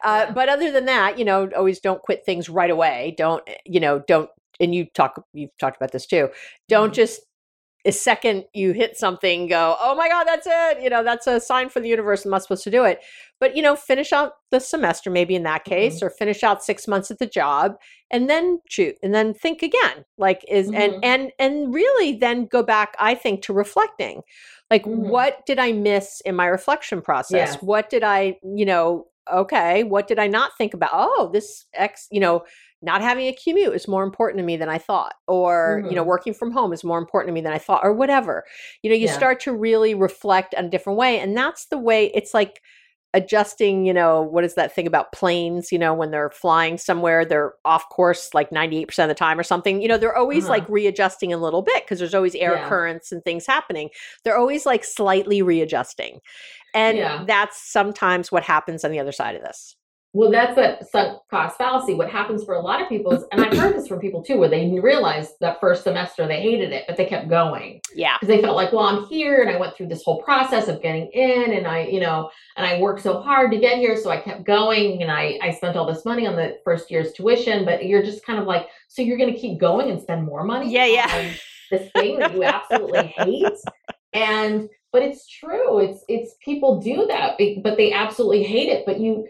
uh, 0.03 0.25
Yeah. 0.27 0.31
but 0.33 0.49
other 0.49 0.71
than 0.71 0.85
that 0.85 1.17
you 1.19 1.25
know 1.25 1.49
always 1.55 1.79
don't 1.79 2.01
quit 2.01 2.25
things 2.25 2.49
right 2.49 2.71
away 2.71 3.15
don't 3.17 3.43
eh, 3.47 3.55
you 3.65 3.79
know 3.79 3.99
don't 4.07 4.29
and 4.59 4.73
you 4.75 4.85
talk 4.93 5.23
you've 5.33 5.55
talked 5.59 5.77
about 5.77 5.91
this 5.91 6.05
too 6.05 6.29
don't 6.67 6.91
Mhm. 6.91 6.95
just 6.95 7.21
a 7.89 7.91
second 7.91 8.45
you 8.53 8.71
hit 8.71 8.97
something 8.97 9.47
go 9.47 9.75
oh 9.79 9.95
my 9.95 10.07
god 10.07 10.23
that's 10.25 10.47
it 10.49 10.81
you 10.83 10.89
know 10.89 11.03
that's 11.03 11.27
a 11.27 11.39
sign 11.39 11.69
for 11.69 11.79
the 11.79 11.87
universe 11.89 12.23
i'm 12.25 12.31
not 12.31 12.41
supposed 12.41 12.63
to 12.63 12.71
do 12.71 12.83
it 12.85 12.99
but 13.39 13.55
you 13.55 13.61
know 13.61 13.75
finish 13.75 14.11
out 14.13 14.33
the 14.51 14.59
semester 14.59 15.09
maybe 15.09 15.35
in 15.35 15.43
that 15.43 15.63
case 15.65 16.01
or 16.01 16.09
finish 16.09 16.43
out 16.43 16.63
six 16.63 16.87
months 16.87 17.09
at 17.11 17.19
the 17.19 17.25
job 17.27 17.75
and 18.11 18.29
then 18.29 18.59
shoot 18.69 18.95
and 19.03 19.13
then 19.13 19.33
think 19.33 19.61
again 19.61 20.05
like 20.17 20.43
is 20.47 20.69
Mhm. 20.69 20.75
and 20.77 21.05
and 21.05 21.31
and 21.39 21.73
really 21.73 22.13
then 22.13 22.45
go 22.45 22.63
back 22.63 22.95
i 22.99 23.13
think 23.15 23.41
to 23.43 23.53
reflecting 23.53 24.21
like 24.71 24.83
Mhm. 24.85 25.09
what 25.09 25.45
did 25.45 25.59
i 25.59 25.71
miss 25.71 26.21
in 26.21 26.35
my 26.35 26.45
reflection 26.47 27.01
process 27.01 27.53
Yes. 27.53 27.61
what 27.61 27.89
did 27.89 28.03
i 28.03 28.37
you 28.43 28.65
know 28.65 29.07
okay 29.31 29.83
what 29.83 30.07
did 30.07 30.17
i 30.19 30.27
not 30.27 30.57
think 30.57 30.73
about 30.73 30.89
oh 30.93 31.29
this 31.31 31.65
x 31.73 32.07
you 32.11 32.19
know 32.19 32.43
not 32.81 33.01
having 33.01 33.27
a 33.27 33.33
commute 33.43 33.73
is 33.75 33.87
more 33.87 34.03
important 34.03 34.37
to 34.39 34.43
me 34.45 34.55
than 34.57 34.69
i 34.69 34.77
thought 34.77 35.15
or 35.27 35.83
you 35.85 35.95
know 35.95 36.03
Mhm. 36.03 36.07
working 36.07 36.33
from 36.33 36.51
home 36.51 36.71
is 36.73 36.83
more 36.83 36.97
important 36.99 37.29
to 37.29 37.33
me 37.33 37.41
than 37.41 37.53
i 37.53 37.57
thought 37.57 37.81
or 37.83 37.93
whatever 37.93 38.43
you 38.83 38.89
know 38.89 38.95
you 38.95 39.07
Yeah. 39.07 39.13
start 39.15 39.39
to 39.41 39.53
really 39.53 39.93
reflect 39.93 40.55
on 40.55 40.65
a 40.65 40.69
different 40.69 40.97
way 40.97 41.19
and 41.19 41.35
that's 41.37 41.65
the 41.67 41.77
way 41.77 42.07
it's 42.13 42.33
like 42.33 42.61
adjusting 43.15 43.85
you 43.87 43.93
know 43.93 44.21
what 44.21 44.43
is 44.43 44.53
that 44.53 44.73
thing 44.73 44.85
about 44.85 45.11
planes 45.11 45.71
you 45.71 45.79
know 45.79 45.95
when 45.95 46.11
they're 46.11 46.29
flying 46.29 46.77
somewhere 46.77 47.25
they're 47.25 47.53
off 47.65 47.89
course 47.89 48.35
like 48.35 48.51
98% 48.51 48.99
of 48.99 49.07
the 49.09 49.15
time 49.15 49.39
or 49.39 49.43
something 49.43 49.81
you 49.81 49.87
know 49.87 49.97
they're 49.97 50.15
always 50.15 50.43
Uh-huh. 50.43 50.53
like 50.53 50.69
readjusting 50.69 51.33
a 51.33 51.37
little 51.37 51.63
bit 51.63 51.83
because 51.83 51.97
there's 51.97 52.13
always 52.13 52.35
air 52.35 52.53
Yeah. 52.53 52.67
currents 52.69 53.11
and 53.11 53.23
things 53.23 53.47
happening 53.47 53.89
they're 54.23 54.37
always 54.37 54.65
like 54.67 54.83
slightly 54.83 55.41
readjusting 55.41 56.19
and 56.75 56.97
Yeah. 56.99 57.23
that's 57.25 57.59
sometimes 57.71 58.31
what 58.31 58.43
happens 58.43 58.85
on 58.85 58.91
the 58.91 58.99
other 58.99 59.11
side 59.11 59.35
of 59.35 59.41
this 59.41 59.75
Well, 60.11 60.31
that's 60.31 60.55
that 60.55 60.89
sunk 60.89 61.19
cost 61.29 61.57
fallacy. 61.59 61.93
What 61.93 62.09
happens 62.09 62.43
for 62.43 62.55
a 62.55 62.59
lot 62.61 62.81
of 62.81 62.89
people 62.89 63.11
is, 63.11 63.23
and 63.31 63.41
I've 63.41 63.55
heard 63.55 63.75
this 63.75 63.87
from 63.87 63.99
people 63.99 64.23
too, 64.23 64.37
where 64.39 64.49
they 64.49 64.67
realized 64.79 65.33
that 65.39 65.59
first 65.59 65.83
semester 65.83 66.27
they 66.27 66.41
hated 66.41 66.71
it, 66.71 66.85
but 66.87 66.97
they 66.97 67.05
kept 67.05 67.29
going. 67.29 67.79
yeah 67.93 68.17
because 68.19 68.35
they 68.35 68.41
felt 68.41 68.55
like, 68.55 68.73
well, 68.73 68.85
I'm 68.85 69.05
here 69.05 69.41
and 69.43 69.51
I 69.51 69.59
went 69.59 69.75
through 69.75 69.87
this 69.89 70.03
whole 70.03 70.19
process 70.23 70.67
of 70.67 70.81
getting 70.81 71.07
in 71.13 71.53
and 71.53 71.67
I, 71.67 71.83
you 71.85 71.99
know, 71.99 72.31
and 72.57 72.65
I 72.65 72.79
worked 72.79 73.03
so 73.03 73.21
hard 73.21 73.51
to 73.51 73.59
get 73.59 73.77
here. 73.77 73.95
So 73.97 74.09
I 74.09 74.17
kept 74.19 74.45
going 74.45 75.03
and 75.03 75.11
I, 75.11 75.37
I 75.43 75.51
spent 75.51 75.77
all 75.77 75.85
this 75.85 76.03
money 76.05 76.25
on 76.25 76.35
the 76.35 76.57
first 76.63 76.89
year's 76.89 77.13
tuition, 77.13 77.63
but 77.63 77.85
you're 77.85 78.01
just 78.03 78.25
kind 78.25 78.39
of 78.39 78.47
like, 78.47 78.67
so 78.87 79.03
you're 79.03 79.17
going 79.17 79.31
to 79.31 79.39
keep 79.39 79.59
going 79.59 79.91
and 79.91 80.01
spend 80.01 80.25
more 80.25 80.43
money 80.43 80.71
Yeah, 80.71 80.85
yeah. 80.87 81.07
on 81.13 81.35
this 81.69 81.91
thing 81.91 82.17
that 82.17 82.33
you 82.33 82.43
absolutely 82.43 83.13
hate. 83.15 83.43
And, 84.13 84.69
but 84.91 85.03
it's 85.03 85.27
true. 85.27 85.77
It's, 85.79 86.03
it's 86.07 86.33
people 86.43 86.81
do 86.81 87.05
that, 87.07 87.37
but 87.63 87.77
they 87.77 87.93
absolutely 87.93 88.41
hate 88.41 88.69
it. 88.69 88.87
But 88.87 88.99
you, 88.99 89.27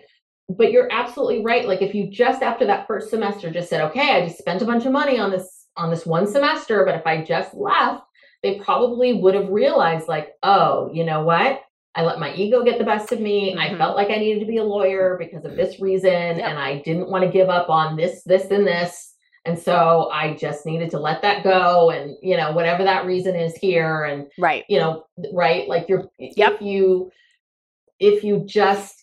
but 0.49 0.71
you're 0.71 0.91
absolutely 0.91 1.43
right. 1.43 1.67
Like 1.67 1.81
if 1.81 1.93
you 1.93 2.09
just 2.09 2.41
after 2.41 2.65
that 2.65 2.87
first 2.87 3.09
semester 3.09 3.51
just 3.51 3.69
said, 3.69 3.81
okay, 3.89 4.11
I 4.11 4.25
just 4.25 4.39
spent 4.39 4.61
a 4.61 4.65
bunch 4.65 4.85
of 4.85 4.91
money 4.91 5.19
on 5.19 5.31
this, 5.31 5.67
on 5.77 5.89
this 5.89 6.05
one 6.05 6.27
semester, 6.27 6.83
but 6.85 6.95
if 6.95 7.05
I 7.05 7.23
just 7.23 7.53
left, 7.53 8.03
they 8.43 8.59
probably 8.59 9.13
would 9.13 9.35
have 9.35 9.49
realized 9.49 10.07
like 10.07 10.35
oh 10.43 10.89
you 10.93 11.03
know 11.03 11.23
what 11.23 11.61
i 11.95 12.01
let 12.03 12.19
my 12.19 12.33
ego 12.35 12.63
get 12.63 12.77
the 12.77 12.83
best 12.83 13.11
of 13.11 13.19
me 13.19 13.51
And 13.51 13.59
i 13.59 13.67
mm-hmm. 13.67 13.77
felt 13.77 13.95
like 13.95 14.09
i 14.09 14.17
needed 14.17 14.39
to 14.39 14.45
be 14.45 14.57
a 14.57 14.63
lawyer 14.63 15.17
because 15.19 15.45
of 15.45 15.55
this 15.55 15.79
reason 15.79 16.09
Yep. 16.11 16.45
and 16.45 16.57
i 16.57 16.79
didn't 16.79 17.09
want 17.09 17.23
to 17.23 17.31
give 17.31 17.49
up 17.49 17.69
on 17.69 17.95
this 17.95 18.23
this 18.23 18.49
and 18.51 18.65
this 18.65 19.15
and 19.45 19.57
so 19.57 20.09
i 20.11 20.33
just 20.35 20.65
needed 20.65 20.89
to 20.91 20.99
let 20.99 21.21
that 21.21 21.43
go 21.43 21.89
and 21.91 22.15
you 22.21 22.37
know 22.37 22.51
whatever 22.51 22.83
that 22.83 23.05
reason 23.05 23.35
is 23.35 23.55
here 23.55 24.03
and 24.05 24.27
right 24.37 24.63
you 24.69 24.79
know 24.79 25.05
right 25.33 25.67
like 25.67 25.89
you're 25.89 26.09
Yep. 26.17 26.53
if 26.55 26.61
you 26.61 27.11
if 27.99 28.23
you 28.23 28.43
just 28.45 28.98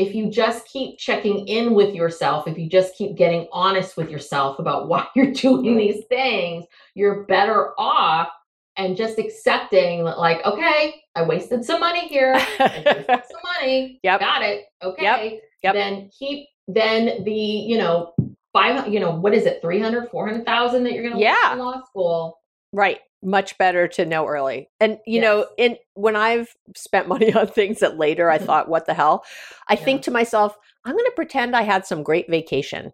if 0.00 0.14
you 0.14 0.30
just 0.30 0.66
keep 0.66 0.98
checking 0.98 1.46
in 1.46 1.74
with 1.74 1.94
yourself, 1.94 2.48
if 2.48 2.56
you 2.56 2.68
just 2.68 2.94
keep 2.96 3.16
getting 3.16 3.46
honest 3.52 3.96
with 3.98 4.08
yourself 4.10 4.58
about 4.58 4.88
why 4.88 5.06
you're 5.14 5.32
doing 5.32 5.76
these 5.76 6.04
things, 6.08 6.64
you're 6.94 7.24
better 7.24 7.72
off 7.78 8.28
and 8.76 8.96
just 8.96 9.18
accepting 9.18 10.04
that, 10.04 10.18
like, 10.18 10.44
okay, 10.46 10.94
I 11.14 11.22
wasted 11.22 11.64
some 11.64 11.80
money 11.80 12.08
here. 12.08 12.32
I 12.34 12.82
wasted 12.86 13.06
some 13.30 13.40
money. 13.60 14.00
Yep. 14.02 14.20
Got 14.20 14.42
it. 14.42 14.64
Okay. 14.82 15.02
Yep. 15.02 15.40
Yep. 15.62 15.74
Then 15.74 16.10
keep, 16.18 16.48
then 16.66 17.22
the, 17.24 17.32
you 17.32 17.76
know, 17.76 18.14
five, 18.54 18.88
you 18.88 19.00
know, 19.00 19.10
what 19.14 19.34
is 19.34 19.44
it, 19.44 19.60
300, 19.60 20.08
400,000 20.10 20.84
that 20.84 20.92
you're 20.94 21.02
going 21.02 21.16
to 21.16 21.20
Yeah. 21.20 21.52
in 21.52 21.58
law 21.58 21.82
school. 21.84 22.38
Right. 22.72 23.00
Much 23.22 23.58
better 23.58 23.86
to 23.88 24.06
know 24.06 24.26
early. 24.26 24.70
And 24.80 24.98
you 25.06 25.20
know, 25.20 25.46
in 25.58 25.76
when 25.94 26.16
I've 26.16 26.54
spent 26.74 27.08
money 27.14 27.32
on 27.32 27.46
things 27.46 27.80
that 27.80 27.98
later 27.98 28.30
I 28.30 28.36
mm-hmm. 28.36 28.46
thought, 28.46 28.68
what 28.68 28.86
the 28.86 28.94
hell? 28.94 29.24
I 29.68 29.76
think 29.76 30.02
to 30.02 30.10
myself, 30.10 30.56
I'm 30.84 30.96
gonna 30.96 31.10
pretend 31.14 31.54
I 31.54 31.62
had 31.62 31.86
some 31.86 32.02
great 32.02 32.28
vacation. 32.30 32.92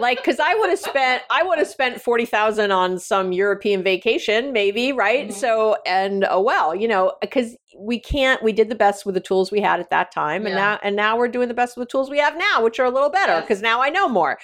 Like 0.00 0.18
because 0.18 0.38
I 0.40 0.54
would 0.54 0.70
have 0.70 0.78
spent 0.78 1.22
I 1.30 1.42
would 1.42 1.58
have 1.58 1.68
spent 1.68 2.00
forty 2.00 2.24
thousand 2.26 2.70
on 2.72 2.98
some 2.98 3.32
European 3.32 3.82
vacation, 3.82 4.52
maybe, 4.52 4.92
right? 4.92 5.28
Mhm. 5.28 5.32
So 5.32 5.76
and 5.86 6.26
oh 6.30 6.40
well, 6.40 6.74
you 6.74 6.88
know, 6.88 7.12
because 7.20 7.56
we 7.78 7.98
can't 8.00 8.42
we 8.42 8.52
did 8.52 8.68
the 8.68 8.74
best 8.74 9.04
with 9.06 9.14
the 9.14 9.20
tools 9.20 9.50
we 9.52 9.60
had 9.60 9.80
at 9.80 9.90
that 9.90 10.10
time 10.10 10.46
and 10.46 10.54
now 10.54 10.78
and 10.82 10.96
now 10.96 11.16
we're 11.18 11.28
doing 11.28 11.48
the 11.48 11.54
best 11.54 11.76
with 11.76 11.86
the 11.88 11.90
tools 11.90 12.10
we 12.10 12.18
have 12.18 12.36
now, 12.36 12.62
which 12.62 12.78
are 12.80 12.86
a 12.86 12.90
little 12.90 13.10
better 13.10 13.32
Yes. 13.32 13.42
because 13.42 13.62
now 13.62 13.82
I 13.82 13.90
know 13.90 14.08
more. 14.08 14.38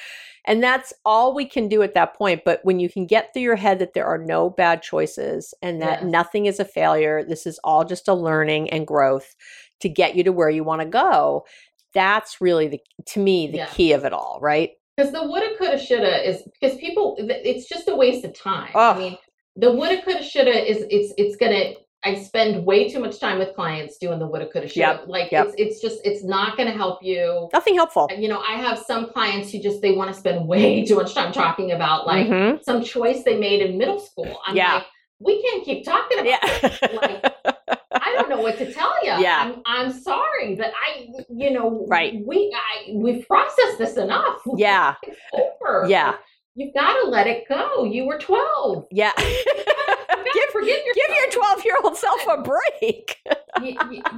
And 0.45 0.61
that's 0.63 0.93
all 1.05 1.35
we 1.35 1.45
can 1.47 1.69
do 1.69 1.83
at 1.83 1.95
that 1.95 2.15
point. 2.15 2.43
But 2.45 2.61
when 2.65 2.81
you 2.81 2.91
can 2.91 3.07
get 3.07 3.33
through 3.33 3.43
your 3.43 3.55
head 3.57 3.79
that 3.79 3.95
there 3.95 4.07
are 4.07 4.19
no 4.19 4.51
bad 4.51 4.83
choices 4.83 5.55
and 5.63 5.81
that 5.81 6.03
Yes. 6.03 6.11
nothing 6.11 6.47
is 6.47 6.59
a 6.59 6.65
failure, 6.65 7.23
this 7.23 7.47
is 7.47 7.61
all 7.63 7.85
just 7.85 8.09
a 8.09 8.15
learning 8.15 8.69
and 8.71 8.85
growth 8.87 9.37
to 9.81 9.89
get 9.89 10.17
you 10.17 10.25
to 10.25 10.33
where 10.33 10.51
you 10.51 10.65
want 10.65 10.81
to 10.83 10.87
go, 10.89 11.47
that's 11.95 12.41
really 12.41 12.67
the 12.69 12.81
to 13.07 13.21
me 13.21 13.47
the 13.47 13.59
Yeah. 13.59 13.67
key 13.67 13.93
of 13.93 14.05
it 14.05 14.13
all, 14.13 14.39
right? 14.43 14.71
Because 14.97 15.13
the 15.13 15.23
woulda, 15.23 15.51
coulda, 15.59 15.79
shoulda 15.79 16.29
is 16.29 16.43
because 16.61 16.77
people, 16.79 17.17
it's 17.19 17.69
just 17.69 17.89
a 17.89 17.95
waste 17.97 18.25
of 18.25 18.35
time. 18.35 18.71
Ugh. 18.75 18.97
I 18.97 18.99
mean, 18.99 19.19
the 19.57 19.73
woulda, 19.73 20.03
coulda, 20.03 20.23
shoulda 20.23 20.71
is 20.71 20.85
it's 20.91 21.15
it's 21.17 21.37
gonna. 21.37 21.75
I 22.05 22.17
spend 22.17 22.67
way 22.67 22.91
too 22.91 22.99
much 22.99 23.21
time 23.21 23.39
with 23.39 23.55
clients 23.55 23.97
doing 23.97 24.19
the 24.19 24.27
woulda, 24.27 24.49
coulda, 24.49 24.67
shoulda. 24.69 24.99
Yep, 25.01 25.05
Like 25.07 25.31
yep. 25.31 25.47
it's 25.47 25.55
it's 25.57 25.81
just 25.81 26.01
it's 26.05 26.25
not 26.25 26.57
gonna 26.57 26.73
help 26.73 26.99
you. 27.03 27.49
Nothing 27.53 27.75
helpful. 27.77 28.09
You 28.19 28.29
know, 28.29 28.41
I 28.41 28.55
have 28.55 28.77
some 28.79 29.09
clients 29.11 29.53
who 29.53 29.61
just 29.61 29.81
they 29.83 29.93
want 29.93 30.13
to 30.13 30.19
spend 30.19 30.47
way 30.49 30.85
too 30.89 30.97
much 30.97 31.15
time 31.15 31.33
talking 31.33 31.71
about 31.73 32.07
like 32.07 32.27
Mhm. 32.27 32.63
some 32.65 32.83
choice 32.83 33.23
they 33.23 33.39
made 33.39 33.63
in 33.63 33.79
middle 33.79 34.01
school. 34.01 34.37
I'm 34.47 34.57
Yeah. 34.57 34.75
like, 34.75 34.87
we 35.21 35.41
can't 35.43 35.65
keep 35.65 35.85
talking 35.85 36.19
about 36.19 36.27
Yeah. 36.29 36.41
this. 36.69 36.81
Like, 36.93 37.35
I 38.05 38.13
don't 38.15 38.29
know 38.29 38.41
what 38.41 38.59
to 38.59 38.73
tell 38.73 38.93
you. 39.05 39.13
Yeah. 39.23 39.39
I'm, 39.41 39.63
I'm 39.65 39.93
sorry, 39.93 40.57
but 40.57 40.73
I, 40.75 41.09
you 41.31 41.51
know, 41.53 41.87
Right. 41.89 42.21
We, 42.27 42.55
I, 42.55 42.93
we've 42.95 43.27
processed 43.27 43.79
this 43.79 43.97
enough. 43.97 44.41
Yeah. 44.57 44.97
It's 45.03 45.19
over. 45.33 45.87
Yeah. 45.89 46.17
You've 46.55 46.75
got 46.75 47.01
to 47.01 47.09
let 47.09 47.27
it 47.27 47.49
go. 47.49 47.85
You 47.85 48.05
were 48.07 48.19
12. 48.19 48.87
yeah. 48.91 49.13
give, 49.17 50.45
forgive 50.53 50.79
Give 50.95 51.17
your 51.17 51.31
12 51.31 51.65
year 51.65 51.77
old 51.83 51.97
self 51.97 52.21
a 52.29 52.43
break. 52.43 53.19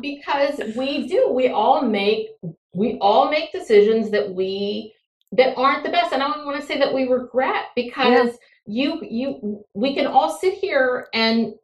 Because 0.00 0.60
we 0.76 1.06
do. 1.06 1.30
We 1.30 1.48
all 1.48 1.82
make, 1.82 2.28
we 2.72 2.98
all 3.00 3.30
make 3.30 3.52
decisions 3.52 4.10
that 4.10 4.32
we, 4.32 4.94
that 5.32 5.54
aren't 5.56 5.84
the 5.84 5.90
best. 5.90 6.12
And 6.12 6.22
I 6.22 6.32
don't 6.32 6.46
want 6.46 6.60
to 6.60 6.66
say 6.66 6.78
that 6.78 6.94
we 6.94 7.06
regret 7.08 7.66
because 7.76 8.38
you, 8.64 9.00
you, 9.02 9.64
we 9.74 9.94
can 9.94 10.06
all 10.06 10.38
sit 10.38 10.54
here 10.54 11.08
and 11.12 11.54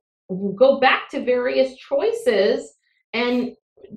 go 0.56 0.78
back 0.80 1.08
to 1.10 1.24
various 1.24 1.76
choices 1.76 2.74
and 3.12 3.54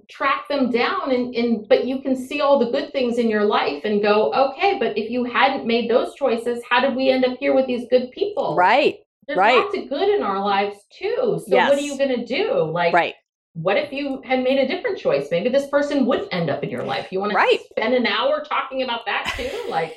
track 0.09 0.47
them 0.47 0.71
down 0.71 1.11
and, 1.11 1.35
and 1.35 1.67
but 1.67 1.85
you 1.85 2.01
can 2.01 2.15
see 2.15 2.41
all 2.41 2.57
the 2.57 2.71
good 2.71 2.91
things 2.91 3.17
in 3.17 3.29
your 3.29 3.43
life 3.43 3.83
and 3.85 4.01
go 4.01 4.33
okay 4.33 4.79
but 4.79 4.97
if 4.97 5.11
you 5.11 5.23
hadn't 5.23 5.67
made 5.67 5.89
those 5.89 6.15
choices 6.15 6.63
how 6.67 6.79
did 6.79 6.95
we 6.95 7.09
end 7.09 7.23
up 7.25 7.37
here 7.37 7.53
with 7.53 7.67
these 7.67 7.85
good 7.89 8.09
people 8.11 8.55
right. 8.55 8.99
there's 9.27 9.37
right. 9.37 9.57
lots 9.63 9.77
of 9.77 9.87
good 9.89 10.09
in 10.09 10.23
our 10.23 10.39
lives 10.43 10.77
too 10.89 11.39
so 11.47 11.55
what 11.55 11.77
are 11.77 11.81
you 11.81 11.97
going 11.97 12.09
to 12.09 12.25
do 12.25 12.63
like 12.63 12.93
Right. 12.93 13.13
what 13.53 13.77
if 13.77 13.91
you 13.91 14.21
had 14.25 14.43
made 14.43 14.57
a 14.57 14.67
different 14.67 14.97
choice 14.97 15.27
maybe 15.29 15.49
this 15.49 15.67
person 15.67 16.05
wouldn't 16.05 16.33
end 16.33 16.49
up 16.49 16.63
in 16.63 16.69
your 16.69 16.83
life 16.83 17.11
you 17.11 17.19
want 17.19 17.33
Right. 17.33 17.59
to 17.59 17.65
spend 17.65 17.93
an 17.93 18.07
hour 18.07 18.43
talking 18.43 18.81
about 18.83 19.05
that 19.05 19.33
too 19.37 19.69
like 19.69 19.95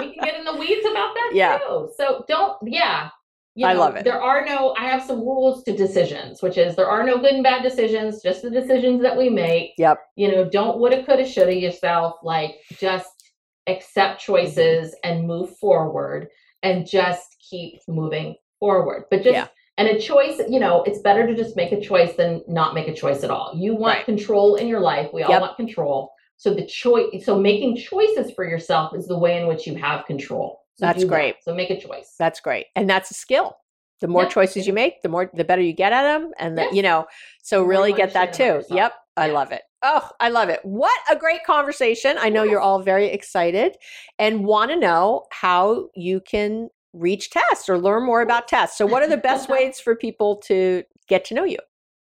we 0.00 0.14
can 0.14 0.24
get 0.24 0.34
in 0.34 0.44
the 0.44 0.56
weeds 0.56 0.86
about 0.90 1.14
that 1.14 1.30
Yeah. 1.34 1.58
too 1.58 1.90
so 1.96 2.24
don't 2.26 2.56
yeah 2.64 3.10
you 3.58 3.66
I 3.66 3.72
love 3.72 3.96
it. 3.96 4.04
There 4.04 4.22
are 4.22 4.44
no, 4.44 4.72
I 4.78 4.84
have 4.84 5.02
some 5.02 5.18
rules 5.18 5.64
to 5.64 5.76
decisions, 5.76 6.42
which 6.42 6.56
is 6.56 6.76
there 6.76 6.88
are 6.88 7.02
no 7.02 7.18
good 7.18 7.32
and 7.32 7.42
bad 7.42 7.64
decisions, 7.64 8.22
just 8.22 8.42
the 8.42 8.50
decisions 8.50 9.02
that 9.02 9.16
we 9.16 9.28
make. 9.28 9.72
Yep. 9.78 9.98
You 10.14 10.30
know, 10.30 10.48
don't 10.48 10.78
woulda, 10.78 11.04
coulda, 11.04 11.26
shoulda 11.26 11.52
yourself. 11.52 12.14
Like 12.22 12.54
just 12.78 13.10
accept 13.66 14.20
choices 14.20 14.90
mm-hmm. 14.90 15.10
and 15.10 15.26
move 15.26 15.56
forward 15.56 16.28
and 16.62 16.86
just 16.86 17.26
keep 17.50 17.80
moving 17.88 18.36
forward. 18.60 19.06
But 19.10 19.24
just, 19.24 19.34
Yeah. 19.34 19.48
and 19.76 19.88
a 19.88 19.98
choice, 19.98 20.40
you 20.48 20.60
know, 20.60 20.84
it's 20.84 21.00
better 21.00 21.26
to 21.26 21.34
just 21.34 21.56
make 21.56 21.72
a 21.72 21.80
choice 21.80 22.14
than 22.14 22.44
not 22.46 22.74
make 22.74 22.86
a 22.86 22.94
choice 22.94 23.24
at 23.24 23.30
all. 23.30 23.54
You 23.56 23.74
want 23.74 23.96
Right. 23.96 24.04
control 24.04 24.54
in 24.54 24.68
your 24.68 24.80
life. 24.80 25.12
We 25.12 25.24
all 25.24 25.32
Yep. 25.32 25.40
want 25.40 25.56
control. 25.56 26.12
So 26.36 26.54
the 26.54 26.64
choice, 26.64 27.24
so 27.24 27.36
making 27.36 27.74
choices 27.74 28.30
for 28.30 28.44
yourself 28.44 28.94
is 28.94 29.08
the 29.08 29.18
way 29.18 29.40
in 29.40 29.48
which 29.48 29.66
you 29.66 29.74
have 29.74 30.06
control. 30.06 30.60
So 30.78 30.86
That's 30.86 31.00
do 31.00 31.06
that. 31.08 31.14
great. 31.14 31.34
So 31.42 31.54
make 31.54 31.70
a 31.70 31.80
choice. 31.80 32.14
That's 32.18 32.40
great. 32.40 32.66
And 32.76 32.88
that's 32.88 33.10
a 33.10 33.14
skill. 33.14 33.56
The 34.00 34.06
more 34.06 34.22
Yeah. 34.22 34.28
choices 34.28 34.66
you 34.66 34.72
make, 34.72 35.02
the 35.02 35.08
more 35.08 35.28
the 35.34 35.44
better 35.44 35.60
you 35.60 35.72
get 35.72 35.92
at 35.92 36.02
them 36.02 36.30
and 36.38 36.56
the, 36.56 36.62
Yes. 36.62 36.74
you 36.74 36.82
know, 36.82 37.06
so 37.42 37.62
really 37.64 37.92
get 37.92 38.12
that 38.12 38.32
too. 38.32 38.62
Yep. 38.70 38.92
I 39.16 39.26
Yeah. 39.26 39.32
love 39.32 39.50
it. 39.50 39.62
Oh, 39.82 40.08
I 40.20 40.28
love 40.28 40.48
it. 40.48 40.60
What 40.64 40.96
a 41.10 41.16
great 41.16 41.42
conversation. 41.44 42.16
I 42.20 42.28
know 42.28 42.44
you're 42.44 42.60
all 42.60 42.78
very 42.80 43.06
excited 43.06 43.76
and 44.20 44.44
want 44.44 44.70
to 44.70 44.76
know 44.76 45.24
how 45.32 45.88
you 45.94 46.20
can 46.20 46.68
reach 46.92 47.30
Tess 47.30 47.68
or 47.68 47.76
learn 47.78 48.04
more 48.04 48.20
about 48.22 48.46
Tess. 48.46 48.76
So 48.78 48.86
what 48.86 49.02
are 49.02 49.08
the 49.08 49.16
best 49.30 49.48
ways 49.48 49.80
for 49.80 49.96
people 49.96 50.36
to 50.46 50.84
get 51.08 51.24
to 51.26 51.34
know 51.34 51.44
you? 51.44 51.58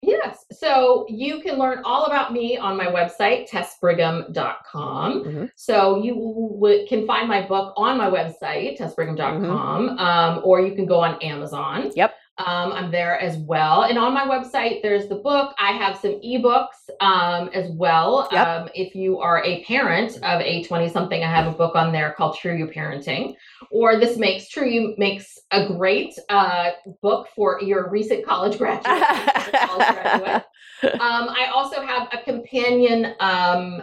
Yes. 0.06 0.44
So 0.52 1.06
you 1.08 1.40
can 1.40 1.58
learn 1.58 1.80
all 1.84 2.04
about 2.04 2.32
me 2.32 2.56
on 2.58 2.76
my 2.76 2.86
website, 2.86 3.48
tessbrigham.com. 3.50 5.24
Mhm. 5.24 5.50
So 5.56 6.02
you 6.02 6.14
w- 6.60 6.86
can 6.86 7.06
find 7.06 7.28
my 7.28 7.42
book 7.46 7.72
on 7.76 7.96
my 7.96 8.10
website, 8.10 8.78
tessbrigham.com, 8.78 9.98
um, 9.98 10.40
or 10.44 10.60
you 10.60 10.74
can 10.74 10.86
go 10.86 11.00
on 11.00 11.14
Amazon. 11.22 11.90
Yep. 11.94 12.14
Um, 12.36 12.72
I'm 12.72 12.90
there 12.90 13.16
as 13.20 13.36
well. 13.36 13.82
And 13.82 13.96
on 13.96 14.12
my 14.12 14.26
website, 14.26 14.82
there's 14.82 15.06
the 15.06 15.14
book. 15.14 15.54
I 15.58 15.70
have 15.70 15.96
some 15.96 16.20
ebooks 16.20 16.90
um, 17.00 17.48
as 17.54 17.70
well. 17.70 18.28
Yep. 18.32 18.46
Um, 18.46 18.68
if 18.74 18.96
you 18.96 19.20
are 19.20 19.44
a 19.44 19.62
parent 19.64 20.16
of 20.16 20.40
a 20.40 20.64
20 20.64 20.88
something, 20.88 21.22
I 21.22 21.30
have 21.30 21.46
a 21.46 21.56
book 21.56 21.76
on 21.76 21.92
there 21.92 22.12
called 22.18 22.36
True 22.36 22.56
You 22.56 22.66
Parenting. 22.66 23.36
Or 23.70 24.00
This 24.00 24.16
Makes 24.16 24.48
True 24.48 24.68
You 24.68 24.94
makes 24.98 25.38
a 25.52 25.68
great 25.68 26.18
uh, 26.28 26.70
book 27.02 27.28
for 27.36 27.60
your 27.62 27.88
recent 27.88 28.26
college 28.26 28.58
graduate. 28.58 28.84
college 28.84 29.88
graduate. 30.02 30.42
Um, 30.82 31.28
I 31.28 31.50
also 31.54 31.82
have 31.82 32.08
a 32.12 32.18
companion 32.18 33.14
um, 33.20 33.82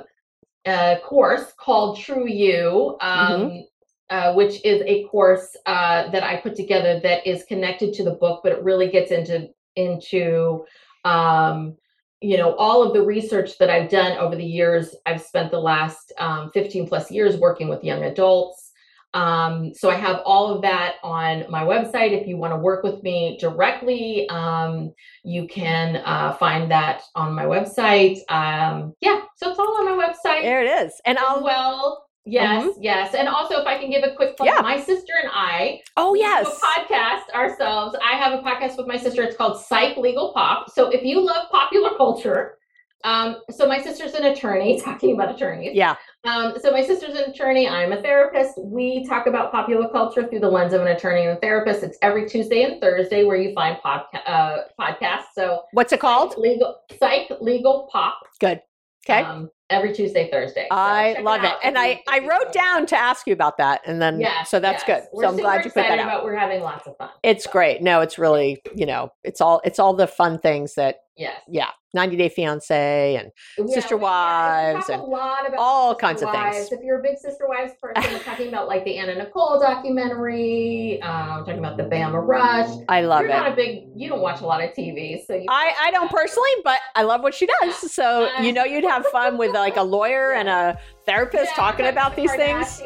uh, 0.66 0.98
course 1.04 1.54
called 1.58 2.00
True 2.00 2.28
You, 2.28 2.98
um, 3.02 3.64
uh, 4.12 4.34
which 4.34 4.64
is 4.66 4.84
a 4.86 5.06
course 5.06 5.56
uh, 5.66 6.10
that 6.12 6.22
I 6.22 6.36
put 6.36 6.56
together 6.56 7.00
that 7.02 7.26
is 7.26 7.46
connected 7.46 7.94
to 7.94 8.04
the 8.04 8.12
book, 8.12 8.42
but 8.44 8.52
it 8.52 8.62
really 8.62 8.90
gets 8.90 9.10
into 9.12 9.50
into 9.78 10.66
um, 11.06 11.78
you 12.20 12.38
know 12.38 12.54
all 12.56 12.84
of 12.84 12.94
the 12.94 13.02
research 13.02 13.58
that 13.58 13.70
I've 13.70 13.90
done 13.90 14.18
over 14.18 14.36
the 14.36 14.44
years. 14.44 14.94
I've 15.06 15.22
spent 15.22 15.50
the 15.50 15.62
last 15.62 16.12
um, 16.20 16.52
15 16.52 16.90
plus 16.90 17.10
years 17.10 17.38
working 17.38 17.70
with 17.70 17.86
young 17.86 18.04
adults. 18.04 18.72
Um, 19.14 19.74
so 19.74 19.90
I 19.90 19.96
have 19.96 20.22
all 20.26 20.54
of 20.54 20.62
that 20.62 20.96
on 21.04 21.46
my 21.50 21.64
website. 21.64 22.12
If 22.12 22.28
you 22.28 22.38
want 22.38 22.54
to 22.54 22.58
work 22.58 22.84
with 22.84 23.02
me 23.04 23.38
directly, 23.40 24.28
um, 24.30 24.94
you 25.24 25.48
can 25.48 26.02
uh, 26.06 26.34
find 26.34 26.70
that 26.72 27.02
on 27.16 27.34
my 27.34 27.46
website. 27.46 28.20
Um, 28.30 28.94
yeah, 29.02 29.22
so 29.38 29.50
it's 29.52 29.60
all 29.60 29.78
on 29.80 29.98
my 29.98 30.06
website 30.06 30.44
there 30.44 30.64
it 30.64 30.86
is. 30.86 30.94
And 31.06 31.18
as 31.18 31.24
I'll 31.26 31.44
well. 31.44 32.06
Yes, 32.26 32.76
yes. 32.80 33.16
And 33.16 33.28
also, 33.28 33.60
if 33.60 33.66
I 33.68 33.78
can 33.80 33.90
give 33.90 34.04
a 34.04 34.16
quick 34.16 34.38
plug, 34.38 34.48
Yeah. 34.48 34.62
my 34.62 34.80
sister 34.80 35.14
and 35.22 35.32
I 35.34 35.82
Oh 35.98 36.14
yes. 36.14 36.46
a 36.48 36.66
podcast 36.66 37.34
ourselves. 37.36 37.96
I 38.04 38.16
have 38.16 38.38
a 38.40 38.44
podcast 38.44 38.78
with 38.78 38.88
my 38.88 38.98
sister. 38.98 39.24
It's 39.24 39.36
called 39.36 39.60
Psych 39.60 39.98
Legal 39.98 40.32
Pop. 40.34 40.70
So 40.70 40.90
if 40.90 41.04
you 41.04 41.20
love 41.20 41.50
popular 41.50 41.98
culture, 41.98 42.58
um, 43.04 43.38
so 43.50 43.68
my 43.68 43.82
sister's 43.82 44.14
an 44.14 44.26
attorney, 44.26 44.80
talking 44.86 45.16
about 45.16 45.34
attorneys. 45.34 45.74
Yeah. 45.76 45.96
Um, 46.24 46.54
so 46.62 46.70
my 46.70 46.84
sister's 46.86 47.16
an 47.16 47.32
attorney. 47.32 47.68
I'm 47.68 47.92
a 47.92 48.00
therapist. 48.04 48.54
We 48.64 49.04
talk 49.08 49.26
about 49.26 49.52
popular 49.52 49.90
culture 49.90 50.28
through 50.28 50.42
the 50.42 50.50
lens 50.50 50.74
of 50.74 50.82
an 50.82 50.88
attorney 50.90 51.22
and 51.26 51.36
a 51.36 51.42
therapist. 51.42 51.82
It's 51.82 51.98
every 52.04 52.30
Tuesday 52.30 52.62
and 52.62 52.80
Thursday 52.80 53.24
where 53.24 53.38
you 53.38 53.56
find 53.56 53.78
podca- 53.84 54.22
uh, 54.28 54.58
podcasts. 54.80 55.34
So 55.34 55.64
What's 55.72 55.92
it 55.92 56.00
called? 56.00 56.36
legal 56.38 56.76
psych 57.00 57.32
legal 57.42 57.90
pop. 57.92 58.20
Good. 58.40 58.62
Okay. 59.04 59.24
Um, 59.24 59.50
every 59.72 59.94
Tuesday, 59.94 60.30
Thursday. 60.30 60.68
So 60.70 60.76
I 60.76 61.12
check 61.14 61.20
it 61.20 61.26
love 61.26 61.44
it. 61.44 61.54
And 61.64 61.78
I, 61.78 62.02
I 62.08 62.20
wrote 62.20 62.54
down 62.54 62.86
to 62.88 62.98
ask 62.98 63.26
you 63.26 63.34
about 63.34 63.58
that. 63.58 63.82
And 63.86 64.02
then, 64.02 64.20
Yes, 64.20 64.50
so 64.50 64.60
that's 64.60 64.84
yes. 64.88 65.02
good. 65.02 65.10
We're 65.14 65.24
so 65.24 65.30
I'm 65.30 65.38
glad 65.38 65.66
you 65.66 65.72
put 65.72 65.76
that 65.88 66.00
out. 66.00 66.06
About 66.06 66.24
we're 66.24 66.36
having 66.36 66.62
lots 66.62 66.88
of 66.88 66.98
fun. 66.98 67.10
It's 67.24 67.46
So, 67.46 67.52
great. 67.52 67.82
No, 67.82 68.02
it's 68.02 68.20
really, 68.20 68.62
you 68.76 68.86
know, 68.86 69.12
it's 69.24 69.42
all 69.42 69.62
it's 69.64 69.80
all 69.80 69.94
the 69.94 70.08
fun 70.08 70.38
things 70.40 70.76
that 70.76 70.98
Yes. 71.18 71.42
Yeah. 71.50 71.68
90 71.94 72.16
Day 72.16 72.30
Fiance 72.30 73.16
and 73.18 73.32
Yeah, 73.58 73.76
Sister 73.76 73.98
we- 73.98 74.00
we 74.00 74.04
Wives 74.06 74.88
talk 74.88 74.90
and 74.96 75.02
a 75.02 75.06
lot 75.06 75.46
about 75.46 75.60
all 75.60 75.92
Sister 75.92 76.00
kinds 76.08 76.22
of 76.22 76.32
things. 76.32 76.72
If 76.72 76.80
you're 76.84 77.00
a 77.00 77.04
big 77.04 77.18
Sister 77.18 77.48
Wives 77.50 77.74
person, 77.82 78.14
we're 78.14 78.20
talking 78.20 78.48
about 78.48 78.68
like 78.70 78.86
the 78.86 78.98
Anna 78.98 79.16
Nicole 79.16 79.60
documentary. 79.60 81.02
Um, 81.02 81.40
talking 81.46 81.60
about 81.60 81.76
the 81.78 81.84
Bama 81.84 82.26
Rush. 82.26 82.70
I 82.88 83.02
love 83.02 83.22
you're 83.24 83.32
it. 83.32 83.34
not 83.34 83.52
a 83.52 83.56
big. 83.56 83.90
You 83.96 84.08
don't 84.10 84.22
watch 84.22 84.42
a 84.42 84.46
lot 84.46 84.64
of 84.64 84.72
TV, 84.72 85.26
so 85.26 85.36
you 85.36 85.46
I, 85.50 85.74
I 85.82 85.92
don't 85.92 86.10
personally, 86.20 86.50
but 86.64 86.80
I 86.96 87.04
love 87.04 87.22
what 87.24 87.34
she 87.34 87.48
does. 87.60 87.92
So 87.92 88.30
Uh, 88.38 88.42
you 88.42 88.54
know 88.54 88.64
you'd 88.64 88.84
have 88.86 89.06
fun 89.08 89.38
with 89.38 89.54
like 89.54 89.76
a 89.78 89.84
lawyer 89.84 90.32
and 90.32 90.48
a 90.48 90.78
therapist 91.06 91.52
Yeah, 91.52 91.56
talking 91.56 91.88
about 91.88 92.16
the 92.16 92.22
these 92.24 92.34
things. 92.34 92.82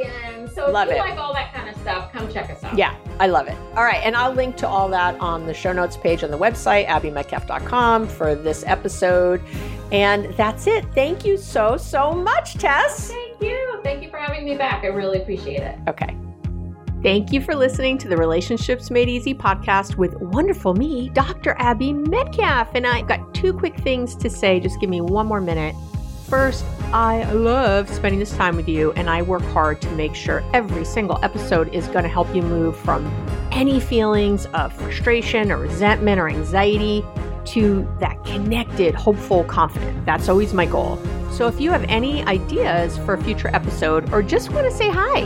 So 0.53 0.71
Love 0.71 0.87
if 0.87 0.95
you 0.95 1.01
it. 1.01 1.09
like 1.09 1.19
all 1.19 1.33
that 1.33 1.53
kind 1.53 1.69
of 1.69 1.75
stuff, 1.81 2.11
come 2.13 2.31
check 2.31 2.49
us 2.49 2.63
out. 2.63 2.77
Yeah, 2.77 2.95
I 3.19 3.27
love 3.27 3.47
it. 3.47 3.57
All 3.75 3.83
right, 3.83 4.01
and 4.03 4.15
I'll 4.15 4.33
link 4.33 4.55
to 4.57 4.67
all 4.67 4.87
that 4.89 5.19
on 5.19 5.45
the 5.47 5.53
show 5.53 5.73
notes 5.73 5.97
page 5.97 6.23
on 6.23 6.31
the 6.31 6.37
website, 6.37 6.87
abbymedcalf.com, 6.87 8.07
for 8.07 8.35
this 8.35 8.63
episode. 8.65 9.41
And 9.91 10.33
that's 10.35 10.65
it. 10.67 10.85
Thank 10.93 11.25
you 11.25 11.37
so, 11.37 11.77
so 11.77 12.11
much, 12.13 12.55
Tess. 12.55 13.09
Thank 13.11 13.41
you. 13.41 13.79
Thank 13.83 14.01
you 14.03 14.09
for 14.09 14.17
having 14.17 14.45
me 14.45 14.55
back. 14.55 14.83
I 14.83 14.87
really 14.87 15.21
appreciate 15.21 15.61
it. 15.61 15.77
Okay. 15.87 16.15
Thank 17.03 17.31
you 17.31 17.39
for 17.39 17.53
listening 17.53 17.99
to 17.99 18.07
the 18.07 18.17
Relationships 18.17 18.89
Made 18.89 19.09
Easy 19.09 19.35
podcast 19.35 19.95
with 19.95 20.15
wonderful 20.15 20.73
me, 20.73 21.09
Dr. 21.09 21.55
Abby 21.59 21.93
Medcalf. 21.93 22.69
And 22.73 22.87
I've 22.87 23.07
got 23.07 23.31
two 23.35 23.53
quick 23.53 23.77
things 23.77 24.15
to 24.15 24.29
say. 24.29 24.59
Just 24.59 24.79
give 24.79 24.89
me 24.89 25.01
one 25.01 25.27
more 25.27 25.41
minute. 25.41 25.75
First, 26.27 26.65
I 26.91 27.31
love 27.33 27.87
spending 27.87 28.19
this 28.19 28.35
time 28.35 28.55
with 28.55 28.67
you, 28.67 28.91
and 28.93 29.09
I 29.09 29.21
work 29.21 29.43
hard 29.43 29.79
to 29.81 29.91
make 29.91 30.15
sure 30.15 30.43
every 30.53 30.83
single 30.83 31.19
episode 31.23 31.73
is 31.73 31.87
going 31.87 32.03
to 32.03 32.09
help 32.09 32.33
you 32.35 32.41
move 32.41 32.75
from 32.77 33.05
any 33.51 33.79
feelings 33.79 34.47
of 34.47 34.73
frustration 34.73 35.51
or 35.51 35.57
resentment 35.57 36.19
or 36.19 36.27
anxiety 36.27 37.03
to 37.45 37.87
that 37.99 38.23
connected, 38.25 38.95
hopeful, 38.95 39.43
confident. 39.43 40.03
That's 40.05 40.27
always 40.27 40.51
my 40.51 40.65
goal. 40.65 40.99
So 41.31 41.47
if 41.47 41.59
you 41.61 41.69
have 41.71 41.83
any 41.83 42.23
ideas 42.23 42.97
for 42.97 43.13
a 43.13 43.23
future 43.23 43.49
episode 43.53 44.11
or 44.11 44.23
just 44.23 44.51
want 44.51 44.69
to 44.69 44.75
say 44.75 44.89
hi, 44.89 45.21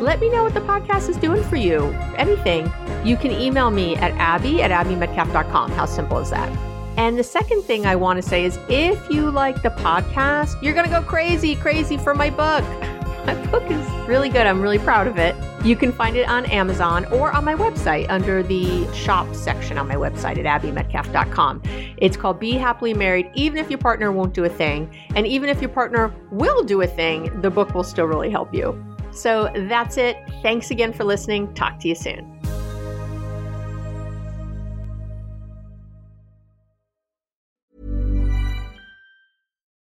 let 0.00 0.20
me 0.20 0.28
know 0.28 0.42
what 0.42 0.52
the 0.52 0.60
podcast 0.60 1.08
is 1.08 1.16
doing 1.16 1.42
for 1.44 1.56
you. 1.56 1.84
Anything, 2.18 2.70
you 3.04 3.16
can 3.16 3.32
email 3.32 3.70
me 3.70 3.96
at 3.96 4.12
abby 4.12 4.62
at 4.62 4.70
abbymedcalf.com. 4.70 5.70
How 5.70 5.86
simple 5.86 6.18
is 6.18 6.30
that? 6.30 6.71
And 6.96 7.18
the 7.18 7.24
second 7.24 7.62
thing 7.62 7.86
I 7.86 7.96
want 7.96 8.22
to 8.22 8.28
say 8.28 8.44
is 8.44 8.58
if 8.68 9.10
you 9.10 9.30
like 9.30 9.62
the 9.62 9.70
podcast, 9.70 10.60
you're 10.62 10.74
going 10.74 10.86
to 10.86 10.90
go 10.90 11.02
crazy, 11.02 11.56
crazy 11.56 11.96
for 11.96 12.14
my 12.14 12.30
book. 12.30 12.64
My 13.26 13.34
book 13.52 13.70
is 13.70 13.88
really 14.08 14.28
good. 14.28 14.48
I'm 14.48 14.60
really 14.60 14.80
proud 14.80 15.06
of 15.06 15.16
it. 15.16 15.36
You 15.64 15.76
can 15.76 15.92
find 15.92 16.16
it 16.16 16.28
on 16.28 16.44
Amazon 16.46 17.04
or 17.12 17.30
on 17.30 17.44
my 17.44 17.54
website 17.54 18.10
under 18.10 18.42
the 18.42 18.92
shop 18.92 19.32
section 19.32 19.78
on 19.78 19.86
my 19.86 19.94
website 19.94 20.44
at 20.44 20.62
abbymedcalf.com. 20.62 21.62
It's 21.98 22.16
called 22.16 22.40
Be 22.40 22.54
Happily 22.54 22.94
Married, 22.94 23.30
even 23.34 23.58
if 23.58 23.70
your 23.70 23.78
partner 23.78 24.10
won't 24.10 24.34
do 24.34 24.42
a 24.42 24.48
thing. 24.48 24.92
And 25.14 25.24
even 25.24 25.48
if 25.48 25.60
your 25.60 25.70
partner 25.70 26.12
will 26.32 26.64
do 26.64 26.82
a 26.82 26.86
thing, 26.88 27.40
the 27.42 27.50
book 27.50 27.74
will 27.74 27.84
still 27.84 28.06
really 28.06 28.28
help 28.28 28.52
you. 28.52 28.84
So 29.12 29.52
that's 29.54 29.98
it. 29.98 30.16
Thanks 30.42 30.72
again 30.72 30.92
for 30.92 31.04
listening. 31.04 31.54
Talk 31.54 31.78
to 31.80 31.88
you 31.88 31.94
soon. 31.94 32.31